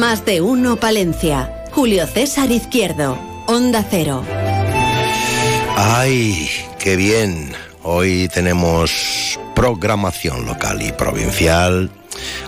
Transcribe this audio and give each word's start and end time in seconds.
Más 0.00 0.24
de 0.24 0.40
uno 0.40 0.76
Palencia. 0.76 1.66
Julio 1.72 2.06
César 2.06 2.50
Izquierdo. 2.50 3.18
Onda 3.46 3.84
Cero. 3.86 4.24
Ay, 5.76 6.48
qué 6.78 6.96
bien. 6.96 7.52
Hoy 7.82 8.30
tenemos 8.32 9.38
programación 9.54 10.46
local 10.46 10.80
y 10.80 10.90
provincial, 10.92 11.90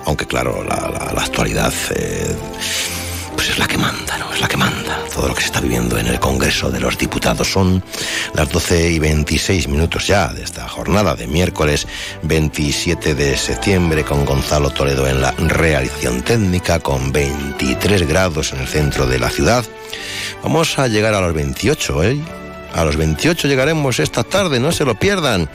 aunque 0.07 0.25
claro, 0.25 0.65
la, 0.65 1.13
actualidad 1.23 1.75
eh, 1.95 2.35
pues 3.43 3.55
es 3.55 3.59
la 3.59 3.67
que 3.67 3.77
manda, 3.77 4.19
¿no? 4.19 4.33
Es 4.33 4.41
la 4.41 4.47
que 4.47 4.57
manda. 4.57 5.05
Todo 5.13 5.27
lo 5.27 5.35
que 5.35 5.41
se 5.41 5.47
está 5.47 5.61
viviendo 5.61 5.99
en 5.99 6.07
el 6.07 6.21
Congreso 6.21 6.71
de 6.71 6.79
los 6.79 6.97
Diputados 6.97 7.51
son 7.51 7.83
las 8.35 8.49
12 8.49 8.93
y 8.93 8.99
26 9.01 9.67
minutos 9.67 10.07
ya 10.07 10.29
de 10.33 10.45
esta 10.45 10.69
jornada 10.69 11.17
de 11.17 11.27
miércoles 11.27 11.89
27 12.23 13.17
de 13.17 13.37
septiembre 13.37 14.05
con 14.05 14.25
Gonzalo 14.25 14.71
Toledo 14.71 15.09
en 15.09 15.21
la 15.21 15.33
realización 15.33 16.23
técnica 16.23 16.79
con 16.79 17.11
23 17.11 18.07
grados 18.07 18.53
en 18.53 18.61
el 18.61 18.69
centro 18.69 19.09
de 19.09 19.19
la 19.19 19.29
ciudad. 19.29 19.65
Vamos 20.45 20.79
a 20.79 20.87
llegar 20.87 21.15
a 21.15 21.21
los 21.21 21.35
28, 21.35 22.05
¿eh? 22.05 22.21
A 22.75 22.85
los 22.85 22.97
28 22.97 23.49
llegaremos 23.49 23.99
esta 23.99 24.23
tarde, 24.23 24.61
no 24.61 24.71
se 24.71 24.85
lo 24.85 24.95
pierdan 24.95 25.49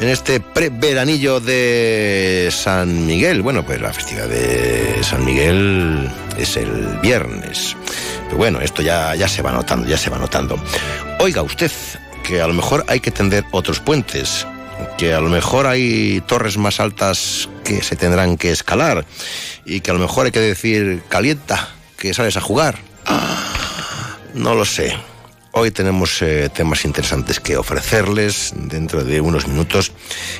en 0.00 0.08
este 0.08 0.40
preveranillo 0.40 1.40
de 1.40 2.48
San 2.50 3.06
Miguel. 3.06 3.42
Bueno, 3.42 3.64
pues 3.64 3.80
la 3.80 3.92
festividad 3.92 4.28
de 4.28 5.04
San 5.04 5.24
Miguel 5.24 6.10
es 6.38 6.56
el 6.56 6.98
viernes. 7.02 7.76
Pero 8.24 8.38
bueno, 8.38 8.60
esto 8.60 8.80
ya, 8.80 9.14
ya 9.14 9.28
se 9.28 9.42
va 9.42 9.52
notando, 9.52 9.86
ya 9.86 9.98
se 9.98 10.08
va 10.08 10.18
notando. 10.18 10.58
Oiga 11.18 11.42
usted, 11.42 11.70
que 12.26 12.40
a 12.40 12.46
lo 12.46 12.54
mejor 12.54 12.84
hay 12.88 13.00
que 13.00 13.10
tender 13.10 13.44
otros 13.50 13.80
puentes, 13.80 14.46
que 14.96 15.12
a 15.12 15.20
lo 15.20 15.28
mejor 15.28 15.66
hay 15.66 16.22
torres 16.26 16.56
más 16.56 16.80
altas 16.80 17.50
que 17.62 17.82
se 17.82 17.94
tendrán 17.94 18.38
que 18.38 18.52
escalar 18.52 19.04
y 19.66 19.80
que 19.80 19.90
a 19.90 19.94
lo 19.94 20.00
mejor 20.00 20.26
hay 20.26 20.32
que 20.32 20.40
decir 20.40 21.02
calienta, 21.08 21.68
que 21.98 22.14
sales 22.14 22.38
a 22.38 22.40
jugar. 22.40 22.78
Ah, 23.04 24.16
no 24.32 24.54
lo 24.54 24.64
sé. 24.64 24.96
Hoy 25.52 25.72
tenemos 25.72 26.22
eh, 26.22 26.48
temas 26.48 26.84
interesantes 26.84 27.40
que 27.40 27.56
ofrecerles. 27.56 28.52
Dentro 28.54 29.02
de 29.02 29.20
unos 29.20 29.48
minutos 29.48 29.92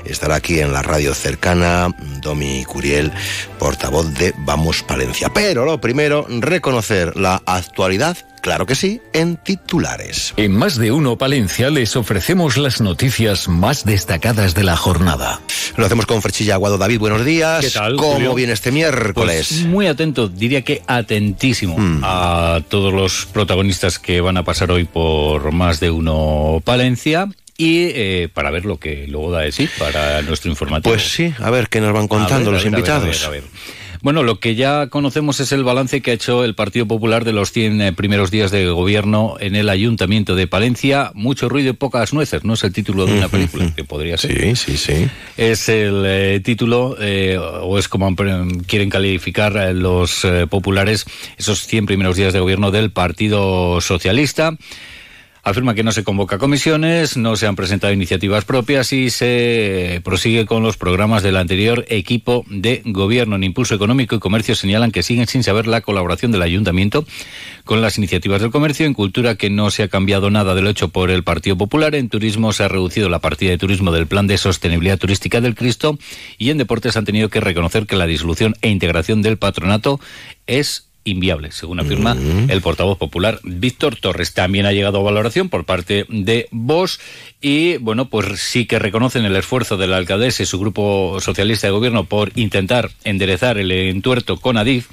estará 0.05 0.36
aquí 0.36 0.61
en 0.61 0.72
la 0.72 0.83
radio 0.83 1.14
cercana 1.14 1.89
Domi 2.20 2.64
Curiel, 2.64 3.12
portavoz 3.58 4.14
de 4.14 4.33
Vamos 4.38 4.84
Palencia. 4.84 5.28
Pero 5.34 5.64
lo 5.64 5.81
primero, 5.81 6.27
reconocer 6.28 7.16
la 7.16 7.42
actualidad 7.44 8.16
Claro 8.43 8.65
que 8.65 8.75
sí, 8.75 9.01
en 9.13 9.37
titulares. 9.37 10.33
En 10.37 10.57
más 10.57 10.77
de 10.77 10.93
uno 10.93 11.17
Palencia 11.19 11.69
les 11.69 11.95
ofrecemos 11.95 12.57
las 12.57 12.81
noticias 12.81 13.49
más 13.49 13.85
destacadas 13.85 14.55
de 14.55 14.65
la 14.65 14.77
jornada. 14.77 15.41
Lo 15.77 15.85
hacemos 15.85 16.07
con 16.07 16.23
Frechilla 16.23 16.55
Aguado. 16.55 16.79
David, 16.79 16.99
buenos 17.01 17.25
días. 17.25 17.61
¿Qué 17.65 17.71
tal? 17.71 17.97
¿Cómo 17.97 18.35
viene 18.35 18.55
este 18.55 18.73
miércoles? 18.73 19.49
Pues 19.51 19.65
muy 19.67 19.87
atento, 19.87 20.29
diría 20.29 20.63
que 20.63 20.83
atentísimo 20.87 21.77
Mm. 21.79 22.01
a 22.03 22.61
todos 22.69 22.93
los 22.95 23.27
protagonistas 23.27 23.99
que 23.99 24.21
van 24.21 24.37
a 24.39 24.43
pasar 24.45 24.71
hoy 24.71 24.85
por 24.85 25.53
más 25.53 25.79
de 25.81 25.91
uno 25.91 26.63
Palencia 26.65 27.29
y 27.59 27.84
eh, 27.93 28.29
para 28.33 28.50
ver 28.50 28.65
lo 28.65 28.79
que 28.79 29.06
luego 29.06 29.31
da 29.33 29.41
de 29.41 29.53
sí 29.53 29.69
para 29.79 30.23
nuestro 30.23 30.50
informativo. 30.50 30.95
Pues 30.95 31.12
sí, 31.12 31.33
a 31.41 31.50
ver 31.50 31.69
qué 31.69 31.81
nos 31.83 31.93
van 31.93 32.09
contando 32.09 32.50
A 32.50 32.53
ver, 32.53 32.55
los 32.55 32.65
a 32.65 32.69
a 32.69 32.71
ver, 32.71 32.79
invitados. 32.79 33.25
a 33.25 33.29
ver, 33.31 33.41
a 33.43 33.43
ver. 33.43 33.50
Bueno, 34.03 34.22
lo 34.22 34.41
que 34.41 34.55
ya 34.55 34.87
conocemos 34.88 35.41
es 35.41 35.53
el 35.53 35.65
balance 35.65 36.00
que 36.00 36.11
ha 36.11 36.15
hecho 36.15 36.44
el 36.44 36.55
Partido 36.55 36.87
Popular 36.87 37.25
de 37.25 37.33
los 37.33 37.53
100 37.53 37.81
eh, 37.81 37.93
primeros 37.93 38.31
días 38.31 38.50
de 38.50 38.66
gobierno 38.69 39.37
en 39.41 39.56
el 39.56 39.69
Ayuntamiento 39.69 40.34
de 40.34 40.47
Palencia. 40.47 41.12
Mucho 41.15 41.49
ruido 41.49 41.71
y 41.71 41.75
pocas 41.75 42.12
nueces, 42.12 42.44
no 42.44 42.55
es 42.55 42.65
el 42.65 42.72
título 42.72 43.06
de 43.06 43.19
una 43.19 43.28
película, 43.28 43.72
que 43.75 43.84
podría 43.84 44.16
ser. 44.16 44.56
Sí, 44.56 44.56
sí, 44.56 44.77
sí. 44.77 45.09
Es 45.37 45.69
el 45.69 46.05
eh, 46.06 46.41
título, 46.43 46.97
eh, 46.99 47.38
o 47.38 47.78
es 47.78 47.88
como 47.88 48.15
quieren 48.66 48.91
calificar 48.91 49.56
eh, 49.56 49.75
los 49.75 50.25
eh, 50.25 50.47
populares 50.49 51.05
esos 51.37 51.67
100 51.67 51.87
primeros 51.87 52.17
días 52.17 52.32
de 52.32 52.41
gobierno 52.41 52.71
del 52.71 52.91
Partido 52.91 53.81
Socialista. 53.81 54.56
Afirma 55.43 55.75
que 55.75 55.83
no 55.83 55.91
se 55.91 56.05
convoca 56.05 56.37
comisiones, 56.37 57.17
no 57.17 57.34
se 57.34 57.47
han 57.47 57.56
presentado 57.56 57.93
iniciativas 57.95 58.45
propias 58.45 58.93
y 58.93 59.09
se 59.09 60.03
prosigue 60.05 60.45
con 60.45 60.62
los 60.62 60.77
programas 60.77 61.23
del 61.23 61.39
anterior 61.39 61.87
equipo 61.89 62.45
de 62.49 62.83
gobierno. 62.84 63.37
En 63.37 63.45
Impulso 63.45 63.75
Económico 63.75 64.15
y 64.15 64.19
Comercio 64.19 64.55
señalan 64.55 64.91
que 64.91 65.03
siguen 65.03 65.27
sin 65.27 65.43
saber 65.43 65.67
la 65.67 65.81
colaboración 65.81 66.31
del 66.31 66.43
ayuntamiento 66.43 67.06
con 67.65 67.81
las 67.81 67.97
iniciativas 67.97 68.43
del 68.43 68.50
comercio. 68.50 68.84
En 68.84 68.93
cultura 68.93 69.37
que 69.37 69.49
no 69.49 69.71
se 69.71 69.83
ha 69.83 69.89
cambiado 69.89 70.29
nada 70.29 70.55
de 70.55 70.61
lo 70.61 70.69
hecho 70.69 70.91
por 70.91 71.11
el 71.11 71.25
Partido 71.25 71.56
Popular. 71.56 71.95
En 71.95 72.11
turismo 72.11 72.53
se 72.53 72.65
ha 72.65 72.69
reducido 72.69 73.09
la 73.09 73.21
partida 73.21 73.50
de 73.50 73.59
turismo 73.59 73.93
del 73.93 74.06
Plan 74.06 74.27
de 74.27 74.37
Sostenibilidad 74.37 74.99
Turística 74.99 75.41
del 75.41 75.55
Cristo. 75.55 75.99
Y 76.37 76.50
en 76.50 76.59
deportes 76.59 76.99
han 76.99 77.06
tenido 77.06 77.31
que 77.31 77.41
reconocer 77.41 77.87
que 77.87 77.97
la 77.97 78.06
disolución 78.06 78.55
e 78.61 78.69
integración 78.69 79.23
del 79.23 79.39
patronato 79.39 80.00
es 80.47 80.90
inviable, 81.10 81.53
según 81.53 81.81
afirma 81.81 82.16
el 82.48 82.60
portavoz 82.60 82.98
popular 82.98 83.41
Víctor 83.43 83.97
Torres. 83.97 84.34
También 84.34 84.66
ha 84.66 84.72
llegado 84.72 84.98
a 84.98 85.03
valoración 85.03 85.48
por 85.48 85.65
parte 85.65 86.06
de 86.09 86.48
Vox 86.50 87.00
y, 87.41 87.76
bueno, 87.78 88.09
pues 88.09 88.41
sí 88.41 88.66
que 88.66 88.78
reconocen 88.78 89.25
el 89.25 89.37
esfuerzo 89.37 89.76
de 89.76 89.87
la 89.87 89.97
alcaldesa 89.97 90.43
y 90.43 90.47
su 90.47 90.59
grupo 90.59 91.19
socialista 91.20 91.66
de 91.66 91.72
gobierno 91.72 92.04
por 92.04 92.32
intentar 92.37 92.91
enderezar 93.04 93.59
el 93.59 93.70
entuerto 93.72 94.37
con 94.38 94.56
Adif 94.56 94.88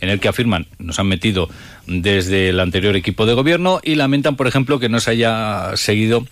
en 0.00 0.08
el 0.08 0.20
que 0.20 0.28
afirman 0.28 0.66
nos 0.78 0.98
han 0.98 1.06
metido 1.06 1.48
desde 1.86 2.50
el 2.50 2.60
anterior 2.60 2.96
equipo 2.96 3.24
de 3.24 3.34
gobierno 3.34 3.80
y 3.82 3.94
lamentan, 3.94 4.36
por 4.36 4.46
ejemplo, 4.46 4.78
que 4.78 4.88
no 4.88 5.00
se 5.00 5.12
haya 5.12 5.76
seguido 5.76 6.26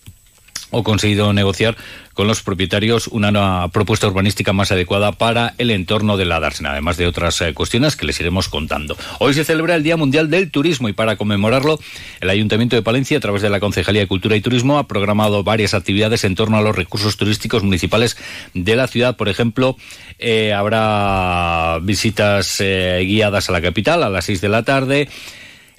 o 0.71 0.83
conseguido 0.85 1.33
negociar 1.33 1.77
con 2.21 2.27
los 2.27 2.43
propietarios 2.43 3.07
una 3.07 3.67
propuesta 3.69 4.07
urbanística 4.07 4.53
más 4.53 4.71
adecuada 4.71 5.13
para 5.13 5.55
el 5.57 5.71
entorno 5.71 6.19
de 6.19 6.27
la 6.27 6.39
dársena, 6.39 6.73
además 6.73 6.99
de 6.99 7.07
otras 7.07 7.41
eh, 7.41 7.55
cuestiones 7.55 7.97
que 7.97 8.05
les 8.05 8.21
iremos 8.21 8.51
contando. 8.51 8.95
Hoy 9.21 9.33
se 9.33 9.43
celebra 9.43 9.75
el 9.75 9.83
Día 9.83 9.97
Mundial 9.97 10.29
del 10.29 10.51
Turismo 10.51 10.91
y 10.91 10.93
para 10.93 11.17
conmemorarlo, 11.17 11.81
el 12.21 12.29
Ayuntamiento 12.29 12.77
de 12.77 12.83
Palencia, 12.83 13.17
a 13.17 13.21
través 13.23 13.41
de 13.41 13.49
la 13.49 13.59
Concejalía 13.59 14.03
de 14.03 14.07
Cultura 14.07 14.37
y 14.37 14.43
Turismo, 14.43 14.77
ha 14.77 14.87
programado 14.87 15.43
varias 15.45 15.73
actividades 15.73 16.25
en 16.25 16.35
torno 16.35 16.59
a 16.59 16.61
los 16.61 16.77
recursos 16.77 17.17
turísticos 17.17 17.63
municipales 17.63 18.19
de 18.53 18.77
la 18.77 18.87
ciudad. 18.87 19.17
Por 19.17 19.31
ejemplo, 19.31 19.79
eh, 20.19 20.53
habrá 20.53 21.79
visitas 21.81 22.61
eh, 22.61 23.03
guiadas 23.03 23.49
a 23.49 23.53
la 23.53 23.63
capital 23.63 24.03
a 24.03 24.11
las 24.11 24.27
6 24.27 24.43
de 24.43 24.49
la 24.51 24.63
tarde. 24.63 25.09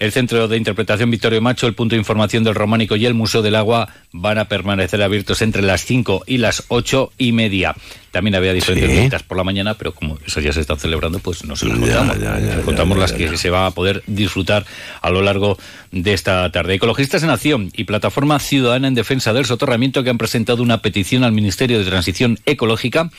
El 0.02 0.12
Centro 0.12 0.48
de 0.48 0.58
Interpretación 0.58 1.12
Victorio 1.12 1.42
Macho, 1.44 1.68
el 1.68 1.76
Punto 1.76 1.94
de 1.94 2.00
Información 2.00 2.44
del 2.44 2.56
Románico 2.56 2.96
y 2.96 3.06
el 3.06 3.14
Museo 3.14 3.44
del 3.44 3.54
Agua 3.56 3.88
van 4.12 4.40
a 4.40 4.46
permanecer 4.46 5.00
abiertos 5.04 5.44
entre 5.44 5.62
las 5.62 5.86
5 5.86 6.24
y 6.26 6.38
las 6.40 6.64
8 6.70 7.12
y 7.20 7.34
media. 7.34 7.76
También 8.10 8.34
había 8.34 8.52
diferentes 8.52 8.90
Sí. 8.90 8.98
visitas 8.98 9.22
por 9.22 9.38
la 9.38 9.44
mañana, 9.44 9.76
pero 9.76 9.92
como 9.94 10.18
eso 10.26 10.40
ya 10.40 10.52
se 10.54 10.60
está 10.60 10.76
celebrando, 10.76 11.20
pues 11.20 11.46
no 11.46 11.56
se 11.56 11.68
las 11.68 11.78
contamos. 11.78 12.20
ya, 12.20 12.40
ya, 12.40 12.40
ya, 12.40 12.62
contamos 12.64 12.98
las 12.98 13.14
que 13.14 13.38
se 13.38 13.52
va 13.52 13.68
a 13.68 13.72
poder 13.72 14.02
disfrutar 14.08 14.66
a 15.04 15.10
lo 15.12 15.22
largo 15.22 15.60
de 15.92 16.14
esta 16.14 16.52
tarde. 16.52 16.74
Ecologistas 16.74 17.22
en 17.22 17.30
Acción 17.30 17.70
y 17.78 17.84
Plataforma 17.84 18.40
Ciudadana 18.40 18.88
en 18.88 18.96
Defensa 18.96 19.34
del 19.34 19.46
Soterramiento 19.46 20.04
que 20.04 20.10
han 20.10 20.18
presentado 20.18 20.64
una 20.64 20.82
petición 20.82 21.24
al 21.24 21.32
Ministerio 21.32 21.78
de 21.78 21.86
Transición 21.86 22.40
Ecológica 22.48 23.12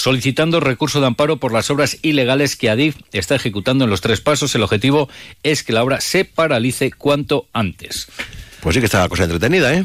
solicitando 0.00 0.60
recurso 0.60 1.00
de 1.00 1.06
amparo 1.06 1.36
por 1.36 1.52
las 1.52 1.70
obras 1.70 1.98
ilegales 2.02 2.56
que 2.56 2.70
Adif 2.70 2.96
está 3.12 3.34
ejecutando 3.34 3.84
en 3.84 3.90
los 3.90 4.00
tres 4.00 4.20
pasos. 4.20 4.54
El 4.54 4.62
objetivo 4.62 5.08
es 5.42 5.62
que 5.62 5.72
la 5.72 5.82
obra 5.82 6.00
se 6.00 6.24
paralice 6.24 6.90
cuanto 6.90 7.46
antes. 7.52 8.08
Pues 8.60 8.74
sí 8.74 8.80
que 8.80 8.86
está 8.86 9.00
la 9.00 9.08
cosa 9.08 9.24
entretenida, 9.24 9.74
¿eh? 9.74 9.84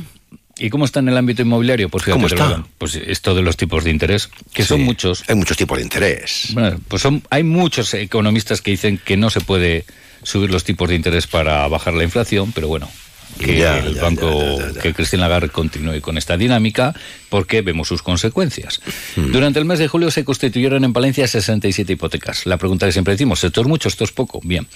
¿Y 0.58 0.70
cómo 0.70 0.86
está 0.86 1.00
en 1.02 1.10
el 1.10 1.18
ámbito 1.18 1.42
inmobiliario? 1.42 1.90
Pues 1.90 2.06
fíjate 2.06 2.16
¿Cómo 2.16 2.28
está? 2.28 2.66
Pues 2.78 2.96
esto 2.96 3.36
de 3.36 3.42
los 3.42 3.58
tipos 3.58 3.84
de 3.84 3.92
interés, 3.92 4.30
que 4.54 4.64
son 4.64 4.82
muchos. 4.82 5.24
Hay 5.28 5.36
muchos 5.36 5.58
tipos 5.58 5.78
de 5.78 5.84
interés. 5.84 6.50
Bueno, 6.54 6.80
pues 6.88 7.02
son, 7.02 7.22
hay 7.30 7.44
muchos 7.44 7.94
economistas 7.94 8.62
que 8.62 8.72
dicen 8.72 8.98
que 8.98 9.18
no 9.18 9.30
se 9.30 9.42
puede 9.42 9.86
subir 10.24 10.52
los 10.52 10.64
tipos 10.64 10.88
de 10.88 10.96
interés 10.96 11.28
para 11.28 11.68
bajar 11.68 11.94
la 11.94 12.06
inflación, 12.06 12.54
pero 12.54 12.70
bueno, 12.70 12.90
que 13.40 13.58
Ya, 13.58 13.80
el 13.80 13.96
ya, 13.96 14.02
banco, 14.02 14.60
ya, 14.60 14.82
que 14.82 14.94
Christine 14.94 15.22
Lagarde 15.22 15.50
continúe 15.50 16.02
con 16.02 16.18
esta 16.18 16.38
dinámica, 16.38 16.94
porque 17.30 17.62
vemos 17.62 17.88
sus 17.88 18.02
consecuencias. 18.02 18.82
Hmm. 19.16 19.32
Durante 19.32 19.60
el 19.60 19.66
mes 19.66 19.80
de 19.80 19.88
julio 19.88 20.12
se 20.12 20.24
constituyeron 20.24 20.84
en 20.84 20.94
Palencia 20.94 21.28
67 21.28 21.94
hipotecas. 21.94 22.46
La 22.46 22.58
pregunta 22.58 22.86
que 22.86 22.92
siempre 22.92 23.14
decimos, 23.14 23.44
¿esto 23.44 23.62
es 23.62 23.68
mucho, 23.68 23.90
esto 23.90 24.04
es 24.04 24.12
poco? 24.12 24.40
Bien, 24.44 24.68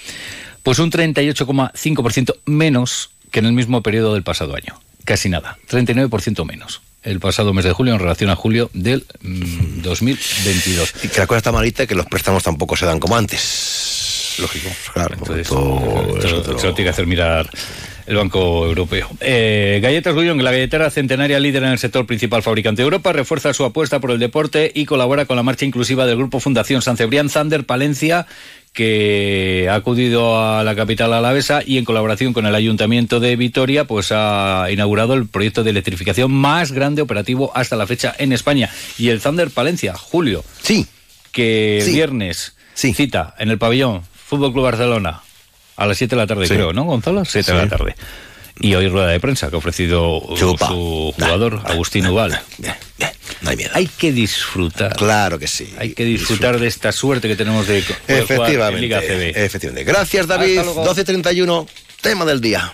pues 0.62 0.78
un 0.78 0.90
38,5% 0.90 2.36
menos 2.46 3.10
que 3.30 3.38
en 3.38 3.46
el 3.46 3.52
mismo 3.52 3.82
periodo 3.82 4.14
del 4.14 4.22
pasado 4.22 4.54
año. 4.54 4.80
Casi 5.04 5.28
nada, 5.28 5.56
39% 5.70 6.44
menos. 6.44 6.82
el 7.02 7.18
pasado 7.18 7.54
mes 7.54 7.64
de 7.64 7.72
julio 7.72 7.94
en 7.94 7.98
relación 7.98 8.28
a 8.28 8.36
julio 8.36 8.70
del 8.74 9.06
2022. 9.22 10.94
Mm, 10.94 11.06
y 11.06 11.08
que 11.08 11.18
la 11.18 11.26
cosa 11.26 11.38
está 11.38 11.52
malita 11.52 11.86
que 11.86 11.94
los 11.94 12.06
préstamos 12.06 12.42
tampoco 12.42 12.76
se 12.76 12.84
dan 12.84 13.00
como 13.00 13.16
antes. 13.16 14.36
Lógico. 14.38 14.68
Claro, 14.92 15.14
Entonces, 15.18 15.46
eso, 15.46 16.58
se 16.58 16.66
lo 16.66 16.74
tiene 16.74 16.86
que 16.86 16.90
hacer 16.90 17.06
mirar 17.06 17.48
el 18.10 18.16
Banco 18.16 18.66
Europeo. 18.66 19.08
Eh, 19.20 19.78
Galletas 19.80 20.12
Gullón, 20.14 20.42
la 20.42 20.50
galletera 20.50 20.90
centenaria 20.90 21.38
líder 21.38 21.62
en 21.62 21.70
el 21.70 21.78
sector 21.78 22.06
principal 22.06 22.42
fabricante 22.42 22.82
de 22.82 22.84
Europa, 22.84 23.12
refuerza 23.12 23.54
su 23.54 23.64
apuesta 23.64 24.00
por 24.00 24.10
el 24.10 24.18
deporte 24.18 24.72
y 24.74 24.84
colabora 24.84 25.26
con 25.26 25.36
la 25.36 25.44
marcha 25.44 25.64
inclusiva 25.64 26.06
del 26.06 26.16
Grupo 26.16 26.40
Fundación 26.40 26.82
San 26.82 26.96
Cebrián 26.96 27.30
Zander 27.30 27.64
Palencia 27.64 28.26
que 28.72 29.68
ha 29.70 29.76
acudido 29.76 30.42
a 30.42 30.64
la 30.64 30.74
capital 30.74 31.12
alavesa 31.12 31.62
y 31.64 31.78
en 31.78 31.84
colaboración 31.84 32.32
con 32.32 32.46
el 32.46 32.54
Ayuntamiento 32.56 33.20
de 33.20 33.36
Vitoria 33.36 33.84
pues 33.84 34.10
ha 34.10 34.66
inaugurado 34.72 35.14
el 35.14 35.28
proyecto 35.28 35.62
de 35.62 35.70
electrificación 35.70 36.32
más 36.32 36.72
grande 36.72 37.02
operativo 37.02 37.52
hasta 37.54 37.76
la 37.76 37.86
fecha 37.86 38.12
en 38.18 38.32
España. 38.32 38.70
Y 38.98 39.10
el 39.10 39.20
Thunder 39.20 39.50
Palencia, 39.50 39.94
Julio. 39.94 40.44
Sí. 40.62 40.84
Que 41.30 41.84
viernes 41.86 42.56
sí. 42.74 42.92
cita 42.92 43.36
en 43.38 43.50
el 43.50 43.58
pabellón 43.58 44.02
Fútbol 44.12 44.52
Club 44.52 44.64
Barcelona 44.64 45.22
a 45.80 45.86
las 45.86 45.96
7 45.96 46.14
de 46.14 46.20
la 46.20 46.26
tarde, 46.26 46.46
creo, 46.46 46.74
¿no, 46.74 46.84
Gonzalo? 46.84 47.24
7 47.24 47.52
de 47.52 47.58
la 47.58 47.68
tarde. 47.68 47.94
Y 48.60 48.74
hoy 48.74 48.88
rueda 48.88 49.06
de 49.08 49.18
prensa 49.18 49.48
que 49.48 49.54
ha 49.54 49.58
ofrecido 49.58 50.20
su 50.36 50.54
jugador, 50.58 51.62
Agustín 51.64 52.06
Ubal. 52.06 52.38
Bien, 52.58 52.74
bien, 52.98 53.10
no 53.40 53.48
hay 53.48 53.56
miedo. 53.56 53.70
Hay 53.72 53.86
que 53.86 54.12
disfrutar. 54.12 54.94
Claro 54.94 55.38
que 55.38 55.48
sí. 55.48 55.72
Hay 55.78 55.94
que 55.94 56.04
disfrutar 56.04 56.60
de 56.60 56.66
esta 56.66 56.92
suerte 56.92 57.28
que 57.28 57.36
tenemos 57.36 57.66
de 57.66 57.78
efectivamente, 57.78 58.74
en 58.74 58.80
Liga 58.82 59.00
CB. 59.00 59.42
Efectivamente. 59.42 59.90
Gracias, 59.90 60.26
David. 60.26 60.58
12.31, 60.60 61.66
tema 62.02 62.26
del 62.26 62.42
día. 62.42 62.70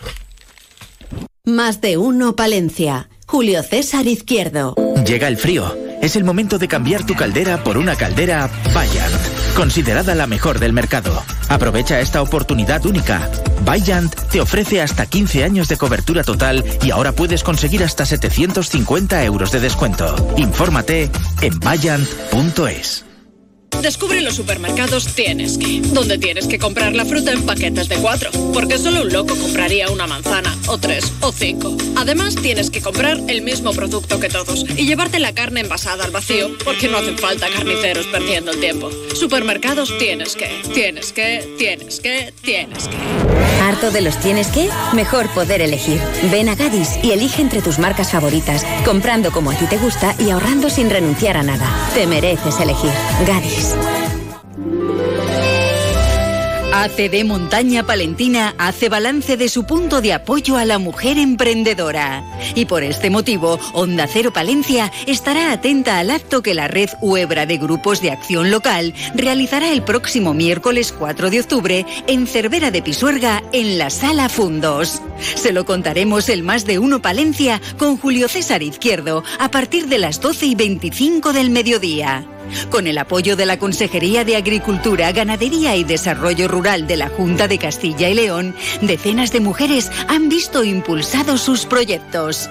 Más 1.44 1.80
de 1.80 1.98
uno, 1.98 2.34
Palencia. 2.34 3.08
Julio 3.28 3.62
César 3.62 4.08
Izquierdo. 4.08 4.74
Llega 5.06 5.28
el 5.28 5.36
frío. 5.36 5.78
Es 6.02 6.16
el 6.16 6.24
momento 6.24 6.58
de 6.58 6.66
cambiar 6.66 7.06
tu 7.06 7.14
caldera 7.14 7.62
por 7.62 7.78
una 7.78 7.94
caldera 7.94 8.50
Bayant 8.74 9.45
considerada 9.56 10.14
la 10.14 10.26
mejor 10.26 10.58
del 10.58 10.74
mercado. 10.74 11.24
Aprovecha 11.48 11.98
esta 12.00 12.20
oportunidad 12.20 12.84
única. 12.84 13.28
Bayant 13.64 14.14
te 14.30 14.40
ofrece 14.40 14.82
hasta 14.82 15.06
15 15.06 15.44
años 15.44 15.66
de 15.68 15.78
cobertura 15.78 16.22
total 16.22 16.62
y 16.82 16.90
ahora 16.90 17.12
puedes 17.12 17.42
conseguir 17.42 17.82
hasta 17.82 18.04
750 18.04 19.24
euros 19.24 19.50
de 19.50 19.60
descuento. 19.60 20.14
Infórmate 20.36 21.10
en 21.40 21.58
bayant.es. 21.58 23.05
Descubre 23.82 24.20
los 24.20 24.34
supermercados 24.34 25.06
Tienes 25.14 25.58
que, 25.58 25.80
donde 25.80 26.18
tienes 26.18 26.46
que 26.46 26.58
comprar 26.58 26.94
la 26.94 27.04
fruta 27.04 27.32
en 27.32 27.44
paquetes 27.44 27.88
de 27.88 27.96
cuatro, 27.96 28.30
porque 28.52 28.78
solo 28.78 29.02
un 29.02 29.12
loco 29.12 29.36
compraría 29.36 29.88
una 29.90 30.06
manzana, 30.06 30.56
o 30.68 30.78
tres, 30.78 31.12
o 31.20 31.32
cinco. 31.32 31.76
Además, 31.94 32.34
tienes 32.36 32.70
que 32.70 32.80
comprar 32.80 33.20
el 33.28 33.42
mismo 33.42 33.72
producto 33.72 34.18
que 34.18 34.28
todos 34.28 34.64
y 34.76 34.86
llevarte 34.86 35.18
la 35.18 35.32
carne 35.34 35.60
envasada 35.60 36.04
al 36.04 36.10
vacío, 36.10 36.56
porque 36.64 36.88
no 36.88 36.98
hacen 36.98 37.18
falta 37.18 37.48
carniceros 37.48 38.06
perdiendo 38.06 38.50
el 38.50 38.60
tiempo. 38.60 38.90
Supermercados 39.14 39.92
Tienes 39.98 40.36
que, 40.36 40.48
tienes 40.74 41.12
que, 41.12 41.54
tienes 41.58 42.00
que, 42.00 42.32
tienes 42.42 42.88
que. 42.88 42.96
¿Harto 43.62 43.90
de 43.90 44.00
los 44.00 44.18
tienes 44.20 44.48
que? 44.48 44.68
Mejor 44.92 45.28
poder 45.30 45.60
elegir. 45.60 46.00
Ven 46.30 46.48
a 46.48 46.54
Gadis 46.54 46.98
y 47.02 47.12
elige 47.12 47.42
entre 47.42 47.62
tus 47.62 47.78
marcas 47.78 48.12
favoritas, 48.12 48.64
comprando 48.84 49.32
como 49.32 49.50
a 49.50 49.54
ti 49.54 49.66
te 49.66 49.78
gusta 49.78 50.14
y 50.18 50.30
ahorrando 50.30 50.70
sin 50.70 50.90
renunciar 50.90 51.36
a 51.36 51.42
nada. 51.42 51.68
Te 51.94 52.06
mereces 52.06 52.60
elegir. 52.60 52.90
Gadis. 53.26 53.55
ACD 56.86 57.24
Montaña 57.24 57.84
Palentina 57.84 58.54
hace 58.58 58.88
balance 58.88 59.36
de 59.36 59.48
su 59.48 59.64
punto 59.64 60.00
de 60.00 60.12
apoyo 60.12 60.56
a 60.56 60.64
la 60.64 60.78
mujer 60.78 61.18
emprendedora. 61.18 62.22
Y 62.54 62.66
por 62.66 62.84
este 62.84 63.10
motivo, 63.10 63.58
Onda 63.72 64.06
Cero 64.06 64.32
Palencia 64.32 64.92
estará 65.06 65.52
atenta 65.52 65.98
al 65.98 66.10
acto 66.10 66.42
que 66.42 66.54
la 66.54 66.68
red 66.68 66.90
Huebra 67.00 67.44
de 67.44 67.56
Grupos 67.56 68.02
de 68.02 68.10
Acción 68.10 68.50
Local 68.50 68.94
realizará 69.14 69.72
el 69.72 69.82
próximo 69.82 70.34
miércoles 70.34 70.92
4 70.92 71.30
de 71.30 71.40
octubre 71.40 71.86
en 72.06 72.26
Cervera 72.26 72.70
de 72.70 72.82
Pisuerga 72.82 73.42
en 73.52 73.78
la 73.78 73.90
Sala 73.90 74.28
Fundos. 74.28 75.02
Se 75.18 75.52
lo 75.52 75.64
contaremos 75.64 76.28
el 76.28 76.42
más 76.42 76.66
de 76.66 76.78
uno 76.78 77.02
Palencia 77.02 77.60
con 77.78 77.96
Julio 77.96 78.28
César 78.28 78.62
Izquierdo 78.62 79.24
a 79.38 79.50
partir 79.50 79.88
de 79.88 79.98
las 79.98 80.20
12 80.20 80.46
y 80.46 80.54
25 80.54 81.32
del 81.32 81.50
mediodía. 81.50 82.28
Con 82.70 82.86
el 82.86 82.98
apoyo 82.98 83.36
de 83.36 83.46
la 83.46 83.58
Consejería 83.58 84.24
de 84.24 84.36
Agricultura, 84.36 85.12
Ganadería 85.12 85.76
y 85.76 85.84
Desarrollo 85.84 86.48
Rural 86.48 86.86
de 86.86 86.96
la 86.96 87.08
Junta 87.08 87.48
de 87.48 87.58
Castilla 87.58 88.08
y 88.08 88.14
León, 88.14 88.54
decenas 88.80 89.32
de 89.32 89.40
mujeres 89.40 89.90
han 90.08 90.28
visto 90.28 90.64
impulsados 90.64 91.42
sus 91.42 91.66
proyectos. 91.66 92.48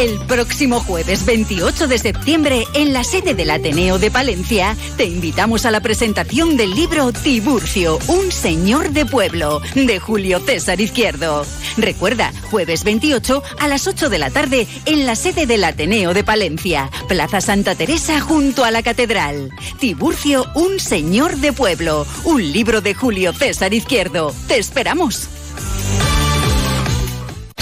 El 0.00 0.18
próximo 0.20 0.80
jueves 0.80 1.26
28 1.26 1.86
de 1.86 1.98
septiembre, 1.98 2.64
en 2.72 2.94
la 2.94 3.04
sede 3.04 3.34
del 3.34 3.50
Ateneo 3.50 3.98
de 3.98 4.10
Palencia, 4.10 4.74
te 4.96 5.04
invitamos 5.04 5.66
a 5.66 5.70
la 5.70 5.82
presentación 5.82 6.56
del 6.56 6.70
libro 6.70 7.12
Tiburcio, 7.12 7.98
un 8.08 8.32
señor 8.32 8.92
de 8.92 9.04
pueblo, 9.04 9.60
de 9.74 10.00
Julio 10.00 10.40
César 10.40 10.80
Izquierdo. 10.80 11.44
Recuerda, 11.76 12.32
jueves 12.50 12.82
28 12.82 13.42
a 13.58 13.68
las 13.68 13.86
8 13.86 14.08
de 14.08 14.18
la 14.18 14.30
tarde, 14.30 14.66
en 14.86 15.04
la 15.04 15.16
sede 15.16 15.44
del 15.44 15.64
Ateneo 15.64 16.14
de 16.14 16.24
Palencia, 16.24 16.90
Plaza 17.06 17.42
Santa 17.42 17.74
Teresa 17.74 18.22
junto 18.22 18.64
a 18.64 18.70
la 18.70 18.82
Catedral. 18.82 19.50
Tiburcio, 19.80 20.46
un 20.54 20.80
señor 20.80 21.36
de 21.36 21.52
pueblo, 21.52 22.06
un 22.24 22.40
libro 22.52 22.80
de 22.80 22.94
Julio 22.94 23.34
César 23.34 23.74
Izquierdo. 23.74 24.34
Te 24.48 24.56
esperamos. 24.56 25.28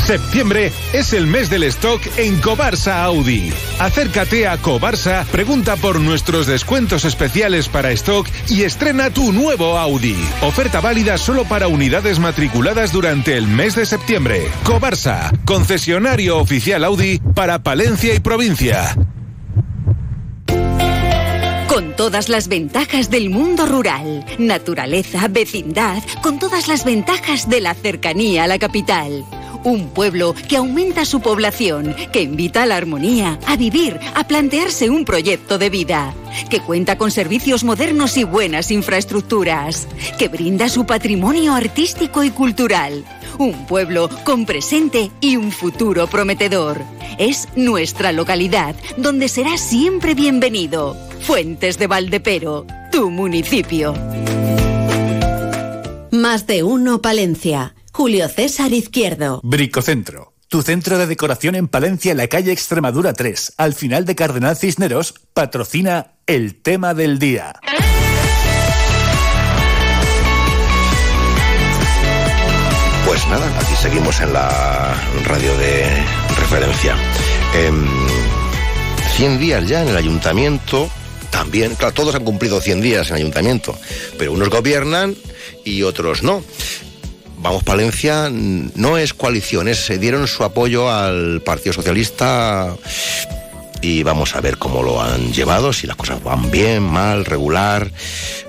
Septiembre 0.08 0.72
es 0.94 1.12
el 1.12 1.26
mes 1.26 1.50
del 1.50 1.64
stock 1.64 2.00
en 2.16 2.40
Cobarsa 2.40 3.04
Audi. 3.04 3.52
Acércate 3.78 4.48
a 4.48 4.56
Cobarsa, 4.56 5.26
pregunta 5.30 5.76
por 5.76 6.00
nuestros 6.00 6.46
descuentos 6.46 7.04
especiales 7.04 7.68
para 7.68 7.90
stock 7.90 8.26
y 8.48 8.62
estrena 8.62 9.10
tu 9.10 9.34
nuevo 9.34 9.76
Audi. 9.76 10.16
Oferta 10.40 10.80
válida 10.80 11.18
solo 11.18 11.44
para 11.44 11.68
unidades 11.68 12.20
matriculadas 12.20 12.90
durante 12.90 13.36
el 13.36 13.46
mes 13.48 13.74
de 13.74 13.84
septiembre. 13.84 14.48
Cobarsa, 14.64 15.30
concesionario 15.44 16.38
oficial 16.38 16.84
Audi 16.84 17.20
para 17.34 17.62
Palencia 17.62 18.14
y 18.14 18.20
provincia 18.20 18.96
con 21.68 21.94
todas 21.94 22.28
las 22.28 22.48
ventajas 22.48 23.08
del 23.08 23.28
mundo 23.30 23.66
rural, 23.66 24.24
naturaleza, 24.38 25.28
vecindad, 25.28 26.02
con 26.22 26.38
todas 26.38 26.66
las 26.66 26.84
ventajas 26.84 27.48
de 27.48 27.60
la 27.60 27.74
cercanía 27.74 28.44
a 28.44 28.46
la 28.48 28.58
capital. 28.58 29.24
Un 29.64 29.88
pueblo 29.88 30.34
que 30.48 30.56
aumenta 30.56 31.04
su 31.04 31.20
población, 31.20 31.94
que 32.12 32.22
invita 32.22 32.62
a 32.62 32.66
la 32.66 32.76
armonía, 32.76 33.38
a 33.46 33.56
vivir, 33.56 33.98
a 34.14 34.26
plantearse 34.26 34.88
un 34.88 35.04
proyecto 35.04 35.58
de 35.58 35.68
vida, 35.68 36.14
que 36.48 36.60
cuenta 36.60 36.96
con 36.96 37.10
servicios 37.10 37.64
modernos 37.64 38.16
y 38.16 38.24
buenas 38.24 38.70
infraestructuras, 38.70 39.88
que 40.18 40.28
brinda 40.28 40.68
su 40.68 40.86
patrimonio 40.86 41.54
artístico 41.54 42.22
y 42.22 42.30
cultural. 42.30 43.04
Un 43.38 43.66
pueblo 43.66 44.08
con 44.24 44.46
presente 44.46 45.10
y 45.20 45.36
un 45.36 45.52
futuro 45.52 46.06
prometedor. 46.06 46.82
Es 47.18 47.48
nuestra 47.56 48.12
localidad, 48.12 48.74
donde 48.96 49.28
será 49.28 49.58
siempre 49.58 50.14
bienvenido. 50.14 50.96
Fuentes 51.20 51.78
de 51.78 51.86
Valdepero, 51.86 52.64
tu 52.90 53.10
municipio. 53.10 53.94
Más 56.10 56.46
de 56.46 56.62
uno, 56.62 57.02
Palencia. 57.02 57.74
Julio 57.98 58.28
César 58.28 58.72
Izquierdo. 58.72 59.40
Bricocentro. 59.42 60.32
Tu 60.46 60.62
centro 60.62 60.98
de 60.98 61.08
decoración 61.08 61.56
en 61.56 61.66
Palencia, 61.66 62.12
en 62.12 62.18
la 62.18 62.28
calle 62.28 62.52
Extremadura 62.52 63.12
3, 63.12 63.54
al 63.56 63.74
final 63.74 64.04
de 64.04 64.14
Cardenal 64.14 64.56
Cisneros, 64.56 65.14
patrocina 65.34 66.12
el 66.28 66.62
tema 66.62 66.94
del 66.94 67.18
día. 67.18 67.54
Pues 73.04 73.26
nada, 73.26 73.58
aquí 73.58 73.74
seguimos 73.82 74.20
en 74.20 74.32
la 74.32 74.94
radio 75.24 75.58
de 75.58 75.84
referencia. 76.38 76.96
100 79.16 79.32
em, 79.32 79.38
días 79.40 79.66
ya 79.66 79.82
en 79.82 79.88
el 79.88 79.96
ayuntamiento, 79.96 80.88
también, 81.30 81.74
claro, 81.74 81.94
todos 81.94 82.14
han 82.14 82.22
cumplido 82.22 82.60
100 82.60 82.80
días 82.80 83.08
en 83.08 83.16
el 83.16 83.22
ayuntamiento, 83.22 83.76
pero 84.18 84.32
unos 84.32 84.50
gobiernan 84.50 85.16
y 85.64 85.82
otros 85.82 86.22
no. 86.22 86.44
Vamos 87.40 87.62
Palencia 87.62 88.28
no 88.30 88.98
es 88.98 89.14
coalición, 89.14 89.72
se 89.74 89.98
dieron 89.98 90.26
su 90.26 90.42
apoyo 90.42 90.90
al 90.90 91.40
Partido 91.42 91.72
Socialista 91.72 92.74
y 93.80 94.02
vamos 94.02 94.34
a 94.34 94.40
ver 94.40 94.58
cómo 94.58 94.82
lo 94.82 95.00
han 95.00 95.32
llevado, 95.32 95.72
si 95.72 95.86
las 95.86 95.94
cosas 95.94 96.22
van 96.22 96.50
bien, 96.50 96.82
mal, 96.82 97.24
regular. 97.24 97.92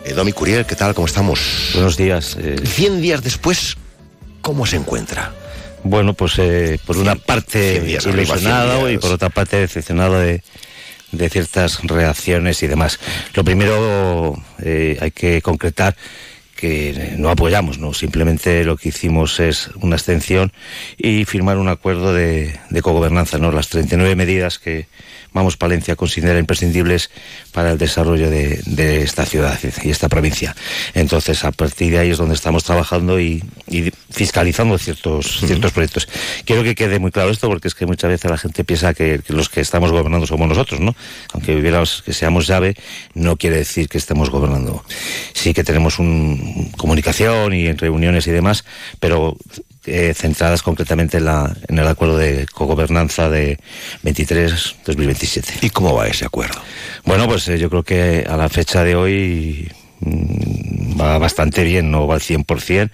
Eh, 0.06 0.14
Domi 0.14 0.32
Curiel, 0.32 0.66
¿qué 0.66 0.76
tal? 0.76 0.96
¿Cómo 0.96 1.06
estamos? 1.06 1.40
Buenos 1.74 1.98
días. 1.98 2.36
Eh... 2.40 2.56
Cien 2.66 3.00
días 3.00 3.22
después, 3.22 3.78
¿cómo 4.42 4.66
se 4.66 4.78
encuentra? 4.78 5.34
Bueno, 5.84 6.16
pues 6.16 6.34
eh, 6.40 6.80
por 6.84 6.98
una 6.98 7.16
parte 7.16 8.00
ilusionado 8.04 8.90
y 8.90 8.98
por 8.98 9.12
otra 9.12 9.30
parte 9.30 9.58
decepcionado 9.58 10.20
de, 10.20 10.42
de 11.12 11.30
ciertas 11.30 11.80
reacciones 11.84 12.64
y 12.64 12.68
demás. 12.68 13.00
Lo 13.36 13.44
primero, 13.44 14.36
eh, 14.64 14.98
hay 15.00 15.12
que 15.12 15.44
concretar 15.44 15.96
que 16.60 17.16
no 17.18 17.30
apoyamos, 17.30 17.80
no. 17.80 17.94
Simplemente 17.94 18.66
lo 18.66 18.76
que 18.76 18.90
hicimos 18.90 19.40
es 19.40 19.70
una 19.82 19.96
extensión 19.96 20.52
y 20.98 21.24
firmar 21.24 21.58
un 21.58 21.70
acuerdo 21.70 22.14
de, 22.14 22.60
de 22.70 22.82
cogobernanza, 22.82 23.38
¿no? 23.38 23.52
Las 23.52 23.70
39 23.70 24.16
medidas 24.16 24.60
que 24.60 24.88
Vamos 25.34 25.58
Palencia 25.58 25.96
considera 25.96 26.40
imprescindibles 26.40 27.12
para 27.52 27.72
el 27.72 27.78
desarrollo 27.78 28.30
de, 28.30 29.02
esta 29.04 29.26
ciudad 29.26 29.60
y 29.84 29.90
esta 29.90 30.10
provincia. 30.10 30.56
Entonces, 30.94 31.44
a 31.46 31.52
partir 31.52 31.92
de 31.92 32.00
ahí 32.00 32.10
es 32.10 32.18
donde 32.18 32.36
estamos 32.36 32.64
trabajando 32.64 33.20
y, 33.20 33.44
fiscalizando 34.10 34.78
ciertos, 34.78 35.40
ciertos 35.46 35.72
proyectos. 35.72 36.08
Quiero 36.46 36.64
que 36.64 36.76
quede 36.76 37.00
muy 37.00 37.12
claro 37.12 37.30
esto 37.30 37.48
porque 37.48 37.68
es 37.68 37.76
que 37.76 37.86
muchas 37.86 38.10
veces 38.10 38.30
la 38.30 38.38
gente 38.38 38.64
piensa 38.64 38.94
que, 38.94 39.22
los 39.28 39.50
que 39.50 39.62
estamos 39.62 39.92
gobernando 39.92 40.26
somos 40.26 40.48
nosotros, 40.48 40.80
¿no? 40.80 40.96
Aunque 41.34 41.56
viviéramos, 41.56 42.02
que 42.02 42.14
seamos 42.14 42.48
llave, 42.48 42.76
no 43.14 43.38
quiere 43.38 43.58
decir 43.58 43.88
que 43.88 43.98
estemos 43.98 44.30
gobernando. 44.30 44.84
Sí 45.34 45.54
que 45.54 45.64
tenemos 45.64 46.00
un, 46.00 46.72
comunicación 46.78 47.54
y 47.54 47.68
en 47.68 47.78
reuniones 47.78 48.28
y 48.28 48.32
demás, 48.32 48.66
pero 49.00 49.38
eh, 49.90 50.14
centradas 50.14 50.62
concretamente 50.62 51.18
en, 51.18 51.26
la, 51.26 51.56
en 51.68 51.80
el 51.80 51.88
acuerdo 51.88 52.18
de 52.18 52.46
cogobernanza 52.54 53.30
de 53.30 53.58
23-2027. 54.04 55.64
¿Y 55.64 55.70
cómo 55.70 55.96
va 55.96 56.08
ese 56.08 56.26
acuerdo? 56.26 56.62
Bueno, 57.06 57.28
pues 57.28 57.48
eh, 57.48 57.58
yo 57.58 57.70
creo 57.70 57.84
que 57.84 58.26
a 58.30 58.38
la 58.38 58.50
fecha 58.50 58.84
de 58.84 58.96
hoy 58.96 59.72
mm, 60.02 61.00
va 61.00 61.18
bastante 61.18 61.64
bien, 61.64 61.92
no 61.92 62.08
va 62.08 62.16
al 62.16 62.22
100%, 62.22 62.90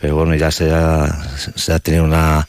pero 0.00 0.16
bueno, 0.16 0.34
ya 0.34 0.50
se 0.50 0.70
ha, 0.72 1.08
se 1.54 1.72
ha 1.72 1.78
tenido 1.78 2.04
una, 2.04 2.48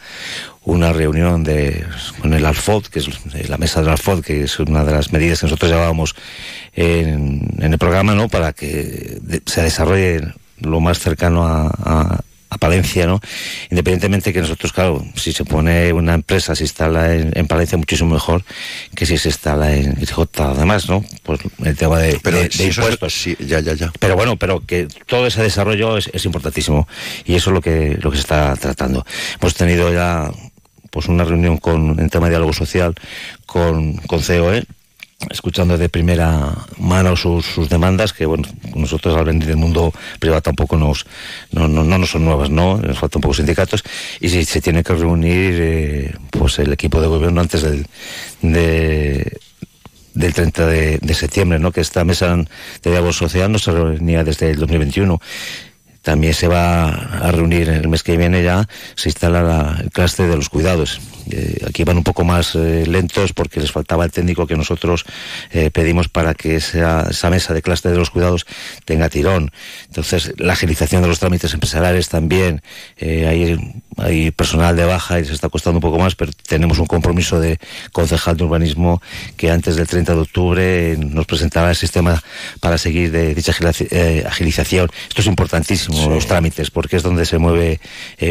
una 0.64 0.94
reunión 0.94 1.44
de, 1.44 1.86
con 2.22 2.34
el 2.34 2.46
Alfod, 2.46 2.86
que 2.86 3.00
es 3.00 3.50
la 3.50 3.58
mesa 3.58 3.82
del 3.82 3.90
Alfod, 3.90 4.24
que 4.24 4.44
es 4.44 4.60
una 4.60 4.84
de 4.84 4.94
las 4.94 5.12
medidas 5.12 5.40
que 5.40 5.48
nosotros 5.48 5.72
llevábamos 5.72 6.16
en, 6.74 7.56
en 7.60 7.74
el 7.74 7.80
programa, 7.80 8.14
¿no? 8.16 8.30
Para 8.30 8.54
que 8.54 9.20
se 9.46 9.62
desarrolle 9.62 10.22
lo 10.62 10.80
más 10.80 11.00
cercano 11.00 11.46
a, 11.46 11.68
a 11.68 12.22
Palencia, 12.58 13.06
¿no? 13.06 13.20
Independientemente 13.70 14.34
que 14.34 14.42
nosotros, 14.42 14.74
claro, 14.74 15.06
si 15.16 15.32
se 15.34 15.46
pone 15.46 15.94
una 15.94 16.16
empresa, 16.16 16.56
se 16.56 16.64
instala 16.64 17.14
en, 17.14 17.48
Palencia 17.48 17.78
muchísimo 17.78 18.14
mejor 18.14 18.44
que 18.96 19.06
si 19.06 19.18
se 19.18 19.30
instala 19.30 19.76
en 19.76 20.04
J 20.06 20.52
además, 20.52 20.90
¿no? 20.90 21.04
Pues 21.24 21.40
el 21.64 21.78
tema 21.78 22.00
de, 22.00 22.20
pero 22.22 22.42
impuestos. 22.42 23.14
sí, 23.14 23.36
ya, 23.40 23.60
ya, 23.60 23.74
ya. 23.74 23.92
Pero 24.00 24.16
bueno, 24.16 24.38
pero 24.38 24.66
que 24.66 24.88
todo 25.06 25.28
ese 25.28 25.42
desarrollo 25.42 25.98
es, 25.98 26.10
es 26.14 26.26
importantísimo 26.26 26.88
y 27.26 27.36
eso 27.36 27.50
es 27.50 27.54
lo 27.54 27.62
que, 27.62 27.98
lo 28.02 28.12
que 28.12 28.18
se 28.18 28.22
está 28.22 28.56
tratando. 28.56 29.06
Hemos 29.40 29.56
tenido 29.56 29.92
ya 29.94 30.32
pues 30.90 31.08
una 31.08 31.24
reunión 31.24 31.58
con 31.58 32.00
en 32.00 32.10
tema 32.10 32.28
de 32.28 32.32
diálogo 32.32 32.54
social 32.54 32.96
con, 33.46 33.98
con 33.98 34.22
COE 34.22 34.66
escuchando 35.30 35.78
de 35.78 35.90
primera 35.90 36.56
mano 36.78 37.16
sus, 37.16 37.46
sus, 37.46 37.70
demandas, 37.70 38.14
que 38.14 38.26
bueno, 38.26 38.48
nosotros 38.76 39.16
al 39.18 39.26
venir 39.26 39.46
del 39.46 39.58
mundo 39.58 39.94
privado 40.20 40.42
tampoco 40.42 40.78
nos, 40.78 41.06
no, 41.52 41.68
no, 41.68 41.84
no 41.84 41.98
nos 41.98 42.12
son 42.12 42.26
nuevas, 42.26 42.50
¿no? 42.50 42.78
Nos 42.78 42.98
faltan 42.98 43.20
un 43.20 43.24
poco 43.24 43.34
sindicatos, 43.34 43.84
y 44.22 44.30
si 44.30 44.46
se 44.46 44.62
tiene 44.62 44.84
que 44.84 44.94
reunir 44.94 45.56
eh, 45.58 46.16
pues 46.32 46.60
el 46.60 46.72
equipo 46.72 47.02
de 47.02 47.08
gobierno 47.08 47.42
antes 47.42 47.64
del, 47.64 47.86
de, 48.42 49.40
del 50.14 50.34
30 50.34 50.68
de, 50.68 51.14
septiembre, 51.14 51.60
¿no? 51.60 51.72
Que 51.72 51.82
esta 51.82 52.06
mesa 52.06 52.36
de 52.36 52.92
diálogo 52.92 53.14
social 53.14 53.52
no 53.52 53.60
se 53.60 53.72
reunía 53.72 54.24
desde 54.24 54.52
el 54.52 54.58
2021 54.58 55.20
también 56.02 56.34
se 56.34 56.48
va 56.48 56.88
a 56.88 57.32
reunir 57.32 57.70
el 57.70 57.90
mes 57.90 58.04
que 58.04 58.16
viene 58.16 58.42
ya, 58.42 58.68
se 58.96 59.10
instala 59.10 59.44
la, 59.44 59.78
el 59.82 59.92
clúster 59.92 60.30
de 60.30 60.38
los 60.38 60.50
cuidados. 60.50 61.00
Eh, 61.32 61.66
aquí 61.68 61.84
van 61.84 61.98
un 61.98 62.04
poco 62.04 62.24
más 62.24 62.56
eh, 62.56 62.86
lentos 62.88 63.34
porque 63.34 63.60
les 63.60 63.72
faltaba 63.72 64.04
el 64.06 64.12
técnico 64.12 64.48
que 64.48 64.56
nosotros 64.56 65.06
eh, 65.52 65.70
pedimos 65.70 66.08
para 66.10 66.34
que 66.34 66.56
esa, 66.56 67.08
esa 67.10 67.30
mesa 67.30 67.54
de 67.54 67.62
clúster 67.62 67.92
de 67.92 67.98
los 67.98 68.10
cuidados 68.10 68.46
tenga 68.86 69.10
tirón. 69.10 69.52
Entonces, 69.86 70.34
la 70.38 70.54
agilización 70.54 71.02
de 71.02 71.08
los 71.08 71.20
trámites 71.20 71.54
empresariales 71.54 72.10
también. 72.10 72.62
hay, 73.00 73.58
hay 73.98 74.32
personal 74.32 74.76
de 74.76 74.86
baja 74.86 75.20
y 75.20 75.26
se 75.26 75.34
está 75.34 75.50
costando 75.50 75.78
un 75.78 75.82
poco 75.82 76.00
más, 76.00 76.16
pero 76.16 76.32
tenemos 76.48 76.80
un 76.80 76.88
compromiso 76.88 77.40
de 77.40 77.60
concejal 77.92 78.38
de 78.38 78.44
urbanismo 78.44 79.02
que 79.38 79.52
antes 79.52 79.76
del 79.76 79.88
30 79.88 80.16
de 80.16 80.20
octubre 80.20 80.98
nos 80.98 81.26
presentaba 81.26 81.70
el 81.70 81.76
sistema 81.76 82.22
para 82.60 82.78
seguir 82.78 83.12
de 83.12 83.36
dicha 83.36 83.54
agilización. 84.28 84.90
Esto 85.08 85.22
es 85.22 85.28
importantísimo 85.28 86.10
los 86.10 86.28
trámites, 86.28 86.72
porque 86.72 86.98
es 86.98 87.04
donde 87.04 87.26
se 87.26 87.38
mueve 87.38 87.80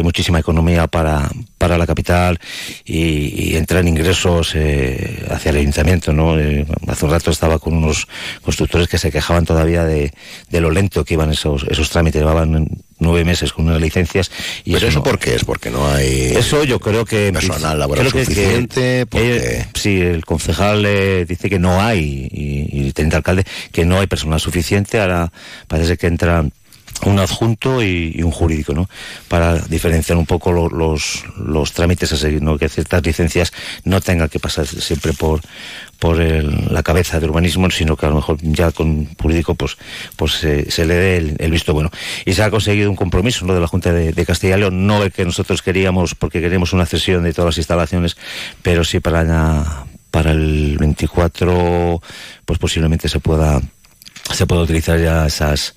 muchísima 0.03 0.39
economía 0.39 0.87
para, 0.87 1.29
para 1.57 1.77
la 1.77 1.87
capital 1.87 2.39
y, 2.89 3.55
entran 3.55 3.87
ingresos 3.87 4.53
eh, 4.55 5.25
hacia 5.29 5.51
el 5.51 5.57
ayuntamiento. 5.57 6.11
¿no? 6.11 6.39
Eh, 6.39 6.65
hace 6.87 7.05
un 7.05 7.11
rato 7.11 7.29
estaba 7.29 7.59
con 7.59 7.73
unos 7.73 8.07
constructores 8.41 8.87
que 8.87 8.97
se 8.97 9.11
quejaban 9.11 9.45
todavía 9.45 9.83
de, 9.83 10.11
de 10.49 10.61
lo 10.61 10.71
lento 10.71 11.05
que 11.05 11.13
iban 11.13 11.31
esos, 11.31 11.65
esos 11.69 11.89
trámites, 11.89 12.21
llevaban 12.21 12.67
nueve 12.97 13.23
meses 13.23 13.53
con 13.53 13.67
unas 13.67 13.79
licencias. 13.79 14.31
Y 14.65 14.73
¿Pero 14.73 14.87
eso, 14.87 15.03
por 15.03 15.19
qué 15.19 15.35
es? 15.35 15.45
Porque 15.45 15.69
no 15.69 15.87
hay 15.87 16.33
eso 16.35 16.63
yo 16.63 16.79
creo 16.79 17.05
que 17.05 17.31
personal 17.31 17.79
laboral 17.79 18.09
suficiente. 18.09 19.05
porque... 19.05 19.65
sí, 19.75 20.01
el 20.01 20.25
concejal 20.25 20.83
dice 21.27 21.49
que 21.49 21.59
no 21.59 21.81
hay, 21.81 22.27
y, 22.31 22.77
y 22.77 22.87
el 22.87 22.93
teniente 22.93 23.17
alcalde, 23.17 23.45
que 23.71 23.85
no 23.85 23.99
hay 23.99 24.07
personal 24.07 24.39
suficiente. 24.39 24.99
Ahora 24.99 25.31
parece 25.67 25.97
que 25.97 26.07
entran 26.07 26.51
un 27.05 27.19
adjunto 27.19 27.81
y, 27.83 28.21
un 28.23 28.31
jurídico, 28.31 28.73
¿no? 28.73 28.89
Para 29.27 29.57
diferenciar 29.57 30.17
un 30.17 30.25
poco 30.25 30.51
los, 30.51 31.23
los 31.37 31.73
trámites 31.73 32.11
a 32.11 32.17
seguir, 32.17 32.41
¿no? 32.41 32.57
Que 32.57 32.69
ciertas 32.69 33.05
licencias 33.05 33.53
no 33.83 34.01
tengan 34.01 34.29
que 34.29 34.39
pasar 34.39 34.65
siempre 34.67 35.13
por 35.13 35.41
por 35.99 36.17
la 36.17 36.81
cabeza 36.81 37.19
de 37.19 37.25
urbanismo, 37.25 37.69
sino 37.69 37.97
que 37.97 38.05
a 38.05 38.09
lo 38.09 38.15
mejor 38.15 38.37
ya 38.41 38.71
con 38.71 39.13
jurídico 39.15 39.53
pues 39.55 39.77
pues 40.15 40.31
se 40.33 40.85
le 40.85 40.93
dé 40.93 41.35
el, 41.37 41.51
visto 41.51 41.73
bueno. 41.73 41.91
Y 42.25 42.33
se 42.33 42.41
ha 42.41 42.49
conseguido 42.49 42.89
un 42.89 42.95
compromiso 42.95 43.45
¿no? 43.45 43.53
de 43.53 43.59
la 43.59 43.67
Junta 43.67 43.91
de, 43.91 44.25
Castilla 44.25 44.55
y 44.55 44.59
León, 44.61 44.87
no 44.87 45.03
el 45.03 45.11
que 45.11 45.25
nosotros 45.25 45.61
queríamos 45.61 46.15
porque 46.15 46.39
queremos 46.39 46.71
una 46.71 46.85
cesión 46.85 47.23
de 47.23 47.33
todas 47.33 47.49
las 47.49 47.57
instalaciones, 47.57 48.15
pero 48.61 48.85
sí 48.85 49.01
para, 49.01 49.85
para 50.09 50.31
el 50.31 50.77
24 50.79 52.01
pues 52.45 52.59
posiblemente 52.59 53.09
se 53.09 53.19
pueda 53.19 53.61
se 54.33 54.45
pueda 54.45 54.61
utilizar 54.61 54.99
ya 54.99 55.25
esas 55.25 55.75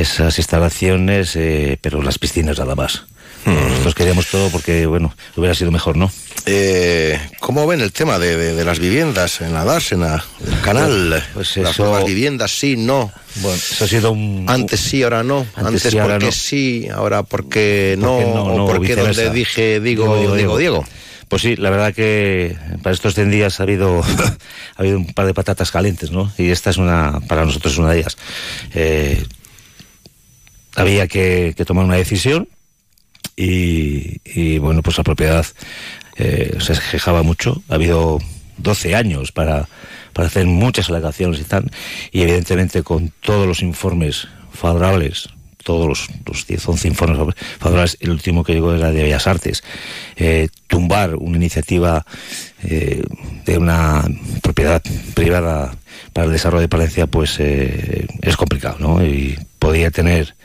esas 0.00 0.38
instalaciones, 0.38 1.36
eh, 1.36 1.78
pero 1.80 2.02
las 2.02 2.18
piscinas 2.18 2.58
nada 2.58 2.74
más. 2.74 3.04
Hmm. 3.44 3.54
Nosotros 3.54 3.94
queríamos 3.94 4.26
todo 4.26 4.50
porque, 4.50 4.86
bueno, 4.86 5.14
hubiera 5.36 5.54
sido 5.54 5.70
mejor, 5.70 5.96
¿no? 5.96 6.10
Eh, 6.46 7.18
¿Cómo 7.40 7.66
ven 7.66 7.80
el 7.80 7.92
tema 7.92 8.18
de, 8.18 8.64
las 8.64 8.78
viviendas 8.78 9.40
en 9.40 9.52
la 9.52 9.64
dársena, 9.64 10.24
el 10.46 10.60
canal? 10.60 11.24
Pues 11.34 11.56
las 11.56 11.78
nuevas 11.78 12.04
viviendas, 12.04 12.56
sí, 12.56 12.76
no. 12.76 13.12
Bueno, 13.36 13.56
eso 13.56 13.84
ha 13.84 13.88
sido 13.88 14.12
un... 14.12 14.46
Antes 14.48 14.80
sí, 14.80 15.02
ahora 15.02 15.22
no. 15.22 15.46
Antes, 15.54 15.94
porque 15.94 16.32
sí, 16.32 16.88
ahora 16.92 17.22
porque 17.22 17.96
no. 17.98 18.20
no, 18.20 18.64
o 18.64 18.66
porque 18.68 18.96
donde 18.96 19.30
dije 19.30 19.80
digo, 19.80 20.18
digo, 20.18 20.34
digo, 20.34 20.58
Diego. 20.58 20.84
Pues 21.28 21.42
sí, 21.42 21.56
la 21.56 21.70
verdad 21.70 21.92
que 21.92 22.56
para 22.82 22.94
estos 22.94 23.14
100 23.14 23.30
días 23.30 23.58
ha 23.58 23.64
habido, 23.64 24.00
ha 24.76 24.80
habido 24.80 24.96
un 24.98 25.12
par 25.12 25.26
de 25.26 25.34
patatas 25.34 25.72
calientes, 25.72 26.12
¿no? 26.12 26.32
Y 26.38 26.50
esta 26.50 26.70
es 26.70 26.76
una, 26.76 27.20
para 27.26 27.44
nosotros 27.44 27.72
es 27.72 27.78
una 27.78 27.90
de 27.90 27.98
ellas. 27.98 28.16
Eh, 28.74 29.24
había 30.76 31.08
que, 31.08 31.54
tomar 31.66 31.84
una 31.84 31.96
decisión 31.96 32.48
y, 33.34 34.58
bueno, 34.58 34.82
pues 34.82 34.96
la 34.98 35.04
propiedad 35.04 35.44
eh, 36.16 36.56
se 36.60 36.74
quejaba 36.90 37.22
mucho. 37.22 37.62
Ha 37.68 37.74
habido 37.74 38.18
12 38.58 38.94
años 38.94 39.32
para, 39.32 39.68
para 40.12 40.28
hacer 40.28 40.46
muchas 40.46 40.88
alegaciones 40.90 41.40
y 41.40 41.44
tal, 41.44 41.70
y 42.12 42.22
evidentemente 42.22 42.82
con 42.82 43.12
todos 43.20 43.46
los 43.46 43.62
informes 43.62 44.28
favorables 44.52 45.30
todos 45.64 45.88
los, 45.88 46.08
los 46.24 46.46
10, 46.46 46.68
11 46.68 46.88
informes 46.88 47.34
favorables, 47.58 47.96
el 47.98 48.10
último 48.10 48.44
que 48.44 48.52
llegó 48.52 48.72
era 48.72 48.92
de 48.92 49.02
Bellas 49.02 49.26
Artes, 49.26 49.64
eh, 50.14 50.48
tumbar 50.68 51.16
una 51.16 51.38
iniciativa 51.38 52.06
eh, 52.62 53.02
de 53.44 53.58
una 53.58 54.04
propiedad 54.42 54.80
privada 55.14 55.74
para 56.12 56.26
el 56.26 56.32
desarrollo 56.32 56.60
de 56.60 56.68
Palencia, 56.68 57.08
pues 57.08 57.40
es 57.40 58.36
complicado, 58.36 58.76
¿no? 58.78 59.04
Y 59.04 59.36
podía 59.58 59.90
tener 59.90 60.36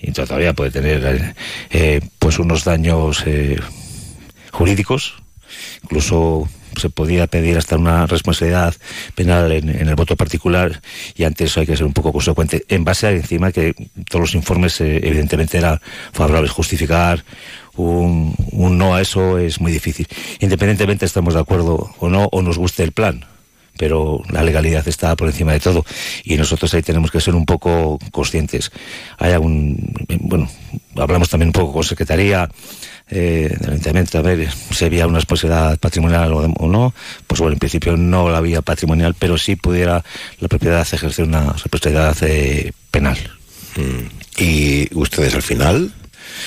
y 0.00 0.12
todavía 0.12 0.54
puede 0.54 0.70
tener 0.70 1.04
eh, 1.04 1.34
eh, 1.70 2.00
pues 2.18 2.38
unos 2.38 2.64
daños 2.64 3.22
eh, 3.26 3.58
jurídicos, 4.50 5.14
incluso 5.82 6.48
se 6.76 6.88
podía 6.88 7.26
pedir 7.26 7.58
hasta 7.58 7.76
una 7.76 8.06
responsabilidad 8.06 8.74
penal 9.14 9.52
en, 9.52 9.68
el 9.68 9.94
voto 9.96 10.16
particular 10.16 10.80
y 11.16 11.24
ante 11.24 11.44
eso 11.44 11.60
hay 11.60 11.66
que 11.66 11.76
ser 11.76 11.84
un 11.84 11.92
poco 11.92 12.12
consecuente 12.12 12.64
en 12.68 12.84
base 12.84 13.08
a 13.08 13.10
encima 13.10 13.52
que 13.52 13.74
todos 14.08 14.20
los 14.20 14.34
informes 14.34 14.80
evidentemente 14.80 15.58
eran 15.58 15.80
favorables 16.12 16.52
justificar. 16.52 17.24
Un, 17.76 18.34
un 18.52 18.78
no 18.78 18.94
a 18.94 19.00
eso 19.00 19.38
es 19.38 19.60
muy 19.60 19.72
difícil. 19.72 20.06
Independientemente 20.40 21.06
estamos 21.06 21.34
de 21.34 21.40
acuerdo 21.40 21.92
o 21.98 22.08
no 22.08 22.28
o 22.30 22.42
nos 22.42 22.56
guste 22.56 22.82
el 22.84 22.92
plan 22.92 23.24
pero 23.76 24.22
la 24.30 24.42
legalidad 24.42 24.86
está 24.86 25.16
por 25.16 25.28
encima 25.28 25.52
de 25.52 25.60
todo 25.60 25.84
y 26.24 26.36
nosotros 26.36 26.72
ahí 26.74 26.82
tenemos 26.82 27.10
que 27.10 27.20
ser 27.20 27.34
un 27.34 27.46
poco 27.46 27.98
conscientes. 28.10 28.70
Hay 29.18 29.32
algún, 29.32 29.94
bueno, 30.20 30.48
hablamos 30.96 31.28
también 31.28 31.48
un 31.48 31.52
poco 31.52 31.72
con 31.72 31.84
Secretaría 31.84 32.48
eh, 33.10 33.56
del 33.58 33.70
Ayuntamiento, 33.70 34.18
a 34.18 34.22
ver 34.22 34.48
si 34.70 34.84
había 34.84 35.06
una 35.06 35.18
responsabilidad 35.18 35.78
patrimonial 35.78 36.32
o, 36.32 36.68
no. 36.68 36.94
Pues 37.26 37.40
bueno, 37.40 37.54
en 37.54 37.58
principio 37.58 37.96
no 37.96 38.28
la 38.30 38.38
había 38.38 38.62
patrimonial, 38.62 39.14
pero 39.18 39.36
sí 39.36 39.56
pudiera 39.56 40.04
la 40.38 40.48
propiedad 40.48 40.86
ejercer 40.92 41.24
una 41.24 41.52
responsabilidad 41.52 42.16
eh, 42.22 42.72
penal. 42.90 43.18
Mm. 43.76 44.42
¿Y 44.42 44.88
ustedes 44.94 45.34
al 45.34 45.42
final? 45.42 45.92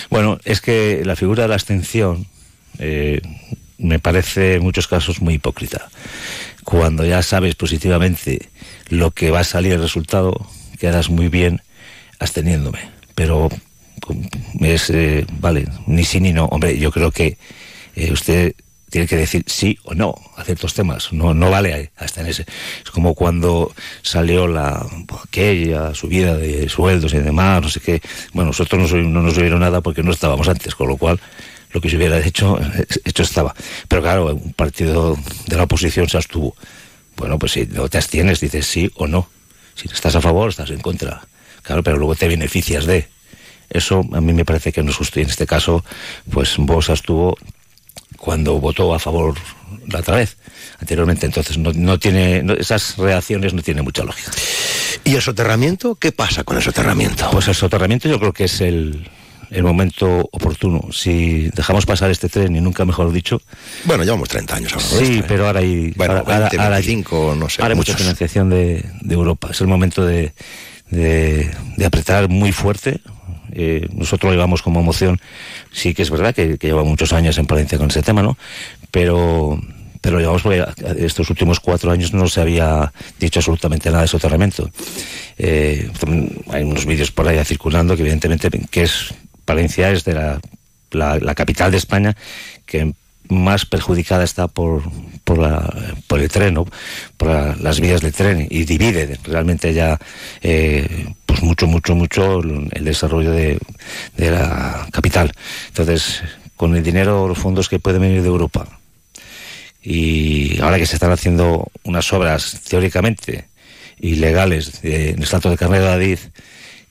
Bueno, 0.09 0.39
es 0.45 0.61
que 0.61 1.03
la 1.05 1.15
figura 1.15 1.43
de 1.43 1.49
la 1.49 1.55
abstención 1.55 2.27
eh, 2.79 3.21
me 3.77 3.99
parece 3.99 4.55
en 4.55 4.63
muchos 4.63 4.87
casos 4.87 5.21
muy 5.21 5.35
hipócrita. 5.35 5.89
Cuando 6.63 7.05
ya 7.05 7.21
sabes 7.21 7.55
positivamente 7.55 8.49
lo 8.89 9.11
que 9.11 9.31
va 9.31 9.41
a 9.41 9.43
salir 9.43 9.73
el 9.73 9.81
resultado, 9.81 10.47
quedas 10.79 11.09
muy 11.09 11.29
bien 11.29 11.61
absteniéndome. 12.19 12.79
Pero 13.15 13.49
es, 14.59 14.89
eh, 14.89 15.25
vale, 15.39 15.67
ni 15.87 16.03
sí 16.03 16.19
ni 16.19 16.33
no. 16.33 16.45
Hombre, 16.45 16.77
yo 16.77 16.91
creo 16.91 17.11
que 17.11 17.37
eh, 17.95 18.11
usted 18.11 18.55
tiene 18.89 19.07
que 19.07 19.17
decir 19.17 19.43
sí 19.47 19.77
o 19.83 19.95
no 19.95 20.13
a 20.37 20.43
ciertos 20.43 20.75
temas. 20.75 21.11
No, 21.11 21.33
no 21.33 21.49
vale 21.49 21.91
hasta 21.97 22.21
en 22.21 22.27
ese. 22.27 22.45
Es 22.83 22.91
como 22.91 23.15
cuando 23.15 23.73
salió 24.03 24.47
la 24.47 24.85
aquella 25.23 25.95
subida 25.95 26.37
de 26.37 26.69
sueldos 26.69 27.13
y 27.13 27.17
demás, 27.17 27.61
no 27.61 27.69
sé 27.69 27.79
qué. 27.79 28.01
Bueno, 28.33 28.49
nosotros 28.49 28.93
no, 28.93 29.01
no 29.01 29.23
nos 29.23 29.37
oyeron 29.37 29.61
nada 29.61 29.81
porque 29.81 30.03
no 30.03 30.11
estábamos 30.11 30.47
antes, 30.47 30.75
con 30.75 30.87
lo 30.87 30.97
cual 30.97 31.19
lo 31.73 31.81
que 31.81 31.89
se 31.89 31.97
hubiera 31.97 32.19
hecho, 32.19 32.59
hecho 33.03 33.23
estaba. 33.23 33.53
Pero 33.87 34.01
claro, 34.01 34.33
un 34.33 34.53
partido 34.53 35.17
de 35.47 35.57
la 35.57 35.63
oposición 35.63 36.07
se 36.07 36.17
abstuvo. 36.17 36.55
Bueno, 37.17 37.37
pues 37.37 37.53
si 37.53 37.65
no 37.65 37.89
te 37.89 37.97
abstienes, 37.97 38.39
dices 38.39 38.65
sí 38.65 38.91
o 38.95 39.07
no. 39.07 39.27
Si 39.75 39.87
estás 39.91 40.15
a 40.15 40.21
favor, 40.21 40.49
estás 40.49 40.69
en 40.69 40.79
contra. 40.79 41.21
Claro, 41.63 41.83
pero 41.83 41.97
luego 41.97 42.15
te 42.15 42.27
beneficias 42.27 42.85
de. 42.85 43.07
Eso 43.69 44.05
a 44.13 44.21
mí 44.21 44.33
me 44.33 44.45
parece 44.45 44.71
que 44.71 44.83
no 44.83 44.91
es 44.91 44.97
justo. 44.97 45.19
Y 45.19 45.23
en 45.23 45.29
este 45.29 45.47
caso, 45.47 45.83
pues 46.31 46.55
vos 46.57 46.89
estuvo 46.89 47.35
cuando 48.17 48.59
votó 48.59 48.93
a 48.93 48.99
favor 48.99 49.33
la 49.87 49.99
otra 49.99 50.17
vez, 50.17 50.37
anteriormente. 50.79 51.25
Entonces, 51.25 51.57
no, 51.57 51.71
no 51.73 51.97
tiene, 51.97 52.43
esas 52.59 52.97
reacciones 52.97 53.53
no 53.53 53.63
tienen 53.63 53.83
mucha 53.83 54.03
lógica. 54.03 54.31
¿Y 55.03 55.15
el 55.15 55.21
soterramiento? 55.21 55.95
¿Qué 55.95 56.11
pasa 56.11 56.43
con 56.43 56.57
el 56.57 56.63
soterramiento? 56.63 57.29
Pues 57.31 57.47
el 57.47 57.55
soterramiento 57.55 58.07
yo 58.07 58.19
creo 58.19 58.31
que 58.31 58.45
es 58.45 58.61
el, 58.61 59.09
el 59.53 59.63
momento 59.63 60.29
oportuno. 60.31 60.87
Si 60.91 61.49
dejamos 61.55 61.85
pasar 61.85 62.11
este 62.11 62.29
tren, 62.29 62.55
y 62.55 62.61
nunca 62.61 62.85
mejor 62.85 63.11
dicho. 63.11 63.41
Bueno, 63.85 64.03
llevamos 64.03 64.29
30 64.29 64.55
años 64.55 64.73
ahora. 64.73 64.85
Sí, 64.85 65.19
¿eh? 65.19 65.23
pero 65.27 65.47
ahora 65.47 65.59
hay. 65.59 65.93
Bueno, 65.95 66.17
ahora, 66.17 66.39
20, 66.39 66.57
ahora, 66.57 66.75
25, 66.75 67.35
no 67.37 67.49
sé. 67.49 67.61
Ahora 67.61 67.73
hay 67.73 67.77
mucha 67.77 67.95
financiación 67.95 68.49
de, 68.49 68.85
de, 69.01 69.13
Europa. 69.13 69.49
Es 69.51 69.61
el 69.61 69.67
momento 69.67 70.05
de, 70.05 70.33
de, 70.89 71.51
de 71.77 71.85
apretar 71.85 72.29
muy 72.29 72.51
fuerte. 72.51 73.01
Eh, 73.51 73.87
nosotros 73.93 74.31
lo 74.31 74.35
llevamos 74.35 74.61
como 74.61 74.81
moción. 74.81 75.19
Sí 75.71 75.93
que 75.93 76.01
es 76.01 76.09
verdad 76.09 76.33
que, 76.33 76.57
que 76.57 76.67
lleva 76.67 76.83
muchos 76.83 77.13
años 77.13 77.37
en 77.37 77.45
Palencia 77.45 77.77
con 77.77 77.89
ese 77.89 78.01
tema, 78.01 78.23
¿no? 78.23 78.37
Pero 78.91 79.59
pero 80.03 80.19
llevamos 80.19 80.41
porque 80.41 80.65
estos 80.97 81.29
últimos 81.29 81.61
cuatro 81.61 81.89
años 81.89 82.13
no 82.13 82.27
se 82.27 82.41
había 82.41 82.91
dicho 83.21 83.39
absolutamente 83.39 83.89
nada 83.89 84.01
de 84.01 84.09
soterramiento. 84.09 84.69
Eh, 85.37 85.89
hay 86.49 86.63
unos 86.63 86.85
vídeos 86.85 87.11
por 87.11 87.25
ahí 87.25 87.41
circulando 87.45 87.95
que 87.95 88.01
evidentemente 88.01 88.49
que 88.69 88.83
es 88.83 89.13
Palencia 89.45 89.91
es 89.91 90.03
de 90.03 90.13
la, 90.91 91.35
capital 91.35 91.71
de 91.71 91.77
España 91.77 92.15
que 92.65 92.93
más 93.29 93.65
perjudicada 93.65 94.23
está 94.23 94.47
por, 94.47 94.83
por, 95.23 96.19
el 96.19 96.29
tren, 96.29 96.53
¿no? 96.53 96.67
por 97.17 97.29
la, 97.29 97.55
las 97.59 97.79
vías 97.79 98.01
del 98.01 98.13
tren 98.13 98.47
y 98.49 98.65
divide 98.65 99.17
realmente 99.23 99.73
ya 99.73 99.97
eh, 100.41 101.07
pues 101.25 101.41
mucho, 101.41 101.67
mucho, 101.67 101.95
mucho 101.95 102.41
el 102.41 102.83
desarrollo 102.83 103.31
de, 103.31 103.59
la 104.17 104.87
capital. 104.91 105.31
Entonces, 105.69 106.21
con 106.55 106.75
el 106.75 106.83
dinero, 106.83 107.27
los 107.27 107.39
fondos 107.39 107.69
que 107.69 107.79
pueden 107.79 108.01
venir 108.01 108.21
de 108.21 108.27
Europa 108.27 108.67
y 109.81 110.61
ahora 110.61 110.77
que 110.77 110.85
se 110.85 110.95
están 110.95 111.11
haciendo 111.11 111.67
unas 111.83 112.11
obras 112.13 112.61
teóricamente 112.69 113.45
ilegales 113.99 114.81
de, 114.81 115.11
en 115.11 115.23
Estado 115.23 115.49
de 115.49 115.57
Carnet 115.57 115.81
de 115.81 115.89
Adid, 115.89 116.19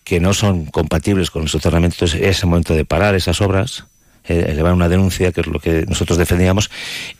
que 0.04 0.20
no 0.20 0.34
son 0.34 0.66
compatibles 0.66 1.30
con 1.30 1.42
el 1.42 1.48
soterramiento, 1.48 2.04
es 2.04 2.14
ese 2.14 2.46
momento 2.46 2.74
de 2.74 2.84
parar 2.84 3.14
esas 3.14 3.40
obras, 3.40 3.84
eh, 4.24 4.46
elevar 4.48 4.72
una 4.72 4.88
denuncia, 4.88 5.32
que 5.32 5.40
es 5.40 5.46
lo 5.46 5.58
que 5.60 5.84
nosotros 5.88 6.18
defendíamos, 6.18 6.70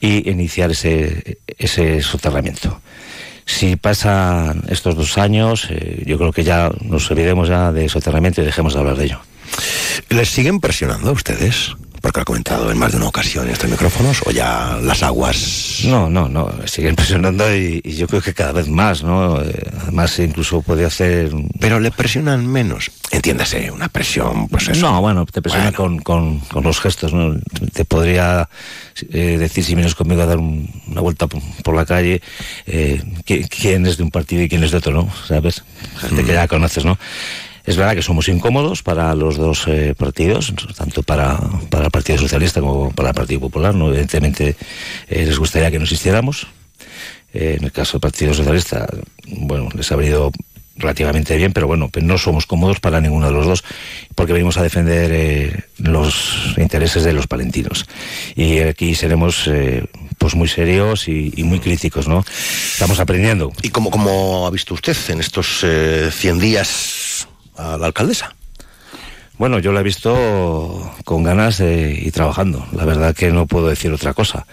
y 0.00 0.28
iniciar 0.30 0.70
ese, 0.70 1.38
ese 1.58 2.00
soterramiento. 2.02 2.80
Si 3.44 3.76
pasan 3.76 4.62
estos 4.68 4.94
dos 4.94 5.18
años, 5.18 5.66
eh, 5.70 6.02
yo 6.06 6.16
creo 6.18 6.32
que 6.32 6.44
ya 6.44 6.70
nos 6.80 7.10
olvidemos 7.10 7.48
ya 7.48 7.72
de 7.72 7.88
soterramiento 7.88 8.40
y 8.40 8.44
dejemos 8.44 8.74
de 8.74 8.80
hablar 8.80 8.96
de 8.96 9.04
ello. 9.06 9.20
¿Les 10.08 10.28
siguen 10.28 10.60
presionando 10.60 11.10
a 11.10 11.12
ustedes? 11.12 11.74
Porque 12.02 12.20
ha 12.20 12.24
comentado 12.24 12.70
en 12.72 12.78
más 12.78 12.90
de 12.90 12.98
una 12.98 13.06
ocasión 13.06 13.46
en 13.46 13.52
estos 13.52 13.70
micrófonos, 13.70 14.22
o 14.26 14.32
ya 14.32 14.76
las 14.82 15.04
aguas. 15.04 15.82
No, 15.84 16.10
no, 16.10 16.28
no, 16.28 16.50
siguen 16.66 16.96
presionando 16.96 17.54
y, 17.54 17.80
y 17.84 17.94
yo 17.94 18.08
creo 18.08 18.20
que 18.20 18.34
cada 18.34 18.50
vez 18.50 18.68
más, 18.68 19.04
¿no? 19.04 19.40
Eh, 19.40 19.70
además, 19.82 20.18
incluso 20.18 20.62
puede 20.62 20.84
hacer. 20.84 21.30
Pero 21.60 21.78
le 21.78 21.92
presionan 21.92 22.44
menos. 22.44 22.90
Entiéndase, 23.12 23.70
una 23.70 23.88
presión, 23.88 24.48
pues 24.48 24.68
eso. 24.68 24.80
No, 24.80 25.00
bueno, 25.00 25.24
te 25.26 25.40
presiona 25.40 25.70
bueno. 25.70 25.76
Con, 25.76 25.98
con, 26.00 26.40
con, 26.40 26.64
los 26.64 26.80
gestos, 26.80 27.12
¿no? 27.12 27.36
Te 27.72 27.84
podría 27.84 28.48
eh, 29.12 29.36
decir, 29.38 29.62
si 29.62 29.76
vienes 29.76 29.94
conmigo 29.94 30.22
a 30.22 30.26
dar 30.26 30.38
un, 30.38 30.68
una 30.88 31.02
vuelta 31.02 31.28
por, 31.28 31.40
por 31.62 31.76
la 31.76 31.86
calle, 31.86 32.20
eh, 32.66 33.00
quién 33.24 33.86
es 33.86 33.96
de 33.96 34.02
un 34.02 34.10
partido 34.10 34.42
y 34.42 34.48
quién 34.48 34.64
es 34.64 34.72
de 34.72 34.78
otro, 34.78 34.92
¿no? 34.92 35.08
¿Sabes? 35.28 35.62
Gente 36.00 36.24
mm. 36.24 36.26
que 36.26 36.32
ya 36.32 36.48
conoces, 36.48 36.84
¿no? 36.84 36.98
Es 37.64 37.76
verdad 37.76 37.94
que 37.94 38.02
somos 38.02 38.28
incómodos 38.28 38.82
para 38.82 39.14
los 39.14 39.36
dos 39.36 39.64
eh, 39.68 39.94
partidos, 39.96 40.52
tanto 40.76 41.02
para, 41.02 41.38
para, 41.70 41.84
el 41.84 41.90
Partido 41.90 42.18
Socialista 42.18 42.60
como 42.60 42.90
para 42.90 43.10
el 43.10 43.14
Partido 43.14 43.40
Popular. 43.40 43.74
¿no? 43.74 43.88
Evidentemente 43.88 44.56
eh, 45.08 45.24
les 45.26 45.38
gustaría 45.38 45.70
que 45.70 45.78
no 45.78 45.84
existiéramos. 45.84 46.46
Eh, 47.32 47.56
en 47.58 47.64
el 47.64 47.72
caso 47.72 47.92
del 47.92 48.00
Partido 48.00 48.34
Socialista, 48.34 48.86
bueno, 49.26 49.68
les 49.74 49.90
ha 49.92 49.96
venido 49.96 50.32
relativamente 50.76 51.36
bien, 51.36 51.52
pero 51.52 51.66
bueno, 51.66 51.88
pues 51.88 52.04
no 52.04 52.18
somos 52.18 52.46
cómodos 52.46 52.80
para 52.80 53.00
ninguno 53.00 53.26
de 53.26 53.32
los 53.32 53.46
dos, 53.46 53.64
porque 54.14 54.32
venimos 54.32 54.56
a 54.56 54.62
defender 54.62 55.68
los 55.78 56.54
intereses 56.56 57.04
de 57.04 57.12
los 57.12 57.26
palentinos. 57.26 57.86
Y 58.34 58.58
aquí 58.60 58.94
seremos 58.94 59.48
pues 60.22 60.34
muy 60.36 60.48
serios 60.48 61.08
y, 61.08 61.32
y, 61.36 61.42
muy 61.42 61.58
críticos, 61.58 62.06
¿no? 62.06 62.24
Estamos 62.72 63.00
aprendiendo. 63.00 63.52
¿Y 63.60 63.70
cómo, 63.70 63.90
cómo 63.90 64.46
ha 64.46 64.50
visto 64.50 64.72
usted 64.72 64.96
en 65.08 65.18
estos 65.18 65.60
eh, 65.64 66.10
100 66.12 66.38
días 66.38 67.28
a 67.62 67.78
la 67.78 67.86
alcaldesa? 67.86 68.34
Bueno, 69.38 69.58
yo 69.58 69.72
la 69.72 69.80
he 69.80 69.82
visto 69.82 70.94
con 71.04 71.22
ganas 71.22 71.60
y 71.60 72.10
trabajando. 72.10 72.64
La 72.72 72.84
verdad 72.84 73.14
que 73.14 73.32
no 73.32 73.46
puedo 73.46 73.68
decir 73.68 73.92
otra 73.92 74.14
cosa. 74.14 74.46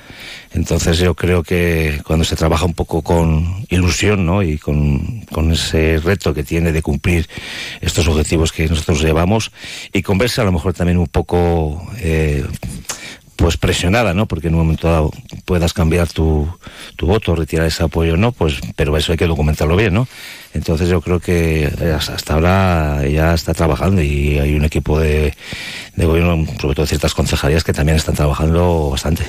Entonces 0.51 0.97
yo 0.97 1.13
creo 1.13 1.43
que 1.43 2.01
cuando 2.05 2.25
se 2.25 2.35
trabaja 2.35 2.65
un 2.65 2.73
poco 2.73 3.03
con 3.03 3.65
ilusión 3.69 4.25
¿no? 4.25 4.41
y 4.41 4.57
con, 4.57 5.21
con 5.31 5.51
ese 5.51 5.99
reto 5.99 6.33
que 6.33 6.43
tiene 6.43 6.71
de 6.71 6.81
cumplir 6.81 7.29
estos 7.81 8.07
objetivos 8.07 8.51
que 8.51 8.67
nosotros 8.67 9.01
llevamos 9.01 9.51
y 9.93 10.01
con 10.01 10.17
verse 10.17 10.41
a 10.41 10.45
lo 10.45 10.51
mejor 10.51 10.73
también 10.73 10.97
un 10.97 11.07
poco 11.07 11.87
eh, 11.99 12.43
pues 13.39 13.55
presionada, 13.55 14.13
¿no? 14.13 14.27
Porque 14.27 14.49
en 14.49 14.55
un 14.55 14.61
momento 14.61 14.89
dado 14.89 15.11
puedas 15.45 15.73
cambiar 15.73 16.09
tu, 16.09 16.47
tu 16.97 17.07
voto, 17.07 17.35
retirar 17.35 17.65
ese 17.65 17.83
apoyo, 17.83 18.17
¿no? 18.17 18.33
Pues, 18.33 18.55
pero 18.75 18.95
eso 18.97 19.13
hay 19.13 19.17
que 19.17 19.27
documentarlo 19.27 19.77
bien, 19.77 19.93
¿no? 19.93 20.07
Entonces 20.53 20.89
yo 20.89 20.99
creo 20.99 21.21
que 21.21 21.71
hasta 21.95 22.33
ahora 22.33 23.07
ya 23.07 23.33
está 23.33 23.53
trabajando 23.53 24.01
y 24.01 24.39
hay 24.39 24.55
un 24.55 24.65
equipo 24.65 24.99
de, 24.99 25.33
de 25.95 26.05
gobierno, 26.05 26.45
sobre 26.59 26.75
todo 26.75 26.85
ciertas 26.85 27.13
concejalías, 27.13 27.63
que 27.63 27.71
también 27.71 27.97
están 27.97 28.15
trabajando 28.15 28.89
bastante. 28.89 29.23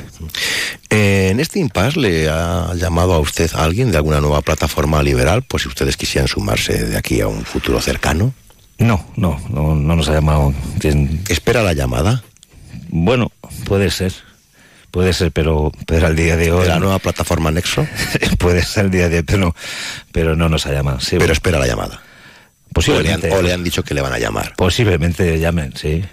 Eh, 0.89 1.29
en 1.31 1.39
este 1.39 1.61
impasse 1.61 2.01
le 2.01 2.29
ha 2.29 2.75
llamado 2.75 3.15
a 3.15 3.21
usted 3.21 3.49
a 3.55 3.63
alguien 3.63 3.93
de 3.93 3.99
alguna 3.99 4.21
nueva 4.21 4.41
plataforma 4.41 5.03
liberal, 5.05 5.45
pues 5.47 5.63
si 5.63 5.69
ustedes 5.69 5.97
quisieran 5.97 6.27
sumarse 6.27 6.85
de 6.85 6.97
aquí 6.97 7.21
a 7.21 7.29
un 7.29 7.45
futuro 7.45 7.81
cercano. 7.81 8.35
No, 8.79 9.05
no, 9.15 9.41
no, 9.51 9.77
no 9.77 9.95
nos 9.95 10.09
ha 10.09 10.15
llamado. 10.15 10.53
¿Espera 11.29 11.63
la 11.63 11.75
llamada? 11.75 12.25
Bueno, 12.91 13.33
puede 13.65 13.91
ser. 13.91 14.13
Puede 14.91 15.13
ser, 15.13 15.31
pero, 15.31 15.73
pero 15.87 16.07
al 16.09 16.17
día 16.17 16.37
de 16.37 16.51
hoy. 16.51 16.63
¿De 16.63 16.69
la 16.69 16.81
nueva 16.81 16.99
plataforma 16.99 17.51
Nexo? 17.51 17.87
puede 18.39 18.63
ser 18.63 18.87
el 18.87 18.91
día 18.91 19.09
de 19.09 19.19
hoy, 19.19 19.23
pero 19.23 19.39
no, 19.39 19.57
pero 20.11 20.37
no 20.37 20.49
nos 20.49 20.67
ha 20.67 20.73
llamado. 20.73 21.01
Sí, 21.01 21.11
pero 21.11 21.21
bueno. 21.21 21.33
espera 21.33 21.59
la 21.61 21.67
llamada. 21.69 22.03
Posiblemente. 22.73 23.29
O 23.29 23.31
le, 23.31 23.35
han, 23.35 23.39
o 23.39 23.43
le, 23.43 23.53
han, 23.53 23.65
dicho 23.65 23.83
que 23.85 23.95
le 23.95 24.01
van 24.01 24.13
a 24.13 24.19
llamar. 24.19 24.55
Posiblemente 24.57 25.39
llamen, 25.39 25.73
sí. 25.77 26.05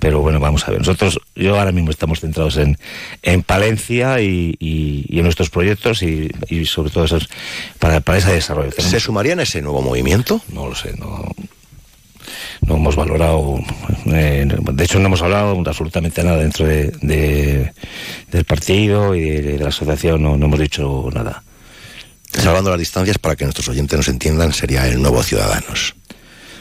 Pero 0.00 0.20
bueno, 0.20 0.40
vamos 0.40 0.66
a 0.66 0.70
ver. 0.70 0.80
Nosotros, 0.80 1.20
yo 1.34 1.58
ahora 1.58 1.72
mismo 1.72 1.90
estamos 1.90 2.20
centrados 2.20 2.56
en, 2.56 2.78
en 3.22 3.42
Palencia 3.42 4.20
y, 4.20 4.56
y, 4.58 5.06
y 5.08 5.18
en 5.18 5.24
nuestros 5.24 5.50
proyectos 5.50 6.02
y, 6.02 6.30
y 6.48 6.64
sobre 6.66 6.90
todo 6.90 7.04
esos, 7.04 7.28
para, 7.78 8.00
para 8.00 8.18
ese 8.18 8.32
desarrollo. 8.32 8.70
¿Tenemos... 8.70 8.90
¿Se 8.90 9.00
sumarían 9.00 9.40
a 9.40 9.44
ese 9.44 9.62
nuevo 9.62 9.82
movimiento? 9.82 10.40
No 10.52 10.68
lo 10.68 10.74
sé, 10.74 10.94
no 10.96 11.28
no 12.66 12.76
hemos 12.76 12.96
valorado, 12.96 13.58
eh, 14.06 14.46
de 14.46 14.84
hecho 14.84 14.98
no 14.98 15.06
hemos 15.06 15.22
hablado 15.22 15.62
absolutamente 15.66 16.22
nada 16.22 16.38
dentro 16.38 16.66
de, 16.66 16.92
de 17.00 17.72
del 18.30 18.44
partido 18.44 19.14
y 19.14 19.20
de, 19.20 19.42
de 19.42 19.58
la 19.58 19.68
asociación, 19.68 20.22
no, 20.22 20.36
no, 20.36 20.46
hemos 20.46 20.60
dicho 20.60 21.08
nada. 21.12 21.42
Salvando 22.32 22.70
las 22.70 22.78
distancias 22.78 23.18
para 23.18 23.34
que 23.34 23.44
nuestros 23.44 23.68
oyentes 23.68 23.96
nos 23.96 24.08
entiendan, 24.08 24.52
sería 24.52 24.86
el 24.86 25.02
nuevo 25.02 25.22
Ciudadanos. 25.22 25.94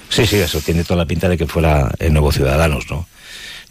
Sí, 0.09 0.25
sí, 0.25 0.37
eso 0.37 0.59
tiene 0.61 0.83
toda 0.83 0.97
la 0.97 1.05
pinta 1.05 1.29
de 1.29 1.37
que 1.37 1.45
fuera 1.45 1.91
el 1.99 2.11
nuevo 2.11 2.31
Ciudadanos, 2.31 2.85
¿no? 2.89 3.07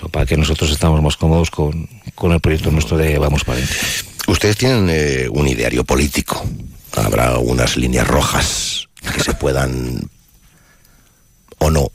no 0.00 0.08
para 0.08 0.24
que 0.24 0.36
nosotros 0.36 0.70
estamos 0.70 1.02
más 1.02 1.16
cómodos 1.16 1.50
con, 1.50 1.88
con 2.14 2.32
el 2.32 2.40
proyecto 2.40 2.70
nuestro 2.70 2.96
de 2.96 3.18
Vamos 3.18 3.42
Palencia. 3.42 3.76
Ustedes 4.28 4.56
tienen 4.56 4.88
eh, 4.90 5.28
un 5.30 5.48
ideario 5.48 5.84
político. 5.84 6.44
Habrá 6.94 7.38
unas 7.38 7.76
líneas 7.76 8.06
rojas 8.06 8.88
que 9.14 9.20
se 9.20 9.34
puedan 9.34 10.08
o 11.58 11.70
no 11.70 11.90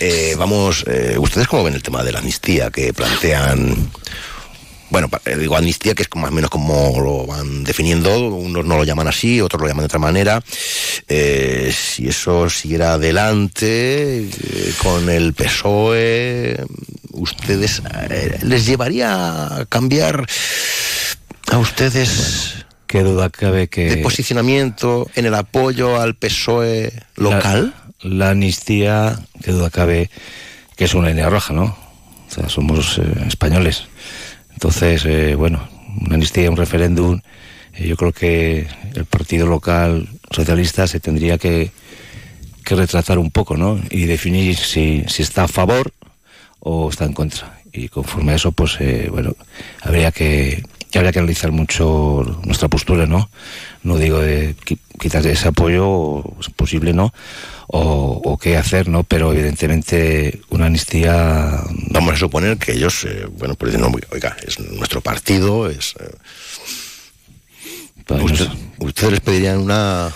Eh, 0.00 0.34
vamos, 0.38 0.84
eh, 0.86 1.16
¿ustedes 1.18 1.48
cómo 1.48 1.64
ven 1.64 1.74
el 1.74 1.82
tema 1.82 2.04
de 2.04 2.12
la 2.12 2.18
amnistía 2.20 2.70
que 2.70 2.92
plantean? 2.92 3.90
Bueno, 4.90 5.10
eh, 5.26 5.36
digo 5.36 5.56
amnistía, 5.56 5.94
que 5.94 6.02
es 6.02 6.08
más 6.14 6.30
o 6.30 6.34
menos 6.34 6.50
como 6.50 6.98
lo 7.00 7.26
van 7.26 7.62
definiendo, 7.62 8.18
unos 8.28 8.64
no 8.64 8.76
lo 8.76 8.84
llaman 8.84 9.08
así, 9.08 9.40
otros 9.40 9.60
lo 9.60 9.68
llaman 9.68 9.82
de 9.82 9.86
otra 9.86 9.98
manera. 9.98 10.42
Eh, 11.08 11.74
si 11.74 12.08
eso 12.08 12.48
siguiera 12.48 12.94
adelante 12.94 14.22
eh, 14.22 14.72
con 14.82 15.10
el 15.10 15.34
PSOE, 15.34 16.64
¿ustedes 17.12 17.82
les 18.42 18.66
llevaría 18.66 19.58
a 19.58 19.66
cambiar 19.66 20.26
a 21.50 21.58
ustedes 21.58 22.54
Qué 22.86 23.02
duda 23.02 23.28
cabe 23.28 23.68
que... 23.68 23.90
de 23.90 23.96
posicionamiento 23.98 25.06
en 25.14 25.26
el 25.26 25.34
apoyo 25.34 26.00
al 26.00 26.14
PSOE 26.14 26.90
local? 27.16 27.74
La, 27.76 27.87
la 28.02 28.30
amnistía, 28.30 29.18
qué 29.42 29.52
duda 29.52 29.70
cabe 29.70 30.10
que 30.76 30.84
es 30.84 30.94
una 30.94 31.08
línea 31.08 31.28
roja, 31.28 31.52
¿no? 31.52 31.64
O 31.64 32.30
sea, 32.30 32.48
somos 32.48 32.98
eh, 32.98 33.02
españoles. 33.26 33.88
Entonces, 34.52 35.04
eh, 35.06 35.34
bueno, 35.34 35.68
una 36.00 36.14
amnistía, 36.14 36.50
un 36.50 36.56
referéndum, 36.56 37.20
eh, 37.74 37.88
yo 37.88 37.96
creo 37.96 38.12
que 38.12 38.68
el 38.94 39.04
partido 39.04 39.46
local 39.46 40.08
socialista 40.30 40.86
se 40.86 41.00
tendría 41.00 41.38
que, 41.38 41.72
que 42.64 42.74
retratar 42.74 43.18
un 43.18 43.30
poco, 43.30 43.56
¿no? 43.56 43.80
Y 43.90 44.06
definir 44.06 44.56
si, 44.56 45.04
si 45.08 45.22
está 45.22 45.44
a 45.44 45.48
favor 45.48 45.92
o 46.60 46.90
está 46.90 47.04
en 47.04 47.12
contra. 47.12 47.58
Y 47.72 47.88
conforme 47.88 48.32
a 48.32 48.36
eso, 48.36 48.52
pues, 48.52 48.78
bueno, 49.10 49.34
habría 49.82 50.10
que, 50.10 50.62
habría 50.96 51.12
que 51.12 51.18
analizar 51.18 51.52
mucho 51.52 52.40
nuestra 52.44 52.68
postura, 52.68 53.04
¿no? 53.06 53.28
No 53.82 53.98
digo 53.98 54.20
de 54.20 54.56
qui- 54.56 54.78
quitar 54.98 55.26
ese 55.26 55.48
apoyo, 55.48 56.24
es 56.40 56.48
posible, 56.48 56.94
¿no? 56.94 57.12
O, 57.66 58.22
o 58.24 58.38
qué 58.38 58.56
hacer, 58.56 58.88
¿no? 58.88 59.02
Pero 59.04 59.32
evidentemente 59.34 60.40
una 60.48 60.66
amnistía... 60.66 61.62
Vamos 61.90 62.14
a 62.14 62.16
suponer 62.16 62.56
que 62.56 62.72
ellos, 62.72 63.04
eh, 63.04 63.26
bueno, 63.38 63.54
pues 63.56 63.72
dicen, 63.72 63.90
no, 63.90 63.94
oiga, 64.12 64.34
es 64.46 64.58
nuestro 64.58 65.00
partido, 65.02 65.68
es... 65.68 65.94
eh, 66.00 66.08
Pues, 68.06 68.22
usted- 68.22 68.48
¿Ustedes 68.78 69.10
les 69.12 69.20
pedirían 69.20 69.58
una...? 69.58 70.10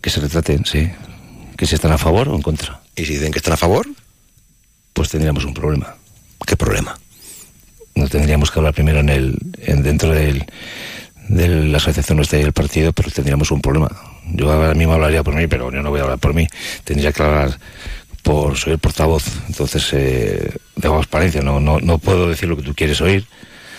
Que 0.00 0.10
se 0.10 0.20
retraten, 0.20 0.64
sí. 0.66 0.90
Que 1.56 1.66
si 1.66 1.74
están 1.76 1.92
a 1.92 1.98
favor 1.98 2.28
o 2.28 2.34
en 2.34 2.42
contra. 2.42 2.82
¿Y 2.96 3.04
si 3.06 3.14
dicen 3.14 3.30
que 3.32 3.38
están 3.38 3.54
a 3.54 3.56
favor? 3.56 3.86
Pues 4.92 5.08
tendríamos 5.10 5.44
un 5.44 5.54
problema. 5.54 5.96
¿Qué 6.46 6.56
problema? 6.56 6.98
No 7.94 8.08
tendríamos 8.08 8.50
que 8.50 8.58
hablar 8.58 8.74
primero 8.74 9.00
en 9.00 9.08
el, 9.08 9.36
en- 9.62 9.82
dentro 9.82 10.10
del, 10.12 10.44
de 11.28 11.48
la 11.48 11.76
asociación 11.78 12.16
nuestra 12.16 12.38
y 12.38 12.42
el 12.42 12.52
partido, 12.52 12.92
pero 12.92 13.10
tendríamos 13.10 13.50
un 13.50 13.60
problema. 13.60 13.90
Yo 14.32 14.50
ahora 14.50 14.74
mismo 14.74 14.94
hablaría 14.94 15.22
por 15.22 15.34
mí, 15.34 15.46
pero 15.46 15.70
yo 15.72 15.82
no 15.82 15.90
voy 15.90 16.00
a 16.00 16.04
hablar 16.04 16.18
por 16.18 16.34
mí. 16.34 16.46
Tendría 16.84 17.12
que 17.12 17.22
hablar 17.22 17.58
por 18.22 18.56
soy 18.56 18.72
el 18.72 18.78
portavoz, 18.78 19.24
entonces 19.48 19.86
eh, 19.92 20.50
de 20.76 20.80
transparencia. 20.88 21.40
No, 21.42 21.60
no, 21.60 21.78
no 21.80 21.98
puedo 21.98 22.28
decir 22.28 22.48
lo 22.48 22.56
que 22.56 22.62
tú 22.62 22.74
quieres 22.74 23.00
oír. 23.00 23.24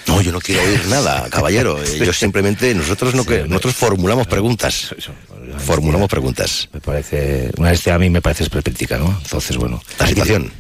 No, 0.08 0.22
yo 0.22 0.32
no 0.32 0.40
quiero 0.40 0.62
oír 0.62 0.86
nada, 0.88 1.28
caballero. 1.32 1.84
Eh, 1.84 2.00
Yo 2.06 2.14
simplemente, 2.14 2.74
nosotros 2.76 3.16
no 3.16 3.26
que, 3.26 3.44
nosotros 3.48 3.74
formulamos 3.76 4.28
preguntas. 4.28 4.94
Formulamos 5.58 6.08
preguntas. 6.10 6.70
Me 6.74 6.80
parece, 6.80 7.50
una 7.58 7.70
amnistía 7.70 7.96
a 7.96 8.00
mí 8.00 8.10
me 8.12 8.22
parece 8.22 8.44
esperpéntica, 8.44 8.98
¿no? 9.00 9.20
Entonces, 9.24 9.58
bueno. 9.58 9.82
La 10.00 10.06
situación. 10.08 10.52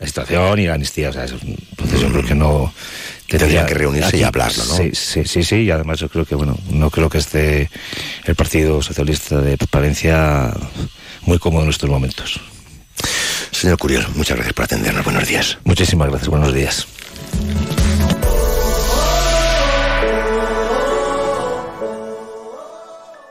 La 0.00 0.06
situación 0.06 0.58
y 0.58 0.66
la 0.66 0.74
amnistía, 0.74 1.10
o 1.10 1.12
sea, 1.12 1.24
es 1.24 1.32
un 1.32 1.56
proceso 1.76 2.08
creo 2.08 2.24
que 2.24 2.34
no... 2.34 2.72
Tendrían 3.28 3.66
que 3.66 3.74
reunirse 3.74 4.16
y 4.16 4.24
hablarlo, 4.24 4.64
¿no? 4.64 4.76
Sí, 4.76 4.90
sí, 4.92 5.24
sí, 5.24 5.44
sí, 5.44 5.56
y 5.56 5.70
además 5.70 6.00
yo 6.00 6.08
creo 6.08 6.24
que, 6.24 6.34
bueno, 6.34 6.58
no 6.68 6.90
creo 6.90 7.08
que 7.08 7.18
esté 7.18 7.70
el 8.24 8.34
Partido 8.34 8.82
Socialista 8.82 9.40
de 9.40 9.56
Palencia 9.56 10.52
muy 11.22 11.38
cómodo 11.38 11.62
en 11.62 11.70
estos 11.70 11.88
momentos. 11.88 12.40
Señor 13.52 13.78
Curiel, 13.78 14.04
muchas 14.16 14.36
gracias 14.36 14.54
por 14.54 14.64
atendernos. 14.64 15.04
Buenos 15.04 15.28
días. 15.28 15.58
Muchísimas 15.62 16.08
gracias, 16.08 16.28
buenos 16.28 16.52
días. 16.52 16.88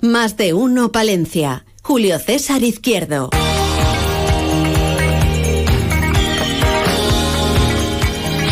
Más 0.00 0.36
de 0.36 0.54
uno 0.54 0.92
Palencia. 0.92 1.64
Julio 1.82 2.18
César 2.20 2.62
Izquierdo. 2.62 3.30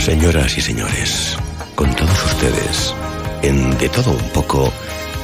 Señoras 0.00 0.58
y 0.58 0.60
señores, 0.60 1.36
con 1.74 1.94
todos 1.94 2.24
ustedes, 2.24 2.94
en 3.42 3.76
De 3.78 3.88
Todo 3.88 4.10
Un 4.10 4.28
Poco, 4.30 4.72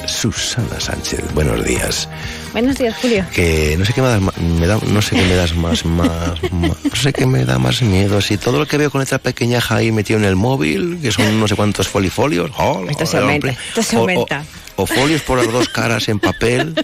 Susana 0.07 0.79
Sánchez. 0.81 1.21
Buenos 1.35 1.65
días. 1.65 2.09
Buenos 2.53 2.77
días, 2.77 2.95
Julio. 3.01 3.25
Que 3.35 3.77
no 3.79 3.85
sé 3.85 3.93
qué 3.93 4.03
me 4.03 4.09
das 4.09 4.21
ma- 4.21 4.33
me 4.59 4.67
da, 4.67 4.79
no 4.87 5.01
sé 5.03 5.17
qué 5.17 5.23
me 5.23 5.35
das 5.35 5.55
más, 5.55 5.85
más, 5.85 6.43
más- 6.53 6.85
no 6.85 6.97
sé 6.97 7.13
qué 7.13 7.25
me 7.27 7.45
da 7.45 7.59
más 7.59 7.81
miedo. 7.83 8.21
Si 8.21 8.37
todo 8.37 8.59
lo 8.59 8.67
que 8.67 8.77
veo 8.77 8.91
con 8.91 9.01
letra 9.01 9.19
pequeñaja 9.19 9.77
ahí 9.77 9.91
metido 9.93 10.19
en 10.19 10.25
el 10.25 10.37
móvil, 10.37 10.99
que 11.01 11.13
son 11.13 11.39
no 11.41 11.49
sé 11.49 11.55
cuántos 11.57 11.89
folifolios. 11.89 12.51
oh, 12.59 12.85
Esto 12.89 13.07
se 13.07 13.19
hombre. 13.19 13.35
aumenta, 13.37 13.61
esto 13.69 13.83
se 13.83 13.97
O- 13.97 13.99
o- 13.99 14.03
aumenta. 14.03 14.45
O, 14.77 14.87
folios 14.87 15.23
por 15.23 15.39
las 15.39 15.53
dos 15.53 15.69
caras 15.69 16.09
en 16.09 16.19
papel, 16.19 16.75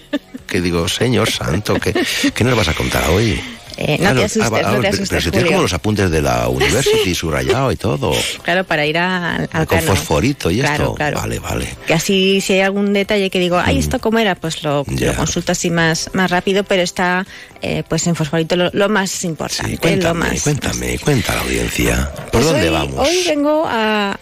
que 0.46 0.60
digo, 0.60 0.88
señor 0.88 1.30
santo, 1.30 1.74
¿qué, 1.80 1.94
qué 2.34 2.44
nos 2.44 2.56
vas 2.56 2.68
a 2.68 2.74
contar 2.74 3.08
hoy? 3.10 3.40
Eh, 3.80 3.96
no 4.00 4.12
te 4.12 4.24
asustes, 4.24 4.52
va- 4.52 4.60
no 4.62 4.70
te 4.72 4.76
pero- 4.76 4.88
asustes, 4.88 5.08
Pero 5.08 5.20
si 5.20 5.30
tienes 5.30 5.50
como 5.50 5.62
los 5.62 5.72
apuntes 5.72 6.10
de 6.10 6.20
la 6.20 6.48
University 6.48 7.14
subrayado 7.14 7.70
y 7.70 7.76
todo. 7.76 8.12
Claro, 8.42 8.64
para 8.64 8.84
ir 8.84 8.98
a- 8.98 9.36
al 9.36 9.48
con 9.66 9.78
cano. 9.78 9.82
fosforito 9.94 10.50
y 10.50 10.58
Claro, 10.58 10.84
esto. 10.84 10.94
claro. 10.96 11.18
Vale, 11.18 11.38
vale. 11.38 11.68
Que 11.86 11.94
así, 11.94 12.40
si 12.40 12.54
hay 12.54 12.62
algún 12.62 12.92
detalle 12.92 13.30
que 13.30 13.38
digo, 13.38 13.56
ay, 13.64 13.78
¿esto 13.78 14.00
cómo 14.00 14.18
era? 14.18 14.34
Pues 14.34 14.64
lo, 14.64 14.82
Mm. 14.84 14.96
Ya. 14.96 15.06
lo 15.08 15.14
consulto 15.14 15.52
así 15.52 15.70
más, 15.70 16.10
más 16.12 16.28
rápido, 16.28 16.64
pero 16.64 16.82
está 16.82 17.24
eh, 17.62 17.84
pues 17.88 18.04
en 18.08 18.16
fosforito 18.16 18.56
lo, 18.56 18.68
lo 18.72 18.88
más 18.88 19.22
importante. 19.24 19.72
lo 19.74 19.78
Cuéntame, 19.78 20.18
más, 20.30 20.42
cuéntame, 20.42 20.98
cuenta 20.98 21.32
a 21.32 21.36
la 21.36 21.42
audiencia. 21.42 22.10
¿Por 22.14 22.30
Pues 22.32 22.44
dónde 22.46 22.68
hoy, 22.68 22.74
vamos? 22.74 23.08
Hoy 23.08 23.22
vengo 23.28 23.64
a, 23.66 24.18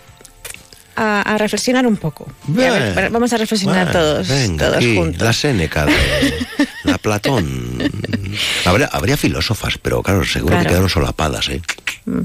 a, 0.97 1.23
a 1.23 1.39
reflexionar 1.39 1.87
un 1.87 1.97
poco. 1.97 2.27
A 2.49 2.53
ver, 2.53 3.11
vamos 3.11 3.33
a 3.33 3.37
reflexionar 3.37 3.93
todos, 3.93 4.27
venga, 4.29 4.65
todos 4.67 4.77
aquí, 4.79 4.97
juntos. 4.97 5.23
La 5.23 5.33
Séneca, 5.33 5.87
la 6.85 6.99
Platón. 6.99 7.79
Habría, 8.65 8.87
habría 8.87 9.17
filósofas, 9.17 9.79
pero 9.79 10.03
claro, 10.03 10.25
seguro 10.25 10.53
Claro. 10.53 10.63
que 10.65 10.69
quedaron 10.71 10.89
solapadas, 10.89 11.49
¿eh? 11.51 11.61
Mm. 12.07 12.21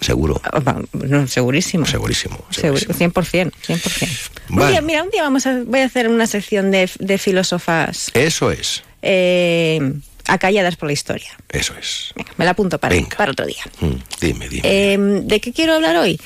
Seguro. 0.00 0.40
Ah, 0.44 0.80
no, 0.94 1.28
segurísimo. 1.28 1.86
Segurísimo. 1.86 2.44
Seguro, 2.50 2.80
100%, 2.80 3.52
100%. 3.66 4.18
Un 4.50 4.56
Vale. 4.56 4.72
día, 4.72 4.80
mira, 4.82 5.02
un 5.04 5.10
día 5.10 5.22
vamos 5.22 5.46
a, 5.46 5.60
voy 5.64 5.78
a 5.80 5.84
hacer 5.84 6.08
una 6.08 6.26
sección 6.26 6.72
de, 6.72 6.90
de 6.98 7.18
filósofas 7.18 8.10
Eso 8.14 8.50
es, 8.50 8.82
eh, 9.02 9.92
acalladas 10.26 10.74
por 10.74 10.88
la 10.88 10.92
historia. 10.94 11.30
eso 11.50 11.72
es. 11.80 12.12
Venga, 12.16 12.32
me 12.36 12.44
la 12.44 12.50
apunto 12.50 12.78
para, 12.78 12.96
para 13.16 13.30
otro 13.30 13.46
día. 13.46 13.62
Mm, 13.80 13.92
dime, 14.20 14.48
dime. 14.48 14.62
Eh, 14.64 14.98
¿De 15.22 15.40
qué 15.40 15.52
quiero 15.52 15.74
hablar 15.74 15.94
hoy? 15.96 16.20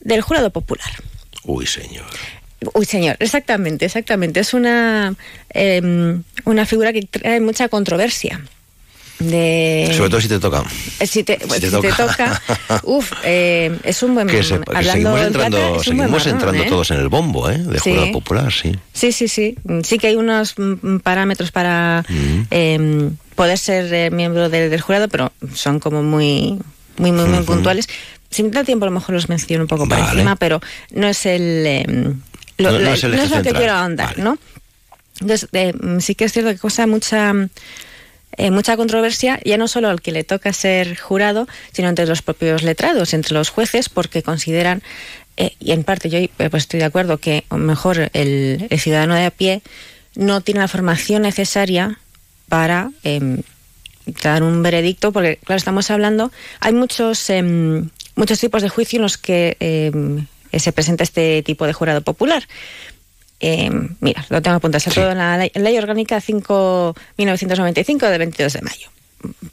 Del 0.00 0.22
jurado 0.22 0.50
popular. 0.50 0.90
Uy, 1.44 1.66
señor. 1.66 2.06
Uy, 2.74 2.84
señor, 2.84 3.16
exactamente, 3.20 3.86
exactamente. 3.86 4.40
Es 4.40 4.52
una, 4.54 5.14
eh, 5.54 6.18
una 6.44 6.66
figura 6.66 6.92
que 6.92 7.02
trae 7.02 7.40
mucha 7.40 7.68
controversia. 7.68 8.40
De, 9.18 9.92
Sobre 9.94 10.08
todo 10.08 10.20
si 10.22 10.28
te 10.28 10.38
toca. 10.38 10.64
Eh, 10.98 11.06
Si 11.06 11.22
te, 11.24 11.38
Si 11.40 11.60
te 11.60 11.70
si 11.70 11.80
te 11.80 11.92
toca. 11.92 12.40
uf, 12.84 13.12
eh, 13.22 13.78
es 13.84 14.02
un 14.02 14.14
buen 14.14 14.26
Que, 14.26 14.42
se- 14.42 14.58
que 14.60 14.82
seguimos 14.82 15.20
en 15.20 15.26
entrando, 15.26 15.56
plata, 15.58 15.76
es 15.76 15.82
seguimos 15.82 16.10
marrón, 16.10 16.28
entrando 16.28 16.62
¿eh? 16.62 16.66
todos 16.70 16.90
en 16.90 17.00
el 17.00 17.08
bombo, 17.10 17.50
¿eh? 17.50 17.58
De 17.58 17.78
Sí. 17.80 17.90
jurado 17.90 18.12
popular, 18.12 18.50
sí. 18.50 18.74
Sí, 18.94 19.12
sí, 19.12 19.28
sí. 19.28 19.56
Sí 19.84 19.98
que 19.98 20.06
hay 20.06 20.16
unos 20.16 20.54
mm, 20.56 20.98
parámetros 21.00 21.50
para 21.52 22.02
Mm. 22.08 22.40
eh, 22.50 23.10
poder 23.34 23.58
ser 23.58 23.92
eh, 23.92 24.10
miembro 24.10 24.48
del, 24.48 24.70
del 24.70 24.80
jurado, 24.80 25.08
pero 25.08 25.32
son 25.54 25.80
como 25.80 26.02
muy, 26.02 26.58
muy, 26.96 27.12
muy, 27.12 27.26
muy 27.26 27.42
puntuales. 27.44 27.88
Si 28.30 28.42
me 28.42 28.50
da 28.50 28.64
tiempo, 28.64 28.84
a 28.84 28.88
lo 28.88 28.94
mejor 28.94 29.14
los 29.14 29.28
menciono 29.28 29.64
un 29.64 29.68
poco 29.68 29.88
por 29.88 29.98
Vale. 29.98 30.12
encima, 30.12 30.36
pero 30.36 30.60
no 30.92 31.08
es 31.08 31.26
el, 31.26 31.66
eh, 31.66 31.84
lo, 32.58 32.70
No- 32.72 32.92
es 32.92 33.04
el 33.04 33.10
no 33.10 33.16
eje 33.16 33.24
es 33.26 33.30
lo 33.30 33.42
que 33.42 33.52
quiero 33.52 33.72
ahondar, 33.72 34.18
¿no? 34.18 34.38
Entonces, 35.20 35.48
eh, 35.52 35.72
sí 36.00 36.14
que 36.14 36.24
es 36.24 36.32
cierto 36.32 36.50
que 36.52 36.58
causa 36.58 36.86
mucha 36.86 37.32
eh, 38.36 38.50
mucha 38.50 38.76
controversia, 38.76 39.40
ya 39.44 39.58
no 39.58 39.66
solo 39.68 39.88
al 39.90 40.00
que 40.00 40.12
le 40.12 40.22
toca 40.24 40.52
ser 40.52 40.96
jurado, 40.98 41.48
sino 41.72 41.88
entre 41.88 42.06
los 42.06 42.22
propios 42.22 42.62
letrados, 42.62 43.12
entre 43.12 43.34
los 43.34 43.50
jueces, 43.50 43.88
porque 43.88 44.22
consideran, 44.22 44.82
eh, 45.36 45.56
y 45.58 45.72
en 45.72 45.82
parte 45.84 46.08
yo 46.08 46.18
pues 46.36 46.62
estoy 46.62 46.78
de 46.80 46.86
acuerdo, 46.86 47.18
que 47.18 47.44
mejor 47.50 48.10
el, 48.14 48.66
el 48.70 48.80
ciudadano 48.80 49.14
de 49.16 49.26
a 49.26 49.30
pie 49.32 49.62
no 50.14 50.40
tiene 50.40 50.60
la 50.60 50.68
formación 50.68 51.22
necesaria 51.22 51.98
para 52.48 52.90
em, 53.02 53.42
dar 54.22 54.42
un 54.44 54.62
veredicto, 54.62 55.12
porque 55.12 55.38
claro, 55.44 55.58
estamos 55.58 55.90
hablando, 55.90 56.30
hay 56.60 56.72
muchos, 56.72 57.28
em, 57.30 57.90
muchos 58.16 58.38
tipos 58.38 58.62
de 58.62 58.68
juicio 58.68 58.98
en 58.98 59.02
los 59.02 59.18
que 59.18 59.56
em, 59.60 60.26
se 60.58 60.72
presenta 60.72 61.04
este 61.04 61.42
tipo 61.42 61.66
de 61.66 61.72
jurado 61.72 62.02
popular. 62.02 62.46
Em, 63.40 63.96
mira, 64.00 64.24
lo 64.28 64.42
tengo 64.42 64.56
apuntado, 64.56 64.78
está 64.78 64.90
todo 64.90 65.10
en 65.10 65.18
la 65.18 65.38
ley, 65.38 65.50
ley 65.54 65.78
orgánica 65.78 66.20
5 66.20 66.94
1995 67.16 68.06
del 68.06 68.18
22 68.18 68.52
de 68.52 68.62
mayo. 68.62 68.90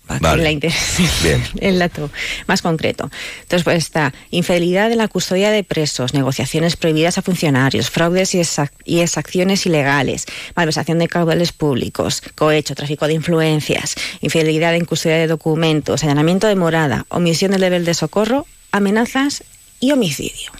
Para 0.07 0.19
Vale. 0.21 0.37
que 0.37 0.43
le 0.43 0.51
interese 0.53 1.03
Bien. 1.23 1.43
el 1.59 1.79
dato 1.79 2.09
más 2.47 2.61
concreto. 2.61 3.11
Entonces, 3.41 3.63
pues 3.65 3.77
está 3.77 4.13
infidelidad 4.31 4.89
en 4.91 4.99
la 4.99 5.09
custodia 5.09 5.51
de 5.51 5.63
presos, 5.65 6.13
negociaciones 6.13 6.77
prohibidas 6.77 7.17
a 7.17 7.21
funcionarios, 7.21 7.89
fraudes 7.89 8.33
y, 8.33 8.39
exac- 8.39 8.71
y 8.85 8.99
exacciones 8.99 9.65
ilegales, 9.65 10.25
malversación 10.55 10.99
de 10.99 11.07
caudales 11.09 11.51
públicos, 11.51 12.21
cohecho, 12.35 12.75
tráfico 12.75 13.07
de 13.07 13.13
influencias, 13.15 13.95
infidelidad 14.21 14.73
en 14.75 14.85
custodia 14.85 15.17
de 15.17 15.27
documentos, 15.27 16.03
allanamiento 16.03 16.47
de 16.47 16.55
morada, 16.55 17.05
omisión 17.09 17.51
del 17.51 17.61
deber 17.61 17.83
de 17.83 17.93
socorro, 17.93 18.45
amenazas 18.71 19.43
y 19.81 19.91
homicidio. 19.91 20.51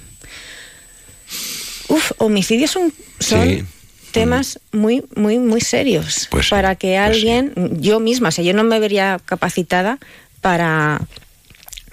Uf, 1.87 2.11
homicidios 2.17 2.71
son, 2.71 2.93
son 3.19 3.47
Sí. 3.47 3.63
Temas 4.11 4.59
muy, 4.71 5.03
muy, 5.15 5.37
muy 5.39 5.61
serios 5.61 6.27
Pues 6.31 6.45
sí, 6.45 6.49
para 6.51 6.75
que 6.75 6.97
alguien, 6.97 7.53
yo 7.79 7.99
misma, 7.99 8.29
o 8.29 8.31
sea, 8.31 8.43
yo 8.43 8.53
no 8.53 8.63
me 8.63 8.79
vería 8.79 9.19
capacitada 9.25 9.99
para, 10.41 11.01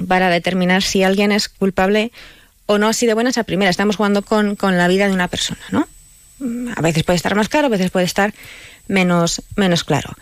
para 0.09 0.31
determinar 0.31 0.83
si 0.83 1.03
alguien 1.03 1.33
es 1.33 1.49
culpable 1.49 2.13
o 2.67 2.79
no 2.79 2.89
así 2.89 3.07
de 3.07 3.15
buenas 3.15 3.37
a 3.39 3.45
primera. 3.45 3.71
Estamos 3.71 3.97
jugando 3.97 4.23
con, 4.23 4.57
con 4.57 4.79
la 4.79 4.89
vida 4.89 5.07
de 5.07 5.13
una 5.15 5.29
persona, 5.29 5.61
¿no? 5.71 5.87
Mm, 6.39 6.69
A 6.77 6.81
veces 6.81 7.03
puede 7.05 7.17
estar 7.17 7.35
más 7.35 7.49
claro, 7.49 7.67
a 7.67 7.71
veces 7.71 7.91
puede 7.91 8.07
estar 8.07 8.33
menos, 8.89 9.43
menos 9.57 9.85
claro. 9.85 10.15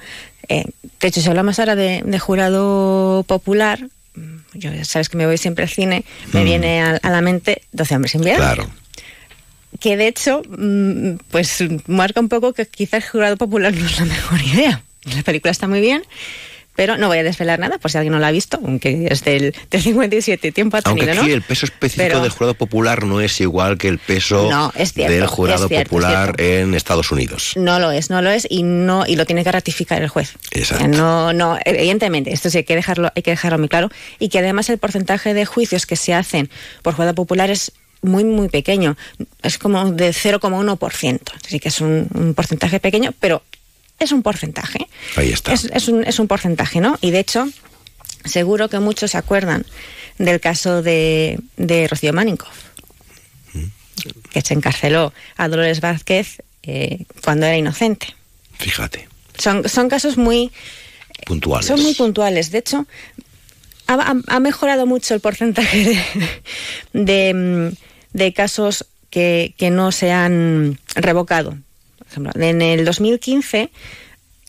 Eh, 0.48 0.64
de 1.00 1.08
hecho, 1.08 1.20
si 1.20 1.28
hablamos 1.28 1.58
ahora 1.58 1.76
de, 1.76 2.02
de 2.04 2.18
jurado 2.18 3.24
popular, 3.26 3.88
mm, 4.14 4.36
yo 4.54 4.72
ya 4.72 4.84
sabes 4.84 5.08
que 5.08 5.16
me 5.16 5.26
voy 5.26 5.38
siempre 5.38 5.64
al 5.64 5.70
cine, 5.70 6.04
me 6.32 6.44
viene 6.44 6.82
a, 6.82 6.98
a 7.02 7.10
la 7.10 7.20
mente 7.20 7.62
12 7.72 7.94
hombres 7.94 8.12
sin 8.12 8.22
Claro. 8.22 8.68
Que 9.82 9.96
de 9.96 10.06
hecho, 10.06 10.42
mm, 10.48 11.14
pues 11.30 11.58
marca 11.86 12.20
un 12.20 12.28
poco 12.28 12.52
que 12.52 12.66
quizás 12.66 13.02
el 13.04 13.10
jurado 13.10 13.36
popular 13.36 13.74
no 13.74 13.84
es 13.86 13.98
la 13.98 14.04
mejor 14.06 14.40
idea. 14.40 14.82
La 15.16 15.22
película 15.22 15.50
está 15.50 15.66
muy 15.66 15.80
bien, 15.80 16.02
pero 16.76 16.96
no 16.96 17.08
voy 17.08 17.18
a 17.18 17.22
desvelar 17.24 17.58
nada 17.58 17.78
por 17.78 17.90
si 17.90 17.98
alguien 17.98 18.12
no 18.12 18.20
la 18.20 18.28
ha 18.28 18.30
visto, 18.30 18.60
aunque 18.64 19.08
es 19.10 19.24
del, 19.24 19.52
del 19.70 19.82
57, 19.82 20.52
tiempo 20.52 20.76
ha 20.76 20.80
Aunque 20.84 21.04
tenido, 21.04 21.20
aquí 21.22 21.30
¿no? 21.30 21.34
el 21.36 21.42
peso 21.42 21.66
específico 21.66 22.04
Pero- 22.08 22.20
del 22.22 22.30
jurado 22.30 22.54
popular 22.54 23.04
no 23.04 23.20
es 23.20 23.40
igual 23.40 23.76
que 23.76 23.88
el 23.88 23.98
peso 23.98 24.48
No, 24.48 24.72
es 24.76 24.92
cierto, 24.92 25.12
del 25.12 25.26
jurado 25.26 25.64
es 25.64 25.68
cierto, 25.68 25.82
es 25.82 25.88
popular 25.88 26.40
en 26.40 26.74
Estados 26.74 27.10
Unidos. 27.10 27.52
No 27.56 27.80
lo 27.80 27.90
es, 27.90 28.08
no 28.08 28.22
lo 28.22 28.30
es 28.30 28.46
y 28.48 28.62
no 28.62 29.04
y 29.06 29.16
lo 29.16 29.26
tiene 29.26 29.42
que 29.42 29.50
ratificar 29.50 30.00
el 30.00 30.08
juez. 30.08 30.34
Exacto. 30.52 30.86
No, 30.86 31.32
no, 31.32 31.58
evidentemente, 31.64 32.32
esto 32.32 32.48
sí 32.48 32.58
hay 32.58 32.64
que 32.64 32.76
dejarlo, 32.76 33.10
hay 33.16 33.22
que 33.22 33.32
dejarlo 33.32 33.58
muy 33.58 33.68
claro 33.68 33.90
y 34.20 34.28
que 34.28 34.38
además 34.38 34.70
el 34.70 34.78
porcentaje 34.78 35.34
de 35.34 35.44
juicios 35.44 35.84
que 35.86 35.96
se 35.96 36.14
hacen 36.14 36.48
por 36.82 36.94
jurado 36.94 37.14
popular 37.16 37.50
es 37.50 37.72
muy 38.02 38.24
muy 38.24 38.48
pequeño, 38.48 38.96
es 39.42 39.58
como 39.58 39.90
de 39.92 40.10
0,1%, 40.10 41.20
así 41.44 41.58
que 41.60 41.68
es 41.68 41.80
un, 41.80 42.08
un 42.14 42.34
porcentaje 42.34 42.80
pequeño, 42.80 43.12
pero 43.20 43.42
es 43.98 44.12
un 44.12 44.22
porcentaje. 44.22 44.86
Ahí 45.16 45.30
está. 45.32 45.52
Es, 45.52 45.64
es 45.66 45.88
un, 45.88 46.04
es 46.04 46.18
un 46.18 46.26
porcentaje, 46.28 46.80
¿no? 46.80 46.98
Y 47.00 47.10
de 47.12 47.20
hecho, 47.20 47.48
seguro 48.24 48.68
que 48.68 48.78
muchos 48.80 49.12
se 49.12 49.18
acuerdan 49.18 49.64
del 50.18 50.40
caso 50.40 50.82
de, 50.82 51.38
de 51.56 51.86
Rocío 51.88 52.12
Maninkoff, 52.12 52.64
que 54.30 54.40
se 54.40 54.54
encarceló 54.54 55.12
a 55.36 55.48
Dolores 55.48 55.80
Vázquez 55.80 56.38
eh, 56.64 57.04
cuando 57.22 57.46
era 57.46 57.56
inocente. 57.56 58.14
Fíjate, 58.58 59.08
Son, 59.38 59.68
son 59.68 59.88
casos 59.88 60.16
muy, 60.16 60.50
puntuales. 61.26 61.66
son 61.66 61.80
muy 61.82 61.94
puntuales. 61.94 62.50
De 62.50 62.58
hecho, 62.58 62.86
ha, 63.86 63.94
ha- 63.94 64.22
ha 64.36 64.40
mejorado 64.40 64.86
mucho 64.86 65.14
el 65.14 65.20
porcentaje 65.20 65.84
de, 66.92 67.04
de, 67.04 67.34
mm, 67.34 67.76
de 68.12 68.32
casos 68.32 68.86
que, 69.10 69.54
que 69.58 69.70
no 69.70 69.92
se 69.92 70.12
han 70.12 70.78
revocado. 70.94 71.56
Por 71.98 72.06
ejemplo, 72.08 72.32
en 72.42 72.62
el 72.62 72.84
2015, 72.84 73.70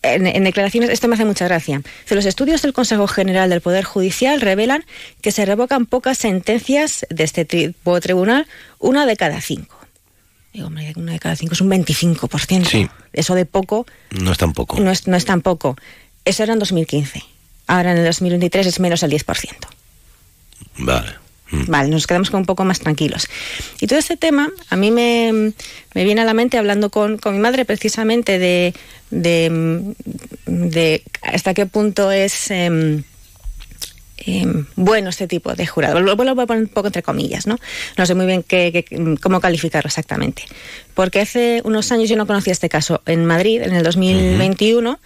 en, 0.04 0.28
en 0.28 0.44
declaraciones, 0.44 0.90
esto 0.90 1.08
me 1.08 1.16
hace 1.16 1.26
mucha 1.26 1.46
gracia. 1.46 1.82
Los 2.10 2.26
estudios 2.26 2.62
del 2.62 2.74
Consejo 2.74 3.08
General 3.08 3.50
del 3.50 3.62
Poder 3.62 3.84
Judicial 3.86 4.42
revelan 4.42 4.86
que 5.22 5.32
se 5.32 5.46
revocan 5.46 5.86
pocas 5.86 6.18
sentencias 6.18 7.06
de 7.10 7.24
este 7.24 7.46
tipo 7.46 7.96
de 7.96 8.02
tribunal, 8.02 8.48
una 8.80 9.06
de 9.06 9.16
cada 9.16 9.40
cinco. 9.42 9.78
Digo, 10.54 10.68
hombre, 10.68 10.94
una 10.98 11.14
de 11.14 11.20
cada 11.20 11.36
cinco 11.36 11.54
es 11.54 11.62
un 11.62 11.70
25%. 11.72 12.66
Sí. 12.66 12.88
Eso 13.12 13.34
de 13.34 13.46
poco 13.46 13.86
No 14.12 14.32
es 14.32 14.38
tampoco. 14.38 14.80
no 14.80 14.92
es, 14.92 15.08
no 15.08 15.18
es 15.18 15.26
tan 15.26 15.42
poco. 15.42 15.76
Eso 16.26 16.44
era 16.44 16.54
en 16.54 16.60
2015. 16.60 17.24
Ahora 17.68 17.92
en 17.92 17.98
el 17.98 18.06
2023 18.06 18.68
es 18.68 18.80
menos 18.80 19.02
del 19.02 19.12
10%. 19.12 19.50
Vale. 20.78 21.23
Mm. 21.54 21.66
Vale, 21.72 21.90
nos 21.90 22.08
quedamos 22.08 22.30
con 22.32 22.40
un 22.42 22.46
poco 22.46 22.66
más 22.66 22.80
tranquilos. 22.80 23.28
Y 23.80 23.88
todo 23.88 24.00
este 24.00 24.18
tema 24.18 24.50
a 24.70 24.76
mí 24.76 24.90
me, 24.92 25.54
me 25.94 26.04
viene 26.04 26.22
a 26.22 26.26
la 26.26 26.34
mente 26.34 26.58
hablando 26.58 26.90
con, 26.90 27.18
con 27.18 27.34
mi 27.34 27.40
madre 27.40 27.64
precisamente 27.66 28.40
de, 28.40 28.74
de, 29.12 29.94
de 30.48 31.04
hasta 31.22 31.54
qué 31.54 31.66
punto 31.68 32.12
es 32.12 32.50
em, 32.52 33.04
em, 34.18 34.66
bueno 34.76 35.10
este 35.10 35.28
tipo 35.28 35.54
de 35.54 35.68
jurado. 35.68 36.00
Lo, 36.00 36.16
lo 36.16 36.36
voy 36.36 36.44
a 36.44 36.48
poner 36.48 36.64
un 36.64 36.70
poco 36.70 36.88
entre 36.88 37.04
comillas, 37.04 37.46
¿no? 37.46 37.58
No 37.98 38.06
sé 38.06 38.16
muy 38.16 38.26
bien 38.26 38.44
qué, 38.44 38.72
qué- 38.88 39.18
cómo 39.22 39.40
calificarlo 39.42 39.88
exactamente. 39.88 40.44
Porque 40.94 41.20
hace 41.22 41.62
unos 41.66 41.92
años 41.92 42.10
yo 42.10 42.16
no 42.16 42.26
conocía 42.28 42.54
este 42.54 42.70
caso. 42.70 43.02
En 43.06 43.26
Madrid, 43.26 43.62
en 43.62 43.76
el 43.76 43.84
2021, 43.84 45.00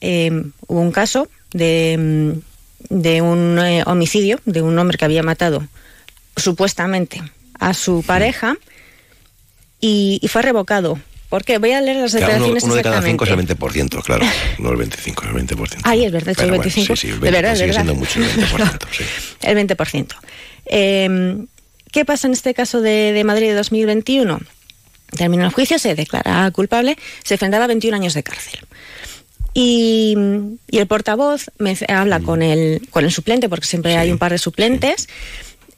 em, 0.00 0.52
hubo 0.68 0.80
un 0.80 0.92
caso 0.92 1.28
de, 1.52 1.92
em, 1.94 2.40
de 2.88 3.22
un 3.22 3.58
eh, 3.58 3.82
homicidio 3.86 4.40
de 4.44 4.62
un 4.62 4.78
hombre 4.78 4.98
que 4.98 5.04
había 5.04 5.22
matado 5.22 5.66
supuestamente 6.36 7.22
a 7.58 7.74
su 7.74 8.02
pareja 8.06 8.56
y, 9.80 10.18
y 10.22 10.28
fue 10.28 10.42
revocado. 10.42 10.98
¿Por 11.28 11.44
qué? 11.44 11.58
Voy 11.58 11.72
a 11.72 11.80
leer 11.80 11.96
las 11.96 12.12
Claro, 12.12 12.26
uno, 12.26 12.32
declaraciones 12.54 12.64
uno 12.64 12.74
de 12.76 12.82
cada 12.82 13.02
cinco 13.02 13.24
es 13.24 13.30
el 13.30 13.38
20%, 13.38 14.02
claro. 14.02 14.24
No 14.58 14.70
el 14.70 14.76
25, 14.76 15.24
es 15.24 15.30
el 15.30 15.36
20%. 15.58 15.80
Ay, 15.82 16.04
es 16.04 16.12
verdad, 16.12 16.28
el 16.30 16.36
Pero 16.36 16.48
bueno, 16.48 16.62
25. 16.62 16.96
sí, 16.96 17.08
sí, 17.08 17.12
el 17.12 17.20
De 17.20 17.30
20, 17.30 17.36
verdad, 17.36 17.50
de 17.50 17.56
sigue 17.56 17.66
verdad. 17.66 17.82
siendo 17.82 17.94
mucho 17.96 18.20
el 18.20 18.26
20%, 18.48 18.86
sí. 18.92 19.04
El 19.42 19.58
20%. 19.68 20.06
Eh, 20.66 21.44
¿Qué 21.90 22.04
pasa 22.04 22.26
en 22.26 22.32
este 22.34 22.54
caso 22.54 22.80
de, 22.80 23.12
de 23.12 23.24
Madrid 23.24 23.48
de 23.48 23.54
2021? 23.54 24.40
Terminó 25.16 25.44
el 25.46 25.52
juicio, 25.52 25.78
se 25.78 25.94
declara 25.94 26.50
culpable, 26.52 26.96
se 27.24 27.34
enfrentaba 27.34 27.64
a 27.64 27.68
21 27.68 27.96
años 27.96 28.14
de 28.14 28.22
cárcel. 28.22 28.60
Y, 29.58 30.14
y 30.70 30.78
el 30.80 30.86
portavoz 30.86 31.50
me 31.56 31.74
habla 31.88 32.20
con 32.20 32.42
el, 32.42 32.86
con 32.90 33.06
el 33.06 33.10
suplente, 33.10 33.48
porque 33.48 33.64
siempre 33.64 33.96
hay 33.96 34.12
un 34.12 34.18
par 34.18 34.32
de 34.32 34.36
suplentes, 34.36 35.08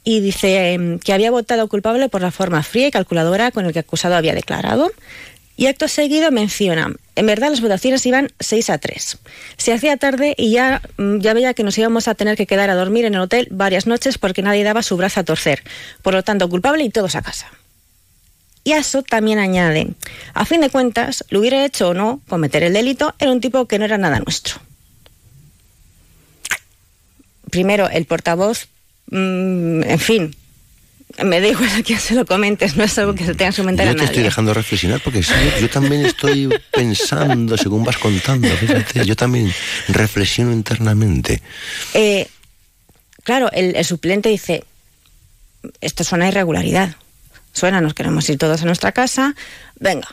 y 0.03 0.19
dice 0.19 0.73
em, 0.73 0.99
que 0.99 1.12
había 1.12 1.31
votado 1.31 1.69
culpable 1.69 2.09
por 2.09 2.21
la 2.21 2.33
forma 2.33 2.64
fría 2.64 2.88
y 2.88 2.91
calculadora 2.91 3.53
con 3.53 3.67
el 3.67 3.73
que 3.73 3.79
el 3.79 3.85
acusado 3.85 4.17
había 4.17 4.35
declarado. 4.35 4.91
Y 5.57 5.67
acto 5.67 5.87
seguido 5.87 6.33
menciona, 6.33 6.93
en 7.14 7.27
verdad 7.27 7.51
las 7.51 7.61
votaciones 7.61 8.05
iban 8.05 8.33
6 8.41 8.71
a 8.71 8.79
3. 8.79 9.19
Se 9.57 9.73
hacía 9.73 9.97
tarde 9.97 10.35
y 10.37 10.51
ya, 10.51 10.83
mm, 10.97 11.19
ya 11.19 11.33
veía 11.33 11.55
que 11.55 11.62
nos 11.62 11.79
íbamos 11.79 12.09
a 12.09 12.17
tener 12.17 12.37
que 12.37 12.49
quedar 12.49 12.71
a 12.71 12.75
dormir 12.75 13.05
en 13.05 13.14
el 13.14 13.21
hotel 13.21 13.47
varias 13.53 13.87
noches 13.87 14.19
porque 14.19 14.43
nadie 14.43 14.64
daba 14.64 14.83
su 14.83 14.97
brazo 14.97 15.21
a 15.21 15.25
torcer. 15.25 15.62
Por 16.03 16.14
lo 16.14 16.25
tanto, 16.25 16.49
culpable 16.49 16.83
y 16.83 16.91
todos 16.91 17.14
a 17.14 17.23
casa. 17.23 17.49
Y 18.64 18.73
a 18.73 18.79
eso 18.79 19.03
también 19.03 19.38
añade, 19.38 19.88
a 20.35 20.44
fin 20.44 20.61
de 20.61 20.68
cuentas, 20.68 21.25
lo 21.31 21.40
hubiera 21.40 21.64
hecho 21.64 21.88
o 21.90 21.94
no 21.94 22.21
cometer 22.29 22.62
el 22.62 22.73
delito, 22.75 23.14
era 23.18 23.31
un 23.33 23.40
tipo 23.40 23.66
que 23.66 23.79
no 23.79 23.85
era 23.87 23.97
nada 23.97 24.21
nuestro. 24.21 24.57
Primero, 27.51 27.88
el 27.88 28.05
portavoz, 28.05 28.68
mm, 29.11 29.83
en 29.85 29.99
fin, 29.99 30.37
me 31.25 31.40
da 31.40 31.49
igual 31.49 31.71
a 31.79 31.83
quién 31.83 31.99
se 31.99 32.14
lo 32.14 32.27
comentes, 32.27 32.77
no 32.77 32.85
es 32.85 32.99
algo 32.99 33.14
que 33.14 33.25
se 33.25 33.35
tenga 33.35 33.53
que 33.53 33.62
comentar 33.62 33.87
Yo 33.87 33.92
a 33.92 33.94
te 33.94 33.99
nadie. 34.01 34.11
estoy 34.11 34.23
dejando 34.25 34.53
reflexionar 34.53 35.01
porque 35.03 35.23
sí, 35.23 35.33
yo, 35.33 35.61
yo 35.62 35.71
también 35.71 36.05
estoy 36.05 36.49
pensando, 36.73 37.57
según 37.57 37.85
vas 37.85 37.97
contando, 37.97 38.49
fíjate, 38.49 39.07
yo 39.07 39.16
también 39.16 39.51
reflexiono 39.88 40.53
internamente. 40.53 41.40
Eh, 41.94 42.29
claro, 43.23 43.51
el, 43.53 43.75
el 43.77 43.85
suplente 43.87 44.29
dice, 44.29 44.64
esto 45.81 46.05
suena 46.05 46.27
a 46.27 46.29
irregularidad. 46.29 46.94
Suena, 47.53 47.81
nos 47.81 47.95
queremos 47.95 48.29
ir 48.29 48.39
todos 48.39 48.63
a 48.63 48.65
nuestra 48.65 48.93
casa, 48.93 49.35
venga. 49.79 50.09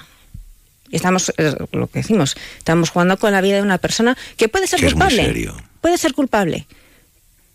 Y 0.89 0.95
estamos, 0.95 1.33
es 1.37 1.55
lo 1.71 1.87
que 1.87 1.99
decimos, 1.99 2.35
estamos 2.57 2.89
jugando 2.89 3.17
con 3.17 3.31
la 3.31 3.41
vida 3.41 3.55
de 3.55 3.61
una 3.61 3.77
persona 3.77 4.17
que 4.37 4.49
puede 4.49 4.67
ser 4.67 4.79
Que 4.79 4.87
es 4.87 4.93
muy 4.93 5.01
culpable. 5.01 5.25
serio. 5.25 5.57
Puede 5.81 5.97
ser 5.97 6.13
culpable. 6.13 6.67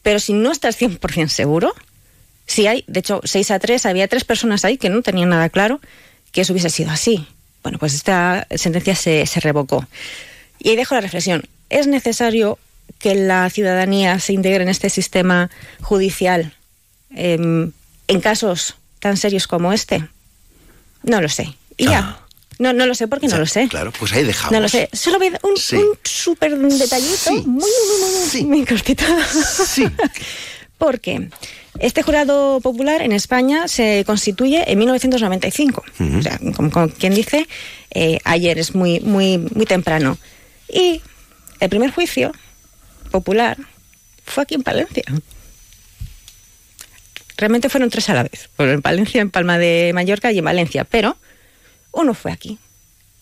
Pero 0.02 0.18
si 0.18 0.32
no 0.32 0.50
estás 0.52 0.80
100% 0.80 1.28
seguro, 1.28 1.74
si 2.46 2.66
hay, 2.66 2.84
de 2.86 3.00
hecho, 3.00 3.20
6 3.24 3.50
a 3.52 3.58
3, 3.58 3.86
había 3.86 4.08
tres 4.08 4.24
personas 4.24 4.64
ahí 4.64 4.78
que 4.78 4.88
no 4.90 5.02
tenían 5.02 5.28
nada 5.28 5.48
claro 5.50 5.80
que 6.32 6.40
eso 6.40 6.52
hubiese 6.52 6.70
sido 6.70 6.90
así. 6.90 7.26
Bueno, 7.62 7.78
pues 7.78 7.94
esta 7.94 8.46
sentencia 8.56 8.94
se, 8.94 9.26
se 9.26 9.40
revocó. 9.40 9.86
Y 10.58 10.70
ahí 10.70 10.76
dejo 10.76 10.94
la 10.94 11.00
reflexión. 11.02 11.44
¿Es 11.68 11.86
necesario 11.86 12.58
que 12.98 13.14
la 13.14 13.48
ciudadanía 13.50 14.18
se 14.18 14.32
integre 14.32 14.62
en 14.62 14.68
este 14.68 14.90
sistema 14.90 15.50
judicial 15.80 16.54
em, 17.14 17.72
en 18.08 18.20
casos 18.20 18.74
tan 19.00 19.16
serios 19.16 19.46
como 19.46 19.72
este? 19.72 20.06
No 21.02 21.20
lo 21.20 21.28
sé. 21.28 21.56
Y 21.76 21.86
ya. 21.86 22.18
No, 22.58 22.74
no 22.74 22.84
lo 22.86 22.94
sé 22.94 23.08
porque 23.08 23.26
no 23.26 23.38
lo 23.38 23.46
sé. 23.46 23.68
Claro, 23.68 23.90
pues 23.98 24.12
ahí 24.12 24.22
dejamos. 24.22 24.52
No 24.52 24.60
lo 24.60 24.68
sé. 24.68 24.90
Solo 24.92 25.16
voy 25.18 25.28
a 25.28 25.30
dar 25.32 25.40
un, 25.44 25.56
Sí. 25.56 25.76
un 25.76 25.98
súper 26.04 26.56
detallito, 26.58 27.32
muy, 27.32 27.42
muy, 27.44 27.62
muy, 27.62 28.42
muy, 28.42 28.44
muy 28.58 28.66
cortito. 28.66 29.04
Sí. 29.66 29.86
porque 30.78 31.30
este 31.78 32.02
jurado 32.02 32.60
popular 32.60 33.00
en 33.02 33.12
España 33.12 33.66
se 33.66 34.04
constituye 34.06 34.70
en 34.70 34.78
1995. 34.78 35.82
O 36.18 36.22
sea, 36.22 36.38
como, 36.54 36.70
como 36.70 36.88
quien 36.90 37.14
dice, 37.14 37.46
eh, 37.92 38.18
ayer 38.24 38.58
es 38.58 38.74
muy, 38.74 39.00
muy, 39.00 39.38
muy 39.38 39.64
temprano. 39.64 40.18
Y 40.68 41.00
el 41.60 41.68
primer 41.70 41.92
juicio 41.92 42.32
popular 43.10 43.56
fue 44.26 44.42
aquí 44.42 44.54
en 44.54 44.62
Palencia. 44.62 45.04
Realmente 47.40 47.70
fueron 47.70 47.88
tres 47.88 48.10
a 48.10 48.14
la 48.14 48.22
vez. 48.22 48.50
En 48.58 48.82
Palencia, 48.82 49.22
en 49.22 49.30
Palma 49.30 49.56
de 49.56 49.92
Mallorca 49.94 50.30
y 50.30 50.38
en 50.38 50.44
Valencia. 50.44 50.84
Pero 50.84 51.16
uno 51.90 52.12
fue 52.12 52.32
aquí. 52.32 52.58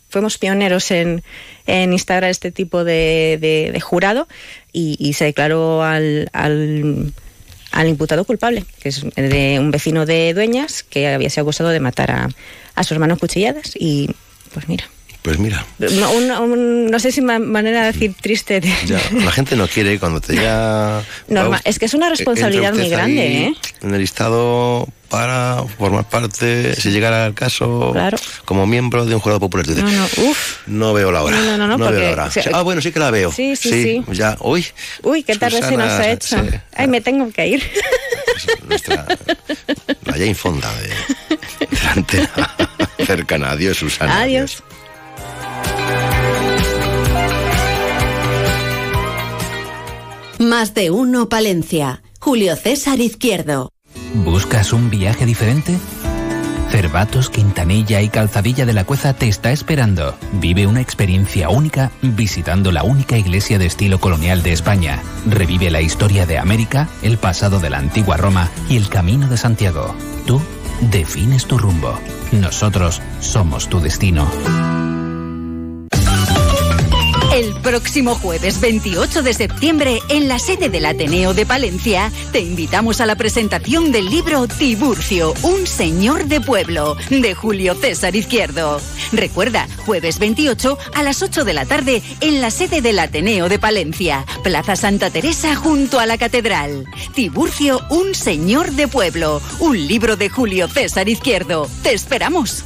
Fuimos 0.09 0.39
pioneros 0.39 0.91
en, 0.91 1.23
en 1.67 1.93
instalar 1.93 2.29
este 2.29 2.51
tipo 2.51 2.83
de, 2.83 3.79
jurado 3.81 4.27
y, 4.73 5.13
se 5.13 5.27
declaró 5.27 5.85
al, 5.85 6.31
al, 6.33 7.13
al 7.71 7.89
imputado 7.89 8.25
culpable, 8.25 8.65
que 8.81 8.89
es 8.89 9.05
de 9.15 9.59
un 9.61 9.71
vecino 9.71 10.05
de 10.05 10.35
Dueñas 10.35 10.83
que 10.83 11.07
había 11.07 11.31
sido 11.31 11.43
acusado 11.43 11.69
de 11.69 11.79
matar 11.79 12.11
a, 12.11 12.29
a 12.75 12.83
sus 12.83 12.93
hermanos 12.93 13.21
cuchilladas. 13.21 13.75
Y 13.77 14.11
pues 14.53 14.69
mira, 14.69 14.91
Pues 15.29 15.39
mira, 15.41 15.63
no, 15.79 16.11
un- 16.43 16.87
no 16.91 16.99
sé 16.99 17.13
si 17.13 17.21
ma- 17.21 17.39
manera 17.39 17.83
de 17.83 17.93
decir 17.93 18.15
triste. 18.19 18.61
de- 18.61 18.73
ya, 18.87 18.99
la 19.13 19.31
gente 19.31 19.57
no 19.57 19.69
quiere 19.69 19.99
cuando 19.99 20.23
te 20.23 20.33
llega... 20.33 21.03
Norma- 21.29 21.61
es 21.65 21.79
que 21.79 21.85
es 21.85 21.93
una 21.93 22.09
responsabilidad 22.09 22.71
Entre 22.71 22.85
muy 22.85 22.91
grande, 22.91 23.21
ahí 23.21 23.37
¿eh? 23.37 23.55
En 23.83 23.93
el 23.93 24.01
listado 24.01 24.89
para 25.11 25.65
formar 25.77 26.09
parte, 26.09 26.75
si 26.77 26.91
llegara 26.91 27.27
el 27.27 27.35
caso, 27.35 27.91
Claro. 27.93 28.17
como 28.47 28.67
miembro 28.67 29.05
de 29.05 29.15
un 29.15 29.21
jurado 29.21 29.39
popular. 29.39 29.67
Dices, 29.67 29.85
No, 29.85 29.91
no, 29.91 30.05
uf. 30.31 30.61
No 30.67 30.95
veo 30.95 31.13
la 31.13 31.23
hora. 31.23 31.37
No, 31.37 31.59
no, 31.59 31.67
no, 31.67 31.77
veo 31.77 31.89
porque, 31.89 32.03
la 32.07 32.13
hora. 32.13 32.25
o 32.25 32.31
sea, 32.31 32.45
ah, 32.55 32.63
bueno, 32.63 32.81
sí 32.81 32.91
que 32.91 32.99
la 32.99 33.11
veo. 33.11 33.31
Sí, 33.31 33.55
sí, 33.55 33.69
sí. 33.71 34.03
Ya, 34.13 34.39
uy, 34.41 34.65
Uy, 35.03 35.25
qué 35.25 35.37
tarde 35.37 35.61
se 35.61 35.77
nos 35.77 35.91
Susana, 35.93 35.99
ha 35.99 36.11
hecho. 36.11 36.39
sí. 36.43 36.57
Ay, 36.75 36.87
me 36.89 37.03
tengo 37.03 37.31
que 37.31 37.47
ir. 37.49 37.63
nuestra, 38.67 39.05
la 40.07 40.13
Jane 40.15 40.35
Fonda 40.35 40.73
de, 40.81 40.89
de 41.67 41.83
la 41.85 41.93
antena 41.93 42.57
cercana. 43.07 43.51
Adiós, 43.51 43.77
Susana. 43.77 44.23
Adiós. 44.23 44.63
Más 50.39 50.73
de 50.75 50.91
uno 50.91 51.29
Palencia. 51.29 52.03
Julio 52.21 52.57
César 52.57 53.01
Izquierdo. 53.01 53.73
¿Buscas 54.15 54.73
un 54.73 54.89
viaje 54.89 55.27
diferente? 55.27 55.77
Cervatos, 56.71 57.31
Quintanilla 57.31 58.03
y 58.03 58.09
Calzadilla 58.09 58.67
de 58.67 58.73
la 58.73 58.85
Cueza 58.85 59.15
te 59.15 59.29
está 59.29 59.53
esperando. 59.53 60.17
Vive 60.35 60.67
una 60.67 60.81
experiencia 60.81 61.49
única 61.49 61.91
visitando 62.03 62.73
la 62.73 62.83
única 62.83 63.17
iglesia 63.17 63.59
de 63.59 63.67
estilo 63.67 63.99
colonial 63.99 64.43
de 64.43 64.53
España. 64.53 65.03
Revive 65.27 65.71
la 65.71 65.81
historia 65.81 66.27
de 66.27 66.39
América, 66.39 66.89
el 67.03 67.19
pasado 67.19 67.59
de 67.59 67.71
la 67.71 67.79
antigua 67.79 68.17
Roma 68.17 68.49
y 68.69 68.77
el 68.77 68.89
camino 68.89 69.29
de 69.29 69.39
Santiago. 69.39 69.95
Tú 70.27 70.41
defines 70.91 71.47
tu 71.47 71.59
rumbo. 71.59 71.99
Nosotros 72.33 73.01
somos 73.21 73.69
tu 73.69 73.81
destino. 73.81 74.29
El 77.39 77.55
próximo 77.55 78.17
jueves 78.17 78.61
28 78.61 79.23
de 79.23 79.33
septiembre, 79.33 80.01
en 80.09 80.27
la 80.27 80.41
sede 80.41 80.71
del 80.71 80.85
Ateneo 80.85 81.35
de 81.35 81.47
Palencia, 81.47 82.11
te 82.33 82.41
invitamos 82.41 83.01
a 83.01 83.07
la 83.07 83.15
presentación 83.15 83.93
del 83.93 84.07
libro 84.07 84.49
Tiburcio, 84.49 85.35
un 85.45 85.65
señor 85.65 86.25
de 86.25 86.41
pueblo, 86.41 86.97
de 87.11 87.35
Julio 87.37 87.77
César 87.77 88.17
Izquierdo. 88.17 88.81
Recuerda, 89.13 89.69
jueves 89.87 90.19
28 90.19 90.79
a 90.97 91.05
las 91.05 91.23
8 91.23 91.45
de 91.45 91.55
la 91.55 91.65
tarde, 91.65 92.03
en 92.21 92.41
la 92.41 92.51
sede 92.51 92.81
del 92.81 92.99
Ateneo 92.99 93.49
de 93.49 93.61
Palencia, 93.61 94.27
Plaza 94.43 94.75
Santa 94.75 95.09
Teresa 95.09 95.55
junto 95.55 96.01
a 96.01 96.07
la 96.07 96.19
Catedral. 96.19 96.87
Tiburcio, 97.15 97.81
un 97.89 98.17
señor 98.17 98.73
de 98.73 98.89
pueblo, 98.89 99.41
un 99.61 99.87
libro 99.87 100.17
de 100.17 100.29
Julio 100.29 100.67
César 100.67 101.09
Izquierdo. 101.09 101.71
Te 101.85 101.93
esperamos. 101.93 102.65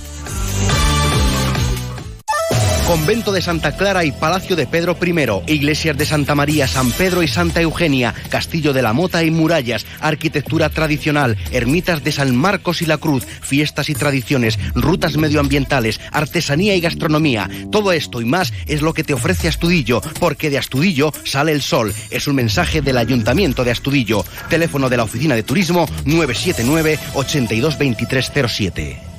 Convento 2.87 3.33
de 3.33 3.41
Santa 3.41 3.77
Clara 3.77 4.05
y 4.05 4.13
Palacio 4.13 4.57
de 4.57 4.67
Pedro 4.67 4.97
I, 5.01 5.53
iglesias 5.53 5.97
de 5.97 6.05
Santa 6.05 6.35
María, 6.35 6.67
San 6.67 6.91
Pedro 6.91 7.23
y 7.23 7.29
Santa 7.29 7.61
Eugenia, 7.61 8.13
Castillo 8.29 8.73
de 8.73 8.83
la 8.83 8.93
Mota 8.93 9.23
y 9.23 9.31
murallas, 9.31 9.87
arquitectura 10.01 10.69
tradicional, 10.69 11.39
ermitas 11.53 12.03
de 12.03 12.13
San 12.13 12.37
Marcos 12.37 12.83
y 12.83 12.87
la 12.87 12.99
Cruz, 12.99 13.25
fiestas 13.25 13.89
y 13.89 13.95
tradiciones, 13.95 14.59
rutas 14.75 15.17
medioambientales, 15.17 16.01
artesanía 16.11 16.75
y 16.75 16.81
gastronomía. 16.81 17.49
Todo 17.71 17.93
esto 17.93 18.21
y 18.21 18.25
más 18.25 18.53
es 18.67 18.83
lo 18.83 18.93
que 18.95 19.05
te 19.05 19.15
ofrece 19.15 19.49
Astudillo, 19.49 20.01
porque 20.19 20.51
de 20.51 20.59
Astudillo 20.59 21.13
sale 21.25 21.53
el 21.53 21.63
sol. 21.63 21.95
Es 22.11 22.27
un 22.27 22.35
mensaje 22.35 22.83
del 22.83 22.99
Ayuntamiento 22.99 23.65
de 23.65 23.71
Astudillo. 23.71 24.25
Teléfono 24.51 24.89
de 24.89 24.97
la 24.97 25.05
Oficina 25.05 25.35
de 25.35 25.45
Turismo 25.45 25.87
979 26.05 26.99
822307. 27.15 29.12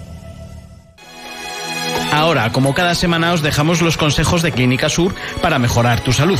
Ahora, 2.13 2.51
como 2.51 2.75
cada 2.75 2.93
semana, 2.93 3.33
os 3.33 3.41
dejamos 3.41 3.81
los 3.81 3.97
consejos 3.97 4.43
de 4.43 4.51
Clínica 4.51 4.87
Sur 4.87 5.15
para 5.41 5.57
mejorar 5.57 6.01
tu 6.01 6.13
salud. 6.13 6.39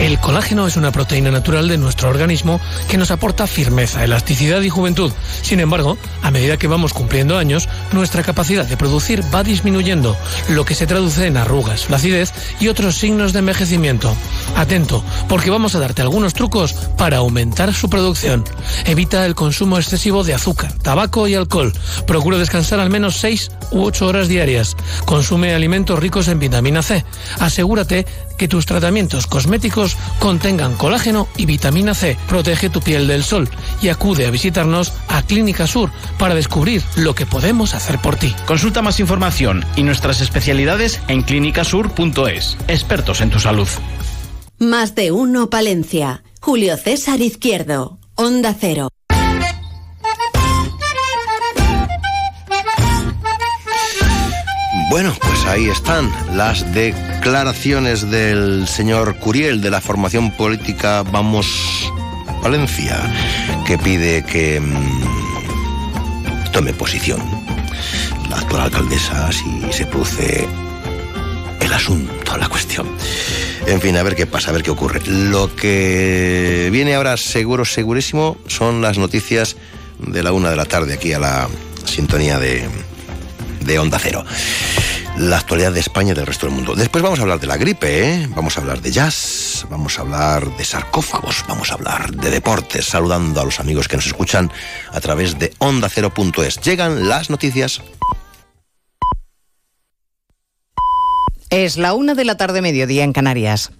El 0.00 0.18
colágeno 0.18 0.66
es 0.66 0.78
una 0.78 0.92
proteína 0.92 1.30
natural 1.30 1.68
de 1.68 1.76
nuestro 1.76 2.08
organismo 2.08 2.58
que 2.88 2.96
nos 2.96 3.10
aporta 3.10 3.46
firmeza, 3.46 4.02
elasticidad 4.02 4.62
y 4.62 4.70
juventud. 4.70 5.12
Sin 5.42 5.60
embargo, 5.60 5.98
a 6.22 6.30
medida 6.30 6.56
que 6.56 6.68
vamos 6.68 6.94
cumpliendo 6.94 7.36
años, 7.36 7.68
nuestra 7.92 8.22
capacidad 8.22 8.64
de 8.64 8.78
producir 8.78 9.22
va 9.32 9.42
disminuyendo, 9.42 10.16
lo 10.48 10.64
que 10.64 10.74
se 10.74 10.86
traduce 10.86 11.26
en 11.26 11.36
arrugas, 11.36 11.84
flacidez 11.84 12.32
y 12.60 12.68
otros 12.68 12.96
signos 12.96 13.34
de 13.34 13.40
envejecimiento. 13.40 14.16
Atento, 14.56 15.04
porque 15.28 15.50
vamos 15.50 15.74
a 15.74 15.80
darte 15.80 16.00
algunos 16.00 16.32
trucos 16.32 16.72
para 16.96 17.18
aumentar 17.18 17.74
su 17.74 17.90
producción. 17.90 18.44
Evita 18.86 19.26
el 19.26 19.34
consumo 19.34 19.76
excesivo 19.76 20.24
de 20.24 20.32
azúcar, 20.32 20.72
tabaco 20.78 21.28
y 21.28 21.34
alcohol. 21.34 21.74
Procura 22.06 22.38
descansar 22.38 22.80
al 22.80 22.88
menos 22.88 23.18
6 23.18 23.50
u 23.70 23.82
8 23.82 24.06
horas 24.06 24.28
diarias. 24.28 24.78
Consume 25.04 25.54
alimentos 25.54 25.98
ricos 25.98 26.28
en 26.28 26.38
vitamina 26.38 26.82
C. 26.82 27.04
Asegúrate 27.38 28.06
que 28.38 28.48
tus 28.48 28.64
tratamientos 28.64 29.26
cosméticos 29.26 29.89
contengan 30.18 30.76
colágeno 30.76 31.28
y 31.36 31.46
vitamina 31.46 31.94
C. 31.94 32.16
Protege 32.28 32.70
tu 32.70 32.80
piel 32.80 33.06
del 33.06 33.24
sol 33.24 33.48
y 33.82 33.88
acude 33.88 34.26
a 34.26 34.30
visitarnos 34.30 34.92
a 35.08 35.22
Clínica 35.22 35.66
Sur 35.66 35.90
para 36.18 36.34
descubrir 36.34 36.82
lo 36.96 37.14
que 37.14 37.26
podemos 37.26 37.74
hacer 37.74 37.98
por 37.98 38.16
ti. 38.16 38.34
Consulta 38.46 38.82
más 38.82 39.00
información 39.00 39.64
y 39.76 39.82
nuestras 39.82 40.20
especialidades 40.20 41.00
en 41.08 41.22
clínicasur.es. 41.22 42.56
Expertos 42.68 43.20
en 43.20 43.30
tu 43.30 43.40
salud. 43.40 43.68
Más 44.58 44.94
de 44.94 45.10
uno 45.12 45.50
Palencia. 45.50 46.22
Julio 46.40 46.76
César 46.76 47.20
Izquierdo. 47.20 47.98
Onda 48.14 48.54
Cero. 48.58 48.88
Bueno, 54.90 55.14
pues 55.20 55.44
ahí 55.46 55.68
están 55.68 56.10
las 56.36 56.64
declaraciones 57.20 58.10
del 58.10 58.66
señor 58.66 59.16
Curiel 59.16 59.60
de 59.60 59.70
la 59.70 59.82
formación 59.82 60.30
política 60.30 61.02
Vamos 61.02 61.92
Valencia, 62.42 62.98
que 63.66 63.76
pide 63.76 64.24
que 64.24 64.58
mm, 64.58 66.50
tome 66.50 66.72
posición 66.72 67.20
la 68.30 68.38
actual 68.38 68.62
alcaldesa 68.62 69.30
si 69.32 69.44
se 69.70 69.84
produce 69.84 70.48
el 71.60 71.72
asunto, 71.74 72.38
la 72.38 72.48
cuestión. 72.48 72.88
En 73.66 73.82
fin, 73.82 73.98
a 73.98 74.02
ver 74.02 74.16
qué 74.16 74.24
pasa, 74.26 74.48
a 74.48 74.54
ver 74.54 74.62
qué 74.62 74.70
ocurre. 74.70 75.02
Lo 75.04 75.54
que 75.54 76.70
viene 76.72 76.94
ahora 76.94 77.18
seguro, 77.18 77.66
segurísimo, 77.66 78.38
son 78.46 78.80
las 78.80 78.96
noticias 78.96 79.58
de 79.98 80.22
la 80.22 80.32
una 80.32 80.48
de 80.48 80.56
la 80.56 80.64
tarde 80.64 80.94
aquí 80.94 81.12
a 81.12 81.18
la 81.18 81.50
sintonía 81.84 82.38
de, 82.38 82.66
de 83.60 83.78
Onda 83.78 83.98
Cero. 83.98 84.24
La 85.18 85.38
actualidad 85.38 85.72
de 85.72 85.80
España 85.80 86.12
y 86.12 86.14
del 86.14 86.26
resto 86.26 86.46
del 86.46 86.54
mundo. 86.54 86.74
Después 86.74 87.02
vamos 87.02 87.18
a 87.18 87.22
hablar 87.22 87.40
de 87.40 87.46
la 87.46 87.56
gripe, 87.56 88.08
¿eh? 88.08 88.28
vamos 88.34 88.56
a 88.56 88.60
hablar 88.60 88.80
de 88.80 88.90
jazz, 88.90 89.66
vamos 89.68 89.98
a 89.98 90.02
hablar 90.02 90.56
de 90.56 90.64
sarcófagos, 90.64 91.44
vamos 91.46 91.70
a 91.70 91.74
hablar 91.74 92.10
de 92.12 92.30
deportes, 92.30 92.86
saludando 92.86 93.40
a 93.40 93.44
los 93.44 93.60
amigos 93.60 93.88
que 93.88 93.96
nos 93.96 94.06
escuchan 94.06 94.50
a 94.90 95.00
través 95.00 95.38
de 95.38 95.52
ondacero.es. 95.58 96.60
Llegan 96.60 97.08
las 97.08 97.28
noticias. 97.28 97.82
Es 101.50 101.76
la 101.76 101.94
una 101.94 102.14
de 102.14 102.24
la 102.24 102.36
tarde, 102.36 102.62
mediodía 102.62 103.02
en 103.02 103.12
Canarias. 103.12 103.72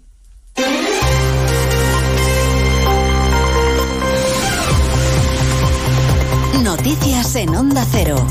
Noticias 6.63 7.37
en 7.37 7.55
Onda 7.55 7.87
Cero. 7.91 8.27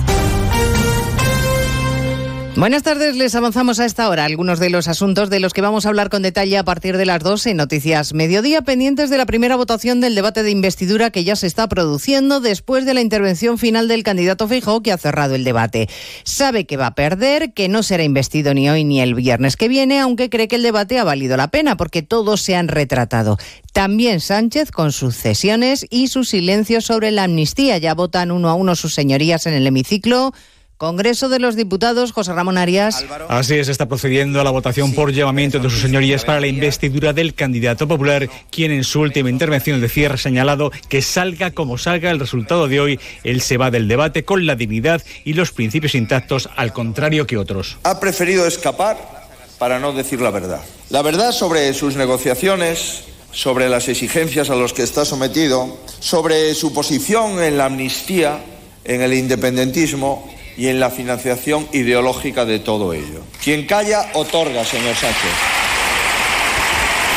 Buenas 2.55 2.83
tardes, 2.83 3.15
les 3.15 3.35
avanzamos 3.35 3.79
a 3.79 3.85
esta 3.85 4.09
hora 4.09 4.25
algunos 4.25 4.59
de 4.59 4.69
los 4.69 4.87
asuntos 4.87 5.29
de 5.29 5.39
los 5.39 5.53
que 5.53 5.61
vamos 5.61 5.85
a 5.85 5.89
hablar 5.89 6.09
con 6.09 6.23
detalle 6.23 6.57
a 6.57 6.63
partir 6.65 6.97
de 6.97 7.05
las 7.05 7.23
12 7.23 7.51
en 7.51 7.57
Noticias 7.57 8.13
Mediodía, 8.13 8.63
pendientes 8.63 9.09
de 9.09 9.17
la 9.17 9.27
primera 9.27 9.55
votación 9.55 10.01
del 10.01 10.15
debate 10.15 10.43
de 10.43 10.51
investidura 10.51 11.09
que 11.11 11.23
ya 11.23 11.37
se 11.37 11.47
está 11.47 11.69
produciendo 11.69 12.41
después 12.41 12.85
de 12.85 12.95
la 12.95 13.01
intervención 13.01 13.59
final 13.59 13.87
del 13.87 14.03
candidato 14.03 14.47
Feijóo 14.47 14.81
que 14.81 14.91
ha 14.91 14.97
cerrado 14.97 15.35
el 15.35 15.45
debate. 15.45 15.87
Sabe 16.23 16.65
que 16.65 16.75
va 16.75 16.87
a 16.87 16.95
perder, 16.95 17.53
que 17.53 17.69
no 17.69 17.81
será 17.81 18.03
investido 18.03 18.53
ni 18.53 18.69
hoy 18.69 18.83
ni 18.83 18.99
el 18.99 19.13
viernes 19.13 19.55
que 19.55 19.69
viene, 19.69 19.99
aunque 19.99 20.29
cree 20.29 20.47
que 20.47 20.57
el 20.57 20.63
debate 20.63 20.99
ha 20.99 21.03
valido 21.05 21.37
la 21.37 21.49
pena 21.49 21.77
porque 21.77 22.01
todos 22.01 22.41
se 22.41 22.55
han 22.55 22.67
retratado. 22.67 23.37
También 23.73 24.19
Sánchez 24.19 24.71
con 24.71 24.91
sus 24.91 25.15
cesiones 25.15 25.85
y 25.89 26.07
su 26.07 26.25
silencio 26.25 26.81
sobre 26.81 27.11
la 27.11 27.23
amnistía. 27.23 27.77
Ya 27.77 27.93
votan 27.93 28.31
uno 28.31 28.49
a 28.49 28.55
uno 28.55 28.75
sus 28.75 28.95
señorías 28.95 29.45
en 29.45 29.53
el 29.53 29.67
hemiciclo. 29.67 30.33
Congreso 30.80 31.27
de 31.27 31.39
los 31.39 31.57
Diputados, 31.57 32.13
José 32.13 32.32
Ramón 32.32 32.57
Arias. 32.57 33.05
Así 33.27 33.55
es, 33.55 33.67
está 33.67 33.89
procediendo 33.89 34.39
a 34.39 34.45
la 34.45 34.49
votación 34.49 34.93
por 34.93 35.11
llamamiento 35.11 35.59
de 35.59 35.69
sus 35.69 35.82
señorías 35.82 36.23
para 36.23 36.39
la 36.39 36.47
investidura 36.47 37.11
del 37.11 37.34
candidato 37.34 37.86
popular, 37.86 38.30
quien 38.49 38.71
en 38.71 38.86
su 38.86 39.01
última 39.01 39.30
intervención 39.30 39.82
de 39.82 39.89
cierre 39.89 40.13
ha 40.15 40.17
señalado 40.17 40.71
que 40.88 41.01
salga 41.01 41.51
como 41.51 41.77
salga 41.77 42.11
el 42.11 42.19
resultado 42.21 42.69
de 42.69 42.80
hoy, 42.80 42.99
él 43.25 43.41
se 43.41 43.57
va 43.57 43.71
del 43.71 43.89
debate 43.89 44.23
con 44.23 44.45
la 44.45 44.55
dignidad 44.55 45.03
y 45.25 45.34
los 45.34 45.51
principios 45.51 45.95
intactos, 45.95 46.49
al 46.55 46.71
contrario 46.71 47.27
que 47.27 47.36
otros. 47.36 47.77
Ha 47.84 47.99
preferido 47.99 48.47
escapar 48.47 49.27
para 49.57 49.80
no 49.80 49.91
decir 49.91 50.21
la 50.21 50.32
verdad. 50.32 50.61
La 50.91 51.01
verdad 51.01 51.34
sobre 51.34 51.73
sus 51.73 51.97
negociaciones, 51.97 53.03
sobre 53.34 53.67
las 53.67 53.89
exigencias 53.89 54.49
a 54.49 54.55
los 54.55 54.71
que 54.71 54.84
está 54.84 55.03
sometido, 55.03 55.77
sobre 55.99 56.53
su 56.53 56.71
posición 56.71 57.43
en 57.43 57.57
la 57.57 57.65
amnistía, 57.65 58.39
en 58.86 59.01
el 59.01 59.13
independentismo 59.13 60.38
y 60.60 60.68
en 60.68 60.82
la 60.82 60.89
financiación 60.89 61.70
ideológica 61.72 62.43
de 62.43 62.60
todo 62.60 62.91
ello. 62.91 63.22
Quien 63.41 63.66
calla, 63.66 64.10
otorga, 64.14 64.66
señor 64.66 64.93
Sánchez. 64.93 65.68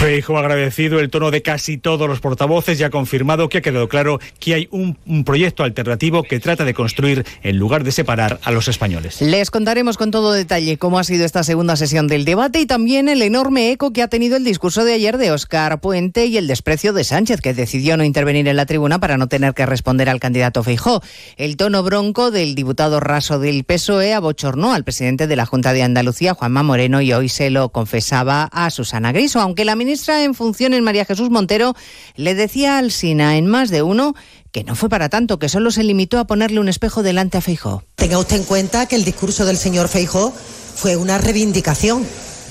Feijo 0.01 0.36
ha 0.36 0.40
agradecido 0.40 0.99
el 0.99 1.11
tono 1.11 1.30
de 1.30 1.43
casi 1.43 1.78
todos 1.78 2.09
los 2.09 2.18
portavoces 2.18 2.80
y 2.80 2.82
ha 2.82 2.90
confirmado 2.90 3.49
que 3.49 3.59
ha 3.59 3.61
quedado 3.61 3.88
claro 3.88 4.18
que 4.40 4.55
hay 4.55 4.68
un, 4.72 4.97
proyecto 5.24 5.62
alternativo 5.62 6.24
que 6.24 6.40
trata 6.40 6.64
de 6.64 6.74
construir 6.74 7.24
en 7.45 7.57
lugar 7.57 7.84
de 7.84 7.93
separar 7.93 8.40
a 8.43 8.51
los 8.51 8.66
españoles. 8.66 9.20
Les 9.20 9.53
contaremos 9.53 9.97
con 9.97 10.11
todo 10.11 10.32
detalle 10.32 10.76
cómo 10.76 10.99
ha 10.99 11.05
sido 11.05 11.24
esta 11.24 11.45
segunda 11.45 11.76
sesión 11.76 12.09
del 12.09 12.24
debate 12.24 12.61
y 12.61 12.66
también 12.66 13.09
el 13.09 13.22
enorme 13.22 13.70
eco 13.70 13.93
que 13.93 14.03
ha 14.03 14.09
tenido 14.09 14.36
el 14.36 14.43
discurso 14.45 14.84
de 14.84 14.95
ayer 14.95 15.18
de 15.18 15.30
Óscar 15.30 15.80
Puente 15.80 16.26
y 16.26 16.36
el 16.36 16.49
desprecio 16.49 16.93
de 16.93 17.05
Sánchez, 17.05 17.40
que 17.40 17.55
decidió 17.55 17.97
no 17.97 18.03
intervenir 18.03 18.49
en 18.49 18.57
la 18.57 18.66
tribuna 18.66 18.99
para 18.99 19.18
no 19.18 19.28
tener 19.28 19.55
que 19.55 19.66
responder 19.66 20.09
al 20.09 20.18
candidato 20.18 20.64
Feijó. 20.64 21.01
El 21.36 21.57
tono 21.57 21.84
bronco 21.84 22.32
del 22.32 22.57
diputado 22.57 22.99
raso 22.99 23.38
del 23.38 23.62
PSOE 23.62 24.14
abochornó 24.14 24.72
al 24.72 24.82
presidente 24.82 25.28
de 25.28 25.36
la 25.36 25.47
Junta 25.47 25.72
de 25.72 25.84
Andalucía, 25.84 26.34
Juanma 26.34 26.64
Moreno, 26.64 27.01
y 27.01 27.12
hoy 27.12 27.28
se 27.28 27.51
lo 27.51 27.68
confesaba 27.68 28.49
a 28.51 28.70
Susana 28.70 29.12
Griso, 29.12 29.40
aunque 29.40 29.64
la 29.64 29.76
ministra 29.76 29.91
ministra 29.93 30.24
en 30.24 30.34
funciones, 30.34 30.80
María 30.80 31.05
Jesús 31.05 31.28
Montero, 31.28 31.74
le 32.16 32.34
decía 32.34 32.78
al 32.78 32.90
SINA 32.90 33.36
en 33.36 33.47
más 33.47 33.68
de 33.68 33.82
uno 33.82 34.14
que 34.51 34.64
no 34.64 34.74
fue 34.74 34.88
para 34.88 35.11
tanto, 35.11 35.38
que 35.38 35.51
solo 35.51 35.70
se 35.70 35.82
limitó 35.82 36.18
a 36.18 36.26
ponerle 36.26 36.61
un 36.61 36.70
espejo 36.70 37.03
delante 37.03 37.36
a 37.36 37.43
Feijó. 37.43 37.84
Tenga 37.97 38.18
usted 38.18 38.36
en 38.36 38.45
cuenta 38.45 38.86
que 38.86 38.97
el 38.97 39.05
discurso 39.05 39.45
del 39.45 39.59
señor 39.59 39.88
Feijó 39.88 40.32
fue 40.32 40.97
una 40.97 41.18
reivindicación 41.18 42.07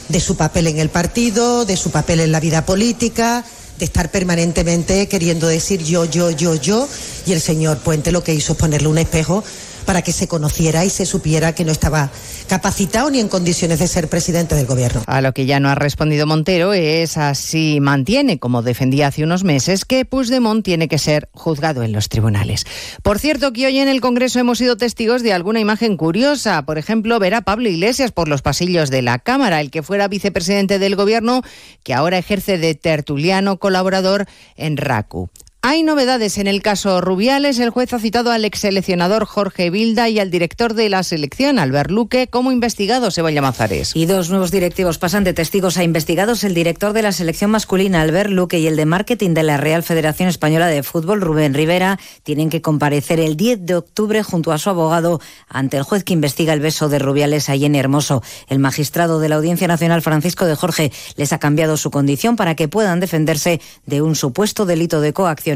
de 0.10 0.20
su 0.20 0.38
papel 0.38 0.68
en 0.68 0.78
el 0.78 0.90
partido, 0.90 1.66
de 1.66 1.78
su 1.78 1.90
papel 1.90 2.20
en 2.20 2.32
la 2.32 2.40
vida 2.40 2.64
política, 2.64 3.44
de 3.80 3.86
estar 3.86 4.12
permanentemente 4.12 5.08
queriendo 5.08 5.48
decir 5.48 5.84
yo, 5.84 6.06
yo, 6.06 6.30
yo, 6.30 6.54
yo, 6.54 6.88
y 7.26 7.32
el 7.32 7.42
señor 7.42 7.80
Puente 7.80 8.12
lo 8.12 8.24
que 8.24 8.36
hizo 8.36 8.54
es 8.54 8.60
ponerle 8.60 8.88
un 8.88 9.00
espejo 9.00 9.44
para 9.82 10.02
que 10.02 10.12
se 10.12 10.28
conociera 10.28 10.86
y 10.86 10.90
se 10.90 11.06
supiera 11.06 11.54
que 11.54 11.66
no 11.66 11.72
estaba 11.72 12.10
capacitado 12.48 13.10
ni 13.10 13.20
en 13.20 13.28
condiciones 13.28 13.80
de 13.80 13.88
ser 13.88 14.08
presidente 14.08 14.56
del 14.56 14.66
gobierno. 14.66 15.04
A 15.08 15.22
lo 15.22 15.34
que 15.34 15.46
ya 15.46 15.60
no 15.60 15.70
ha 15.70 15.76
respondido 15.76 16.28
Montero 16.28 16.74
es 16.74 17.18
así 17.18 17.80
mantiene, 17.82 18.40
como 18.40 18.62
defendía 18.62 19.08
hace 19.08 19.24
unos 19.24 19.44
meses, 19.44 19.86
que 19.86 20.06
Puigdemont 20.06 20.64
tiene 20.64 20.88
que 20.88 20.98
ser 20.98 21.30
juzgado 21.34 21.84
en 21.84 21.92
los 21.92 22.10
tribunales. 22.10 22.66
Por 23.04 23.20
cierto, 23.20 23.54
que 23.54 23.66
hoy 23.66 23.80
en 23.80 23.88
el 23.88 24.02
Congreso 24.02 24.40
hemos 24.40 24.58
sido 24.58 24.78
testigos 24.78 25.24
de 25.24 25.34
alguna 25.34 25.60
imagen 25.60 25.98
curiosa. 25.98 26.64
Por 26.66 26.78
ejemplo, 26.78 27.20
ver 27.20 27.36
a 27.36 27.42
Pablo 27.42 27.70
Iglesias 27.70 28.12
por 28.12 28.28
los 28.28 28.42
pasillos 28.42 28.90
de 28.90 29.02
la 29.02 29.20
Cámara, 29.20 29.62
el 29.62 29.72
que 29.72 29.84
fuera 29.84 30.08
vicepresidente 30.08 30.80
del 30.80 30.96
gobierno, 30.96 31.42
que 31.84 31.94
ahora 31.94 32.18
ejerce 32.18 32.58
de 32.58 32.76
tertuliano 32.76 33.58
colaborador 33.58 34.26
en 34.56 34.78
RACU. 34.78 35.30
Hay 35.64 35.84
novedades 35.84 36.40
en 36.40 36.48
el 36.48 36.64
caso 36.64 37.02
Rubiales. 37.02 37.60
El 37.60 37.70
juez 37.70 37.94
ha 37.94 38.00
citado 38.00 38.32
al 38.32 38.46
ex 38.46 38.62
seleccionador 38.62 39.26
Jorge 39.26 39.70
Vilda 39.70 40.10
y 40.10 40.18
al 40.18 40.32
director 40.32 40.74
de 40.74 40.90
la 40.90 41.04
selección, 41.04 41.60
Albert 41.60 41.92
Luque, 41.92 42.26
como 42.26 42.52
investigados, 42.52 43.14
Ceballos 43.14 43.44
Mazares. 43.44 43.92
Y 43.96 44.08
dos 44.08 44.32
nuevos 44.32 44.50
directivos 44.50 44.98
pasan 44.98 45.24
de 45.24 45.36
testigos 45.36 45.78
a 45.78 45.84
investigados. 45.84 46.44
El 46.44 46.56
director 46.56 46.94
de 46.94 47.04
la 47.04 47.12
selección 47.12 47.52
masculina, 47.52 48.02
Albert 48.02 48.32
Luque, 48.32 48.58
y 48.58 48.66
el 48.66 48.76
de 48.76 48.88
marketing 48.88 49.36
de 49.36 49.44
la 49.44 49.58
Real 49.58 49.84
Federación 49.84 50.30
Española 50.30 50.66
de 50.66 50.82
Fútbol, 50.82 51.22
Rubén 51.22 51.54
Rivera, 51.54 52.00
tienen 52.24 52.50
que 52.50 52.64
comparecer 52.64 53.20
el 53.20 53.38
10 53.38 53.64
de 53.64 53.76
octubre 53.76 54.24
junto 54.24 54.54
a 54.54 54.58
su 54.58 54.72
abogado 54.72 55.22
ante 55.48 55.78
el 55.78 55.84
juez 55.84 56.04
que 56.04 56.14
investiga 56.14 56.54
el 56.54 56.60
beso 56.60 56.90
de 56.90 56.98
Rubiales 56.98 57.50
a 57.50 57.56
Jenny 57.56 57.78
Hermoso. 57.78 58.24
El 58.48 58.58
magistrado 58.58 59.20
de 59.20 59.30
la 59.30 59.36
Audiencia 59.36 59.68
Nacional, 59.68 60.02
Francisco 60.02 60.48
de 60.48 60.56
Jorge, 60.56 60.92
les 61.18 61.34
ha 61.34 61.38
cambiado 61.38 61.78
su 61.78 61.92
condición 61.92 62.36
para 62.36 62.56
que 62.56 62.68
puedan 62.68 63.00
defenderse 63.00 63.62
de 63.86 64.02
un 64.02 64.16
supuesto 64.16 64.66
delito 64.66 65.02
de 65.02 65.14
coacción 65.14 65.51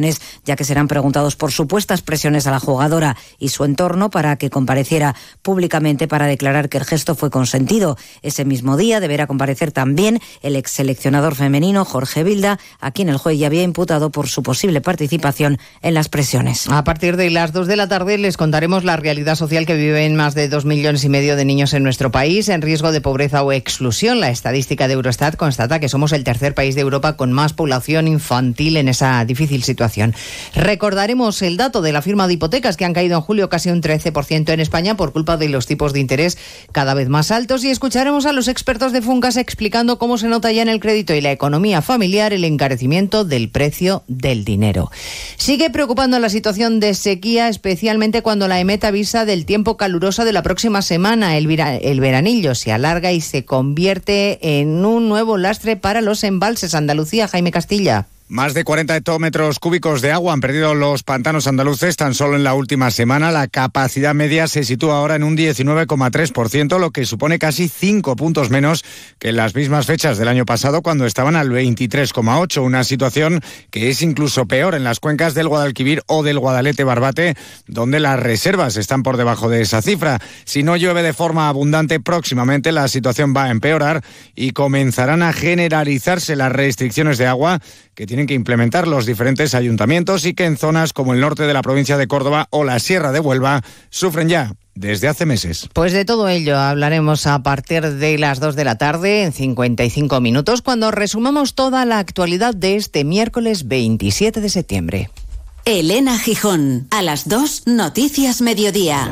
ya 0.45 0.55
que 0.55 0.63
serán 0.63 0.87
preguntados 0.87 1.35
por 1.35 1.51
supuestas 1.51 2.01
presiones 2.01 2.47
a 2.47 2.51
la 2.51 2.59
jugadora 2.59 3.17
y 3.39 3.49
su 3.49 3.63
entorno 3.63 4.09
para 4.09 4.35
que 4.35 4.49
compareciera 4.49 5.15
públicamente 5.41 6.07
para 6.07 6.27
declarar 6.27 6.69
que 6.69 6.77
el 6.77 6.85
gesto 6.85 7.15
fue 7.15 7.29
consentido. 7.29 7.97
Ese 8.21 8.45
mismo 8.45 8.77
día 8.77 8.99
deberá 8.99 9.27
comparecer 9.27 9.71
también 9.71 10.19
el 10.41 10.55
ex 10.55 10.71
seleccionador 10.71 11.35
femenino 11.35 11.85
Jorge 11.85 12.23
Vilda, 12.23 12.59
a 12.79 12.91
quien 12.91 13.09
el 13.09 13.17
juez 13.17 13.37
ya 13.39 13.47
había 13.47 13.63
imputado 13.63 14.11
por 14.11 14.27
su 14.27 14.43
posible 14.43 14.81
participación 14.81 15.57
en 15.81 15.93
las 15.93 16.09
presiones. 16.09 16.67
A 16.69 16.83
partir 16.83 17.17
de 17.17 17.29
las 17.29 17.53
dos 17.53 17.67
de 17.67 17.75
la 17.75 17.87
tarde 17.87 18.17
les 18.17 18.37
contaremos 18.37 18.83
la 18.83 18.97
realidad 18.97 19.35
social 19.35 19.65
que 19.65 19.75
viven 19.75 20.15
más 20.15 20.35
de 20.35 20.49
dos 20.49 20.65
millones 20.65 21.03
y 21.03 21.09
medio 21.09 21.35
de 21.35 21.45
niños 21.45 21.73
en 21.73 21.83
nuestro 21.83 22.11
país 22.11 22.49
en 22.49 22.61
riesgo 22.61 22.91
de 22.91 23.01
pobreza 23.01 23.43
o 23.43 23.51
exclusión. 23.51 24.19
La 24.19 24.29
estadística 24.29 24.87
de 24.87 24.93
Eurostat 24.93 25.35
constata 25.35 25.79
que 25.79 25.89
somos 25.89 26.11
el 26.13 26.23
tercer 26.23 26.53
país 26.53 26.75
de 26.75 26.81
Europa 26.81 27.17
con 27.17 27.31
más 27.31 27.53
población 27.53 28.07
infantil 28.07 28.77
en 28.77 28.89
esa 28.89 29.23
difícil 29.25 29.63
Recordaremos 30.55 31.41
el 31.41 31.57
dato 31.57 31.81
de 31.81 31.91
la 31.91 32.01
firma 32.01 32.27
de 32.27 32.33
hipotecas 32.33 32.77
que 32.77 32.85
han 32.85 32.93
caído 32.93 33.17
en 33.17 33.21
julio 33.21 33.49
casi 33.49 33.69
un 33.69 33.81
13% 33.81 34.49
en 34.51 34.59
España 34.59 34.97
por 34.97 35.13
culpa 35.13 35.37
de 35.37 35.49
los 35.49 35.67
tipos 35.67 35.93
de 35.93 35.99
interés 35.99 36.37
cada 36.71 36.93
vez 36.93 37.09
más 37.09 37.31
altos 37.31 37.63
y 37.63 37.69
escucharemos 37.69 38.25
a 38.25 38.33
los 38.33 38.47
expertos 38.47 38.91
de 38.91 39.01
Funcas 39.01 39.37
explicando 39.37 39.97
cómo 39.97 40.17
se 40.17 40.27
nota 40.27 40.51
ya 40.51 40.61
en 40.61 40.69
el 40.69 40.79
crédito 40.79 41.13
y 41.13 41.21
la 41.21 41.31
economía 41.31 41.81
familiar 41.81 42.33
el 42.33 42.43
encarecimiento 42.43 43.25
del 43.25 43.49
precio 43.49 44.03
del 44.07 44.45
dinero. 44.45 44.91
Sigue 45.37 45.69
preocupando 45.69 46.19
la 46.19 46.29
situación 46.29 46.79
de 46.79 46.93
sequía, 46.93 47.49
especialmente 47.49 48.21
cuando 48.21 48.47
la 48.47 48.59
EMET 48.59 48.83
avisa 48.83 49.25
del 49.25 49.45
tiempo 49.45 49.77
caluroso 49.77 50.25
de 50.25 50.33
la 50.33 50.43
próxima 50.43 50.81
semana. 50.81 51.37
El, 51.37 51.49
el 51.59 51.99
veranillo 51.99 52.55
se 52.55 52.71
alarga 52.71 53.11
y 53.11 53.21
se 53.21 53.45
convierte 53.45 54.59
en 54.59 54.85
un 54.85 55.09
nuevo 55.09 55.37
lastre 55.37 55.75
para 55.77 56.01
los 56.01 56.23
embalses. 56.23 56.75
Andalucía, 56.75 57.27
Jaime 57.27 57.51
Castilla. 57.51 58.07
Más 58.27 58.55
de 58.55 58.63
40 58.63 58.95
hectómetros 58.95 59.59
cúbicos 59.59 60.01
de 60.01 60.11
agua 60.11 60.33
han 60.33 60.41
perdido 60.41 60.73
los 60.73 61.03
pantanos 61.03 61.45
andaluces 61.45 61.95
tan 61.95 62.15
solo 62.15 62.35
en 62.35 62.43
la 62.43 62.55
última 62.55 62.89
semana. 62.89 63.31
La 63.31 63.47
capacidad 63.47 64.15
media 64.15 64.47
se 64.47 64.63
sitúa 64.63 64.97
ahora 64.97 65.15
en 65.15 65.23
un 65.23 65.37
19,3%, 65.37 66.79
lo 66.79 66.89
que 66.89 67.05
supone 67.05 67.37
casi 67.37 67.67
5 67.67 68.15
puntos 68.15 68.49
menos 68.49 68.83
que 69.19 69.29
en 69.29 69.35
las 69.35 69.53
mismas 69.53 69.85
fechas 69.85 70.17
del 70.17 70.27
año 70.27 70.43
pasado, 70.43 70.81
cuando 70.81 71.05
estaban 71.05 71.35
al 71.35 71.51
23,8%. 71.51 72.63
Una 72.63 72.83
situación 72.83 73.41
que 73.69 73.91
es 73.91 74.01
incluso 74.01 74.47
peor 74.47 74.73
en 74.73 74.83
las 74.83 74.99
cuencas 74.99 75.35
del 75.35 75.47
Guadalquivir 75.47 76.01
o 76.07 76.23
del 76.23 76.39
Guadalete-Barbate, 76.39 77.35
donde 77.67 77.99
las 77.99 78.19
reservas 78.19 78.75
están 78.75 79.03
por 79.03 79.17
debajo 79.17 79.49
de 79.49 79.61
esa 79.61 79.83
cifra. 79.83 80.17
Si 80.45 80.63
no 80.63 80.75
llueve 80.77 81.03
de 81.03 81.13
forma 81.13 81.47
abundante 81.47 81.99
próximamente, 81.99 82.71
la 82.71 82.87
situación 82.87 83.35
va 83.37 83.43
a 83.43 83.51
empeorar 83.51 84.03
y 84.33 84.49
comenzarán 84.49 85.21
a 85.21 85.31
generalizarse 85.31 86.35
las 86.35 86.51
restricciones 86.51 87.19
de 87.19 87.27
agua 87.27 87.61
que 87.95 88.05
tienen 88.05 88.27
que 88.27 88.33
implementar 88.33 88.87
los 88.87 89.05
diferentes 89.05 89.55
ayuntamientos 89.55 90.25
y 90.25 90.33
que 90.33 90.45
en 90.45 90.57
zonas 90.57 90.93
como 90.93 91.13
el 91.13 91.21
norte 91.21 91.43
de 91.43 91.53
la 91.53 91.61
provincia 91.61 91.97
de 91.97 92.07
Córdoba 92.07 92.47
o 92.51 92.63
la 92.63 92.79
Sierra 92.79 93.11
de 93.11 93.19
Huelva 93.19 93.63
sufren 93.89 94.29
ya 94.29 94.53
desde 94.75 95.07
hace 95.07 95.25
meses. 95.25 95.69
Pues 95.73 95.93
de 95.93 96.05
todo 96.05 96.27
ello 96.27 96.57
hablaremos 96.57 97.25
a 97.27 97.41
partir 97.41 97.83
de 97.83 98.17
las 98.17 98.39
2 98.39 98.55
de 98.55 98.65
la 98.65 98.77
tarde 98.77 99.23
en 99.23 99.31
55 99.31 100.19
minutos 100.19 100.61
cuando 100.61 100.91
resumamos 100.91 101.55
toda 101.55 101.85
la 101.85 101.99
actualidad 101.99 102.53
de 102.53 102.75
este 102.75 103.05
miércoles 103.05 103.67
27 103.67 104.41
de 104.41 104.49
septiembre. 104.49 105.09
Elena 105.63 106.19
Gijón, 106.19 106.87
a 106.91 107.01
las 107.01 107.27
2 107.27 107.63
Noticias 107.65 108.41
Mediodía. 108.41 109.09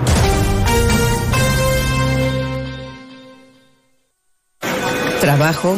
Trabajo, 5.20 5.78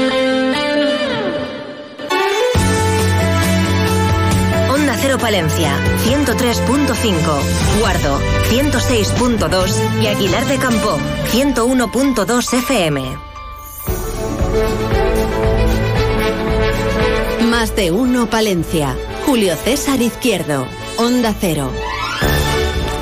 Palencia, 5.21 5.77
103.5, 6.03 7.79
Guardo, 7.79 8.19
106.2 8.49 10.01
y 10.01 10.07
Aguilar 10.07 10.45
de 10.47 10.57
Campo, 10.57 10.97
101.2 11.31 12.53
FM. 12.57 13.01
Más 17.49 17.75
de 17.75 17.91
uno 17.91 18.29
Palencia. 18.29 18.97
Julio 19.25 19.55
César 19.55 20.01
Izquierdo. 20.01 20.65
Onda 20.97 21.35
Cero. 21.39 21.71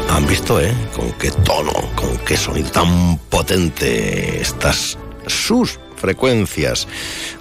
Han 0.09 0.27
visto, 0.27 0.59
¿eh? 0.59 0.73
Con 0.95 1.11
qué 1.13 1.31
tono, 1.31 1.71
con 1.95 2.17
qué 2.25 2.35
sonido 2.35 2.69
tan 2.69 3.17
potente 3.29 4.41
estas 4.41 4.97
sus 5.25 5.79
frecuencias 5.99 6.87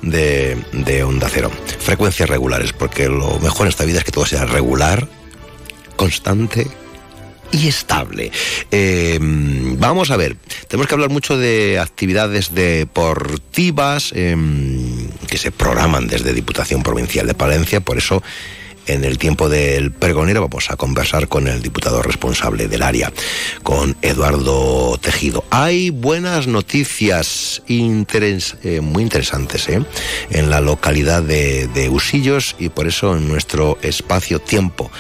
de, 0.03 0.57
de 0.73 1.03
onda 1.05 1.29
cero. 1.31 1.51
Frecuencias 1.79 2.29
regulares, 2.29 2.73
porque 2.73 3.09
lo 3.09 3.39
mejor 3.41 3.67
en 3.67 3.71
esta 3.71 3.85
vida 3.85 3.99
es 3.99 4.05
que 4.05 4.13
todo 4.13 4.27
sea 4.27 4.45
regular, 4.45 5.09
constante 5.97 6.67
y 7.51 7.69
estable. 7.69 8.31
Eh, 8.71 9.19
vamos 9.21 10.11
a 10.11 10.17
ver, 10.17 10.37
tenemos 10.69 10.87
que 10.87 10.95
hablar 10.95 11.11
mucho 11.11 11.37
de 11.37 11.79
actividades 11.79 12.55
deportivas 12.55 14.13
eh, 14.15 14.37
que 15.29 15.39
se 15.39 15.51
programan 15.51 16.07
desde 16.07 16.35
Diputación 16.35 16.83
Provincial 16.83 17.27
de 17.27 17.35
Palencia, 17.35 17.81
por 17.81 17.99
eso 17.99 18.23
en 18.89 19.05
el 19.05 19.19
tiempo 19.19 19.49
del 19.49 19.93
pregonero 19.93 20.41
vamos 20.41 20.71
a 20.71 20.77
conversar 20.77 21.29
con 21.29 21.47
el 21.47 21.63
diputado 21.63 22.03
responsable 22.03 22.69
del 22.69 22.83
área, 22.83 23.13
con 23.63 23.97
Eduardo 24.03 24.99
Tejido. 24.99 25.45
Hay 25.51 25.91
buenas 25.91 26.47
noticias 26.47 27.63
eh, 27.69 28.81
muy 28.81 29.03
interesantes 29.03 29.69
¿eh? 29.69 29.83
en 30.31 30.51
la 30.51 30.61
localidad 30.61 31.23
de, 31.23 31.89
Usillos 31.89 32.57
y 32.59 32.69
por 32.69 32.87
eso 32.87 33.17
en 33.17 33.29
nuestro 33.29 33.79
espacio-tiempo 33.83 34.91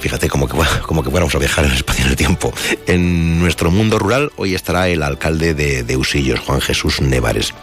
fíjate 0.00 0.28
como 0.28 0.48
que, 0.48 0.56
como 0.86 1.02
que 1.02 1.10
fuéramos 1.10 1.34
a 1.34 1.38
viajar 1.38 1.64
en 1.64 1.70
el 1.70 1.76
espacio 1.76 2.04
en 2.04 2.10
el 2.10 2.16
tiempo. 2.16 2.52
En 2.86 3.38
nuestro 3.38 3.70
mundo 3.70 3.98
rural 3.98 4.32
hoy 4.36 4.54
estará 4.54 4.88
el 4.88 5.02
alcalde 5.02 5.54
de, 5.54 5.84
de 5.84 5.96
Usillos, 5.96 6.40
Juan 6.40 6.60
Jesús 6.60 7.00
Nevares. 7.00 7.54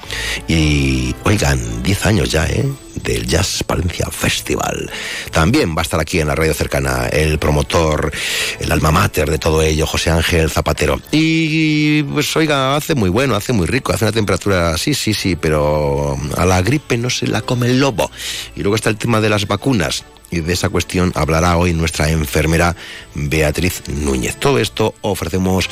Y 0.48 1.14
oigan, 1.26 1.84
10 1.84 2.06
años 2.06 2.32
ya, 2.32 2.46
¿eh? 2.46 2.66
Del 3.04 3.26
Jazz 3.26 3.64
Palencia 3.64 4.08
Festival. 4.12 4.90
También 5.32 5.76
va 5.76 5.82
a 5.82 5.84
estar 5.84 6.00
aquí 6.00 6.20
en 6.20 6.28
la 6.28 6.36
radio 6.36 6.54
cercana 6.54 7.08
el 7.08 7.40
promotor, 7.40 8.12
el 8.60 8.72
alma 8.72 8.92
mater 8.92 9.30
de 9.30 9.38
todo 9.38 9.62
ello, 9.62 9.86
José 9.86 10.12
Ángel 10.12 10.50
Zapatero. 10.50 11.02
Y 11.12 12.04
pues 12.04 12.36
oiga, 12.36 12.76
hace 12.76 12.96
muy 12.96 13.10
bueno, 13.10 13.36
hace 13.36 13.54
muy 13.54 13.68
rico, 13.68 13.94
hace 13.94 14.06
una 14.06 14.12
temperatura, 14.12 14.78
sí, 14.78 14.94
sí, 14.94 15.14
sí, 15.14 15.36
pero 15.36 16.18
a 16.38 16.46
la 16.46 16.62
gripe 16.62 16.98
no 16.98 17.10
se 17.10 17.28
la 17.28 17.42
come 17.42 17.68
el 17.68 17.80
lobo. 17.80 18.10
Y 18.56 18.62
luego 18.62 18.76
está 18.76 18.90
el 18.90 18.98
tema 18.98 19.22
de 19.22 19.30
las 19.30 19.48
vacunas. 19.48 20.04
Y 20.32 20.42
de 20.42 20.54
esa 20.54 20.70
cuestión 20.70 21.12
hablará 21.16 21.58
hoy 21.58 21.74
nuestra 21.74 22.10
enfermera 22.12 22.76
Beatriz 23.16 23.82
Núñez. 23.88 24.36
Todo 24.36 24.60
esto 24.60 24.94
ofrecemos 25.02 25.68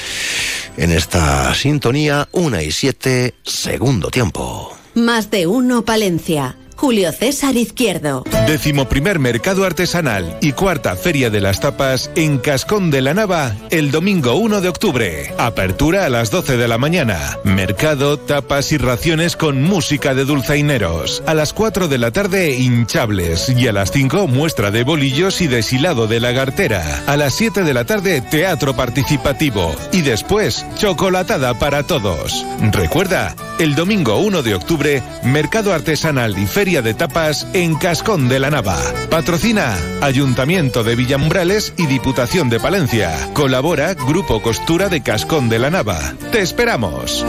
en 0.78 0.91
esta 0.91 1.53
sintonía, 1.53 2.28
una 2.32 2.63
y 2.63 2.71
siete, 2.71 3.36
segundo 3.43 4.09
tiempo. 4.09 4.75
Más 4.95 5.30
de 5.30 5.45
uno 5.45 5.86
Palencia. 5.86 6.55
Julio 6.78 7.11
César 7.11 7.57
Izquierdo. 7.57 8.23
Décimo 8.45 8.88
primer 8.88 9.17
mercado 9.17 9.65
artesanal 9.65 10.38
y 10.41 10.51
cuarta 10.51 10.95
feria 10.95 11.32
de 11.32 11.41
las 11.41 11.59
tapas 11.59 12.11
en 12.15 12.38
Cascón 12.38 12.91
de 12.91 13.01
la 13.01 13.15
Nava 13.15 13.55
el 13.71 13.89
domingo 13.89 14.36
1 14.36 14.61
de 14.61 14.69
octubre. 14.69 15.34
Apertura 15.39 16.05
a 16.05 16.09
las 16.09 16.30
12 16.30 16.55
de 16.55 16.67
la 16.67 16.78
mañana. 16.78 17.39
Mercado, 17.43 18.17
tapas 18.19 18.71
y 18.71 18.78
raciones 18.78 19.36
con 19.36 19.63
música 19.63 20.13
de 20.13 20.23
dulzaineros. 20.23 21.23
A 21.25 21.34
las 21.34 21.51
4 21.51 21.88
de 21.88 21.97
la 21.97 22.11
tarde 22.11 22.51
hinchables 22.51 23.49
y 23.49 23.67
a 23.67 23.73
las 23.73 23.91
5 23.91 24.28
muestra 24.28 24.69
de 24.69 24.84
bolillos 24.84 25.41
y 25.41 25.47
deshilado 25.47 26.05
de 26.05 26.19
lagartera. 26.19 27.03
A 27.07 27.17
las 27.17 27.34
7 27.34 27.63
de 27.63 27.73
la 27.73 27.86
tarde 27.86 28.21
teatro 28.21 28.75
participativo 28.75 29.75
y 29.91 30.01
después 30.01 30.63
chocolatada 30.75 31.57
para 31.57 31.82
todos. 31.84 32.45
Recuerda, 32.71 33.36
el 33.57 33.73
domingo 33.73 34.19
1 34.19 34.43
de 34.43 34.53
octubre, 34.53 35.01
mercado 35.23 35.73
artesanal 35.73 36.38
y 36.38 36.45
feria 36.45 36.66
de 36.68 36.93
tapas 36.93 37.47
en 37.53 37.76
Cascón 37.76 38.28
de 38.28 38.39
la 38.39 38.49
Nava. 38.49 38.78
Patrocina 39.09 39.78
Ayuntamiento 40.01 40.84
de 40.84 40.95
Villambrales 40.95 41.74
y 41.78 41.86
Diputación 41.86 42.49
de 42.49 42.59
Palencia. 42.59 43.15
Colabora 43.34 43.93
Grupo 43.93 44.41
Costura 44.41 44.89
de 44.89 45.01
Cascón 45.01 45.47
de 45.47 45.59
la 45.59 45.70
Nava. 45.70 46.13
Te 46.32 46.41
esperamos. 46.41 47.26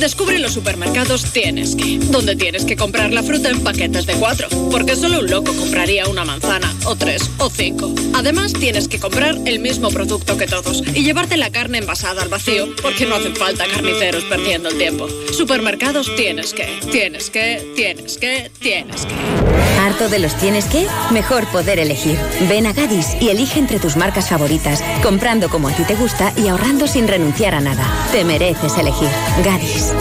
Descubre 0.00 0.38
los 0.38 0.52
supermercados 0.52 1.24
Tienes 1.32 1.74
que, 1.76 1.98
donde 1.98 2.36
tienes 2.36 2.64
que 2.64 2.76
comprar 2.76 3.12
la 3.12 3.22
fruta 3.22 3.50
en 3.50 3.62
paquetes 3.62 4.06
de 4.06 4.14
cuatro, 4.14 4.48
porque 4.70 4.96
solo 4.96 5.20
un 5.20 5.30
loco 5.30 5.52
compraría 5.54 6.06
una 6.06 6.24
manzana, 6.24 6.74
o 6.86 6.94
tres, 6.96 7.30
o 7.38 7.50
cinco. 7.50 7.92
Además, 8.12 8.52
tienes 8.52 8.88
que 8.88 9.00
comprar 9.00 9.36
el 9.44 9.58
mismo 9.58 9.90
producto 9.90 10.36
que 10.36 10.46
todos 10.46 10.82
y 10.94 11.02
llevarte 11.02 11.36
la 11.36 11.50
carne 11.50 11.78
envasada 11.78 12.22
al 12.22 12.28
vacío, 12.28 12.68
porque 12.82 13.06
no 13.06 13.16
hacen 13.16 13.34
falta 13.36 13.66
carniceros 13.66 14.24
perdiendo 14.24 14.68
el 14.68 14.78
tiempo. 14.78 15.08
Supermercados 15.32 16.10
Tienes 16.16 16.52
que, 16.52 16.66
tienes 16.90 17.30
que, 17.30 17.72
tienes 17.74 18.18
que, 18.18 18.50
tienes 18.60 19.06
que. 19.06 19.43
¿Harto 19.84 20.08
de 20.08 20.18
los 20.18 20.34
tienes 20.36 20.64
que? 20.64 20.86
Mejor 21.10 21.46
poder 21.48 21.78
elegir. 21.78 22.18
Ven 22.48 22.64
a 22.64 22.72
Gadis 22.72 23.14
y 23.20 23.28
elige 23.28 23.58
entre 23.58 23.78
tus 23.78 23.98
marcas 23.98 24.30
favoritas, 24.30 24.82
comprando 25.02 25.50
como 25.50 25.68
a 25.68 25.72
ti 25.72 25.82
te 25.84 25.94
gusta 25.94 26.32
y 26.36 26.48
ahorrando 26.48 26.86
sin 26.86 27.06
renunciar 27.06 27.54
a 27.54 27.60
nada. 27.60 27.84
Te 28.10 28.24
mereces 28.24 28.78
elegir. 28.78 29.10
Gadis. 29.44 29.92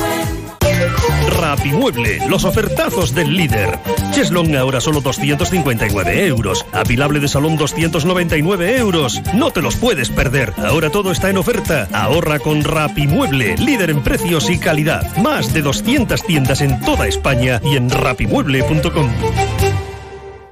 Rapimueble, 1.56 2.18
los 2.28 2.46
ofertazos 2.46 3.14
del 3.14 3.38
líder. 3.38 3.78
Cheslong 4.12 4.56
ahora 4.56 4.82
solo 4.82 5.02
259 5.02 6.26
euros. 6.26 6.66
Apilable 6.72 7.20
de 7.20 7.28
salón 7.28 7.58
299 7.58 8.78
euros. 8.80 9.22
No 9.36 9.52
te 9.52 9.62
los 9.62 9.76
puedes 9.76 10.10
perder. 10.10 10.52
Ahora 10.58 10.90
todo 10.90 11.12
está 11.12 11.30
en 11.30 11.38
oferta. 11.38 11.88
Ahorra 11.94 12.40
con 12.40 12.64
Rapimueble, 12.64 13.56
líder 13.58 13.92
en 13.92 14.02
precios 14.02 14.50
y 14.50 14.58
calidad. 14.58 15.16
Más 15.18 15.54
de 15.54 15.62
200 15.62 16.24
tiendas 16.24 16.62
en 16.62 16.82
toda 16.82 17.08
España 17.08 17.62
y 17.64 17.76
en 17.76 17.92
rapimueble.com. 17.92 19.12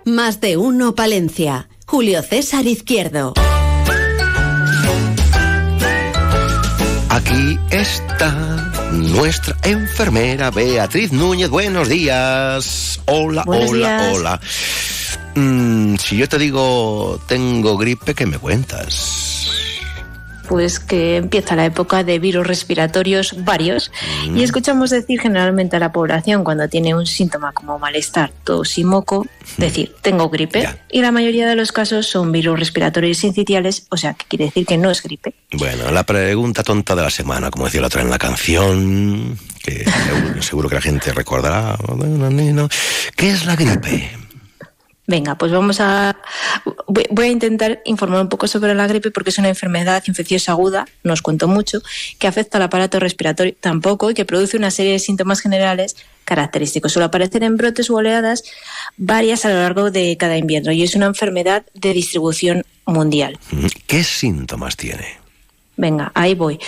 Más 0.06 0.40
de 0.40 0.58
uno 0.58 0.94
Palencia. 0.94 1.68
Julio 1.88 2.22
César 2.22 2.68
Izquierdo. 2.68 3.34
Aquí 7.10 7.58
está 7.72 8.71
nuestra 8.92 9.56
enfermera 9.64 10.52
Beatriz 10.52 11.12
Núñez. 11.12 11.50
Buenos 11.50 11.90
días. 11.90 13.00
Hola, 13.06 13.44
Buenos 13.46 13.72
hola, 13.72 13.98
días. 14.02 14.14
hola. 14.18 14.42
Mm, 15.36 15.96
si 15.96 16.18
yo 16.18 16.28
te 16.28 16.38
digo 16.38 17.20
tengo 17.28 17.78
gripe, 17.78 18.14
¿qué 18.14 18.26
me 18.26 18.38
cuentas? 18.38 19.31
Pues 20.52 20.82
que 20.82 21.16
empieza 21.16 21.56
la 21.56 21.64
época 21.64 22.04
de 22.04 22.20
virus 22.20 22.46
respiratorios 22.46 23.36
varios 23.46 23.90
Mm. 24.28 24.38
y 24.38 24.44
escuchamos 24.44 24.90
decir 24.90 25.22
generalmente 25.22 25.78
a 25.78 25.80
la 25.80 25.94
población 25.94 26.44
cuando 26.44 26.68
tiene 26.68 26.94
un 26.94 27.06
síntoma 27.06 27.54
como 27.54 27.80
malestar, 27.80 28.34
tos 28.44 28.78
y 28.78 28.84
moco, 28.84 29.26
decir 29.56 29.96
tengo 30.02 30.30
gripe 30.30 30.68
y 30.92 31.02
la 31.02 31.14
mayoría 31.14 31.48
de 31.48 31.56
los 31.56 31.72
casos 31.72 32.08
son 32.08 32.34
virus 32.34 32.60
respiratorios 32.60 33.18
sincitiales, 33.18 33.86
o 33.90 33.96
sea 33.96 34.14
que 34.14 34.26
quiere 34.26 34.46
decir 34.46 34.66
que 34.66 34.78
no 34.78 34.92
es 34.92 35.02
gripe. 35.02 35.34
Bueno, 35.54 35.90
la 35.90 36.04
pregunta 36.04 36.64
tonta 36.64 36.96
de 36.96 37.04
la 37.04 37.10
semana, 37.10 37.50
como 37.50 37.66
decía 37.66 37.80
la 37.80 37.88
otra 37.88 38.02
en 38.02 38.10
la 38.10 38.18
canción, 38.18 39.38
que 39.64 39.86
seguro, 39.86 40.42
seguro 40.42 40.70
que 40.70 40.76
la 40.76 40.82
gente 40.82 41.14
recordará. 41.14 41.78
¿Qué 43.16 43.30
es 43.30 43.46
la 43.46 43.56
gripe? 43.56 44.21
Venga, 45.12 45.36
pues 45.36 45.52
vamos 45.52 45.82
a. 45.82 46.16
Voy 46.88 47.26
a 47.26 47.28
intentar 47.28 47.82
informar 47.84 48.22
un 48.22 48.30
poco 48.30 48.48
sobre 48.48 48.74
la 48.74 48.88
gripe 48.88 49.12
porque 49.12 49.32
es 49.32 49.38
una 49.40 49.50
enfermedad 49.50 50.02
infecciosa 50.08 50.54
aguda, 50.54 50.88
no 51.04 51.12
os 51.12 51.22
cuento 51.22 51.50
mucho, 51.50 51.82
que 52.18 52.28
afecta 52.28 52.58
al 52.58 52.64
aparato 52.64 52.98
respiratorio 52.98 53.54
tampoco 53.60 54.10
y 54.10 54.14
que 54.14 54.24
produce 54.24 54.56
una 54.56 54.72
serie 54.72 54.94
de 54.94 55.00
síntomas 55.00 55.42
generales 55.42 55.98
característicos. 56.24 56.94
Suele 56.94 57.08
aparecer 57.08 57.44
en 57.44 57.58
brotes 57.58 57.90
u 57.90 57.98
oleadas 57.98 58.44
varias 58.96 59.44
a 59.44 59.50
lo 59.50 59.56
largo 59.56 59.92
de 59.92 60.16
cada 60.16 60.38
invierno 60.38 60.72
y 60.72 60.82
es 60.82 60.96
una 60.96 61.08
enfermedad 61.08 61.66
de 61.74 61.92
distribución 61.92 62.64
mundial. 62.86 63.38
¿Qué 63.88 64.06
síntomas 64.06 64.78
tiene? 64.78 65.21
Venga, 65.82 66.12
ahí 66.14 66.36
voy. 66.36 66.60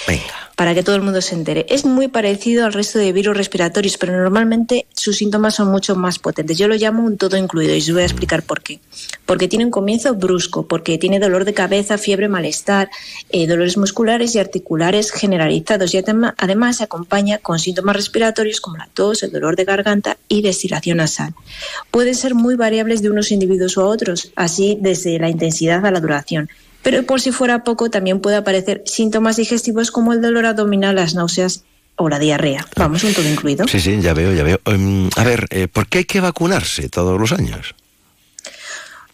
Para 0.55 0.73
que 0.73 0.81
todo 0.81 0.95
el 0.95 1.03
mundo 1.03 1.21
se 1.21 1.35
entere. 1.35 1.67
Es 1.69 1.85
muy 1.85 2.07
parecido 2.07 2.65
al 2.65 2.73
resto 2.73 2.97
de 2.97 3.11
virus 3.11 3.37
respiratorios, 3.37 3.95
pero 3.99 4.11
normalmente 4.13 4.87
sus 4.91 5.17
síntomas 5.17 5.53
son 5.53 5.69
mucho 5.69 5.95
más 5.95 6.17
potentes. 6.17 6.57
Yo 6.57 6.67
lo 6.67 6.73
llamo 6.73 7.03
un 7.03 7.15
todo 7.15 7.37
incluido 7.37 7.75
y 7.75 7.77
os 7.77 7.91
voy 7.91 8.01
a 8.01 8.05
explicar 8.05 8.41
por 8.41 8.63
qué. 8.63 8.79
Porque 9.27 9.47
tiene 9.47 9.65
un 9.65 9.71
comienzo 9.71 10.15
brusco, 10.15 10.67
porque 10.67 10.97
tiene 10.97 11.19
dolor 11.19 11.45
de 11.45 11.53
cabeza, 11.53 11.99
fiebre, 11.99 12.27
malestar, 12.27 12.89
eh, 13.29 13.45
dolores 13.45 13.77
musculares 13.77 14.33
y 14.33 14.39
articulares 14.39 15.11
generalizados 15.11 15.93
y 15.93 15.99
además 15.99 16.77
se 16.77 16.83
acompaña 16.83 17.37
con 17.37 17.59
síntomas 17.59 17.95
respiratorios 17.95 18.61
como 18.61 18.77
la 18.77 18.89
tos, 18.95 19.21
el 19.21 19.31
dolor 19.31 19.55
de 19.55 19.65
garganta 19.65 20.17
y 20.27 20.41
destilación 20.41 20.97
nasal. 20.97 21.35
Pueden 21.91 22.15
ser 22.15 22.33
muy 22.33 22.55
variables 22.55 23.03
de 23.03 23.11
unos 23.11 23.31
individuos 23.31 23.77
a 23.77 23.83
otros, 23.83 24.31
así 24.35 24.75
desde 24.81 25.19
la 25.19 25.29
intensidad 25.29 25.85
a 25.85 25.91
la 25.91 25.99
duración. 25.99 26.49
Pero 26.83 27.03
por 27.03 27.21
si 27.21 27.31
fuera 27.31 27.63
poco, 27.63 27.89
también 27.89 28.19
puede 28.19 28.35
aparecer 28.35 28.83
síntomas 28.85 29.37
digestivos 29.37 29.89
como 29.89 30.13
el 30.13 30.21
dolor 30.21 30.45
abdominal, 30.45 30.95
las 30.95 31.15
náuseas 31.15 31.63
o 31.95 32.09
la 32.09 32.19
diarrea. 32.19 32.65
Vamos, 32.75 33.03
un 33.03 33.13
todo 33.13 33.27
incluido. 33.27 33.67
Sí, 33.67 33.79
sí, 33.79 33.99
ya 34.01 34.13
veo, 34.13 34.33
ya 34.33 34.43
veo. 34.43 34.59
Em, 34.65 35.09
a 35.15 35.23
ver, 35.23 35.47
eh, 35.49 35.67
¿por 35.67 35.87
qué 35.87 35.99
hay 35.99 36.05
que 36.05 36.19
vacunarse 36.19 36.89
todos 36.89 37.19
los 37.19 37.31
años? 37.31 37.75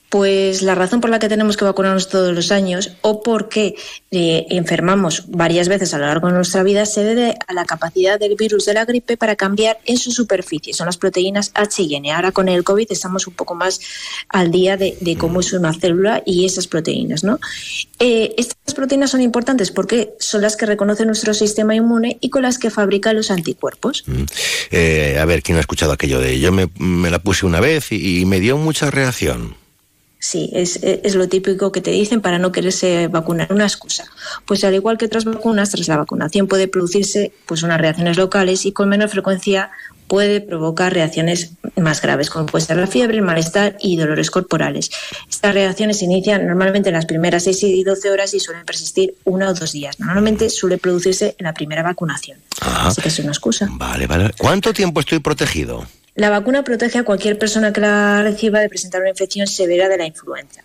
Pues 0.10 0.64
la 0.64 0.74
razón 0.74 1.02
por 1.02 1.12
la 1.12 1.20
que 1.20 1.30
tenemos 1.30 1.56
que 1.56 1.66
vacunarnos 1.66 2.10
todos 2.10 2.34
los 2.34 2.52
años 2.52 2.94
o 3.02 3.22
porque 3.22 3.76
eh, 4.10 4.48
enfermamos 4.50 5.26
varias 5.28 5.70
veces 5.70 5.94
a 5.94 6.00
lo 6.00 6.08
largo 6.08 6.28
de 6.28 6.34
nuestra 6.34 6.64
vida 6.64 6.88
se 6.88 7.04
debe 7.04 7.38
a 7.48 7.54
la 7.54 7.66
capacidad 7.66 8.20
del 8.20 8.36
virus 8.36 8.66
de 8.66 8.74
la 8.74 8.86
gripe 8.86 9.18
para 9.18 9.36
cambiar 9.36 9.78
en 9.86 9.98
su 9.98 10.12
superficie. 10.12 10.74
Son 10.74 10.88
las 10.88 10.98
proteínas 10.98 11.52
H 11.54 11.84
y 11.84 11.94
N. 11.94 12.12
Ahora 12.12 12.32
con 12.32 12.50
el 12.50 12.64
COVID 12.64 12.88
estamos 12.90 13.28
un 13.28 13.36
poco 13.36 13.54
más 13.54 13.80
al 14.30 14.50
día 14.50 14.78
de, 14.78 14.98
cómo 15.20 15.42
es 15.42 15.54
una 15.54 15.74
célula 15.74 16.24
y 16.26 16.46
esas 16.46 16.66
proteínas. 16.66 17.24
¿no? 17.24 17.40
Eh, 18.00 18.34
estas 18.36 18.74
proteínas 18.74 19.12
son 19.12 19.22
importantes 19.22 19.70
porque 19.70 20.16
son 20.20 20.42
las 20.42 20.58
que 20.58 20.66
reconoce 20.66 21.06
nuestro 21.06 21.36
sistema 21.36 21.76
inmune 21.76 22.18
y 22.20 22.32
con 22.32 22.42
las 22.42 22.58
que 22.58 22.72
fabrica 22.72 23.14
los 23.14 23.30
anticuerpos. 23.30 24.04
Mm. 24.08 24.24
Eh, 24.72 25.18
a 25.22 25.26
ver, 25.26 25.44
¿quién 25.44 25.58
ha 25.60 25.62
escuchado 25.62 25.92
aquello 25.92 26.20
de 26.20 26.40
yo 26.40 26.52
me, 26.52 27.12
la 27.12 27.20
puse 27.20 27.46
una 27.46 27.60
vez 27.60 27.92
y 27.92 28.26
me 28.26 28.40
dio 28.40 28.58
mucha 28.58 28.90
reacción? 28.90 29.69
Sí, 30.22 30.50
es, 30.54 30.82
es, 30.84 31.16
lo 31.16 31.30
típico 31.30 31.72
que 31.72 31.80
te 31.80 31.92
dicen 31.92 32.20
para 32.20 32.40
no 32.40 32.52
quererse 32.52 33.08
vacunar, 33.08 33.54
una 33.54 33.64
excusa. 33.64 34.04
Pues 34.46 34.66
al 34.66 34.76
igual 34.76 34.98
que 34.98 35.06
otras 35.06 35.24
vacunas, 35.24 35.72
tras 35.72 35.88
la 35.88 35.96
vacunación 35.96 36.48
puede 36.48 36.68
producirse 36.68 37.32
pues 37.46 37.64
unas 37.64 37.80
reacciones 37.80 38.18
locales 38.18 38.66
y 38.66 38.74
con 38.74 38.90
menor 38.90 39.08
frecuencia 39.08 39.72
puede 40.08 40.42
provocar 40.42 40.92
reacciones 40.92 41.52
más 41.78 42.02
graves, 42.02 42.30
como 42.30 42.48
puede 42.48 42.66
ser 42.66 42.76
la 42.76 42.88
fiebre, 42.88 43.16
el 43.16 43.24
malestar 43.24 43.78
y 43.80 43.96
dolores 43.96 44.30
corporales. 44.30 44.90
Estas 45.30 45.54
reacciones 45.54 46.00
se 46.00 46.06
inician 46.06 46.46
normalmente 46.46 46.90
en 46.90 46.96
las 46.96 47.06
primeras 47.06 47.44
6 47.44 47.64
y 47.64 47.84
12 47.86 48.10
horas 48.10 48.34
y 48.34 48.42
suelen 48.42 48.66
persistir 48.66 49.14
uno 49.24 49.48
o 49.48 49.54
dos 49.54 49.72
días. 49.72 50.00
Normalmente 50.00 50.50
suele 50.50 50.80
producirse 50.80 51.36
en 51.38 51.46
la 51.46 51.54
primera 51.54 51.82
vacunación. 51.82 52.40
Así 52.60 53.02
que 53.02 53.08
es 53.08 53.20
una 53.20 53.30
excusa. 53.30 53.70
Vale, 53.72 54.08
vale. 54.08 54.32
¿Cuánto 54.38 54.74
tiempo 54.74 55.00
estoy 55.00 55.20
protegido? 55.20 55.86
La 56.20 56.30
vacuna 56.30 56.66
protege 56.66 57.00
a 57.00 57.04
cualquier 57.04 57.40
persona 57.40 57.72
que 57.72 57.80
la 57.80 58.22
reciba 58.22 58.60
de 58.60 58.68
presentar 58.68 59.00
una 59.00 59.10
infección 59.10 59.48
severa 59.48 59.88
de 59.88 59.98
la 59.98 60.06
influenza. 60.06 60.62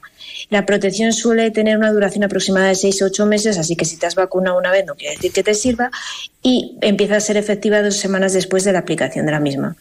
La 0.51 0.67
protección 0.67 1.13
suele 1.13 1.53
tener 1.53 1.79
una 1.79 1.93
duración 1.93 2.25
aproximada 2.25 2.67
de 2.67 2.75
6 2.75 3.03
o 3.03 3.05
8 3.05 3.27
meses, 3.27 3.57
así 3.57 3.77
que 3.77 3.85
si 3.85 3.97
te 3.97 4.05
has 4.05 4.17
vacunado 4.17 4.59
una 4.59 4.73
vez 4.73 4.85
no 4.85 4.97
quiere 4.97 5.15
decir 5.15 5.33
que 5.33 5.45
te 5.45 5.55
sirva 5.55 5.93
y 6.43 6.77
empieza 6.81 7.15
a 7.15 7.21
ser 7.21 7.37
efectiva 7.37 7.83
dos 7.83 7.97
semanas 7.97 8.33
después 8.33 8.65
de 8.65 8.73
la 8.73 8.81
aplicación 8.81 9.27
de 9.27 9.31
la 9.31 9.39
misma. 9.39 9.77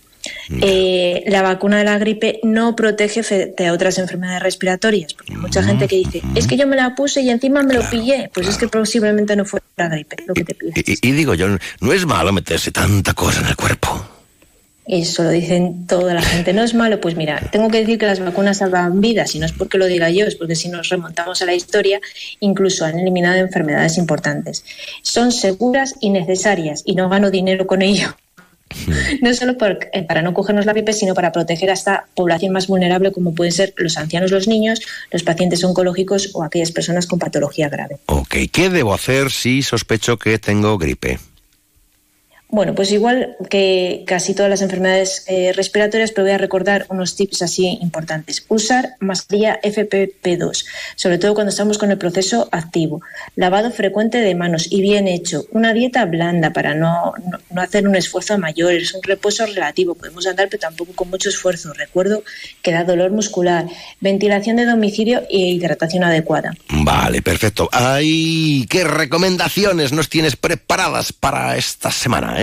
Eh, 0.61 1.24
la 1.26 1.41
vacuna 1.41 1.80
de 1.80 1.86
la 1.86 1.97
gripe 1.97 2.39
no 2.43 2.76
protege 2.76 3.24
de 3.57 3.71
otras 3.71 3.97
enfermedades 3.97 4.43
respiratorias, 4.43 5.15
porque 5.15 5.34
hay 5.34 5.39
mucha 5.39 5.63
gente 5.63 5.88
que 5.88 5.95
dice, 5.95 6.21
es 6.36 6.45
que 6.45 6.55
yo 6.55 6.67
me 6.67 6.76
la 6.76 6.93
puse 6.93 7.21
y 7.21 7.32
encima 7.32 7.63
me 7.63 7.74
lo 7.74 7.82
pillé, 7.89 8.30
pues 8.32 8.47
es 8.47 8.59
que 8.59 8.67
posiblemente 8.67 9.36
no 9.36 9.43
fue 9.43 9.59
la 9.76 9.89
gripe 9.89 10.17
lo 10.28 10.36
que 10.36 10.45
te 10.45 10.55
y 10.86 11.11
digo 11.13 11.34
yo, 11.34 11.47
no 11.80 11.93
es 11.93 12.05
malo 12.05 12.32
meterse 12.32 12.71
tanta 12.71 13.15
cosa 13.15 13.41
en 13.41 13.47
el 13.47 13.55
cuerpo. 13.55 14.12
Eso 14.86 15.23
lo 15.23 15.29
dicen 15.29 15.88
toda 15.88 16.13
la 16.13 16.21
gente. 16.21 16.53
No 16.53 16.63
es 16.63 16.73
malo, 16.73 16.99
pues 16.99 17.15
mira, 17.15 17.39
tengo 17.51 17.69
que 17.69 17.79
decir 17.79 17.97
que 17.97 18.05
las 18.05 18.19
vacunas 18.19 18.57
salvan 18.57 18.99
vidas 18.99 19.34
y 19.34 19.39
no 19.39 19.45
es 19.45 19.53
porque 19.53 19.77
lo 19.77 19.86
diga 19.86 20.09
yo, 20.09 20.25
es 20.25 20.36
porque 20.36 20.55
si 20.55 20.67
nos 20.67 20.89
remontamos 20.89 21.41
a 21.41 21.45
la 21.45 21.53
historia, 21.53 22.01
incluso 22.41 22.86
han 22.86 22.99
eliminado 22.99 23.38
enfermedades 23.38 23.97
importantes. 23.97 24.65
Son 25.01 25.31
seguras 25.31 25.95
y 26.01 26.09
necesarias 26.09 26.84
y 26.86 26.95
no 26.95 27.07
gano 27.07 27.31
dinero 27.31 27.65
con 27.65 27.81
ello. 27.81 28.15
No 29.21 29.34
solo 29.34 29.55
eh, 29.93 30.03
para 30.03 30.21
no 30.21 30.34
cogernos 30.34 30.65
la 30.65 30.73
gripe, 30.73 30.93
sino 30.93 31.13
para 31.13 31.31
proteger 31.31 31.69
a 31.69 31.73
esta 31.73 32.07
población 32.15 32.53
más 32.53 32.67
vulnerable 32.67 33.11
como 33.11 33.34
pueden 33.36 33.53
ser 33.53 33.73
los 33.77 33.97
ancianos, 33.97 34.31
los 34.31 34.47
niños, 34.47 34.81
los 35.11 35.23
pacientes 35.23 35.63
oncológicos 35.63 36.31
o 36.34 36.43
aquellas 36.43 36.71
personas 36.71 37.07
con 37.07 37.19
patología 37.19 37.69
grave. 37.69 37.97
Ok, 38.07 38.36
¿qué 38.51 38.69
debo 38.69 38.93
hacer 38.93 39.31
si 39.31 39.61
sospecho 39.61 40.17
que 40.17 40.39
tengo 40.39 40.77
gripe? 40.77 41.19
Bueno, 42.54 42.76
pues 42.76 42.91
igual 42.91 43.36
que 43.49 44.04
casi 44.06 44.36
todas 44.36 44.47
las 44.47 44.62
enfermedades 44.62 45.26
eh, 45.28 45.54
respiratorias, 45.54 46.12
pero 46.12 46.26
voy 46.26 46.36
a 46.36 46.38
recordar 46.38 46.86
unos 46.89 47.16
tips 47.16 47.41
así 47.41 47.80
importantes. 47.82 48.45
Usar 48.47 48.91
mascarilla 48.99 49.60
FPP2, 49.64 50.64
sobre 50.95 51.18
todo 51.18 51.34
cuando 51.34 51.49
estamos 51.49 51.80
con 51.80 51.89
el 51.89 51.97
proceso 51.97 52.49
activo. 52.51 53.01
Lavado 53.36 53.72
frecuente 53.72 54.20
de 54.20 54.36
manos 54.36 54.68
y 54.70 54.84
bien 54.84 55.08
hecho. 55.08 55.45
Una 55.49 55.74
dieta 55.74 56.06
blanda 56.06 56.54
para 56.54 56.76
no, 56.76 57.16
no, 57.49 57.60
hacer 57.60 57.88
un 57.88 57.95
esfuerzo 57.95 58.38
mayor. 58.38 58.72
Es 58.74 58.93
un 58.93 59.01
reposo 59.01 59.47
relativo. 59.47 59.95
Podemos 59.95 60.28
andar, 60.28 60.47
pero 60.47 60.62
tampoco 60.62 60.93
con 60.93 61.10
mucho 61.10 61.30
esfuerzo. 61.30 61.74
Recuerdo 61.74 62.24
que 62.62 62.72
da 62.72 62.84
dolor 62.84 63.10
muscular. 63.10 63.66
Ventilación 63.99 64.58
de 64.58 64.68
domicilio 64.68 65.24
e 65.28 65.39
hidratación 65.39 66.04
adecuada. 66.04 66.54
Vale, 66.70 67.24
perfecto. 67.24 67.68
Ay, 67.72 68.68
¿Qué 68.70 68.84
recomendaciones 68.84 69.91
nos 69.91 70.08
tienes 70.08 70.36
preparadas 70.36 71.14
para 71.14 71.58
esta 71.58 71.89
semana? 71.89 72.42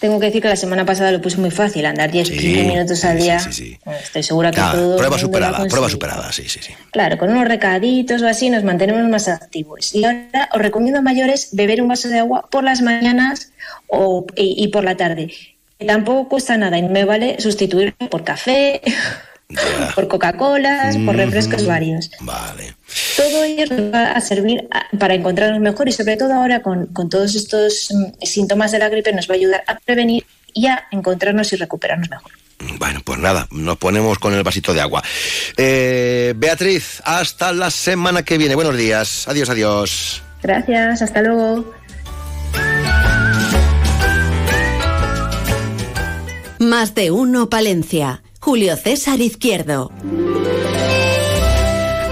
Tengo 0.00 0.18
que 0.18 0.26
decir 0.26 0.40
que 0.40 0.48
la 0.48 0.56
semana 0.56 0.86
pasada 0.86 1.12
lo 1.12 1.20
puse 1.20 1.36
muy 1.36 1.50
fácil, 1.50 1.84
andar 1.84 2.10
10, 2.10 2.30
15 2.30 2.64
minutos 2.64 3.04
al 3.04 3.18
día. 3.18 3.36
estoy 3.36 4.22
segura 4.22 4.50
que 4.50 4.60
todo. 4.60 4.96
Prueba 4.96 5.18
superada, 5.18 5.66
prueba 5.66 5.90
superada, 5.90 6.32
sí, 6.32 6.48
sí, 6.48 6.58
sí. 6.62 6.72
Claro, 6.90 7.18
con 7.18 7.30
unos 7.30 7.46
recaditos 7.46 8.22
o 8.22 8.26
así 8.26 8.48
nos 8.48 8.64
mantenemos 8.64 9.06
más 9.10 9.28
activos. 9.28 9.94
Y 9.94 10.04
ahora 10.04 10.48
os 10.54 10.62
recomiendo 10.62 11.00
a 11.00 11.02
mayores 11.02 11.50
beber 11.52 11.82
un 11.82 11.88
vaso 11.88 12.08
de 12.08 12.18
agua 12.18 12.48
por 12.50 12.64
las 12.64 12.80
mañanas 12.80 13.52
o, 13.88 14.24
y, 14.36 14.66
por 14.68 14.84
la 14.84 14.96
tarde. 14.96 15.34
tampoco 15.86 16.30
cuesta 16.30 16.56
nada 16.56 16.78
y 16.78 16.82
me 16.82 17.04
vale 17.04 17.38
sustituirlo 17.38 17.94
por 18.08 18.24
café 18.24 18.80
por 19.94 20.08
Coca-Cola, 20.08 20.92
por 21.04 21.16
refrescos 21.16 21.66
varios. 21.66 22.10
Vale. 22.20 22.74
Todo 23.16 23.44
ello 23.44 23.64
nos 23.66 23.94
va 23.94 24.12
a 24.12 24.20
servir 24.20 24.68
para 24.98 25.14
encontrarnos 25.14 25.60
mejor 25.60 25.88
y 25.88 25.92
sobre 25.92 26.16
todo 26.16 26.34
ahora 26.34 26.62
con, 26.62 26.88
todos 27.08 27.34
estos 27.34 27.88
mm, 27.90 28.24
síntomas 28.24 28.72
de 28.72 28.78
la 28.78 28.88
gripe 28.88 29.12
nos 29.12 29.28
va 29.28 29.34
a 29.34 29.36
ayudar 29.36 29.64
a 29.66 29.76
prevenir 29.78 30.24
y 30.52 30.66
a 30.66 30.84
encontrarnos 30.90 31.52
y 31.52 31.56
recuperarnos 31.56 32.10
mejor. 32.10 32.32
Bueno, 32.78 33.00
pues 33.04 33.18
nada, 33.18 33.48
nos 33.50 33.78
ponemos 33.78 34.18
con 34.18 34.34
el 34.34 34.42
vasito 34.42 34.74
de 34.74 34.80
agua. 34.80 35.02
Eh, 35.56 36.34
Beatriz, 36.36 37.00
hasta 37.04 37.52
la 37.52 37.70
semana 37.70 38.22
que 38.22 38.36
viene. 38.36 38.54
Buenos 38.54 38.76
días. 38.76 39.26
Adiós, 39.28 39.48
adiós. 39.48 40.22
Gracias, 40.42 41.02
hasta 41.02 41.22
luego. 41.22 41.72
Más 46.58 46.94
de 46.94 47.10
uno, 47.10 47.48
Palencia. 47.48 48.22
Julio 48.42 48.74
César 48.74 49.20
Izquierdo. 49.20 49.92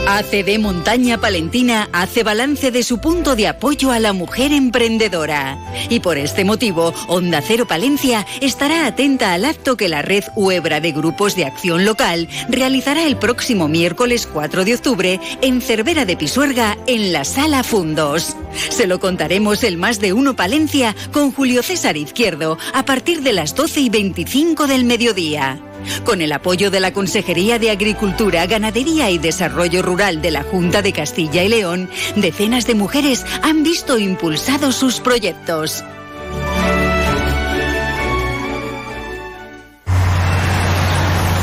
ACD 0.06 0.58
Montaña 0.58 1.18
Palentina 1.18 1.88
hace 1.92 2.22
balance 2.22 2.70
de 2.70 2.82
su 2.82 2.98
punto 2.98 3.34
de 3.34 3.48
apoyo 3.48 3.92
a 3.92 3.98
la 3.98 4.12
mujer 4.12 4.52
emprendedora. 4.52 5.58
Y 5.88 6.00
por 6.00 6.18
este 6.18 6.44
motivo, 6.44 6.92
Onda 7.08 7.40
Cero 7.40 7.66
Palencia 7.66 8.26
estará 8.42 8.86
atenta 8.86 9.32
al 9.32 9.46
acto 9.46 9.78
que 9.78 9.88
la 9.88 10.02
red 10.02 10.24
Huebra 10.36 10.80
de 10.80 10.92
Grupos 10.92 11.34
de 11.34 11.46
Acción 11.46 11.86
Local 11.86 12.28
realizará 12.50 13.06
el 13.06 13.16
próximo 13.16 13.66
miércoles 13.66 14.26
4 14.26 14.66
de 14.66 14.74
octubre 14.74 15.20
en 15.40 15.62
Cervera 15.62 16.04
de 16.04 16.16
Pisuerga, 16.16 16.76
en 16.86 17.12
la 17.12 17.24
Sala 17.24 17.62
Fundos. 17.62 18.36
Se 18.68 18.86
lo 18.86 19.00
contaremos 19.00 19.62
el 19.62 19.78
más 19.78 19.98
de 19.98 20.12
uno 20.12 20.36
Palencia 20.36 20.94
con 21.10 21.32
Julio 21.32 21.62
César 21.62 21.96
Izquierdo 21.96 22.58
a 22.74 22.84
partir 22.84 23.22
de 23.22 23.32
las 23.32 23.54
12 23.54 23.80
y 23.80 23.88
25 23.88 24.66
del 24.66 24.84
mediodía. 24.84 25.62
Con 26.04 26.22
el 26.22 26.32
apoyo 26.32 26.70
de 26.70 26.80
la 26.80 26.92
Consejería 26.92 27.58
de 27.58 27.70
Agricultura, 27.70 28.46
Ganadería 28.46 29.10
y 29.10 29.18
Desarrollo 29.18 29.82
Rural 29.82 30.22
de 30.22 30.30
la 30.30 30.42
Junta 30.42 30.82
de 30.82 30.92
Castilla 30.92 31.42
y 31.44 31.48
León, 31.48 31.88
decenas 32.16 32.66
de 32.66 32.74
mujeres 32.74 33.24
han 33.42 33.62
visto 33.62 33.98
impulsados 33.98 34.76
sus 34.76 35.00
proyectos. 35.00 35.84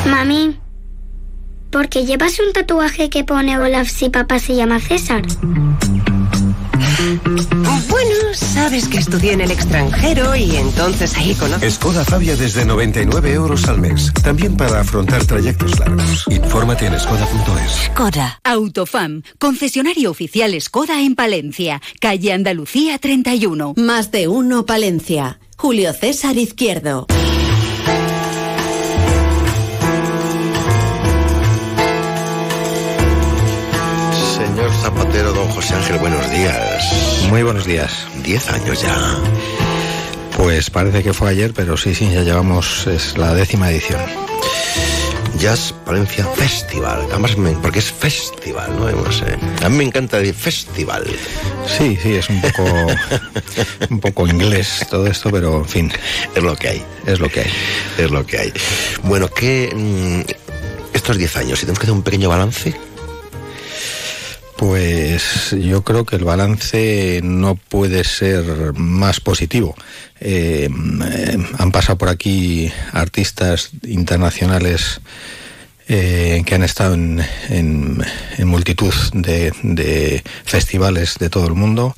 Mami, 0.05 0.59
¿por 1.71 1.89
qué 1.89 2.05
llevas 2.05 2.39
un 2.39 2.53
tatuaje 2.53 3.09
que 3.09 3.23
pone 3.23 3.57
Olaf 3.59 3.87
si 3.89 4.09
papá 4.09 4.39
se 4.39 4.55
llama 4.55 4.79
César? 4.79 5.23
Bueno, 7.89 8.33
sabes 8.33 8.87
que 8.87 8.97
estudié 8.97 9.33
en 9.33 9.41
el 9.41 9.51
extranjero 9.51 10.35
y 10.35 10.55
entonces 10.55 11.15
ahí 11.17 11.33
conozco. 11.35 11.69
Skoda 11.69 12.05
Fabia 12.05 12.35
desde 12.35 12.65
99 12.65 13.33
euros 13.33 13.67
al 13.67 13.79
mes. 13.79 14.11
También 14.23 14.57
para 14.57 14.81
afrontar 14.81 15.23
trayectos 15.25 15.79
largos. 15.79 16.25
Infórmate 16.29 16.87
en 16.87 16.99
skoda.es. 16.99 17.91
Skoda. 17.91 18.39
Autofam. 18.43 19.23
Concesionario 19.39 20.11
oficial 20.11 20.59
Skoda 20.59 21.01
en 21.01 21.15
Palencia. 21.15 21.81
Calle 21.99 22.33
Andalucía 22.33 22.97
31. 22.97 23.73
Más 23.77 24.11
de 24.11 24.27
uno 24.27 24.65
Palencia. 24.65 25.39
Julio 25.57 25.93
César 25.93 26.37
Izquierdo. 26.37 27.07
Señor 34.35 34.71
Zapatero, 34.81 35.33
don 35.33 35.47
José 35.49 35.75
Ángel, 35.75 35.97
buenos 35.97 36.29
días. 36.31 37.14
Muy 37.29 37.43
buenos 37.43 37.65
días. 37.65 37.91
Diez 38.23 38.47
años 38.49 38.81
ya. 38.81 38.95
Pues 40.37 40.69
parece 40.69 41.03
que 41.03 41.13
fue 41.13 41.29
ayer, 41.29 41.53
pero 41.53 41.77
sí, 41.77 41.95
sí, 41.95 42.09
ya 42.11 42.21
llevamos, 42.23 42.87
es 42.87 43.17
la 43.17 43.33
décima 43.33 43.71
edición. 43.71 43.99
Jazz 45.39 45.73
Palencia 45.85 46.25
Festival, 46.27 47.07
además 47.11 47.37
me- 47.37 47.51
porque 47.51 47.79
es 47.79 47.91
festival, 47.91 48.73
¿no? 48.79 48.89
No 48.89 49.11
sé. 49.11 49.37
A 49.63 49.69
mí 49.69 49.77
me 49.77 49.83
encanta 49.83 50.17
el 50.19 50.33
festival. 50.33 51.05
Sí, 51.77 51.97
sí, 52.01 52.13
es 52.15 52.29
un 52.29 52.41
poco, 52.41 52.63
un 53.89 53.99
poco 53.99 54.27
inglés 54.27 54.85
todo 54.89 55.07
esto, 55.07 55.29
pero 55.31 55.57
en 55.59 55.65
fin. 55.65 55.91
Es 56.35 56.43
lo 56.43 56.55
que 56.55 56.69
hay. 56.69 56.83
Es 57.05 57.19
lo 57.19 57.27
que 57.29 57.41
hay. 57.41 57.51
Es 57.97 58.11
lo 58.11 58.25
que 58.25 58.37
hay. 58.39 58.53
Bueno, 59.03 59.27
que 59.29 59.71
mm, 59.75 60.21
estos 60.95 61.17
diez 61.17 61.35
años, 61.35 61.59
si 61.59 61.65
tenemos 61.65 61.79
que 61.79 61.85
hacer 61.85 61.95
un 61.95 62.03
pequeño 62.03 62.29
balance, 62.29 62.73
Pues 64.57 65.51
yo 65.59 65.83
creo 65.83 66.05
que 66.05 66.15
el 66.15 66.23
balance 66.23 67.19
no 67.23 67.55
puede 67.55 68.03
ser 68.05 68.73
más 68.73 69.19
positivo. 69.19 69.75
Eh, 70.21 70.69
eh, 70.69 71.37
han 71.57 71.71
pasado 71.71 71.97
por 71.97 72.07
aquí 72.09 72.71
artistas 72.93 73.71
internacionales 73.85 75.01
eh, 75.89 76.41
que 76.45 76.55
han 76.55 76.63
estado 76.63 76.93
en, 76.93 77.21
en- 77.49 78.01
en 78.37 78.47
multitud 78.47 78.93
de, 79.13 79.51
de 79.61 80.23
festivales 80.45 81.15
de 81.19 81.29
todo 81.29 81.47
el 81.47 81.53
mundo, 81.53 81.93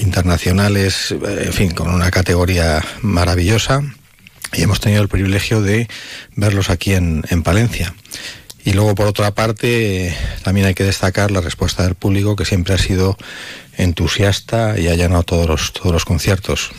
internacionales, 0.00 1.10
eh, 1.12 1.42
en 1.46 1.52
fin, 1.52 1.70
con 1.72 1.90
una 1.92 2.10
categoría 2.10 2.82
maravillosa. 3.02 3.82
Y 4.54 4.62
hemos 4.62 4.80
tenido 4.80 5.02
el 5.02 5.08
privilegio 5.08 5.60
de 5.60 5.86
verlos 6.34 6.70
aquí 6.70 6.94
en, 6.94 7.22
en 7.28 7.42
Palencia. 7.42 7.94
Y 8.68 8.74
luego, 8.74 8.94
por 8.94 9.06
otra 9.06 9.30
parte, 9.30 10.14
también 10.42 10.66
hay 10.66 10.74
que 10.74 10.84
destacar 10.84 11.30
la 11.30 11.40
respuesta 11.40 11.84
del 11.84 11.94
público, 11.94 12.36
que 12.36 12.44
siempre 12.44 12.74
ha 12.74 12.78
sido 12.78 13.16
entusiasta 13.78 14.78
y 14.78 14.88
ha 14.88 14.94
llenado 14.94 15.22
todos 15.22 15.48
los, 15.48 15.72
todos 15.72 15.90
los 15.90 16.04
conciertos. 16.04 16.70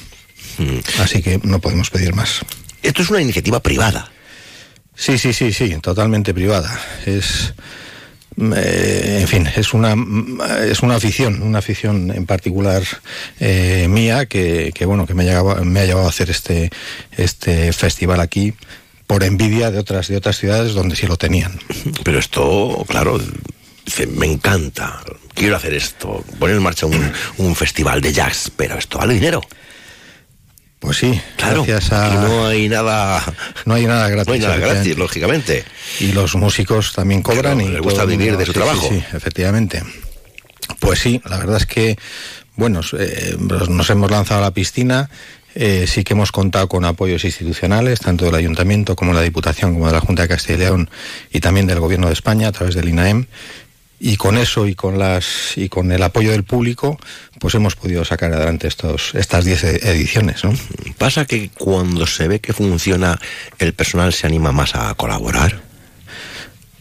Así 0.99 1.23
que 1.23 1.39
no 1.41 1.57
podemos 1.57 1.89
pedir 1.89 2.13
más. 2.13 2.41
Esto 2.83 3.01
es 3.01 3.09
una 3.09 3.21
iniciativa 3.21 3.59
privada. 3.59 4.11
Sí, 4.93 5.17
sí, 5.17 5.33
sí, 5.33 5.51
sí, 5.51 5.75
totalmente 5.81 6.31
privada. 6.31 6.79
Es, 7.07 7.55
mm, 8.35 8.53
eh, 8.55 9.17
en 9.21 9.27
fin, 9.27 9.49
es 9.55 9.73
una, 9.73 9.95
mm, 9.95 10.41
es 10.69 10.81
una 10.81 10.93
afición, 10.93 11.41
una 11.41 11.57
afición 11.57 12.11
en 12.11 12.27
particular 12.27 12.83
eh, 13.39 13.87
mía 13.89 14.27
que, 14.27 14.73
que, 14.75 14.85
bueno, 14.85 15.07
que 15.07 15.15
me 15.15 15.23
ha, 15.23 15.25
llevado, 15.25 15.65
me 15.65 15.79
ha 15.79 15.85
llevado 15.85 16.05
a 16.05 16.09
hacer 16.09 16.29
este, 16.29 16.69
este 17.17 17.73
festival 17.73 18.19
aquí 18.19 18.53
por 19.09 19.23
envidia 19.23 19.71
de 19.71 19.79
otras, 19.79 20.07
de 20.07 20.17
otras 20.17 20.37
ciudades 20.37 20.75
donde 20.75 20.95
sí 20.95 21.07
lo 21.07 21.17
tenían. 21.17 21.59
Pero 22.03 22.19
esto, 22.19 22.85
claro, 22.87 23.19
dice, 23.83 24.05
me 24.05 24.27
encanta, 24.27 25.01
quiero 25.33 25.55
hacer 25.55 25.73
esto, 25.73 26.23
poner 26.37 26.57
en 26.57 26.61
marcha 26.61 26.85
un, 26.85 27.11
un 27.37 27.55
festival 27.55 28.01
de 28.01 28.13
jazz, 28.13 28.51
pero 28.55 28.77
esto 28.77 28.99
vale 28.99 29.15
dinero. 29.15 29.41
Pues 30.77 30.97
sí, 30.97 31.19
Claro, 31.37 31.65
gracias 31.65 31.91
a... 31.91 32.13
y 32.13 32.17
no 32.17 32.45
hay 32.45 32.69
nada... 32.69 33.23
No 33.65 33.73
hay 33.73 33.87
nada 33.87 34.09
gratis. 34.09 34.27
No 34.27 34.33
hay 34.33 34.39
nada 34.41 34.53
efectivamente. 34.53 34.89
gratis, 34.89 34.97
lógicamente. 34.99 35.65
Y 36.01 36.11
los 36.11 36.35
músicos 36.35 36.93
también 36.93 37.23
cobran 37.23 37.57
Claro, 37.57 37.67
y 37.67 37.73
les 37.73 37.81
gusta 37.81 38.05
vivir 38.05 38.37
de 38.37 38.45
su 38.45 38.51
sí, 38.51 38.59
trabajo. 38.59 38.89
Sí, 38.89 38.99
sí, 38.99 39.17
efectivamente. 39.17 39.81
Pues 40.79 40.99
sí, 40.99 41.19
la 41.25 41.39
verdad 41.39 41.57
es 41.57 41.65
que, 41.65 41.97
bueno, 42.55 42.81
eh, 42.97 43.37
nos 43.39 43.89
hemos 43.89 44.11
lanzado 44.11 44.41
a 44.41 44.43
la 44.43 44.51
piscina. 44.53 45.09
Eh, 45.61 45.87
sí 45.87 46.05
que 46.05 46.13
hemos 46.13 46.31
contado 46.31 46.69
con 46.69 46.85
apoyos 46.85 47.25
institucionales, 47.25 47.99
tanto 47.99 48.23
del 48.23 48.35
Ayuntamiento 48.35 48.95
como 48.95 49.11
de 49.11 49.17
la 49.17 49.23
Diputación, 49.23 49.73
como 49.73 49.87
de 49.87 49.91
la 49.91 49.99
Junta 49.99 50.21
de 50.21 50.29
Castilla 50.29 50.55
y 50.55 50.59
León 50.59 50.89
y 51.33 51.41
también 51.41 51.67
del 51.67 51.81
Gobierno 51.81 52.07
de 52.07 52.13
España 52.13 52.47
a 52.47 52.53
través 52.53 52.75
del 52.75 52.87
INAEM. 52.87 53.25
Y 53.99 54.15
con 54.15 54.37
eso 54.37 54.67
y 54.67 54.75
con 54.75 54.97
las 54.97 55.57
y 55.57 55.67
con 55.67 55.91
el 55.91 56.01
apoyo 56.01 56.31
del 56.31 56.45
público, 56.45 56.97
pues 57.41 57.55
hemos 57.55 57.75
podido 57.75 58.05
sacar 58.05 58.31
adelante 58.31 58.69
estos 58.69 59.13
estas 59.15 59.43
10 59.43 59.63
ediciones, 59.83 60.45
¿no? 60.45 60.53
Pasa 60.97 61.25
que 61.25 61.49
cuando 61.49 62.07
se 62.07 62.29
ve 62.29 62.39
que 62.39 62.53
funciona, 62.53 63.19
el 63.57 63.73
personal 63.73 64.13
se 64.13 64.27
anima 64.27 64.53
más 64.53 64.75
a 64.75 64.93
colaborar. 64.93 65.68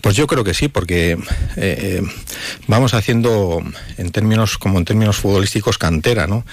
Pues 0.01 0.14
yo 0.14 0.26
creo 0.26 0.44
que 0.44 0.55
sí, 0.55 0.68
porque 0.68 1.12
eh, 1.12 1.18
eh, 1.57 2.03
vamos 2.66 2.94
haciendo 2.94 3.62
en 3.96 4.11
términos 4.11 4.57
como 4.59 4.78
en 4.78 4.84
términos 4.84 5.16
futbolísticos 5.16 5.76
cantera, 5.78 6.26
¿no? 6.26 6.44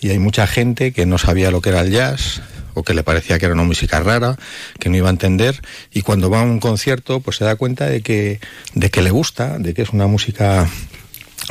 Y 0.00 0.10
hay 0.10 0.18
mucha 0.18 0.46
gente 0.46 0.92
que 0.92 1.04
no 1.04 1.18
sabía 1.18 1.50
lo 1.50 1.60
que 1.60 1.70
era 1.70 1.80
el 1.80 1.90
jazz 1.90 2.40
o 2.72 2.82
que 2.82 2.94
le 2.94 3.02
parecía 3.02 3.38
que 3.38 3.46
era 3.46 3.54
una 3.54 3.62
música 3.62 4.00
rara, 4.00 4.36
que 4.78 4.88
no 4.88 4.96
iba 4.96 5.08
a 5.08 5.12
entender 5.12 5.60
y 5.92 6.02
cuando 6.02 6.30
va 6.30 6.40
a 6.40 6.44
un 6.44 6.60
concierto 6.60 7.20
pues 7.20 7.36
se 7.36 7.44
da 7.44 7.56
cuenta 7.56 7.86
de 7.86 8.00
que 8.02 8.40
de 8.74 8.90
que 8.90 9.02
le 9.02 9.10
gusta, 9.10 9.58
de 9.58 9.74
que 9.74 9.82
es 9.82 9.90
una 9.90 10.06
música 10.06 10.68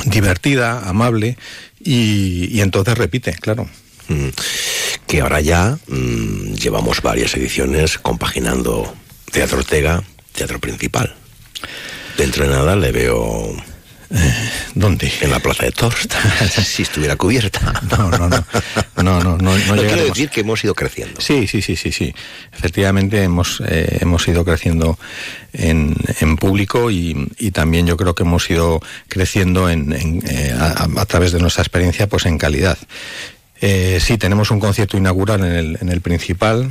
divertida, 0.04 0.88
amable 0.88 1.36
y, 1.80 2.60
entonces 2.60 2.96
repite, 2.96 3.32
claro. 3.34 3.68
Mm, 4.08 4.28
Que 5.06 5.20
ahora 5.20 5.40
ya 5.40 5.78
mm, 5.86 6.54
llevamos 6.54 7.00
varias 7.02 7.34
ediciones 7.36 7.98
compaginando 7.98 8.94
Teatro 9.30 9.58
Ortega, 9.58 10.02
Teatro 10.32 10.58
Principal. 10.58 11.14
Dentro 12.16 12.44
de 12.44 12.50
nada 12.50 12.76
le 12.76 12.92
veo... 12.92 13.54
¿Dónde? 14.74 15.12
En 15.22 15.30
la 15.30 15.40
Plaza 15.40 15.64
de 15.64 15.72
Toros, 15.72 16.06
si 16.64 16.82
estuviera 16.82 17.16
cubierta. 17.16 17.82
No, 17.90 18.10
no, 18.10 18.28
no. 18.28 18.44
No, 19.02 19.22
no, 19.22 19.36
no, 19.38 19.58
no 19.58 19.76
quiero 19.76 20.04
decir 20.04 20.28
que 20.28 20.42
hemos 20.42 20.62
ido 20.62 20.74
creciendo. 20.74 21.20
Sí, 21.20 21.48
sí, 21.48 21.62
sí, 21.62 21.74
sí, 21.74 21.90
sí. 21.90 22.14
Efectivamente 22.52 23.22
hemos, 23.22 23.60
eh, 23.66 23.98
hemos 24.00 24.26
ido 24.28 24.44
creciendo 24.44 24.98
en, 25.52 25.96
en 26.20 26.36
público 26.36 26.90
y, 26.92 27.28
y 27.38 27.50
también 27.50 27.86
yo 27.86 27.96
creo 27.96 28.14
que 28.14 28.22
hemos 28.22 28.48
ido 28.50 28.80
creciendo 29.08 29.68
en, 29.68 29.92
en, 29.92 30.22
eh, 30.28 30.54
a, 30.56 30.86
a 30.96 31.06
través 31.06 31.32
de 31.32 31.40
nuestra 31.40 31.62
experiencia 31.62 32.08
pues 32.08 32.26
en 32.26 32.38
calidad. 32.38 32.78
Eh, 33.60 33.98
sí, 34.00 34.16
tenemos 34.18 34.50
un 34.50 34.60
concierto 34.60 34.96
inaugural 34.96 35.40
en 35.44 35.52
el, 35.52 35.78
en 35.80 35.88
el 35.88 36.00
principal 36.00 36.70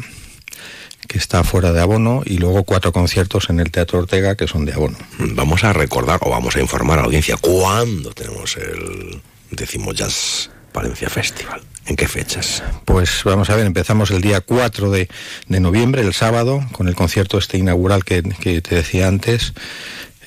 que 1.13 1.19
está 1.19 1.43
fuera 1.43 1.71
de 1.71 1.79
abono 1.79 2.23
y 2.25 2.39
luego 2.39 2.63
cuatro 2.63 2.91
conciertos 2.91 3.51
en 3.51 3.59
el 3.59 3.69
Teatro 3.69 3.99
Ortega 3.99 4.33
que 4.35 4.47
son 4.47 4.65
de 4.65 4.73
abono. 4.73 4.97
Vamos 5.19 5.63
a 5.63 5.71
recordar 5.71 6.19
o 6.23 6.31
vamos 6.31 6.55
a 6.55 6.59
informar 6.59 6.97
a 6.97 7.01
la 7.03 7.05
audiencia 7.05 7.37
cuándo 7.37 8.13
tenemos 8.13 8.57
el 8.57 9.21
décimo 9.51 9.93
Jazz 9.93 10.49
Palencia 10.71 11.11
Festival. 11.11 11.61
¿En 11.85 11.95
qué 11.95 12.07
fechas? 12.07 12.63
Pues 12.85 13.21
vamos 13.25 13.51
a 13.51 13.55
ver, 13.55 13.67
empezamos 13.67 14.09
el 14.09 14.23
día 14.23 14.41
4 14.41 14.89
de, 14.89 15.07
de 15.47 15.59
noviembre, 15.59 16.01
el 16.01 16.15
sábado, 16.15 16.65
con 16.71 16.87
el 16.87 16.95
concierto 16.95 17.37
este 17.37 17.59
inaugural 17.59 18.03
que, 18.03 18.23
que 18.23 18.61
te 18.61 18.73
decía 18.73 19.07
antes, 19.07 19.53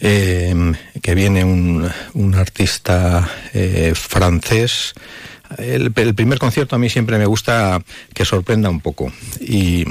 eh, 0.00 0.54
que 1.02 1.14
viene 1.16 1.42
un, 1.42 1.90
un 2.14 2.34
artista 2.36 3.28
eh, 3.54 3.92
francés. 3.96 4.94
El, 5.58 5.92
el 5.94 6.14
primer 6.14 6.38
concierto 6.38 6.76
a 6.76 6.78
mí 6.78 6.88
siempre 6.90 7.18
me 7.18 7.26
gusta 7.26 7.82
que 8.14 8.24
sorprenda 8.24 8.68
un 8.70 8.80
poco 8.80 9.12
y, 9.40 9.84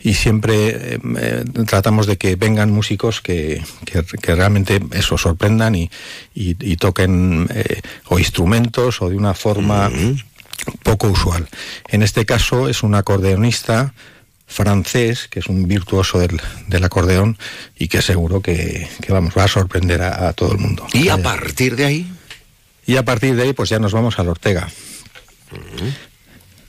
y 0.00 0.14
siempre 0.14 0.54
eh, 0.94 0.98
eh, 1.18 1.44
tratamos 1.66 2.06
de 2.06 2.16
que 2.16 2.36
vengan 2.36 2.70
músicos 2.70 3.20
que, 3.20 3.62
que- 3.84 4.02
que 4.04 4.34
realmente 4.34 4.80
eso 4.92 5.18
sorprendan 5.18 5.74
y, 5.74 5.90
y- 6.34 6.56
y 6.60 6.76
toquen 6.76 7.48
eh, 7.54 7.80
o 8.08 8.18
instrumentos 8.18 9.00
o 9.02 9.08
de 9.10 9.16
una 9.16 9.34
forma 9.34 9.90
poco 10.82 11.08
usual. 11.08 11.48
En 11.88 12.02
este 12.02 12.24
caso 12.26 12.68
es 12.68 12.82
un 12.82 12.94
acordeonista 12.94 13.92
francés, 14.48 15.28
que 15.28 15.40
es 15.40 15.46
un 15.48 15.66
virtuoso 15.66 16.18
del, 16.18 16.40
del 16.68 16.84
acordeón 16.84 17.36
y 17.78 17.88
que 17.88 18.00
seguro 18.02 18.40
que, 18.40 18.88
que, 19.02 19.12
vamos, 19.12 19.34
va 19.36 19.44
a 19.44 19.48
sorprender 19.48 20.02
a, 20.02 20.28
a 20.28 20.32
todo 20.32 20.52
el 20.52 20.58
mundo. 20.58 20.86
Y 20.92 21.08
a 21.08 21.16
partir 21.22 21.76
de 21.76 21.84
ahí, 21.84 22.12
Y 22.86 22.96
a 22.96 23.04
partir 23.04 23.34
de 23.34 23.42
ahí, 23.42 23.52
pues 23.52 23.68
ya 23.68 23.78
nos 23.78 23.92
vamos 23.92 24.18
al 24.18 24.28
Ortega. 24.28 24.68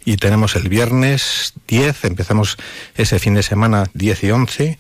Y 0.06 0.18
tenemos 0.18 0.56
el 0.56 0.70
viernes 0.70 1.54
10, 1.68 2.06
empezamos 2.06 2.58
ese 2.96 3.20
fin 3.20 3.34
de 3.34 3.44
semana 3.44 3.90
10 3.94 4.24
y 4.24 4.32
11, 4.32 4.78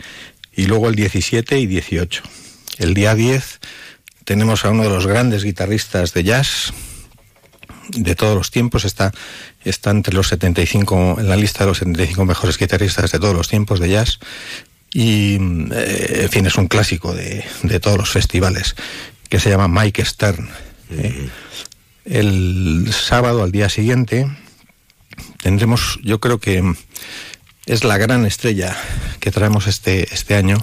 y 0.56 0.66
luego 0.66 0.90
el 0.90 0.96
17 0.96 1.60
y 1.60 1.68
18. 1.68 2.24
El 2.80 2.94
día 2.94 3.14
10 3.14 3.60
tenemos 4.24 4.66
a 4.66 4.70
uno 4.70 4.84
de 4.84 4.90
los 4.90 5.06
grandes 5.06 5.44
guitarristas 5.44 6.14
de 6.14 6.24
jazz 6.24 6.74
de 7.90 8.16
todos 8.16 8.36
los 8.36 8.52
tiempos, 8.52 8.86
está, 8.86 9.12
está 9.64 9.92
entre 9.92 10.14
los 10.14 10.28
75, 10.28 11.18
en 11.20 11.30
la 11.30 11.36
lista 11.36 11.64
de 11.64 11.70
los 11.70 11.78
75 11.78 12.26
mejores 12.26 12.58
guitarristas 12.58 13.12
de 13.12 13.20
todos 13.20 13.36
los 13.36 13.48
tiempos 13.48 13.80
de 13.80 13.90
jazz. 13.90 14.20
Y, 14.94 15.38
eh, 15.72 16.22
en 16.24 16.30
fin, 16.30 16.46
es 16.46 16.56
un 16.56 16.68
clásico 16.68 17.14
de, 17.14 17.46
de 17.64 17.80
todos 17.80 17.98
los 17.98 18.10
festivales, 18.10 18.76
que 19.30 19.40
se 19.40 19.50
llama 19.50 19.68
Mike 19.68 20.04
Stern. 20.04 20.50
¿Eh? 20.92 21.30
El 22.06 22.90
sábado, 22.92 23.44
al 23.44 23.52
día 23.52 23.70
siguiente, 23.70 24.30
tendremos, 25.42 26.00
yo 26.04 26.20
creo 26.20 26.40
que 26.40 26.64
es 27.66 27.84
la 27.84 27.98
gran 27.98 28.26
estrella 28.26 28.76
que 29.20 29.32
traemos 29.32 29.68
este, 29.68 30.14
este 30.14 30.36
año, 30.36 30.58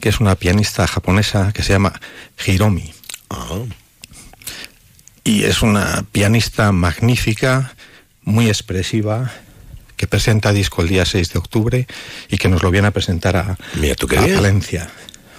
que 0.00 0.08
es 0.08 0.20
una 0.20 0.34
pianista 0.34 0.86
japonesa 0.86 1.52
que 1.52 1.62
se 1.62 1.72
llama 1.72 2.00
Hiromi. 2.44 2.92
Y 5.22 5.44
es 5.44 5.62
una 5.62 6.04
pianista 6.12 6.72
magnífica, 6.72 7.74
muy 8.22 8.48
expresiva, 8.48 9.32
que 9.96 10.06
presenta 10.06 10.52
disco 10.52 10.82
el 10.82 10.88
día 10.88 11.04
6 11.06 11.32
de 11.32 11.38
octubre 11.38 11.86
y 12.28 12.38
que 12.38 12.48
nos 12.48 12.62
lo 12.62 12.70
viene 12.70 12.88
a 12.88 12.90
presentar 12.90 13.36
a, 13.36 13.56
Mira 13.74 13.94
tú 13.94 14.06
qué 14.06 14.18
a 14.18 14.22
bien. 14.22 14.36
Valencia. 14.36 14.90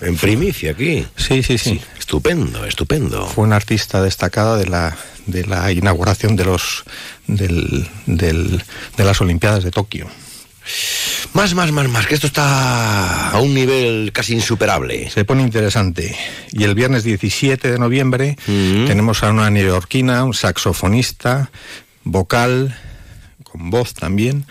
En 0.06 0.16
primicia 0.18 0.72
aquí. 0.72 1.06
Sí, 1.18 1.44
sí, 1.44 1.58
sí. 1.58 1.82
Estupendo, 1.98 2.66
estupendo. 2.66 3.26
Fue 3.28 3.44
una 3.44 3.56
artista 3.56 4.02
destacada 4.02 4.58
de 4.58 4.68
la, 4.68 4.96
de 5.26 5.46
la 5.46 5.72
inauguración 5.72 6.36
de, 6.36 6.46
los, 6.46 6.84
del, 7.28 7.88
del- 8.06 8.64
de 8.98 9.04
las 9.04 9.20
Olimpiadas 9.22 9.64
de 9.64 9.72
Tokio. 9.72 10.08
Más, 11.34 11.54
más, 11.54 11.72
más, 11.72 11.88
más, 11.90 12.08
que 12.08 12.16
esto 12.16 12.28
está 12.28 13.30
a 13.32 13.40
un 13.40 13.54
nivel 13.54 14.12
casi 14.14 14.34
insuperable. 14.34 15.10
Se 15.12 15.26
pone 15.26 15.44
interesante. 15.44 16.16
Y 16.52 16.64
el 16.64 16.74
viernes 16.76 17.04
17 17.04 17.72
de 17.72 17.78
noviembre 17.80 18.38
tenemos 18.46 19.22
a 19.24 19.30
una 19.30 19.50
neoyorquina, 19.50 20.24
un 20.24 20.34
saxofonista, 20.34 21.52
vocal, 22.04 22.78
con 23.44 23.70
voz 23.70 23.94
también, 23.94 24.46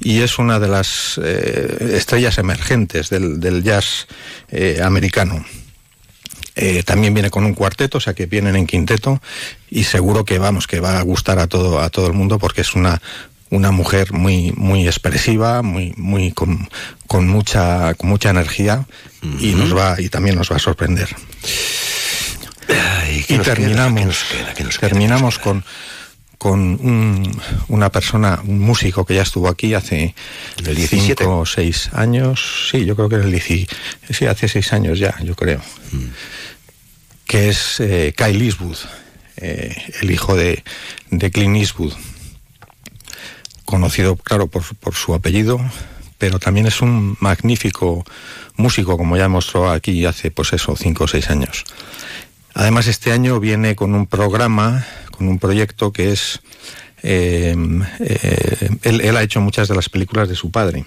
y 0.00 0.20
es 0.20 0.38
una 0.38 0.58
de 0.58 0.68
las 0.68 1.20
eh, 1.22 1.92
estrellas 1.94 2.38
emergentes 2.38 3.10
del, 3.10 3.40
del 3.40 3.62
jazz 3.62 4.06
eh, 4.50 4.80
americano. 4.82 5.44
Eh, 6.54 6.82
también 6.84 7.12
viene 7.12 7.30
con 7.30 7.44
un 7.44 7.52
cuarteto, 7.52 7.98
o 7.98 8.00
sea 8.00 8.14
que 8.14 8.24
vienen 8.26 8.56
en 8.56 8.66
quinteto 8.66 9.20
y 9.70 9.84
seguro 9.84 10.24
que 10.24 10.38
vamos 10.38 10.66
que 10.66 10.80
va 10.80 10.98
a 10.98 11.02
gustar 11.02 11.38
a 11.38 11.48
todo 11.48 11.80
a 11.80 11.90
todo 11.90 12.06
el 12.06 12.14
mundo 12.14 12.38
porque 12.38 12.62
es 12.62 12.74
una 12.74 13.02
una 13.50 13.72
mujer 13.72 14.14
muy 14.14 14.52
muy 14.56 14.86
expresiva, 14.86 15.60
muy 15.60 15.92
muy 15.98 16.32
con, 16.32 16.68
con 17.06 17.28
mucha 17.28 17.92
con 17.94 18.08
mucha 18.08 18.30
energía 18.30 18.86
y 19.38 19.54
nos 19.54 19.76
va 19.76 20.00
y 20.00 20.08
también 20.08 20.36
nos 20.36 20.50
va 20.50 20.56
a 20.56 20.60
sorprender. 20.60 21.14
¿qué 22.66 23.34
y 23.34 23.38
terminamos 23.38 24.00
¿Qué 24.00 24.06
nos 24.06 24.24
queda? 24.24 24.54
¿Qué 24.54 24.64
nos 24.64 24.78
queda? 24.78 24.88
terminamos 24.88 25.38
con 25.38 25.62
con 26.38 26.60
un- 26.60 27.40
una 27.68 27.90
persona, 27.90 28.40
un 28.44 28.58
músico 28.60 29.04
que 29.04 29.14
ya 29.14 29.22
estuvo 29.22 29.48
aquí 29.48 29.74
hace 29.74 30.14
¿El 30.58 30.74
17? 30.76 31.24
cinco 31.24 31.38
o 31.40 31.46
seis 31.46 31.88
años, 31.92 32.68
sí, 32.70 32.84
yo 32.84 32.94
creo 32.94 33.08
que 33.08 33.16
en 33.16 33.22
el 33.22 33.30
10 33.30 33.66
sí, 34.10 34.26
hace 34.26 34.48
seis 34.48 34.72
años 34.72 34.98
ya, 34.98 35.14
yo 35.22 35.34
creo, 35.34 35.60
Mm. 35.92 36.04
que 37.26 37.48
es 37.48 37.80
eh, 37.80 38.14
Kyle 38.16 38.40
Eastwood, 38.42 38.76
eh, 39.38 39.74
el 40.02 40.10
hijo 40.10 40.36
de, 40.36 40.62
de 41.10 41.30
Clint 41.30 41.56
Eastwood, 41.56 41.92
conocido, 43.64 44.16
claro, 44.16 44.46
por, 44.46 44.62
por 44.76 44.94
su 44.94 45.14
apellido, 45.14 45.58
pero 46.18 46.38
también 46.38 46.66
es 46.66 46.80
un 46.82 47.16
magnífico 47.20 48.04
músico, 48.56 48.96
como 48.96 49.16
ya 49.16 49.28
mostró 49.28 49.70
aquí 49.70 50.04
hace, 50.06 50.30
pues 50.30 50.52
eso, 50.52 50.76
cinco 50.76 51.04
o 51.04 51.08
seis 51.08 51.28
años. 51.30 51.64
Además, 52.58 52.86
este 52.86 53.12
año 53.12 53.38
viene 53.38 53.76
con 53.76 53.94
un 53.94 54.06
programa, 54.06 54.86
con 55.10 55.28
un 55.28 55.38
proyecto 55.38 55.92
que 55.92 56.10
es... 56.12 56.40
eh, 57.02 57.54
eh, 58.00 58.68
él, 58.82 59.02
él 59.02 59.16
ha 59.16 59.22
hecho 59.22 59.42
muchas 59.42 59.68
de 59.68 59.74
las 59.76 59.90
películas 59.90 60.26
de 60.30 60.36
su 60.36 60.50
padre. 60.50 60.86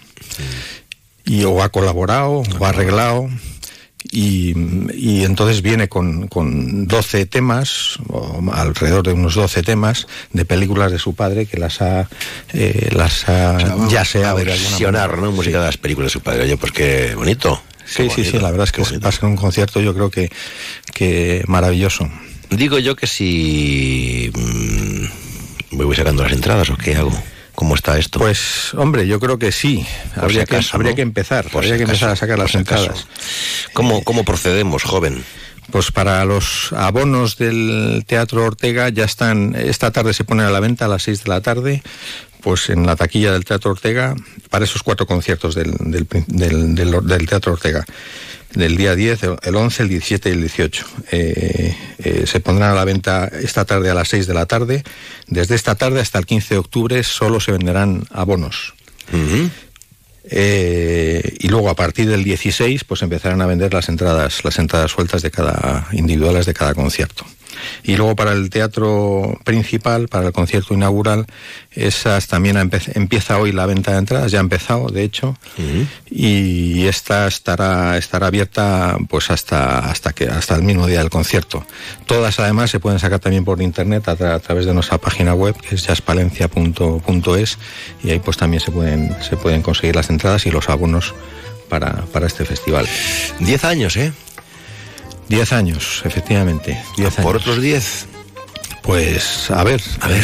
Y 1.26 1.44
o 1.44 1.62
ha 1.62 1.70
colaborado, 1.70 2.42
o 2.58 2.66
ha 2.66 2.70
arreglado. 2.70 3.30
Y, 4.12 4.56
y 4.96 5.24
entonces 5.26 5.62
viene 5.62 5.88
con, 5.90 6.28
con 6.28 6.88
12 6.88 7.28
temas, 7.28 8.00
o 8.08 8.42
alrededor 8.52 9.06
de 9.06 9.14
unos 9.14 9.36
12 9.36 9.62
temas, 9.62 10.08
de 10.34 10.46
películas 10.46 10.92
de 10.92 10.98
su 10.98 11.14
padre 11.14 11.46
que 11.46 11.58
las 11.58 11.82
ha, 11.84 12.10
eh, 12.52 12.90
las 12.94 13.30
ha 13.30 13.88
ya 13.90 14.06
se 14.06 14.26
a 14.26 14.34
versionar, 14.34 15.20
¿no? 15.20 15.32
Música 15.32 15.60
de 15.60 15.66
las 15.66 15.78
películas 15.78 16.08
de 16.08 16.14
su 16.14 16.22
padre. 16.22 16.44
Oye, 16.46 16.58
pues 16.58 16.72
qué 16.72 17.14
bonito. 17.14 17.62
Sí, 17.90 18.10
sí, 18.10 18.24
sí, 18.24 18.40
la 18.40 18.52
verdad 18.52 18.66
es 18.66 18.72
que 18.72 19.00
pasa 19.00 19.26
en 19.26 19.32
un 19.32 19.36
concierto 19.36 19.82
yo 19.82 19.94
creo 19.94 20.12
que, 20.12 20.30
que 20.94 21.44
maravilloso. 21.48 22.10
Digo 22.50 22.80
yo 22.80 22.96
que 22.96 23.08
si 23.08 24.32
mm, 24.34 25.76
me 25.78 25.86
voy 25.86 25.96
sacando 25.96 26.24
las 26.24 26.34
entradas 26.34 26.70
o 26.70 26.78
qué 26.78 26.96
hago. 26.96 27.12
¿Cómo 27.56 27.76
está 27.76 27.98
esto? 27.98 28.20
Pues, 28.20 28.74
hombre, 28.76 29.06
yo 29.06 29.20
creo 29.20 29.38
que 29.38 29.52
sí. 29.52 29.86
Por 30.16 30.24
habría, 30.24 30.46
si 30.46 30.54
acaso, 30.54 30.72
que, 30.72 30.78
habría 30.78 30.96
que 30.96 31.02
empezar. 31.02 31.50
Por 31.50 31.58
habría 31.58 31.74
si 31.74 31.78
que 31.80 31.84
empezar 31.84 32.10
a 32.12 32.16
sacar 32.16 32.40
las 32.40 32.52
si 32.52 32.58
entradas. 32.58 33.06
¿Cómo, 33.74 34.02
¿Cómo 34.06 34.24
procedemos, 34.24 34.84
joven? 34.84 35.26
Pues 35.72 35.92
para 35.92 36.26
los 36.26 36.74
abonos 36.74 37.38
del 37.38 38.04
Teatro 38.08 38.44
Ortega 38.44 38.90
ya 38.90 39.04
están, 39.06 39.56
esta 39.56 39.92
tarde 39.92 40.14
se 40.14 40.24
ponen 40.24 40.46
a 40.48 40.50
la 40.52 40.60
venta 40.60 40.86
a 40.86 40.88
las 40.88 41.04
6 41.04 41.24
de 41.24 41.30
la 41.30 41.42
tarde, 41.42 41.84
pues 42.42 42.70
en 42.70 42.86
la 42.88 42.96
taquilla 42.96 43.32
del 43.34 43.46
Teatro 43.46 43.72
Ortega, 43.72 44.16
para 44.50 44.66
esos 44.66 44.82
cuatro 44.82 45.06
conciertos 45.06 45.54
del, 45.54 45.74
Teatro 47.28 47.54
Ortega, 47.54 47.86
del 48.54 48.78
día 48.78 48.96
10, 48.96 49.24
el- 49.24 49.38
el 49.44 49.56
11, 49.56 49.84
el 49.84 49.90
17 49.90 50.30
y 50.30 50.32
el 50.34 50.40
18. 50.42 50.86
Eh, 51.12 51.78
eh, 52.00 52.24
se 52.26 52.40
pondrán 52.40 52.72
a 52.72 52.76
la 52.76 52.86
venta 52.86 53.28
esta 53.28 53.64
tarde 53.66 53.92
a 53.92 53.94
las 53.94 54.08
6 54.10 54.26
de 54.26 54.34
la 54.34 54.48
tarde. 54.48 54.84
Desde 55.28 55.54
esta 55.54 55.76
tarde 55.76 56.00
hasta 56.02 56.18
el 56.18 56.26
15 56.26 56.56
de 56.56 56.60
octubre 56.60 57.04
solo 57.04 57.40
se 57.40 57.52
venderán 57.52 58.06
abonos. 58.10 58.74
Eh, 60.24 61.38
y 61.40 61.48
luego 61.48 61.70
a 61.70 61.76
partir 61.76 62.10
del 62.10 62.24
16 62.24 62.84
pues 62.84 63.02
empezarán 63.02 63.42
a 63.42 63.46
vender 63.46 63.74
las 63.74 63.88
entradas 63.88 64.44
las 64.44 64.60
entradas 64.60 64.92
sueltas 64.92 65.22
de 65.22 65.32
cada 65.32 65.88
individuales 65.94 66.46
de 66.46 66.54
cada 66.54 66.74
concierto 66.74 67.26
y 67.84 67.96
luego 67.96 68.16
para 68.16 68.32
el 68.34 68.50
teatro 68.50 69.38
principal 69.44 70.08
para 70.08 70.28
el 70.28 70.34
concierto 70.34 70.74
inaugural 70.74 71.26
esas 71.72 72.28
también 72.28 72.58
empieza 72.96 73.38
hoy 73.38 73.52
la 73.52 73.66
venta 73.66 73.92
de 73.94 74.00
entradas 74.00 74.32
ya 74.32 74.40
ha 74.40 74.42
empezado 74.42 74.88
de 74.90 75.04
hecho. 75.04 75.38
Y 76.10 76.86
esta 76.88 77.28
estará 77.28 77.98
estará 77.98 78.28
abierta 78.28 78.98
pues 79.10 79.30
hasta 79.32 79.80
hasta 79.92 80.14
que 80.14 80.26
hasta 80.26 80.56
el 80.56 80.64
mismo 80.64 80.88
día 80.88 81.00
del 81.00 81.10
concierto. 81.10 81.66
Todas 82.06 82.40
además 82.40 82.72
se 82.72 82.80
pueden 82.80 83.00
sacar 83.00 83.20
también 83.20 83.46
por 83.46 83.62
internet 83.62 84.08
a, 84.10 84.18
tra- 84.18 84.34
a 84.36 84.40
través 84.40 84.66
de 84.66 84.74
nuestra 84.74 84.98
página 84.98 85.34
web 85.34 85.56
que 85.60 85.76
es 85.76 85.86
jaspalencia.es 85.86 87.58
y 88.04 88.12
ahí 88.12 88.20
pues 88.20 88.38
también 88.38 88.62
se 88.62 88.72
pueden 88.72 89.16
se 89.22 89.38
pueden 89.38 89.62
conseguir 89.62 89.96
las 89.96 90.10
entradas 90.10 90.46
y 90.46 90.52
los 90.52 90.70
abonos 90.70 91.14
para, 91.70 91.92
para 92.12 92.26
este 92.28 92.46
festival. 92.46 92.88
Diez 93.40 93.64
años, 93.64 93.96
¿eh? 93.96 94.12
Diez 95.30 95.54
años, 95.54 96.02
efectivamente. 96.06 96.82
Diez 96.98 97.16
Por 97.16 97.36
años. 97.36 97.42
otros 97.44 97.62
diez. 97.62 98.08
Pues 98.90 99.52
a 99.52 99.64
ver, 99.64 99.80
a 100.02 100.08
ver 100.08 100.24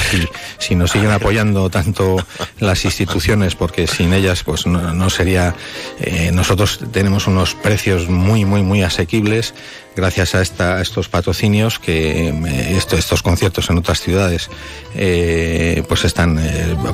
si, 0.57 0.73
nos 0.73 0.89
siguen 0.89 1.11
apoyando 1.11 1.69
tanto 1.69 2.17
las 2.59 2.83
instituciones, 2.83 3.53
porque 3.53 3.85
sin 3.85 4.11
ellas 4.11 4.41
pues 4.43 4.65
no, 4.65 5.09
sería. 5.11 5.53
eh, 5.99 6.31
nosotros 6.33 6.79
tenemos 6.91 7.27
unos 7.27 7.53
precios 7.53 8.09
muy, 8.09 8.43
muy, 8.43 8.63
muy 8.63 8.81
asequibles 8.81 9.53
gracias 9.95 10.33
a, 10.35 10.41
esta, 10.41 10.77
a 10.77 10.81
estos 10.81 11.07
patrocinios 11.09 11.77
que 11.79 12.29
eh, 12.29 12.75
esto- 12.75 12.97
estos 12.97 13.21
conciertos 13.21 13.69
en 13.69 13.77
otras 13.77 14.01
ciudades 14.01 14.49
eh, 14.95 15.83
pues 15.87 16.03
están 16.03 16.37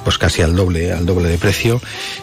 pues 0.03 0.17
casi 0.19 0.41
al 0.43 0.55
doble, 0.55 0.91
al 0.91 1.05
doble 1.05 1.29
de 1.29 1.37
precio 1.39 1.81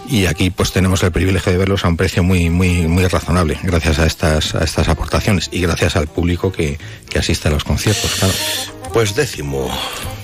y 0.09 0.27
aquí 0.27 0.51
pues 0.51 0.71
tenemos 0.73 1.03
el 1.03 1.11
privilegio 1.11 1.51
de 1.53 1.59
verlos 1.59 1.85
a 1.85 1.89
un 1.89 1.97
precio 1.97 2.23
muy, 2.23 2.51
muy, 2.51 2.87
muy 2.87 3.05
razonable 3.09 3.59
gracias 3.63 3.99
a 3.99 4.07
estas, 4.07 4.55
a 4.55 4.63
estas 4.63 4.89
aportaciones 4.89 5.49
y 5.51 5.63
gracias 5.63 5.97
al 5.97 6.07
público 6.07 6.53
que, 6.53 6.79
que 7.09 7.19
asiste 7.19 7.49
a 7.49 7.51
los 7.51 7.65
conciertos, 7.65 8.15
claro. 8.17 8.35
Pues 8.93 9.14
décimo, 9.14 9.68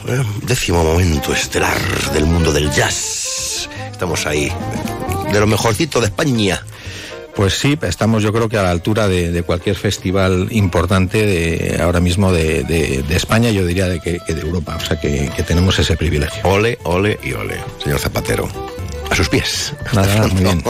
eh, 0.08 0.22
décimo 0.42 0.82
momento 0.82 1.32
estelar 1.32 1.78
del 2.12 2.24
mundo 2.26 2.52
del 2.52 2.70
jazz. 2.72 3.68
Estamos 3.90 4.26
ahí, 4.26 4.52
de 5.32 5.40
lo 5.40 5.46
mejorcito 5.46 6.00
de 6.00 6.06
España. 6.06 6.64
Pues 7.36 7.54
sí, 7.58 7.76
estamos 7.82 8.22
yo 8.22 8.32
creo 8.32 8.48
que 8.48 8.56
a 8.58 8.62
la 8.62 8.70
altura 8.70 9.08
de, 9.08 9.32
de 9.32 9.42
cualquier 9.42 9.74
festival 9.76 10.48
importante 10.52 11.24
de 11.26 11.80
ahora 11.82 11.98
mismo 12.00 12.32
de, 12.32 12.62
de- 12.62 13.02
de 13.02 13.16
España, 13.16 13.50
yo 13.50 13.66
diría 13.66 13.88
de 13.88 14.00
que, 14.00 14.20
que 14.24 14.34
de 14.34 14.40
Europa, 14.42 14.76
o 14.80 14.84
sea 14.84 15.00
que, 15.00 15.30
que 15.36 15.42
tenemos 15.42 15.78
ese 15.78 15.96
privilegio. 15.96 16.42
Ole, 16.44 16.78
ole 16.84 17.18
y 17.24 17.32
ole, 17.32 17.56
señor 17.82 17.98
Zapatero. 17.98 18.48
A 19.10 19.14
sus 19.16 19.28
pies. 19.28 19.74
Nada, 19.92 20.14
nada, 20.14 20.26
muy 20.32 20.42
bien. 20.44 20.62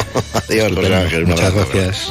Adiós, 0.48 0.72
José. 0.74 0.94
Ángel, 0.94 1.26
Muchas 1.26 1.54
gracias. 1.54 2.10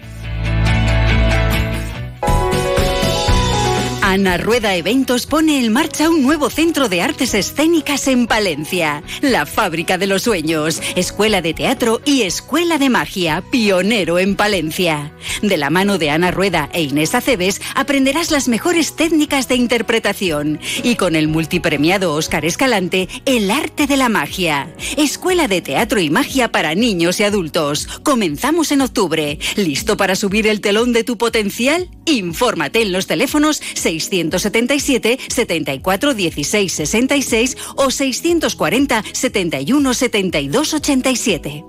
Ana 4.11 4.35
Rueda 4.35 4.75
Eventos 4.75 5.25
pone 5.25 5.63
en 5.63 5.71
marcha 5.71 6.09
un 6.09 6.21
nuevo 6.21 6.49
centro 6.49 6.89
de 6.89 7.01
artes 7.01 7.33
escénicas 7.33 8.09
en 8.09 8.27
Palencia. 8.27 9.03
La 9.21 9.45
Fábrica 9.45 9.97
de 9.97 10.05
los 10.05 10.23
Sueños, 10.23 10.81
Escuela 10.97 11.41
de 11.41 11.53
Teatro 11.53 12.01
y 12.03 12.23
Escuela 12.23 12.77
de 12.77 12.89
Magia, 12.89 13.41
pionero 13.51 14.19
en 14.19 14.35
Palencia. 14.35 15.13
De 15.41 15.55
la 15.55 15.69
mano 15.69 15.97
de 15.97 16.09
Ana 16.09 16.29
Rueda 16.29 16.69
e 16.73 16.81
Inés 16.81 17.15
Aceves 17.15 17.61
aprenderás 17.73 18.31
las 18.31 18.49
mejores 18.49 18.97
técnicas 18.97 19.47
de 19.47 19.55
interpretación 19.55 20.59
y 20.83 20.95
con 20.95 21.15
el 21.15 21.29
multipremiado 21.29 22.13
Óscar 22.13 22.43
Escalante, 22.43 23.07
el 23.25 23.49
arte 23.49 23.87
de 23.87 23.95
la 23.95 24.09
magia. 24.09 24.75
Escuela 24.97 25.47
de 25.47 25.61
Teatro 25.61 26.01
y 26.01 26.09
Magia 26.09 26.51
para 26.51 26.75
niños 26.75 27.21
y 27.21 27.23
adultos. 27.23 27.87
Comenzamos 28.03 28.73
en 28.73 28.81
octubre. 28.81 29.39
¿Listo 29.55 29.95
para 29.95 30.17
subir 30.17 30.47
el 30.47 30.59
telón 30.59 30.91
de 30.91 31.05
tu 31.05 31.17
potencial? 31.17 31.89
Infórmate 32.05 32.81
en 32.81 32.91
los 32.91 33.07
teléfonos 33.07 33.61
677 34.01 35.19
74 35.27 36.13
16 36.13 36.71
66 36.71 37.57
o 37.75 37.91
640 37.91 39.03
71 39.13 39.93
72 39.93 40.73
87. 40.73 41.63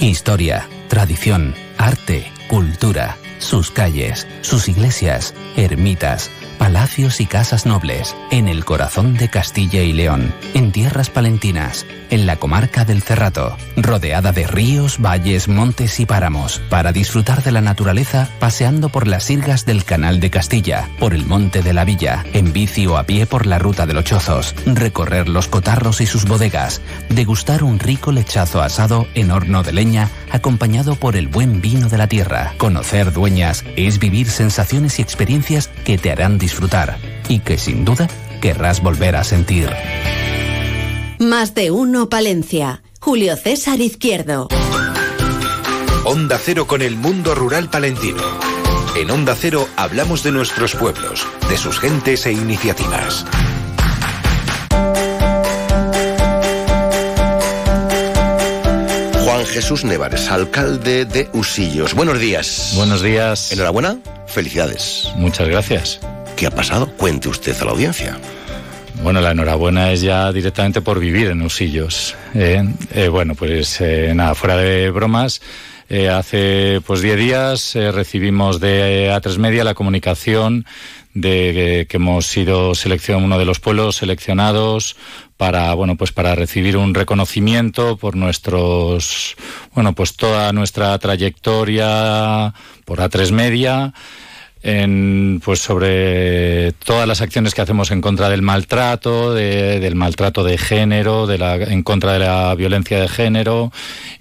Historia, 0.00 0.68
tradición, 0.88 1.54
arte, 1.78 2.30
cultura, 2.48 3.16
sus 3.38 3.70
calles, 3.70 4.26
sus 4.40 4.68
iglesias, 4.68 5.34
ermitas 5.56 6.30
palacios 6.62 7.20
y 7.20 7.26
casas 7.26 7.66
nobles, 7.66 8.14
en 8.30 8.46
el 8.46 8.64
corazón 8.64 9.16
de 9.16 9.28
Castilla 9.28 9.82
y 9.82 9.92
León, 9.92 10.32
en 10.54 10.70
tierras 10.70 11.10
palentinas, 11.10 11.84
en 12.12 12.26
la 12.26 12.36
comarca 12.36 12.84
del 12.84 13.02
Cerrato, 13.02 13.56
rodeada 13.74 14.32
de 14.32 14.46
ríos, 14.46 15.00
valles, 15.00 15.48
montes 15.48 15.98
y 15.98 16.04
páramos, 16.04 16.60
para 16.68 16.92
disfrutar 16.92 17.42
de 17.42 17.52
la 17.52 17.62
naturaleza 17.62 18.28
paseando 18.38 18.90
por 18.90 19.08
las 19.08 19.24
sirgas 19.24 19.64
del 19.64 19.84
Canal 19.84 20.20
de 20.20 20.28
Castilla, 20.28 20.90
por 20.98 21.14
el 21.14 21.24
Monte 21.24 21.62
de 21.62 21.72
la 21.72 21.86
Villa, 21.86 22.26
en 22.34 22.52
bici 22.52 22.86
o 22.86 22.98
a 22.98 23.04
pie 23.04 23.24
por 23.24 23.46
la 23.46 23.58
ruta 23.58 23.86
de 23.86 23.94
los 23.94 24.04
Chozos, 24.04 24.54
recorrer 24.66 25.26
los 25.26 25.48
cotarros 25.48 26.02
y 26.02 26.06
sus 26.06 26.26
bodegas, 26.26 26.82
degustar 27.08 27.64
un 27.64 27.78
rico 27.78 28.12
lechazo 28.12 28.60
asado 28.60 29.06
en 29.14 29.30
horno 29.30 29.62
de 29.62 29.72
leña 29.72 30.10
acompañado 30.30 30.96
por 30.96 31.16
el 31.16 31.28
buen 31.28 31.62
vino 31.62 31.88
de 31.88 31.96
la 31.96 32.08
tierra. 32.08 32.52
Conocer 32.58 33.14
dueñas 33.14 33.64
es 33.74 33.98
vivir 33.98 34.28
sensaciones 34.28 34.98
y 34.98 35.02
experiencias 35.02 35.70
que 35.82 35.96
te 35.96 36.12
harán 36.12 36.36
disfrutar 36.36 36.98
y 37.30 37.38
que 37.38 37.56
sin 37.56 37.86
duda 37.86 38.06
querrás 38.42 38.82
volver 38.82 39.16
a 39.16 39.24
sentir. 39.24 39.70
Más 41.22 41.54
de 41.54 41.70
uno 41.70 42.08
Palencia. 42.08 42.82
Julio 43.00 43.36
César 43.36 43.80
Izquierdo. 43.80 44.48
Onda 46.04 46.36
Cero 46.36 46.66
con 46.66 46.82
el 46.82 46.96
mundo 46.96 47.36
rural 47.36 47.70
palentino. 47.70 48.20
En 48.96 49.08
Onda 49.08 49.36
Cero 49.38 49.68
hablamos 49.76 50.24
de 50.24 50.32
nuestros 50.32 50.74
pueblos, 50.74 51.24
de 51.48 51.56
sus 51.56 51.78
gentes 51.78 52.26
e 52.26 52.32
iniciativas. 52.32 53.24
Juan 59.24 59.46
Jesús 59.46 59.84
Nevares, 59.84 60.28
alcalde 60.28 61.04
de 61.04 61.30
Usillos. 61.34 61.94
Buenos 61.94 62.18
días. 62.18 62.72
Buenos 62.74 63.00
días. 63.00 63.52
Enhorabuena, 63.52 63.98
felicidades. 64.26 65.08
Muchas 65.14 65.48
gracias. 65.48 66.00
¿Qué 66.36 66.48
ha 66.48 66.50
pasado? 66.50 66.92
Cuente 66.96 67.28
usted 67.28 67.56
a 67.60 67.66
la 67.66 67.70
audiencia. 67.70 68.18
Bueno, 69.02 69.20
la 69.20 69.32
enhorabuena 69.32 69.90
es 69.90 70.00
ya 70.00 70.32
directamente 70.32 70.80
por 70.80 71.00
vivir 71.00 71.26
en 71.26 71.42
Usillos. 71.42 72.14
Eh, 72.34 72.64
eh, 72.94 73.08
bueno, 73.08 73.34
pues 73.34 73.80
eh, 73.80 74.12
nada, 74.14 74.36
fuera 74.36 74.56
de 74.56 74.90
bromas. 74.90 75.42
hace 76.10 76.80
pues 76.86 77.02
10 77.02 77.16
días 77.18 77.74
recibimos 77.74 78.60
de 78.60 79.10
A3 79.10 79.38
Media 79.38 79.64
la 79.64 79.74
comunicación 79.74 80.64
de 81.14 81.86
que 81.90 81.96
hemos 81.96 82.26
sido 82.26 82.74
selección 82.74 83.24
uno 83.24 83.38
de 83.38 83.44
los 83.44 83.60
pueblos 83.60 83.96
seleccionados 83.96 84.96
para 85.36 85.74
bueno 85.74 85.96
pues 85.96 86.12
para 86.12 86.34
recibir 86.34 86.78
un 86.78 86.94
reconocimiento 86.94 87.98
por 87.98 88.16
nuestros 88.16 89.36
bueno 89.74 89.92
pues 89.94 90.16
toda 90.16 90.54
nuestra 90.54 90.98
trayectoria 90.98 92.54
por 92.86 93.00
A3 93.00 93.32
Media 93.32 93.92
en, 94.62 95.40
pues 95.44 95.58
sobre 95.58 96.72
todas 96.84 97.08
las 97.08 97.20
acciones 97.20 97.54
que 97.54 97.62
hacemos 97.62 97.90
en 97.90 98.00
contra 98.00 98.28
del 98.28 98.42
maltrato, 98.42 99.34
del 99.34 99.94
maltrato 99.94 100.44
de 100.44 100.58
género, 100.58 101.26
de 101.26 101.38
la, 101.38 101.56
en 101.56 101.82
contra 101.82 102.12
de 102.12 102.20
la 102.20 102.54
violencia 102.54 103.00
de 103.00 103.08
género 103.08 103.72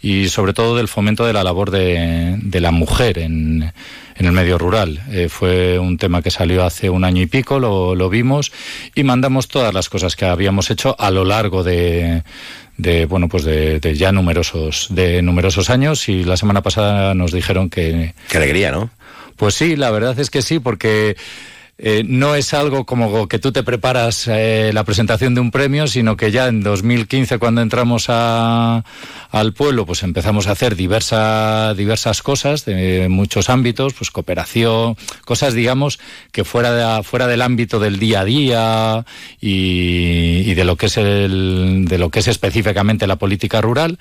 y 0.02 0.30
sobre 0.30 0.54
todo 0.54 0.76
del 0.76 0.88
fomento 0.88 1.26
de 1.26 1.34
la 1.34 1.44
labor 1.44 1.72
de, 1.72 2.38
de 2.42 2.60
la 2.60 2.72
mujer 2.72 3.20
en, 3.20 3.72
en 4.16 4.26
el 4.26 4.32
medio 4.32 4.58
rural. 4.58 5.02
Eh, 5.12 5.30
fue 5.30 5.78
un 5.78 5.98
tema 5.98 6.22
que 6.22 6.32
salió 6.32 6.64
hace 6.64 6.90
un 6.90 7.04
año 7.04 7.22
y 7.22 7.28
pico, 7.28 7.60
lo, 7.60 7.96
lo 7.96 8.10
vimos 8.10 8.52
y 8.96 9.04
mandamos 9.04 9.48
todas 9.48 9.74
las 9.74 9.90
cosas 9.90 10.16
que 10.16 10.26
habíamos 10.26 10.72
hecho 10.72 10.96
a 11.00 11.12
lo 11.12 11.24
largo 11.24 11.64
de, 11.64 12.24
de 12.78 13.06
bueno 13.06 13.30
pues 13.30 13.44
de, 13.44 13.80
de, 13.80 13.96
ya 13.96 14.12
numerosos 14.12 14.88
de 14.90 15.22
numerosos 15.22 15.70
años 15.70 16.10
y 16.10 16.24
la 16.24 16.38
semana 16.38 16.62
pasada 16.62 17.14
nos 17.14 17.32
dijeron 17.32 17.70
que 17.70 18.14
qué 18.30 18.38
alegría 18.38 18.72
no 18.72 18.90
pues 19.42 19.56
sí, 19.56 19.76
la 19.76 19.90
verdad 19.90 20.20
es 20.20 20.30
que 20.30 20.44
sí, 20.44 20.60
porque 20.60 21.18
eh, 21.80 22.04
no 22.06 22.36
es 22.36 22.54
algo 22.54 22.86
como 22.86 23.28
que 23.28 23.40
tú 23.40 23.52
te 23.52 23.64
preparas 23.64 24.28
eh, 24.28 24.70
la 24.72 24.84
presentación 24.84 25.34
de 25.34 25.42
un 25.42 25.50
premio, 25.50 25.88
sino 25.88 26.16
que 26.16 26.30
ya 26.30 26.48
en 26.48 26.62
2015, 26.62 27.40
cuando 27.40 27.64
entramos 27.64 28.06
a, 28.10 28.84
al 29.32 29.54
pueblo, 29.54 29.88
pues 29.88 30.04
empezamos 30.04 30.46
a 30.46 30.52
hacer 30.52 30.76
diversa, 30.76 31.74
diversas 31.74 32.22
cosas 32.22 32.66
de 32.66 33.08
muchos 33.10 33.50
ámbitos, 33.50 33.96
pues 33.96 34.12
cooperación, 34.12 34.96
cosas, 35.26 35.56
digamos, 35.56 36.00
que 36.32 36.44
fuera, 36.44 36.98
de, 36.98 37.02
fuera 37.02 37.26
del 37.26 37.42
ámbito 37.42 37.80
del 37.80 37.98
día 37.98 38.20
a 38.20 38.26
día 38.26 39.06
y, 39.40 40.44
y 40.46 40.54
de 40.54 40.66
lo 40.66 40.76
que 40.76 40.86
es 40.86 40.98
el, 40.98 41.86
de 41.88 41.98
lo 41.98 42.12
que 42.12 42.20
es 42.20 42.28
específicamente 42.28 43.08
la 43.08 43.16
política 43.16 43.60
rural 43.60 43.98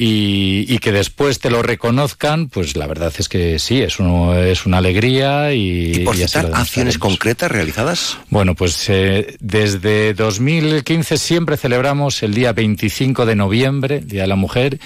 y, 0.00 0.78
que 0.78 0.92
después 0.92 1.40
te 1.40 1.50
lo 1.50 1.60
reconozcan, 1.60 2.48
pues 2.48 2.76
la 2.76 2.86
verdad 2.86 3.12
es 3.18 3.28
que 3.28 3.58
sí, 3.58 3.82
es, 3.82 3.96
es 3.98 4.66
una 4.66 4.78
alegría. 4.78 5.52
¿Y, 5.52 5.92
¿Y 5.96 5.98
por 6.04 6.16
citar 6.16 6.52
acciones 6.54 6.98
concretas 6.98 7.50
realizadas? 7.50 8.16
Bueno, 8.30 8.54
pues 8.54 8.88
eh, 8.90 9.36
desde 9.40 10.14
2015 10.14 11.18
siempre 11.18 11.56
celebramos 11.56 12.22
el 12.22 12.32
día 12.32 12.52
25 12.52 13.26
de 13.26 13.34
noviembre, 13.34 14.00
Día 14.00 14.22
de 14.22 14.28
la 14.28 14.36
Mujer, 14.36 14.78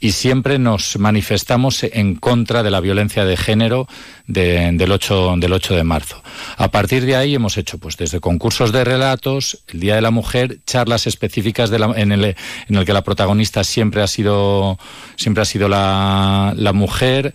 y 0.00 0.12
siempre 0.12 0.58
nos 0.58 0.98
manifestamos 0.98 1.82
en 1.82 2.16
contra 2.16 2.62
de 2.62 2.70
la 2.70 2.80
violencia 2.80 3.24
de 3.24 3.36
género 3.36 3.88
del, 4.26 4.90
8, 4.90 5.34
del 5.38 5.52
8 5.52 5.76
de 5.76 5.84
marzo. 5.84 6.22
A 6.56 6.70
partir 6.70 7.06
de 7.06 7.16
ahí 7.16 7.34
hemos 7.34 7.56
hecho 7.56 7.78
pues 7.78 7.96
desde 7.96 8.20
concursos 8.20 8.72
de 8.72 8.84
relatos, 8.84 9.62
el 9.68 9.80
Día 9.80 9.94
de 9.94 10.02
la 10.02 10.10
Mujer, 10.10 10.58
charlas 10.66 11.06
específicas 11.06 11.70
de 11.70 11.76
en, 11.96 12.12
el, 12.12 12.24
en 12.24 12.76
el 12.76 12.84
que 12.84 12.92
la 12.92 13.02
protagonista 13.02 13.64
siempre 13.64 14.02
ha 14.02 14.06
sido, 14.06 14.78
siempre 15.16 15.42
ha 15.42 15.46
sido 15.46 15.68
la, 15.68 16.52
la 16.56 16.72
mujer. 16.72 17.34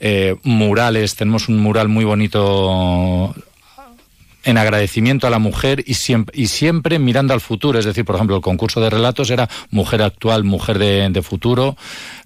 Eh, 0.00 0.36
murales, 0.42 1.14
tenemos 1.14 1.48
un 1.48 1.60
mural 1.60 1.88
muy 1.88 2.04
bonito 2.04 3.34
en 4.44 4.58
agradecimiento 4.58 5.26
a 5.26 5.30
la 5.30 5.38
mujer 5.38 5.82
y 5.86 5.94
siempre, 5.94 6.38
y 6.38 6.48
siempre 6.48 6.98
mirando 6.98 7.34
al 7.34 7.40
futuro. 7.40 7.78
Es 7.78 7.84
decir, 7.84 8.04
por 8.04 8.14
ejemplo, 8.14 8.36
el 8.36 8.42
concurso 8.42 8.80
de 8.80 8.90
relatos 8.90 9.30
era 9.30 9.48
mujer 9.70 10.02
actual, 10.02 10.44
mujer 10.44 10.78
de, 10.78 11.08
de 11.10 11.22
futuro 11.22 11.76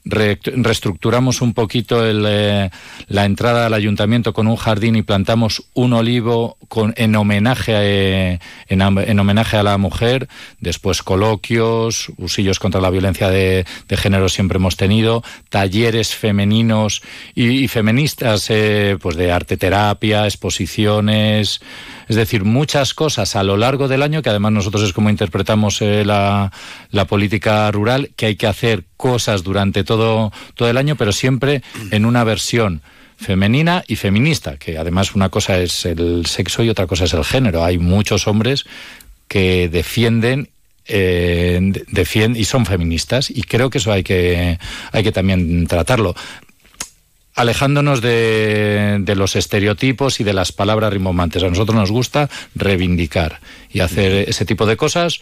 reestructuramos 0.04 1.42
un 1.42 1.54
poquito 1.54 2.04
el, 2.04 2.24
eh, 2.26 2.70
la 3.08 3.24
entrada 3.24 3.66
al 3.66 3.74
ayuntamiento 3.74 4.32
con 4.32 4.46
un 4.46 4.56
jardín 4.56 4.96
y 4.96 5.02
plantamos 5.02 5.64
un 5.74 5.92
olivo 5.92 6.56
con, 6.68 6.94
en, 6.96 7.14
homenaje 7.16 7.74
a, 7.74 7.84
eh, 7.84 8.38
en, 8.68 9.18
homenaje 9.18 9.56
a 9.56 9.62
la 9.62 9.76
mujer. 9.78 10.28
Después 10.60 11.02
coloquios, 11.02 12.10
usillos 12.16 12.58
contra 12.58 12.80
la 12.80 12.90
violencia 12.90 13.28
de, 13.28 13.66
de 13.88 13.96
género 13.96 14.28
siempre 14.28 14.56
hemos 14.56 14.76
tenido, 14.76 15.22
talleres 15.50 16.14
femeninos 16.14 17.02
y, 17.34 17.68
feministas 17.68 18.46
eh, 18.50 18.96
pues 19.00 19.16
de 19.16 19.30
arte 19.30 19.56
terapia, 19.56 20.24
exposiciones, 20.24 21.60
es 22.08 22.16
decir, 22.16 22.44
muchas 22.44 22.94
cosas 22.94 23.36
a 23.36 23.42
lo 23.42 23.56
largo 23.56 23.88
del 23.88 24.02
año 24.02 24.22
que 24.22 24.30
además 24.30 24.52
nosotros 24.52 24.82
es 24.82 24.92
como 24.92 25.10
interpretamos 25.10 25.80
la 25.82 26.50
política 27.08 27.70
rural 27.70 28.10
que 28.16 28.26
hay 28.26 28.36
que 28.36 28.46
hacer 28.46 28.87
cosas 28.98 29.42
durante 29.42 29.84
todo, 29.84 30.30
todo 30.54 30.68
el 30.68 30.76
año, 30.76 30.96
pero 30.96 31.12
siempre 31.12 31.62
en 31.90 32.04
una 32.04 32.24
versión 32.24 32.82
femenina 33.16 33.82
y 33.88 33.96
feminista, 33.96 34.58
que 34.58 34.76
además 34.76 35.14
una 35.14 35.30
cosa 35.30 35.58
es 35.58 35.86
el 35.86 36.26
sexo 36.26 36.62
y 36.62 36.68
otra 36.68 36.86
cosa 36.86 37.04
es 37.04 37.14
el 37.14 37.24
género. 37.24 37.64
Hay 37.64 37.78
muchos 37.78 38.26
hombres 38.26 38.66
que 39.26 39.68
defienden 39.68 40.50
eh, 40.90 41.60
defienden 41.88 42.40
y 42.40 42.44
son 42.44 42.64
feministas 42.64 43.28
y 43.30 43.42
creo 43.42 43.68
que 43.68 43.76
eso 43.76 43.92
hay 43.92 44.02
que 44.02 44.58
hay 44.90 45.02
que 45.02 45.12
también 45.12 45.66
tratarlo 45.66 46.14
alejándonos 47.34 48.00
de, 48.00 48.96
de, 49.00 49.14
los 49.14 49.36
estereotipos 49.36 50.18
y 50.18 50.24
de 50.24 50.32
las 50.32 50.50
palabras 50.50 50.92
rimbombantes. 50.92 51.42
A 51.44 51.48
nosotros 51.48 51.76
nos 51.76 51.92
gusta 51.92 52.28
reivindicar 52.56 53.38
y 53.70 53.78
hacer 53.78 54.28
ese 54.28 54.44
tipo 54.44 54.66
de 54.66 54.76
cosas 54.76 55.20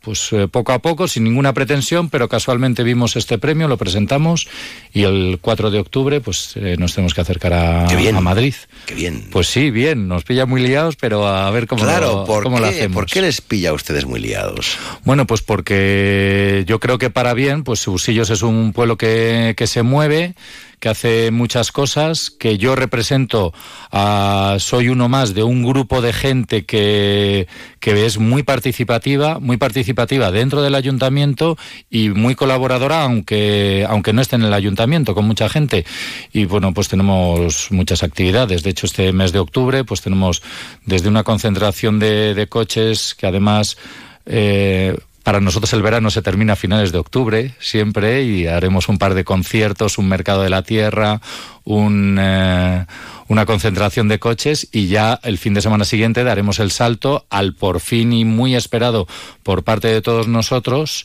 pues 0.00 0.32
eh, 0.32 0.48
poco 0.48 0.72
a 0.72 0.78
poco, 0.78 1.08
sin 1.08 1.24
ninguna 1.24 1.52
pretensión, 1.52 2.08
pero 2.08 2.28
casualmente 2.28 2.82
vimos 2.82 3.16
este 3.16 3.38
premio, 3.38 3.68
lo 3.68 3.76
presentamos 3.76 4.48
y 4.92 5.02
el 5.02 5.38
4 5.40 5.70
de 5.70 5.80
octubre 5.80 6.20
pues 6.20 6.52
eh, 6.56 6.76
nos 6.78 6.94
tenemos 6.94 7.14
que 7.14 7.20
acercar 7.20 7.52
a, 7.52 7.86
a, 7.86 8.20
Madrid. 8.20 8.54
Qué 8.86 8.94
bien. 8.94 9.26
Pues 9.30 9.48
sí, 9.48 9.70
bien, 9.70 10.08
nos 10.08 10.24
pilla 10.24 10.46
muy 10.46 10.62
liados, 10.62 10.96
pero 10.96 11.26
a 11.26 11.50
ver 11.50 11.66
cómo, 11.66 11.82
claro, 11.82 12.24
lo, 12.26 12.42
cómo 12.42 12.56
qué, 12.56 12.62
lo 12.62 12.68
hacemos. 12.68 12.94
¿Por 12.94 13.06
qué 13.06 13.22
les 13.22 13.40
pilla 13.40 13.70
a 13.70 13.72
ustedes 13.72 14.06
muy 14.06 14.20
liados? 14.20 14.78
Bueno, 15.04 15.26
pues 15.26 15.42
porque 15.42 16.64
yo 16.66 16.78
creo 16.78 16.98
que 16.98 17.10
para 17.10 17.34
bien, 17.34 17.64
pues 17.64 17.86
Usillos 17.88 18.30
es 18.30 18.42
un 18.42 18.72
pueblo 18.72 18.96
que, 18.96 19.54
que 19.56 19.66
se 19.66 19.82
mueve, 19.82 20.34
que 20.80 20.88
hace 20.88 21.30
muchas 21.30 21.72
cosas, 21.72 22.30
que 22.30 22.58
yo 22.58 22.76
represento, 22.76 23.52
a, 23.90 24.56
soy 24.58 24.88
uno 24.88 25.08
más 25.08 25.34
de 25.34 25.42
un 25.42 25.64
grupo 25.64 26.00
de 26.00 26.12
gente 26.12 26.64
que, 26.64 27.48
que 27.80 28.06
es 28.06 28.18
muy 28.18 28.42
participativa, 28.42 29.38
muy 29.38 29.56
participativa 29.56 30.30
dentro 30.30 30.62
del 30.62 30.74
ayuntamiento 30.74 31.56
y 31.90 32.10
muy 32.10 32.34
colaboradora, 32.34 33.02
aunque, 33.02 33.86
aunque 33.88 34.12
no 34.12 34.20
esté 34.20 34.36
en 34.36 34.42
el 34.42 34.54
ayuntamiento, 34.54 35.14
con 35.14 35.26
mucha 35.26 35.48
gente. 35.48 35.84
Y 36.32 36.44
bueno, 36.44 36.72
pues 36.74 36.88
tenemos 36.88 37.70
muchas 37.70 38.02
actividades. 38.02 38.62
De 38.62 38.70
hecho, 38.70 38.86
este 38.86 39.12
mes 39.12 39.32
de 39.32 39.38
octubre, 39.38 39.84
pues 39.84 40.00
tenemos 40.00 40.42
desde 40.84 41.08
una 41.08 41.24
concentración 41.24 41.98
de, 41.98 42.46
coches 42.48 43.14
que 43.14 43.26
además 43.26 43.76
eh, 44.24 44.96
para 45.28 45.42
nosotros 45.42 45.70
el 45.74 45.82
verano 45.82 46.08
se 46.08 46.22
termina 46.22 46.54
a 46.54 46.56
finales 46.56 46.90
de 46.90 46.96
octubre, 46.96 47.52
siempre, 47.60 48.22
y 48.22 48.46
haremos 48.46 48.88
un 48.88 48.96
par 48.96 49.12
de 49.12 49.24
conciertos, 49.24 49.98
un 49.98 50.08
mercado 50.08 50.40
de 50.40 50.48
la 50.48 50.62
tierra, 50.62 51.20
un, 51.64 52.16
eh, 52.18 52.86
una 53.26 53.44
concentración 53.44 54.08
de 54.08 54.18
coches, 54.18 54.68
y 54.72 54.86
ya 54.86 55.20
el 55.22 55.36
fin 55.36 55.52
de 55.52 55.60
semana 55.60 55.84
siguiente 55.84 56.24
daremos 56.24 56.60
el 56.60 56.70
salto 56.70 57.26
al 57.28 57.54
por 57.54 57.80
fin 57.80 58.14
y 58.14 58.24
muy 58.24 58.54
esperado 58.54 59.06
por 59.42 59.64
parte 59.64 59.88
de 59.88 60.00
todos 60.00 60.28
nosotros, 60.28 61.04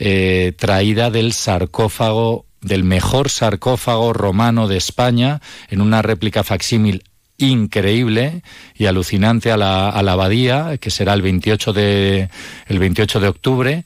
eh, 0.00 0.52
traída 0.58 1.10
del 1.10 1.32
sarcófago 1.32 2.46
del 2.60 2.82
mejor 2.82 3.30
sarcófago 3.30 4.12
romano 4.12 4.66
de 4.66 4.78
España 4.78 5.40
en 5.68 5.80
una 5.80 6.02
réplica 6.02 6.42
facsímil 6.42 7.04
increíble 7.40 8.42
y 8.74 8.86
alucinante 8.86 9.50
a 9.50 9.56
la, 9.56 9.88
a 9.88 10.02
la 10.02 10.12
abadía, 10.12 10.78
que 10.78 10.90
será 10.90 11.14
el 11.14 11.22
28 11.22 11.72
de, 11.72 12.28
el 12.66 12.78
28 12.78 13.20
de 13.20 13.28
octubre, 13.28 13.84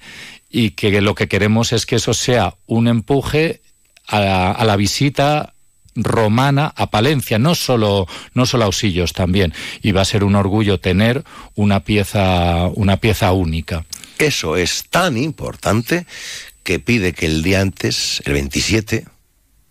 y 0.50 0.70
que 0.70 1.00
lo 1.00 1.14
que 1.14 1.28
queremos 1.28 1.72
es 1.72 1.86
que 1.86 1.96
eso 1.96 2.14
sea 2.14 2.54
un 2.66 2.88
empuje 2.88 3.60
a, 4.06 4.52
a 4.52 4.64
la 4.64 4.76
visita 4.76 5.54
romana 5.96 6.72
a 6.76 6.90
Palencia, 6.90 7.38
no 7.38 7.54
solo, 7.54 8.06
no 8.34 8.46
solo 8.46 8.64
a 8.64 8.68
Usillos 8.68 9.12
también, 9.12 9.52
y 9.82 9.92
va 9.92 10.02
a 10.02 10.04
ser 10.04 10.24
un 10.24 10.34
orgullo 10.34 10.80
tener 10.80 11.24
una 11.54 11.80
pieza, 11.80 12.68
una 12.74 12.96
pieza 12.98 13.32
única. 13.32 13.84
Eso 14.18 14.56
es 14.56 14.84
tan 14.90 15.16
importante 15.16 16.06
que 16.62 16.80
pide 16.80 17.12
que 17.12 17.26
el 17.26 17.42
día 17.42 17.60
antes, 17.60 18.22
el 18.24 18.32
27, 18.32 19.06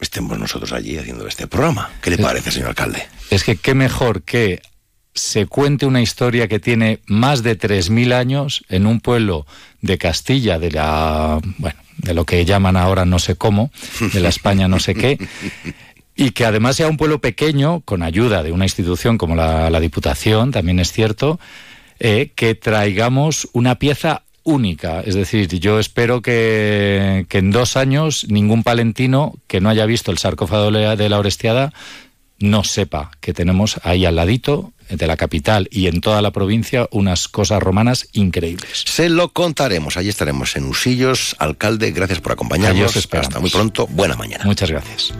estemos 0.03 0.37
nosotros 0.37 0.71
allí 0.71 0.97
haciendo 0.97 1.27
este 1.27 1.47
programa. 1.47 1.89
¿Qué 2.01 2.11
le 2.11 2.17
parece, 2.19 2.51
señor 2.51 2.69
alcalde? 2.69 3.07
Es 3.31 3.43
que 3.43 3.55
qué 3.55 3.73
mejor 3.73 4.21
que 4.21 4.61
se 5.15 5.45
cuente 5.45 5.85
una 5.85 6.01
historia 6.01 6.47
que 6.47 6.59
tiene 6.59 6.99
más 7.07 7.43
de 7.43 7.57
3.000 7.57 8.13
años 8.13 8.63
en 8.69 8.85
un 8.85 8.99
pueblo 8.99 9.45
de 9.81 9.97
Castilla, 9.97 10.59
de 10.59 10.71
la, 10.71 11.39
bueno, 11.57 11.79
de 11.97 12.13
lo 12.13 12.25
que 12.25 12.43
llaman 12.45 12.77
ahora 12.77 13.05
no 13.05 13.19
sé 13.19 13.35
cómo, 13.35 13.71
de 14.13 14.19
la 14.19 14.29
España 14.29 14.67
no 14.67 14.79
sé 14.79 14.95
qué, 14.95 15.17
y 16.15 16.31
que 16.31 16.45
además 16.45 16.75
sea 16.75 16.87
un 16.87 16.97
pueblo 16.97 17.19
pequeño, 17.19 17.81
con 17.81 18.01
ayuda 18.01 18.43
de 18.43 18.51
una 18.51 18.65
institución 18.65 19.17
como 19.17 19.35
la, 19.35 19.69
la 19.69 19.79
Diputación, 19.79 20.51
también 20.51 20.79
es 20.79 20.91
cierto, 20.91 21.39
eh, 21.99 22.31
que 22.35 22.55
traigamos 22.55 23.47
una 23.53 23.75
pieza 23.75 24.23
única. 24.43 25.01
Es 25.01 25.15
decir, 25.15 25.47
yo 25.59 25.79
espero 25.79 26.21
que, 26.21 27.25
que, 27.29 27.37
en 27.39 27.51
dos 27.51 27.77
años 27.77 28.25
ningún 28.29 28.63
palentino 28.63 29.35
que 29.47 29.61
no 29.61 29.69
haya 29.69 29.85
visto 29.85 30.11
el 30.11 30.17
sarcófago 30.17 30.71
de 30.71 31.09
la 31.09 31.19
Orestiada 31.19 31.73
no 32.39 32.63
sepa 32.63 33.11
que 33.21 33.33
tenemos 33.33 33.79
ahí 33.83 34.05
al 34.05 34.17
ladito 34.17 34.73
de 34.89 35.07
la 35.07 35.17
capital 35.17 35.67
y 35.71 35.87
en 35.87 36.01
toda 36.01 36.21
la 36.21 36.31
provincia 36.31 36.87
unas 36.91 37.27
cosas 37.27 37.63
romanas 37.63 38.07
increíbles. 38.11 38.83
Se 38.85 39.09
lo 39.09 39.29
contaremos. 39.29 39.97
Allí 39.97 40.09
estaremos 40.09 40.55
en 40.55 40.65
Usillos. 40.65 41.35
Alcalde, 41.39 41.91
gracias 41.91 42.19
por 42.19 42.33
acompañarnos. 42.33 42.95
Hasta 43.11 43.39
muy 43.39 43.49
pronto. 43.49 43.87
Buena 43.87 44.15
mañana. 44.15 44.43
Muchas 44.45 44.69
gracias. 44.69 45.13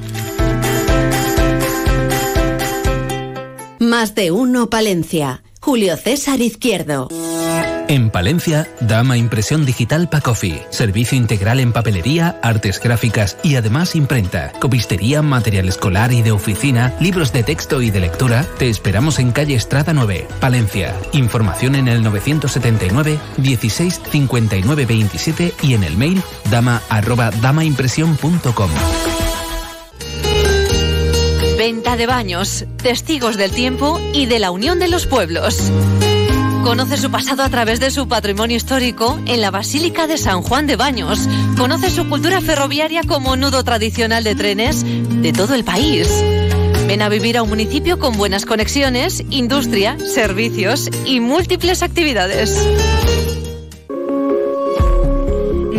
Más 3.79 4.15
de 4.15 4.31
uno 4.31 4.69
Palencia. 4.69 5.43
Julio 5.59 5.95
César 5.95 6.41
Izquierdo. 6.41 7.07
En 7.87 8.09
Palencia, 8.09 8.67
Dama 8.79 9.17
Impresión 9.17 9.65
Digital 9.65 10.09
Pacofi. 10.09 10.61
Servicio 10.69 11.17
integral 11.17 11.59
en 11.59 11.73
papelería, 11.73 12.39
artes 12.41 12.79
gráficas 12.79 13.37
y 13.43 13.55
además 13.55 13.95
imprenta. 13.95 14.51
Copistería, 14.59 15.21
material 15.21 15.67
escolar 15.67 16.13
y 16.13 16.21
de 16.21 16.31
oficina, 16.31 16.95
libros 16.99 17.33
de 17.33 17.43
texto 17.43 17.81
y 17.81 17.91
de 17.91 17.99
lectura. 17.99 18.45
Te 18.57 18.69
esperamos 18.69 19.19
en 19.19 19.31
calle 19.31 19.55
Estrada 19.55 19.93
9, 19.93 20.27
Palencia. 20.39 20.95
Información 21.11 21.75
en 21.75 21.87
el 21.87 22.03
979 22.03 23.19
16 23.37 24.01
59 24.09 24.85
27 24.85 25.53
y 25.61 25.73
en 25.73 25.83
el 25.83 25.97
mail 25.97 26.21
dama 26.49 26.81
arroba 26.89 27.31
damaimpresión.com. 27.31 28.71
Venta 31.57 31.95
de 31.95 32.07
baños, 32.07 32.65
testigos 32.81 33.37
del 33.37 33.51
tiempo 33.51 33.99
y 34.13 34.25
de 34.25 34.39
la 34.39 34.51
unión 34.51 34.79
de 34.79 34.87
los 34.87 35.05
pueblos. 35.05 35.71
Conoce 36.63 36.97
su 36.97 37.11
pasado 37.11 37.43
a 37.43 37.49
través 37.49 37.81
de 37.81 37.91
su 37.91 38.07
patrimonio 38.07 38.55
histórico 38.55 39.19
en 39.25 39.41
la 39.41 39.51
Basílica 39.51 40.07
de 40.07 40.17
San 40.17 40.41
Juan 40.41 40.65
de 40.65 40.77
Baños. 40.77 41.27
Conoce 41.57 41.91
su 41.91 42.07
cultura 42.07 42.39
ferroviaria 42.39 43.01
como 43.05 43.35
nudo 43.35 43.63
tradicional 43.63 44.23
de 44.23 44.33
trenes 44.33 44.83
de 44.83 45.33
todo 45.33 45.55
el 45.55 45.65
país. 45.65 46.07
Ven 46.87 47.01
a 47.01 47.09
vivir 47.09 47.37
a 47.37 47.43
un 47.43 47.49
municipio 47.49 47.99
con 47.99 48.17
buenas 48.17 48.45
conexiones, 48.45 49.23
industria, 49.29 49.97
servicios 49.99 50.89
y 51.05 51.19
múltiples 51.19 51.83
actividades. 51.83 52.57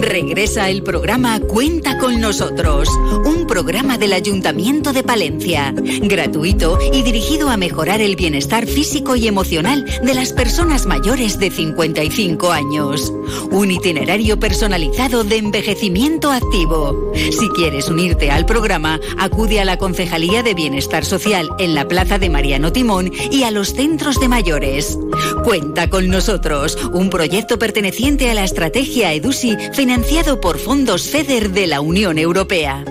Regresa 0.05 0.69
el 0.69 0.83
programa 0.83 1.41
Cuenta 1.41 1.97
con 1.97 2.21
nosotros, 2.21 2.91
un 3.25 3.47
programa 3.47 3.97
del 3.97 4.13
Ayuntamiento 4.13 4.93
de 4.93 5.03
Palencia, 5.03 5.73
gratuito 6.03 6.79
y 6.93 7.03
dirigido 7.03 7.49
a 7.49 7.57
mejorar 7.57 8.03
el 8.03 8.15
bienestar 8.15 8.67
físico 8.67 9.17
y 9.17 9.27
emocional 9.29 9.87
de 10.03 10.13
las 10.13 10.35
personas 10.35 10.85
mayores 10.85 11.39
de 11.39 11.51
55 11.51 12.53
años. 12.53 13.15
Un 13.51 13.71
itinerario 13.71 14.39
personalizado 14.39 15.25
de 15.25 15.39
envejecimiento 15.39 16.31
activo. 16.31 17.13
Si 17.15 17.49
quieres 17.51 17.89
unirte 17.89 18.31
al 18.31 18.45
programa, 18.45 19.01
acude 19.19 19.61
a 19.61 19.65
la 19.65 19.79
Concejalía 19.79 20.43
de 20.43 20.53
Bienestar 20.53 21.07
Social 21.07 21.49
en 21.59 21.75
la 21.75 21.89
Plaza 21.89 22.19
de 22.19 22.29
Mariano 22.29 22.73
Timón 22.73 23.11
y 23.31 23.45
a 23.45 23.51
los 23.51 23.73
centros 23.73 24.21
de 24.21 24.29
mayores. 24.29 24.99
Cuenta 25.45 25.89
con 25.89 26.09
nosotros, 26.09 26.77
un 26.93 27.09
proyecto 27.09 27.59
perteneciente 27.59 28.31
a 28.31 28.35
la 28.35 28.45
estrategia 28.45 29.15
EDUSI 29.15 29.57
financiado 29.95 30.41
por 30.41 30.59
fondos 30.59 31.09
FEDER 31.09 31.51
de 31.51 31.69
la 31.69 31.81
Unión 31.81 32.19
Europea. 32.19 32.85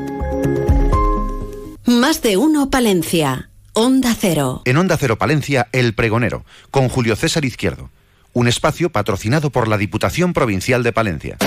Más 1.86 2.22
de 2.22 2.38
uno 2.38 2.70
Palencia. 2.70 3.49
Onda 3.74 4.16
Cero. 4.18 4.62
En 4.64 4.78
Onda 4.78 4.95
Cero 4.95 5.18
Palencia, 5.18 5.68
El 5.74 5.95
Pregonero, 5.95 6.45
con 6.72 6.88
Julio 6.88 7.18
César 7.18 7.43
Izquierdo. 7.43 7.89
Un 8.32 8.47
espacio 8.47 8.89
patrocinado 8.89 9.49
por 9.49 9.68
la 9.68 9.78
Diputación 9.78 10.32
Provincial 10.32 10.82
de 10.82 10.93
Palencia. 10.93 11.38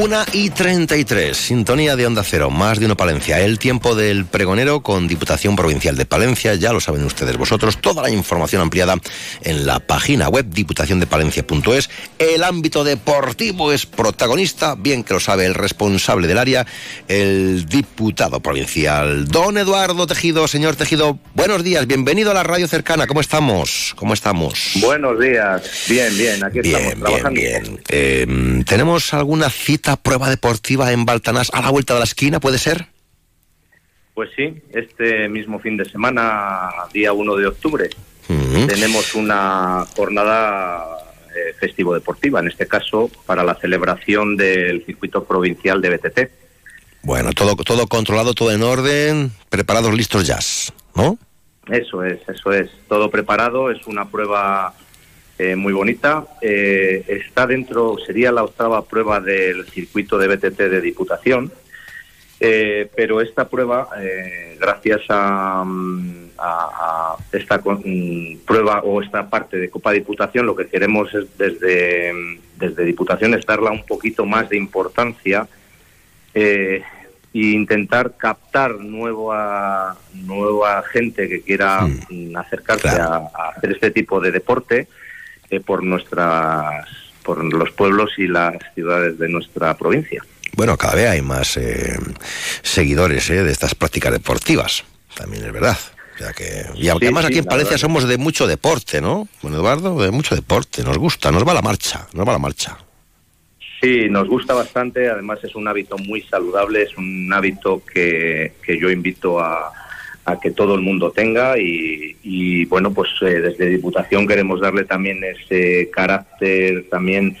Una 0.00 0.24
y 0.32 0.50
33, 0.50 1.36
sintonía 1.36 1.96
de 1.96 2.06
Onda 2.06 2.22
Cero, 2.22 2.50
más 2.50 2.78
de 2.78 2.86
uno 2.86 2.96
Palencia. 2.96 3.40
El 3.40 3.58
tiempo 3.58 3.96
del 3.96 4.26
pregonero 4.26 4.80
con 4.80 5.08
Diputación 5.08 5.56
Provincial 5.56 5.96
de 5.96 6.06
Palencia, 6.06 6.54
ya 6.54 6.72
lo 6.72 6.78
saben 6.78 7.02
ustedes 7.02 7.36
vosotros. 7.36 7.78
Toda 7.80 8.02
la 8.02 8.10
información 8.10 8.62
ampliada 8.62 8.94
en 9.42 9.66
la 9.66 9.80
página 9.80 10.28
web 10.28 10.46
diputaciondepalencia.es. 10.50 11.90
El 12.20 12.44
ámbito 12.44 12.84
deportivo 12.84 13.72
es 13.72 13.86
protagonista, 13.86 14.76
bien 14.76 15.02
que 15.02 15.14
lo 15.14 15.20
sabe 15.20 15.46
el 15.46 15.54
responsable 15.54 16.28
del 16.28 16.38
área, 16.38 16.64
el 17.08 17.66
diputado 17.66 18.38
provincial, 18.38 19.26
don 19.26 19.58
Eduardo 19.58 20.06
Tejido. 20.06 20.46
Señor 20.46 20.76
Tejido, 20.76 21.18
buenos 21.34 21.64
días, 21.64 21.88
bienvenido 21.88 22.30
a 22.30 22.34
la 22.34 22.44
radio 22.44 22.68
cercana. 22.68 23.08
¿Cómo 23.08 23.20
estamos? 23.20 23.94
¿Cómo 23.96 24.14
estamos? 24.14 24.74
Buenos 24.76 25.18
días, 25.18 25.88
bien, 25.88 26.16
bien, 26.16 26.44
aquí 26.44 26.60
estamos 26.60 26.94
trabajando. 26.94 27.40
Bien, 27.40 27.62
bien. 27.64 27.80
Eh, 27.88 28.62
¿Tenemos 28.64 29.12
alguna 29.12 29.50
cita? 29.50 29.87
Prueba 29.96 30.28
deportiva 30.28 30.92
en 30.92 31.04
Baltanás 31.04 31.50
a 31.52 31.62
la 31.62 31.70
vuelta 31.70 31.94
de 31.94 32.00
la 32.00 32.04
esquina, 32.04 32.40
¿puede 32.40 32.58
ser? 32.58 32.86
Pues 34.14 34.30
sí, 34.36 34.62
este 34.72 35.28
mismo 35.28 35.60
fin 35.60 35.76
de 35.76 35.84
semana, 35.84 36.70
día 36.92 37.12
1 37.12 37.36
de 37.36 37.46
octubre, 37.46 37.88
tenemos 38.26 39.14
una 39.14 39.86
jornada 39.96 40.98
eh, 41.34 41.54
festivo-deportiva, 41.58 42.40
en 42.40 42.48
este 42.48 42.66
caso 42.66 43.10
para 43.26 43.44
la 43.44 43.54
celebración 43.54 44.36
del 44.36 44.84
circuito 44.84 45.24
provincial 45.24 45.80
de 45.80 45.90
BTT. 45.90 46.20
Bueno, 47.02 47.32
todo, 47.32 47.54
todo 47.56 47.86
controlado, 47.86 48.34
todo 48.34 48.50
en 48.50 48.62
orden, 48.62 49.30
preparados, 49.48 49.94
listos 49.94 50.26
ya, 50.26 50.38
¿no? 50.94 51.16
Eso 51.68 52.02
es, 52.02 52.18
eso 52.28 52.52
es, 52.52 52.70
todo 52.88 53.10
preparado, 53.10 53.70
es 53.70 53.86
una 53.86 54.08
prueba 54.08 54.74
eh, 55.38 55.54
muy 55.54 55.72
bonita. 55.72 56.26
Eh, 56.40 57.04
está 57.06 57.46
dentro, 57.46 57.96
sería 58.04 58.32
la 58.32 58.42
octava 58.42 58.84
prueba 58.84 59.20
del 59.20 59.66
circuito 59.66 60.18
de 60.18 60.26
BTT 60.26 60.58
de 60.58 60.80
Diputación, 60.80 61.52
eh, 62.40 62.90
pero 62.96 63.20
esta 63.20 63.48
prueba, 63.48 63.88
gracias 64.58 65.02
a, 65.08 65.62
mm, 65.64 66.30
esta 67.30 67.58
mm, 67.58 68.38
prueba 68.44 68.80
o 68.80 69.00
esta 69.00 69.30
parte 69.30 69.58
de 69.58 69.70
Copa 69.70 69.92
Diputación, 69.92 70.44
lo 70.44 70.56
que 70.56 70.66
queremos 70.66 71.14
es 71.14 71.26
desde, 71.38 72.12
mm, 72.12 72.38
desde 72.56 72.84
Diputación 72.84 73.34
es 73.34 73.46
darla 73.46 73.70
un 73.70 73.86
poquito 73.86 74.26
más 74.26 74.48
de 74.48 74.56
importancia 74.56 75.46
e 76.34 76.82
intentar 77.32 78.16
captar 78.16 78.80
nueva 78.80 79.96
nueva 80.14 80.82
gente 80.82 81.28
que 81.28 81.42
quiera 81.42 81.86
acercarse 82.36 82.88
a, 82.88 83.28
hacer 83.56 83.72
este 83.72 83.90
tipo 83.90 84.20
de 84.20 84.32
deporte 84.32 84.88
eh, 85.50 85.60
por 85.60 85.82
nuestras 85.82 86.86
por 87.22 87.44
los 87.44 87.70
pueblos 87.72 88.10
y 88.16 88.26
las 88.26 88.56
ciudades 88.74 89.18
de 89.18 89.28
nuestra 89.28 89.76
provincia. 89.76 90.24
Bueno, 90.56 90.78
cada 90.78 90.94
vez 90.94 91.10
hay 91.10 91.20
más 91.20 91.58
eh, 91.58 91.98
seguidores 92.62 93.28
eh, 93.28 93.42
de 93.42 93.52
estas 93.52 93.74
prácticas 93.74 94.12
deportivas, 94.12 94.82
también 95.14 95.44
es 95.44 95.52
verdad. 95.52 95.76
que, 96.34 96.64
y 96.74 96.88
además 96.88 97.26
aquí 97.26 97.38
en 97.38 97.44
Palencia 97.44 97.76
somos 97.76 98.08
de 98.08 98.16
mucho 98.16 98.46
deporte, 98.46 99.02
¿no? 99.02 99.28
Bueno, 99.42 99.58
Eduardo, 99.58 100.00
de 100.00 100.10
mucho 100.10 100.34
deporte, 100.34 100.82
nos 100.82 100.96
gusta, 100.96 101.30
nos 101.30 101.46
va 101.46 101.52
la 101.52 101.60
marcha, 101.60 102.06
nos 102.14 102.26
va 102.26 102.32
la 102.32 102.38
marcha. 102.38 102.78
Sí, 103.80 104.08
nos 104.08 104.26
gusta 104.26 104.54
bastante, 104.54 105.08
además 105.08 105.38
es 105.44 105.54
un 105.54 105.68
hábito 105.68 105.98
muy 105.98 106.22
saludable, 106.22 106.82
es 106.82 106.96
un 106.96 107.30
hábito 107.32 107.82
que, 107.84 108.54
que 108.62 108.80
yo 108.80 108.90
invito 108.90 109.38
a, 109.38 109.70
a 110.28 110.38
que 110.38 110.50
todo 110.50 110.74
el 110.74 110.82
mundo 110.82 111.10
tenga 111.10 111.56
y, 111.58 112.64
bueno, 112.66 112.92
pues 112.92 113.08
eh, 113.22 113.40
desde 113.40 113.66
Diputación 113.66 114.26
queremos 114.26 114.60
darle 114.60 114.84
también 114.84 115.22
ese 115.24 115.88
carácter 115.90 116.84
también 116.90 117.36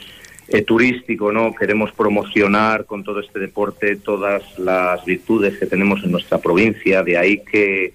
eh, 0.48 0.62
turístico, 0.62 1.30
¿no? 1.30 1.54
Queremos 1.54 1.92
promocionar 1.92 2.86
con 2.86 3.04
todo 3.04 3.20
este 3.20 3.38
deporte 3.38 3.96
todas 3.96 4.42
las 4.58 5.04
virtudes 5.04 5.58
que 5.58 5.66
tenemos 5.66 6.02
en 6.02 6.12
nuestra 6.12 6.38
provincia, 6.38 7.02
de 7.02 7.18
ahí 7.18 7.44
que 7.44 7.92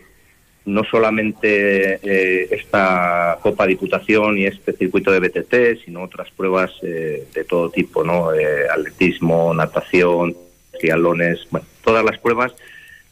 no 0.66 0.84
solamente 0.84 2.00
eh, 2.04 2.48
esta 2.52 3.40
Copa 3.42 3.66
Diputación 3.66 4.38
y 4.38 4.46
este 4.46 4.74
circuito 4.74 5.12
de 5.12 5.20
BTT, 5.20 5.84
sino 5.84 6.04
otras 6.04 6.30
pruebas 6.32 6.72
de 6.82 7.46
todo 7.50 7.70
tipo, 7.70 8.04
¿no? 8.04 8.30
atletismo, 8.72 9.54
natación, 9.54 10.38
triatlones, 10.80 11.48
bueno, 11.50 11.66
todas 11.84 12.06
las 12.06 12.20
pruebas 12.20 12.54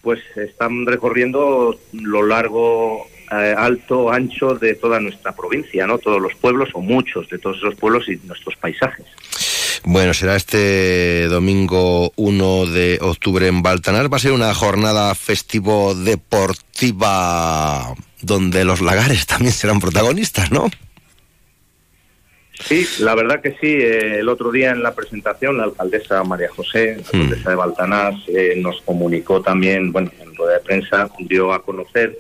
pues 0.01 0.19
están 0.35 0.85
recorriendo 0.85 1.79
lo 1.93 2.25
largo, 2.25 3.07
eh, 3.31 3.55
alto, 3.57 4.11
ancho 4.11 4.55
de 4.55 4.75
toda 4.75 4.99
nuestra 4.99 5.33
provincia, 5.33 5.87
¿no? 5.87 5.97
Todos 5.97 6.21
los 6.21 6.35
pueblos 6.35 6.69
o 6.73 6.81
muchos 6.81 7.29
de 7.29 7.37
todos 7.37 7.57
esos 7.57 7.75
pueblos 7.75 8.07
y 8.09 8.17
nuestros 8.27 8.55
paisajes. 8.55 9.05
Bueno, 9.83 10.13
será 10.13 10.35
este 10.35 11.27
domingo 11.27 12.11
1 12.15 12.65
de 12.67 12.99
octubre 13.01 13.47
en 13.47 13.63
Baltanar. 13.63 14.13
Va 14.13 14.17
a 14.17 14.19
ser 14.19 14.31
una 14.31 14.53
jornada 14.53 15.15
festivo 15.15 15.95
deportiva 15.95 17.95
donde 18.21 18.63
los 18.63 18.81
lagares 18.81 19.25
también 19.25 19.53
serán 19.53 19.79
protagonistas, 19.79 20.51
¿no? 20.51 20.69
Sí, 22.63 22.85
la 22.99 23.15
verdad 23.15 23.41
que 23.41 23.51
sí. 23.51 23.67
Eh, 23.67 24.19
el 24.19 24.29
otro 24.29 24.51
día 24.51 24.71
en 24.71 24.83
la 24.83 24.93
presentación, 24.93 25.57
la 25.57 25.65
alcaldesa 25.65 26.23
María 26.23 26.49
José, 26.49 26.97
la 26.97 27.01
hmm. 27.01 27.21
alcaldesa 27.21 27.49
de 27.49 27.55
Baltanás, 27.55 28.15
eh, 28.27 28.53
nos 28.57 28.81
comunicó 28.81 29.41
también, 29.41 29.91
bueno, 29.91 30.11
en 30.19 30.35
rueda 30.35 30.53
de 30.53 30.59
prensa, 30.59 31.09
dio 31.19 31.53
a 31.53 31.63
conocer 31.63 32.17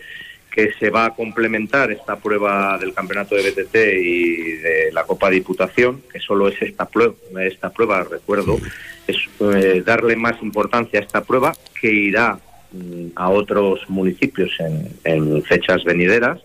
que 0.51 0.73
se 0.73 0.89
va 0.89 1.05
a 1.05 1.15
complementar 1.15 1.91
esta 1.91 2.17
prueba 2.17 2.77
del 2.77 2.93
campeonato 2.93 3.35
de 3.35 3.51
BTT 3.51 3.75
y 4.03 4.51
de 4.57 4.91
la 4.91 5.05
Copa 5.05 5.29
Diputación, 5.29 6.01
que 6.11 6.19
solo 6.19 6.49
es 6.49 6.61
esta 6.61 6.85
prueba, 6.85 7.15
esta 7.39 7.69
prueba 7.69 8.03
recuerdo, 8.03 8.57
hmm. 8.57 8.63
es 9.07 9.17
eh, 9.55 9.83
darle 9.85 10.15
más 10.15 10.41
importancia 10.41 10.99
a 10.99 11.03
esta 11.03 11.23
prueba 11.23 11.53
que 11.79 11.91
irá 11.91 12.37
mm, 12.71 13.11
a 13.15 13.29
otros 13.29 13.89
municipios 13.89 14.51
en 14.59 15.43
fechas 15.43 15.83
venideras 15.83 16.41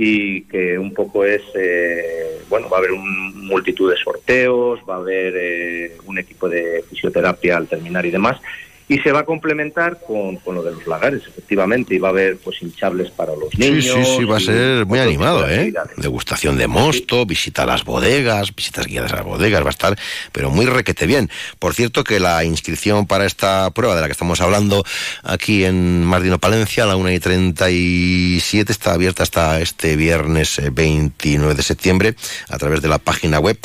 y 0.00 0.42
que 0.42 0.78
un 0.78 0.94
poco 0.94 1.24
es, 1.24 1.42
eh, 1.56 2.40
bueno, 2.48 2.68
va 2.68 2.76
a 2.76 2.78
haber 2.78 2.92
un 2.92 3.46
multitud 3.48 3.90
de 3.90 3.96
sorteos, 3.96 4.78
va 4.88 4.94
a 4.94 4.98
haber 4.98 5.34
eh, 5.36 5.96
un 6.06 6.18
equipo 6.18 6.48
de 6.48 6.84
fisioterapia 6.88 7.56
al 7.56 7.66
terminar 7.66 8.06
y 8.06 8.12
demás, 8.12 8.40
y 8.88 8.98
se 9.00 9.12
va 9.12 9.20
a 9.20 9.24
complementar 9.24 9.98
con, 10.06 10.36
con, 10.36 10.54
lo 10.54 10.62
de 10.62 10.72
los 10.72 10.86
lagares, 10.86 11.22
efectivamente, 11.26 11.94
y 11.94 11.98
va 11.98 12.08
a 12.08 12.10
haber 12.10 12.38
pues 12.38 12.62
hinchables 12.62 13.10
para 13.10 13.36
los 13.36 13.54
niños. 13.58 13.84
Sí, 13.84 13.92
sí, 13.92 14.16
sí, 14.18 14.24
va 14.24 14.38
a 14.38 14.40
ser 14.40 14.86
muy 14.86 14.98
animado, 14.98 15.46
¿eh? 15.48 15.72
Degustación 15.98 16.56
de 16.56 16.68
mosto, 16.68 17.26
visita 17.26 17.64
a 17.64 17.66
las 17.66 17.84
bodegas, 17.84 18.54
visitas 18.54 18.86
guiadas 18.86 19.12
a 19.12 19.16
las 19.16 19.26
bodegas, 19.26 19.62
va 19.62 19.68
a 19.68 19.70
estar, 19.70 19.98
pero 20.32 20.50
muy 20.50 20.64
requete 20.64 21.06
bien. 21.06 21.28
Por 21.58 21.74
cierto 21.74 22.02
que 22.02 22.18
la 22.18 22.42
inscripción 22.44 23.06
para 23.06 23.26
esta 23.26 23.70
prueba 23.72 23.94
de 23.94 24.00
la 24.00 24.06
que 24.06 24.12
estamos 24.12 24.40
hablando 24.40 24.82
aquí 25.22 25.64
en 25.64 26.02
Mardino 26.04 26.38
Palencia, 26.38 26.84
a 26.84 26.86
la 26.86 26.96
1 26.96 27.12
y 27.12 27.20
37, 27.20 28.72
está 28.72 28.94
abierta 28.94 29.22
hasta 29.22 29.60
este 29.60 29.96
viernes 29.96 30.62
29 30.72 31.52
eh, 31.52 31.56
de 31.56 31.62
septiembre 31.62 32.14
a 32.48 32.56
través 32.56 32.80
de 32.80 32.88
la 32.88 32.96
página 32.98 33.38
web 33.38 33.58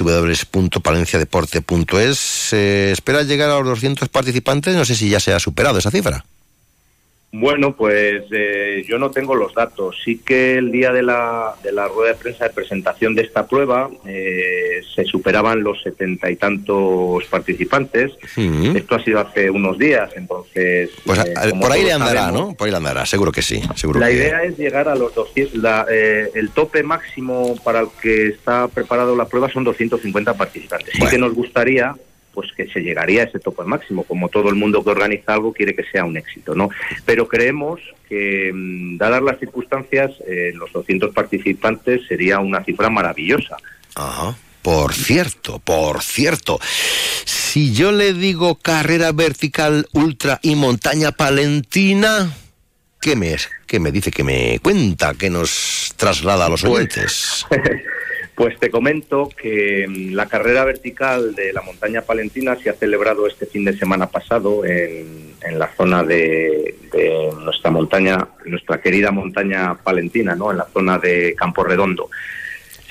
www.palenciadeporte.es. 0.00 2.18
Se 2.18 2.92
espera 2.92 3.22
llegar 3.22 3.50
a 3.50 3.58
los 3.58 3.66
200 3.66 4.08
participantes 4.08 4.61
no 4.70 4.84
sé 4.84 4.94
si 4.94 5.08
ya 5.08 5.20
se 5.20 5.32
ha 5.32 5.38
superado 5.38 5.78
esa 5.78 5.90
cifra. 5.90 6.24
Bueno, 7.34 7.74
pues 7.74 8.24
eh, 8.30 8.84
yo 8.86 8.98
no 8.98 9.10
tengo 9.10 9.34
los 9.34 9.54
datos. 9.54 9.96
Sí 10.04 10.18
que 10.18 10.58
el 10.58 10.70
día 10.70 10.92
de 10.92 11.02
la, 11.02 11.54
de 11.62 11.72
la 11.72 11.88
rueda 11.88 12.12
de 12.12 12.18
prensa 12.18 12.44
de 12.44 12.50
presentación 12.50 13.14
de 13.14 13.22
esta 13.22 13.46
prueba 13.46 13.88
eh, 14.06 14.82
se 14.94 15.04
superaban 15.06 15.62
los 15.62 15.82
setenta 15.82 16.30
y 16.30 16.36
tantos 16.36 17.24
participantes. 17.30 18.12
Esto 18.36 18.96
ha 18.96 19.02
sido 19.02 19.20
hace 19.20 19.48
unos 19.48 19.78
días, 19.78 20.10
entonces... 20.14 20.90
Pues 21.06 21.20
eh, 21.20 21.52
por 21.58 21.72
ahí 21.72 21.84
le 21.84 21.92
andará, 21.92 22.30
¿no? 22.30 22.52
Por 22.52 22.66
ahí 22.66 22.70
le 22.70 22.76
andará, 22.76 23.06
seguro 23.06 23.32
que 23.32 23.40
sí. 23.40 23.62
Seguro 23.76 23.98
la 23.98 24.10
idea 24.10 24.42
es 24.42 24.58
llegar 24.58 24.88
a 24.88 24.94
los 24.94 25.14
200... 25.14 25.88
el 26.34 26.50
tope 26.50 26.82
máximo 26.82 27.56
para 27.64 27.80
el 27.80 27.88
que 28.02 28.26
está 28.26 28.68
preparado 28.68 29.16
la 29.16 29.24
prueba 29.24 29.50
son 29.50 29.64
250 29.64 30.34
participantes. 30.34 30.92
Sí 30.92 31.06
que 31.06 31.16
nos 31.16 31.32
gustaría 31.32 31.94
pues 32.32 32.52
que 32.52 32.66
se 32.68 32.80
llegaría 32.80 33.22
a 33.22 33.24
ese 33.26 33.38
tope 33.38 33.64
máximo, 33.64 34.04
como 34.04 34.28
todo 34.28 34.48
el 34.48 34.54
mundo 34.54 34.82
que 34.82 34.90
organiza 34.90 35.34
algo 35.34 35.52
quiere 35.52 35.74
que 35.74 35.84
sea 35.84 36.04
un 36.04 36.16
éxito, 36.16 36.54
¿no? 36.54 36.70
Pero 37.04 37.28
creemos 37.28 37.80
que, 38.08 38.50
mm, 38.52 38.96
dadas 38.96 39.22
las 39.22 39.38
circunstancias, 39.38 40.12
eh, 40.26 40.52
los 40.54 40.72
200 40.72 41.12
participantes 41.12 42.06
sería 42.06 42.38
una 42.40 42.64
cifra 42.64 42.88
maravillosa. 42.88 43.56
Ajá. 43.94 44.36
Por 44.62 44.94
cierto, 44.94 45.58
por 45.58 46.02
cierto, 46.02 46.60
si 47.24 47.74
yo 47.74 47.90
le 47.90 48.12
digo 48.12 48.54
carrera 48.54 49.10
vertical 49.10 49.88
ultra 49.92 50.38
y 50.40 50.54
montaña 50.54 51.10
palentina, 51.10 52.32
¿qué 53.00 53.16
me, 53.16 53.36
qué 53.66 53.80
me 53.80 53.90
dice, 53.90 54.12
que 54.12 54.22
me 54.22 54.60
cuenta, 54.62 55.14
que 55.14 55.30
nos 55.30 55.92
traslada 55.96 56.46
a 56.46 56.48
los 56.48 56.62
pues, 56.62 56.72
oyentes? 56.72 57.44
Pues 57.48 57.60
te 58.58 58.70
comento 58.70 59.28
que 59.28 59.86
mm, 59.88 60.14
la 60.14 60.26
carrera 60.26 60.64
vertical 60.64 61.34
de 61.34 61.52
la 61.52 61.62
montaña 61.62 62.02
palentina 62.02 62.56
se 62.56 62.70
ha 62.70 62.74
celebrado 62.74 63.26
este 63.26 63.46
fin 63.46 63.64
de 63.64 63.76
semana 63.76 64.08
pasado 64.08 64.64
en, 64.64 65.32
la 65.58 65.68
zona 65.76 66.02
de, 66.02 66.74
nuestra 67.44 67.70
montaña, 67.70 68.28
nuestra 68.46 68.80
querida 68.80 69.10
montaña 69.10 69.74
palentina, 69.74 70.34
¿no? 70.34 70.50
En 70.50 70.58
la 70.58 70.66
zona 70.72 70.98
de 70.98 71.34
Campo 71.36 71.64
Redondo. 71.64 72.08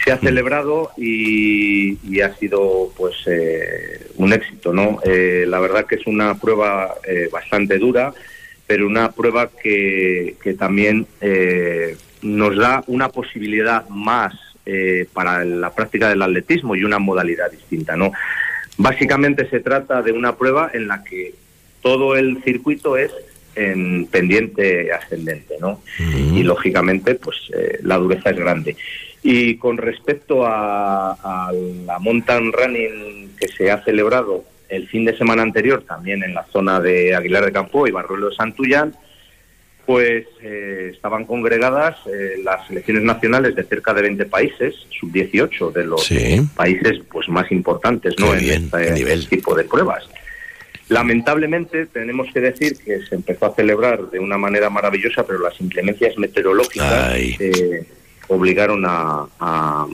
se 0.03 0.11
ha 0.11 0.18
celebrado 0.18 0.91
y, 0.98 1.98
y 2.07 2.22
ha 2.22 2.36
sido 2.36 2.91
pues 2.95 3.15
eh, 3.28 4.07
un 4.15 4.34
éxito, 4.34 4.73
¿no? 4.73 4.99
Eh, 5.03 5.45
la 5.48 5.60
verdad 5.60 5.86
que 5.86 5.95
es 5.95 6.07
una 6.07 6.36
prueba 6.36 6.94
eh, 7.07 7.30
bastante 7.32 7.78
dura, 7.78 8.14
pero 8.68 8.88
una 8.88 9.11
prueba 9.11 9.49
que, 9.49 10.36
que 10.41 10.53
también 10.53 11.07
eh, 11.19 11.95
nos 12.22 12.56
da 12.57 12.84
una 12.88 13.10
posibilidad 13.10 13.88
más 13.90 14.51
eh, 14.66 15.08
para 15.14 15.44
la 15.44 15.74
práctica 15.74 16.10
del 16.10 16.22
atletismo 16.22 16.76
y 16.76 16.84
una 16.84 17.00
modalidad 17.00 17.52
distinta, 17.52 17.96
¿no? 17.96 18.12
Básicamente 18.78 19.50
se 19.50 19.60
trata 19.60 20.02
de 20.02 20.12
una 20.12 20.36
prueba 20.36 20.70
en 20.74 20.88
la 20.88 21.04
que 21.04 21.34
todo 21.82 22.16
el 22.16 22.42
circuito 22.44 22.98
es 22.98 23.12
en 23.56 24.06
pendiente 24.08 24.94
ascendente, 24.94 25.56
¿no? 25.60 25.82
Y 26.00 26.44
lógicamente, 26.44 27.16
pues 27.16 27.38
eh, 27.54 27.80
la 27.84 27.98
dureza 27.98 28.30
es 28.30 28.38
grande. 28.38 28.78
Y 29.24 29.58
con 29.58 29.78
respecto 29.78 30.46
a, 30.46 31.12
a 31.12 31.52
la 31.52 32.00
mountain 32.00 32.52
running 32.52 33.36
que 33.38 33.48
se 33.48 33.70
ha 33.70 33.84
celebrado 33.84 34.46
el 34.70 34.88
fin 34.88 35.06
de 35.06 35.18
semana 35.18 35.42
anterior, 35.42 35.84
también 35.86 36.24
en 36.24 36.34
la 36.34 36.46
zona 36.46 36.80
de 36.80 37.14
Aguilar 37.14 37.46
de 37.46 37.52
Campo 37.52 37.88
y 37.88 37.92
Barruelo 37.92 38.30
de 38.30 38.36
Santullán, 38.36 38.96
pues 39.92 40.26
eh, 40.42 40.92
estaban 40.94 41.26
congregadas 41.26 41.98
eh, 42.08 42.36
las 42.46 42.66
selecciones 42.66 43.04
nacionales 43.04 43.56
de 43.56 43.64
cerca 43.64 43.94
de 43.94 44.04
20 44.04 44.26
países, 44.26 44.74
sub-18 44.98 45.74
de 45.74 45.84
los 45.84 46.10
países 46.56 47.02
pues 47.12 47.28
más 47.28 47.52
importantes 47.52 48.16
¿no? 48.18 48.34
en 48.34 48.70
este 48.74 49.36
tipo 49.36 49.54
de 49.54 49.66
pruebas. 49.66 50.04
Lamentablemente 50.88 51.88
tenemos 51.88 52.28
que 52.34 52.40
decir 52.40 52.78
que 52.78 53.02
se 53.06 53.16
empezó 53.16 53.48
a 53.48 53.54
celebrar 53.56 54.10
de 54.10 54.20
una 54.20 54.38
manera 54.38 54.70
maravillosa, 54.70 55.26
pero 55.26 55.40
las 55.40 55.60
inclemencias 55.60 56.18
meteorológicas 56.18 57.16
eh, 57.18 57.86
obligaron 58.30 58.86
a, 58.86 59.26
a, 59.40 59.88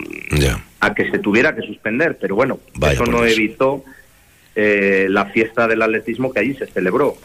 a 0.79 0.93
que 0.93 1.09
se 1.09 1.17
tuviera 1.17 1.55
que 1.55 1.63
suspender. 1.63 2.19
Pero 2.21 2.35
bueno, 2.35 2.59
Vaya 2.75 2.93
eso 2.93 3.05
no 3.05 3.23
Dios. 3.23 3.35
evitó 3.35 3.83
eh, 4.55 5.07
la 5.09 5.25
fiesta 5.25 5.67
del 5.67 5.81
atletismo 5.81 6.31
que 6.31 6.39
allí 6.41 6.53
se 6.53 6.67
celebró. 6.67 7.17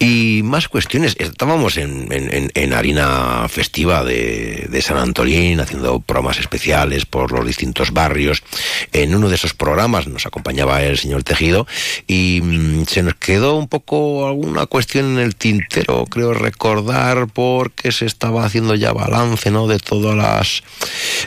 Y 0.00 0.42
más 0.44 0.68
cuestiones. 0.68 1.16
Estábamos 1.18 1.76
en, 1.76 2.06
en- 2.12 2.50
en- 2.54 2.72
harina 2.72 3.48
festiva 3.48 4.04
de, 4.04 4.66
de 4.70 4.82
San 4.82 4.96
Antolín, 4.96 5.58
haciendo 5.58 5.98
programas 5.98 6.38
especiales 6.38 7.04
por 7.04 7.32
los 7.32 7.44
distintos 7.44 7.90
barrios. 7.92 8.44
En 8.92 9.12
uno 9.16 9.28
de 9.28 9.34
esos 9.34 9.54
programas 9.54 10.06
nos 10.06 10.24
acompañaba 10.24 10.82
el 10.84 10.98
señor 10.98 11.24
Tejido 11.24 11.66
y 12.06 12.40
mm, 12.44 12.84
se 12.86 13.02
nos 13.02 13.14
quedó 13.16 13.56
un 13.56 13.66
poco 13.66 14.28
alguna 14.28 14.66
cuestión 14.66 15.06
en 15.12 15.18
el 15.18 15.34
tintero, 15.34 16.04
creo 16.06 16.32
recordar, 16.32 17.26
porque 17.26 17.90
se 17.90 18.06
estaba 18.06 18.44
haciendo 18.44 18.76
ya 18.76 18.92
balance 18.92 19.50
¿no? 19.50 19.66
de 19.66 19.80
todas 19.80 20.14
las 20.16 20.62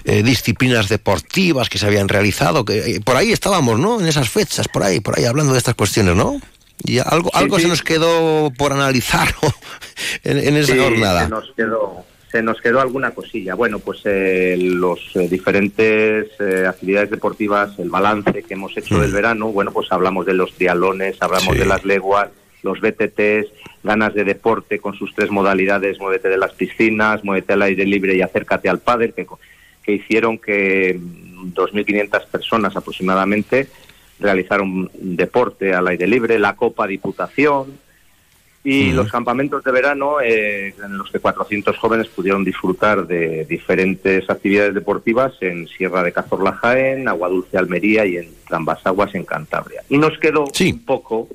eh, 0.05 0.23
disciplinas 0.23 0.87
deportivas 0.87 1.67
que 1.69 1.77
se 1.77 1.87
habían 1.87 2.07
realizado. 2.07 2.63
Que, 2.63 2.77
eh, 2.95 3.01
por 3.01 3.17
ahí 3.17 3.33
estábamos, 3.33 3.79
¿no? 3.79 3.99
En 3.99 4.07
esas 4.07 4.29
fechas, 4.29 4.69
por 4.69 4.83
ahí, 4.83 5.01
por 5.01 5.17
ahí, 5.19 5.25
hablando 5.25 5.51
de 5.51 5.57
estas 5.57 5.75
cuestiones, 5.75 6.15
¿no? 6.15 6.39
Y 6.83 6.99
algo, 6.99 7.29
Sí, 7.33 7.37
algo 7.39 7.55
sí. 7.57 7.63
se 7.63 7.67
nos 7.69 7.81
quedó 7.83 8.51
por 8.57 8.73
analizar 8.73 9.27
en, 10.23 10.37
en 10.37 10.57
esa 10.57 10.73
Sí, 10.73 10.79
jornada. 10.79 11.23
Se 11.23 11.29
nos 11.29 11.51
quedó, 11.55 12.05
se 12.31 12.41
nos 12.41 12.61
quedó 12.61 12.81
alguna 12.81 13.11
cosilla. 13.11 13.55
Bueno, 13.55 13.79
pues 13.79 14.01
eh, 14.05 14.55
los 14.59 14.99
eh, 15.15 15.27
diferentes 15.29 16.27
eh, 16.39 16.65
actividades 16.67 17.11
deportivas, 17.11 17.77
el 17.79 17.89
balance 17.89 18.43
que 18.43 18.53
hemos 18.53 18.75
hecho 18.77 18.99
del 18.99 19.11
verano, 19.11 19.47
bueno, 19.47 19.71
pues 19.71 19.91
hablamos 19.91 20.25
de 20.25 20.33
los 20.33 20.53
trialones, 20.53 21.17
hablamos 21.19 21.57
de 21.57 21.65
las 21.65 21.83
leguas, 21.85 22.29
los 22.63 22.79
BTTs, 22.79 23.47
ganas 23.83 24.13
de 24.13 24.23
deporte 24.23 24.79
con 24.79 24.93
sus 24.95 25.13
tres 25.15 25.29
modalidades, 25.31 25.99
muévete 25.99 26.29
de 26.29 26.37
las 26.37 26.53
piscinas, 26.53 27.23
muévete 27.23 27.53
al 27.53 27.63
aire 27.63 27.85
libre 27.85 28.15
y 28.15 28.21
acércate 28.21 28.69
al 28.69 28.79
pádel, 28.79 29.13
que, 29.13 29.25
que 29.83 29.91
hicieron 29.93 30.37
que 30.37 30.97
mm, 30.99 31.53
2.500 31.53 32.27
personas 32.27 32.75
aproximadamente 32.75 33.67
realizaron 34.21 34.89
deporte 34.93 35.73
al 35.73 35.87
aire 35.87 36.07
libre, 36.07 36.39
la 36.39 36.55
Copa 36.55 36.87
Diputación, 36.87 37.77
y 38.63 38.91
los 38.91 39.11
campamentos 39.11 39.63
de 39.63 39.71
verano 39.71 40.21
eh, 40.21 40.75
en 40.83 40.97
los 40.97 41.09
que 41.09 41.19
400 41.19 41.75
jóvenes 41.77 42.07
pudieron 42.09 42.43
disfrutar 42.43 43.07
de 43.07 43.43
diferentes 43.45 44.29
actividades 44.29 44.75
deportivas 44.75 45.33
en 45.41 45.67
Sierra 45.67 46.03
de 46.03 46.11
Cazorla 46.11 46.53
Jaén, 46.53 47.07
Agua 47.07 47.29
Dulce 47.29 47.57
Almería 47.57 48.05
y 48.05 48.17
en 48.17 48.29
Trambasaguas 48.47 49.15
en 49.15 49.25
Cantabria. 49.25 49.81
Y 49.89 49.97
nos 49.97 50.15
quedó 50.19 50.43
un 50.43 50.85
poco 50.85 51.27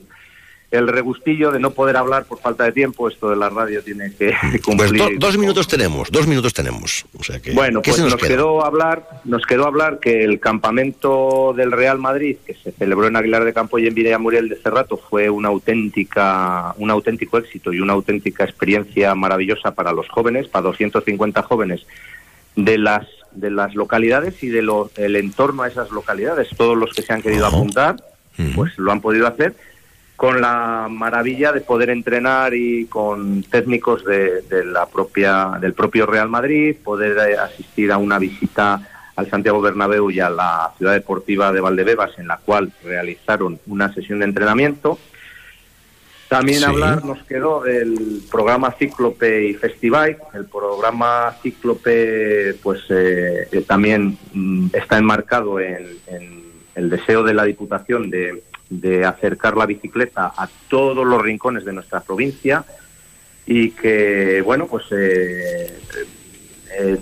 el 0.77 0.89
regustillo 0.89 1.51
de 1.51 1.59
no 1.61 1.70
poder 1.73 1.97
hablar 1.97 2.24
por 2.24 2.39
falta 2.40 2.65
de 2.65 2.73
tiempo. 2.73 3.09
Esto 3.09 3.31
de 3.31 3.36
la 3.36 3.48
radio 3.48 3.82
tiene 3.82 4.12
que 4.15 4.32
Pues 4.51 4.62
cumplir. 4.62 4.97
do- 4.97 5.09
dos 5.19 5.36
minutos 5.39 5.66
tenemos, 5.69 6.11
dos 6.11 6.27
minutos 6.27 6.53
tenemos. 6.55 7.05
O 7.19 7.23
sea 7.24 7.40
que, 7.40 7.53
Bueno, 7.53 7.82
¿qué 7.82 7.90
pues 7.90 8.03
nos, 8.03 8.16
quedó 8.16 8.65
hablar, 8.65 9.07
nos 9.24 9.44
quedó 9.47 9.66
hablar 9.66 9.98
que 10.01 10.24
el 10.24 10.39
campamento 10.40 11.55
del 11.57 11.73
Real 11.73 11.98
Madrid, 11.98 12.36
que 12.47 12.55
se 12.55 12.73
celebró 12.73 13.07
en 13.07 13.16
Aguilar 13.16 13.44
de 13.44 13.53
Campo 13.53 13.78
y 13.78 13.86
en 13.86 13.94
Villamuriel 13.94 14.48
de 14.48 14.57
Cerrato, 14.57 14.97
fue 14.97 15.31
una 15.31 15.48
auténtica, 15.48 16.74
un 16.78 16.90
auténtico 16.90 17.39
éxito 17.39 17.73
y 17.73 17.81
una 17.81 17.93
auténtica 17.94 18.44
experiencia 18.44 19.15
maravillosa 19.15 19.73
para 19.74 19.93
los 19.93 20.09
jóvenes, 20.09 20.48
para 20.48 20.62
250 20.65 21.43
jóvenes 21.43 21.86
de 22.57 22.78
las 22.78 23.07
de 23.32 23.51
las 23.51 23.74
localidades 23.74 24.43
y 24.43 24.48
de 24.48 24.62
lo- 24.62 24.90
el 24.97 25.15
entorno 25.16 25.62
a 25.62 25.69
esas 25.69 25.90
localidades. 25.90 26.48
Todos 26.57 26.74
los 26.77 26.94
que 26.94 27.03
se 27.03 27.12
han 27.12 27.20
querido 27.20 27.47
apuntar, 27.47 27.97
pues 28.55 28.78
lo 28.78 28.93
han 28.93 29.03
podido 29.03 29.27
hacer 29.27 29.55
con 30.16 30.40
la 30.40 30.88
maravilla 30.90 31.52
de 31.52 31.60
poder 31.60 31.90
entrenar 31.90 32.55
y 32.55 32.86
con 32.86 33.43
técnicos 33.43 34.05
de, 34.05 34.40
de 34.43 34.64
la 34.64 34.86
propia 34.86 35.59
del 35.60 35.74
propio 35.74 36.06
Real 36.06 36.28
Madrid, 36.28 36.74
poder 36.82 37.18
eh, 37.18 37.36
asistir 37.36 37.93
a 37.93 37.98
una 37.98 38.18
visita 38.18 38.80
al 39.14 39.28
Santiago 39.30 39.60
Bernabéu 39.60 40.10
y 40.10 40.20
a 40.20 40.30
la 40.30 40.72
ciudad 40.76 40.94
deportiva 40.94 41.52
de 41.52 41.60
Valdebebas, 41.60 42.18
en 42.18 42.28
la 42.28 42.38
cual 42.38 42.72
realizaron 42.82 43.59
una 43.66 43.93
sesión 43.93 44.18
de 44.20 44.26
entrenamiento. 44.26 44.98
También 46.28 46.59
Sí. 46.59 46.64
hablar 46.64 47.05
nos 47.05 47.22
quedó 47.24 47.62
del 47.62 48.22
programa 48.30 48.72
Cíclope 48.72 49.47
y 49.48 49.55
Festival. 49.55 50.18
El 50.34 50.47
programa 50.47 51.34
Cíclope, 51.43 52.55
pues 52.62 52.80
eh, 52.90 53.48
eh, 53.52 53.60
también 53.66 54.18
mm, 54.32 54.68
está 54.72 54.98
enmarcado 54.98 55.60
en, 55.60 55.86
en 56.09 56.43
el 56.74 56.90
deseo 56.90 57.22
de 57.22 57.32
la 57.32 57.44
Diputación 57.44 58.10
de, 58.10 58.43
de 58.70 59.05
acercar 59.05 59.56
la 59.56 59.66
bicicleta 59.66 60.32
a 60.36 60.48
todos 60.68 61.06
los 61.06 61.20
rincones 61.22 61.64
de 61.64 61.72
nuestra 61.72 62.01
provincia 62.01 62.64
y 63.47 63.70
que, 63.70 64.43
bueno, 64.44 64.66
pues 64.66 64.84
eh, 64.90 65.78
eh, 66.78 66.97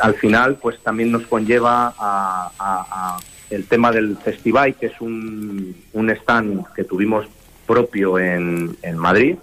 al 0.00 0.14
final, 0.14 0.56
pues 0.56 0.78
también 0.82 1.12
nos 1.12 1.26
conlleva 1.26 1.94
a, 1.98 2.50
a- 2.58 3.18
el 3.50 3.66
tema 3.66 3.90
del 3.90 4.16
festival, 4.16 4.76
que 4.76 4.86
es 4.86 5.00
un, 5.00 5.74
un 5.92 6.10
stand 6.10 6.64
que 6.74 6.84
tuvimos 6.84 7.26
propio 7.66 8.16
en, 8.18 8.76
en 8.82 8.96
Madrid 8.96 9.36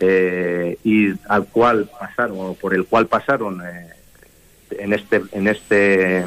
eh, 0.00 0.78
y 0.82 1.12
al 1.28 1.46
cual 1.46 1.90
pasaron, 2.00 2.54
por 2.56 2.74
el 2.74 2.86
cual 2.86 3.06
pasaron 3.06 3.60
eh, 3.60 3.88
en 4.78 4.92
este 4.94 5.22
en 5.32 5.48
este 5.48 6.24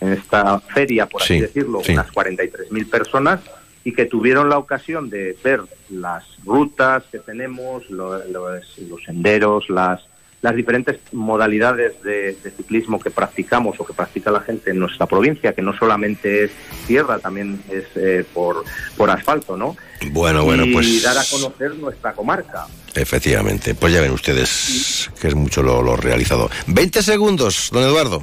en 0.00 0.12
esta 0.12 0.60
feria, 0.60 1.06
por 1.06 1.22
así 1.22 1.34
Sí, 1.34 1.40
decirlo, 1.40 1.80
sí. 1.84 1.92
unas 1.92 2.10
43.000 2.12 2.90
personas 2.90 3.40
y 3.84 3.92
que 3.92 4.06
tuvieron 4.06 4.48
la 4.48 4.58
ocasión 4.58 5.10
de 5.10 5.36
ver 5.44 5.60
las 5.90 6.24
rutas 6.44 7.04
que 7.12 7.18
tenemos, 7.18 7.88
lo- 7.90 8.18
los, 8.26 8.78
los 8.88 9.02
senderos, 9.04 9.68
las, 9.70 10.00
las 10.42 10.54
diferentes 10.56 10.98
modalidades 11.12 12.02
de, 12.02 12.34
de 12.42 12.50
ciclismo 12.50 12.98
que 13.00 13.10
practicamos 13.10 13.78
o 13.80 13.84
que 13.86 13.92
practica 13.94 14.30
la 14.30 14.40
gente 14.40 14.70
en 14.72 14.78
nuestra 14.78 15.06
provincia, 15.06 15.52
que 15.54 15.62
no 15.62 15.76
solamente 15.76 16.44
es 16.44 16.50
tierra, 16.86 17.18
también 17.18 17.62
es 17.70 17.84
eh, 17.96 18.24
por, 18.34 18.64
por 18.96 19.10
asfalto, 19.10 19.56
¿no? 19.56 19.76
Bueno, 20.10 20.44
bueno, 20.44 20.64
y 20.66 20.72
pues 20.74 21.02
dar 21.02 21.16
a 21.16 21.24
conocer 21.30 21.74
nuestra 21.76 22.12
comarca. 22.12 22.66
efectivamente. 22.94 23.74
Pues 23.74 23.92
ya 23.94 24.00
ven 24.02 24.10
ustedes 24.12 25.10
que 25.20 25.28
es 25.28 25.34
mucho 25.34 25.62
lo, 25.62 25.82
lo 25.82 25.96
realizado. 25.96 26.50
20 26.66 27.02
segundos, 27.02 27.70
don 27.72 27.82
Eduardo. 27.84 28.22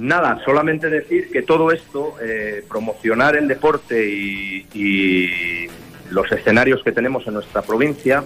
Nada, 0.00 0.40
solamente 0.46 0.88
decir 0.88 1.28
que 1.30 1.42
todo 1.42 1.70
esto, 1.70 2.14
eh, 2.22 2.64
promocionar 2.66 3.36
el 3.36 3.46
deporte 3.46 4.08
y, 4.08 5.68
los 6.10 6.32
escenarios 6.32 6.82
que 6.82 6.90
tenemos 6.90 7.24
en 7.28 7.34
nuestra 7.34 7.62
provincia, 7.62 8.24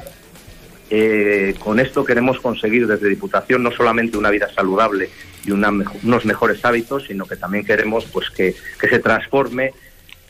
eh, 0.89 1.55
con 1.59 1.81
esto 1.81 2.03
queremos 2.05 2.41
conseguir 2.41 2.87
desde 2.87 3.09
Diputación 3.09 3.63
no 3.63 3.73
solamente 3.73 4.17
una 4.17 4.31
vida 4.31 4.49
saludable 4.55 5.11
y 5.45 5.51
una 5.51 5.71
unos 6.03 6.25
mejores 6.25 6.65
hábitos, 6.65 7.07
sino 7.09 7.27
que 7.27 7.37
también 7.37 7.65
queremos 7.65 8.07
pues 8.07 8.31
que 8.31 8.55
se 8.89 8.99
transforme 9.01 9.73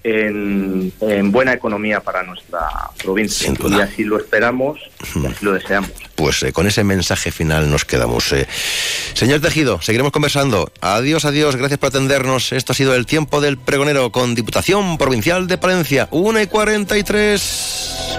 en, 0.04 0.92
en 1.00 1.32
buena 1.32 1.54
economía 1.54 2.00
para 2.00 2.22
nuestra 2.22 2.60
provincia. 3.02 3.52
Y 3.68 3.80
así 3.80 4.04
lo 4.04 4.18
esperamos 4.18 4.78
y 5.16 5.26
así 5.26 5.44
lo 5.44 5.52
deseamos. 5.52 5.90
Pues 6.14 6.42
eh, 6.44 6.52
con 6.52 6.66
ese 6.66 6.84
mensaje 6.84 7.32
final 7.32 7.70
nos 7.70 7.84
quedamos. 7.84 8.30
eh. 8.32 8.46
Señor 9.14 9.40
Tejido, 9.40 9.80
seguiremos 9.82 10.12
conversando. 10.12 10.70
Adiós, 10.80 11.24
adiós, 11.24 11.56
gracias 11.56 11.78
por 11.80 11.88
atendernos. 11.88 12.52
Esto 12.52 12.72
ha 12.72 12.76
sido 12.76 12.94
el 12.94 13.06
tiempo 13.06 13.40
del 13.40 13.56
pregonero 13.58 14.12
con 14.12 14.34
Diputación 14.34 14.98
Provincial 14.98 15.46
de 15.48 15.58
Palencia, 15.58 16.06
1 16.10 16.40
y 16.42 16.46
43. 16.46 18.18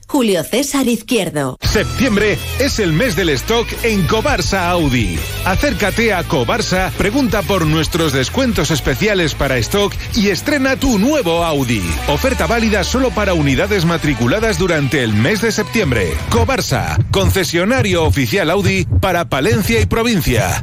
Julio 0.11 0.43
César 0.43 0.89
Izquierdo. 0.89 1.57
Septiembre 1.61 2.37
es 2.59 2.79
el 2.79 2.91
mes 2.91 3.15
del 3.15 3.29
stock 3.29 3.65
en 3.83 4.05
Cobarsa 4.07 4.69
Audi. 4.69 5.17
Acércate 5.45 6.13
a 6.13 6.25
Cobarsa, 6.25 6.91
pregunta 6.97 7.41
por 7.43 7.65
nuestros 7.65 8.11
descuentos 8.11 8.71
especiales 8.71 9.35
para 9.35 9.55
stock 9.59 9.93
y 10.13 10.27
estrena 10.27 10.75
tu 10.75 10.99
nuevo 10.99 11.45
Audi. 11.45 11.81
Oferta 12.09 12.45
válida 12.45 12.83
solo 12.83 13.11
para 13.11 13.33
unidades 13.33 13.85
matriculadas 13.85 14.59
durante 14.59 15.01
el 15.01 15.13
mes 15.13 15.43
de 15.43 15.53
septiembre. 15.53 16.11
Cobarsa, 16.29 16.97
concesionario 17.11 18.03
oficial 18.03 18.49
Audi 18.49 18.85
para 18.99 19.29
Palencia 19.29 19.79
y 19.79 19.85
provincia. 19.85 20.61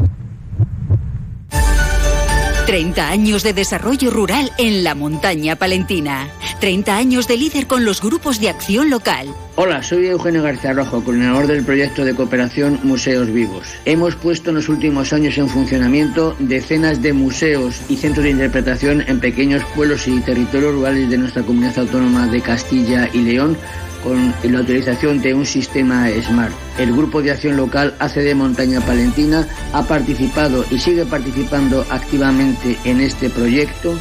30 2.68 3.08
años 3.08 3.42
de 3.44 3.54
desarrollo 3.54 4.10
rural 4.10 4.52
en 4.58 4.84
la 4.84 4.94
montaña 4.94 5.56
palentina. 5.56 6.28
30 6.60 6.98
años 6.98 7.26
de 7.26 7.38
líder 7.38 7.66
con 7.66 7.86
los 7.86 8.02
grupos 8.02 8.40
de 8.40 8.50
acción 8.50 8.90
local. 8.90 9.34
Hola, 9.60 9.82
soy 9.82 10.06
Eugenio 10.06 10.44
García 10.44 10.72
Rojo, 10.72 11.02
coordinador 11.02 11.48
del 11.48 11.64
proyecto 11.64 12.04
de 12.04 12.14
cooperación 12.14 12.78
Museos 12.84 13.28
Vivos. 13.32 13.66
Hemos 13.86 14.14
puesto 14.14 14.50
en 14.50 14.54
los 14.54 14.68
últimos 14.68 15.12
años 15.12 15.36
en 15.36 15.48
funcionamiento 15.48 16.36
decenas 16.38 17.02
de 17.02 17.12
museos 17.12 17.82
y 17.88 17.96
centros 17.96 18.22
de 18.22 18.30
interpretación 18.30 19.02
en 19.08 19.18
pequeños 19.18 19.64
pueblos 19.74 20.06
y 20.06 20.20
territorios 20.20 20.74
rurales 20.74 21.10
de 21.10 21.18
nuestra 21.18 21.42
comunidad 21.42 21.76
autónoma 21.80 22.28
de 22.28 22.40
Castilla 22.40 23.10
y 23.12 23.22
León 23.22 23.56
con 24.04 24.32
la 24.44 24.60
utilización 24.60 25.20
de 25.20 25.34
un 25.34 25.44
sistema 25.44 26.08
SMART. 26.08 26.54
El 26.78 26.92
Grupo 26.92 27.20
de 27.20 27.32
Acción 27.32 27.56
Local 27.56 27.96
ACD 27.98 28.36
Montaña 28.36 28.80
Palentina 28.80 29.44
ha 29.72 29.82
participado 29.82 30.64
y 30.70 30.78
sigue 30.78 31.04
participando 31.04 31.84
activamente 31.90 32.78
en 32.84 33.00
este 33.00 33.28
proyecto 33.28 33.98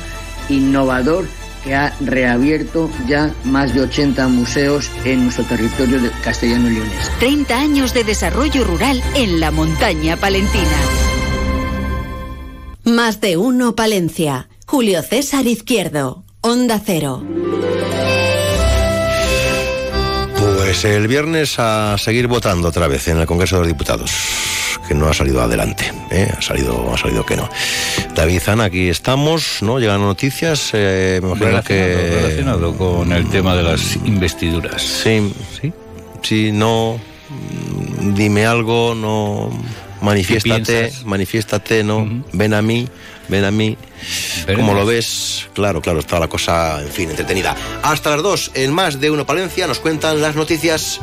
innovador 0.50 1.26
que 1.68 1.76
ha 1.76 1.94
reabierto 2.00 2.90
ya 3.08 3.34
más 3.44 3.74
de 3.74 3.82
80 3.82 4.28
museos 4.30 4.90
en 5.04 5.24
nuestro 5.24 5.44
territorio 5.44 6.00
de 6.00 6.10
castellano 6.24 6.70
y 6.70 6.76
leones. 6.76 7.12
30 7.20 7.60
años 7.60 7.94
de 7.94 8.06
desarrollo 8.06 8.64
rural 8.64 9.04
en 9.16 9.42
la 9.42 9.52
montaña 9.52 10.16
palentina. 10.16 10.78
Más 12.86 13.20
de 13.20 13.36
uno 13.36 13.76
Palencia. 13.76 14.48
Julio 14.66 15.02
César 15.04 15.46
Izquierdo. 15.46 16.24
Onda 16.40 16.82
Cero. 16.84 17.26
Pues 20.40 20.86
el 20.86 21.08
viernes 21.10 21.60
a 21.60 21.98
seguir 21.98 22.28
votando 22.28 22.70
otra 22.70 22.88
vez 22.88 23.10
en 23.10 23.18
el 23.18 23.26
Congreso 23.26 23.58
de 23.58 23.62
los 23.64 23.68
Diputados, 23.68 24.12
que 24.88 24.94
no 24.94 25.08
ha 25.08 25.14
salido 25.14 25.42
adelante, 25.42 25.92
¿eh? 26.12 26.32
ha 26.38 26.42
salido, 26.42 26.94
ha 26.94 26.98
salido 26.98 27.26
que 27.26 27.36
no. 27.36 27.50
David 28.16 28.40
Zana, 28.40 28.66
aquí 28.66 28.90
estamos, 28.90 29.62
¿no? 29.62 29.80
Llegan 29.80 30.02
noticias, 30.02 30.72
eh, 30.74 31.20
me 31.22 31.30
imagino 31.30 31.48
Relacionado, 31.48 31.98
que 31.98 32.16
relacionado 32.16 32.78
con 32.78 33.12
el 33.12 33.30
tema 33.30 33.56
de 33.56 33.64
las 33.64 33.96
investiduras. 33.98 34.82
Sí, 34.82 35.34
sí, 35.60 35.74
sí, 36.22 36.52
no, 36.52 37.00
dime 38.16 38.46
algo, 38.46 38.96
no, 38.96 39.50
manifiéstate, 40.02 40.92
manifiéstate, 41.06 41.84
no, 41.84 42.24
ven 42.34 42.54
a 42.54 42.62
mí, 42.62 42.88
ven 43.28 43.46
a 43.46 43.52
mí. 43.52 43.78
Como 44.56 44.74
lo 44.74 44.86
ves, 44.86 45.48
claro, 45.54 45.82
claro, 45.82 46.00
está 46.00 46.20
la 46.20 46.28
cosa, 46.28 46.82
en 46.82 46.90
fin, 46.90 47.10
entretenida. 47.10 47.56
Hasta 47.84 48.12
las 48.12 48.24
dos, 48.24 48.52
en 48.54 48.74
más 48.74 49.00
de 49.00 49.12
uno 49.12 49.26
Palencia, 49.26 49.68
nos 49.68 49.80
cuentan 49.80 50.22
las 50.22 50.36
noticias 50.36 51.02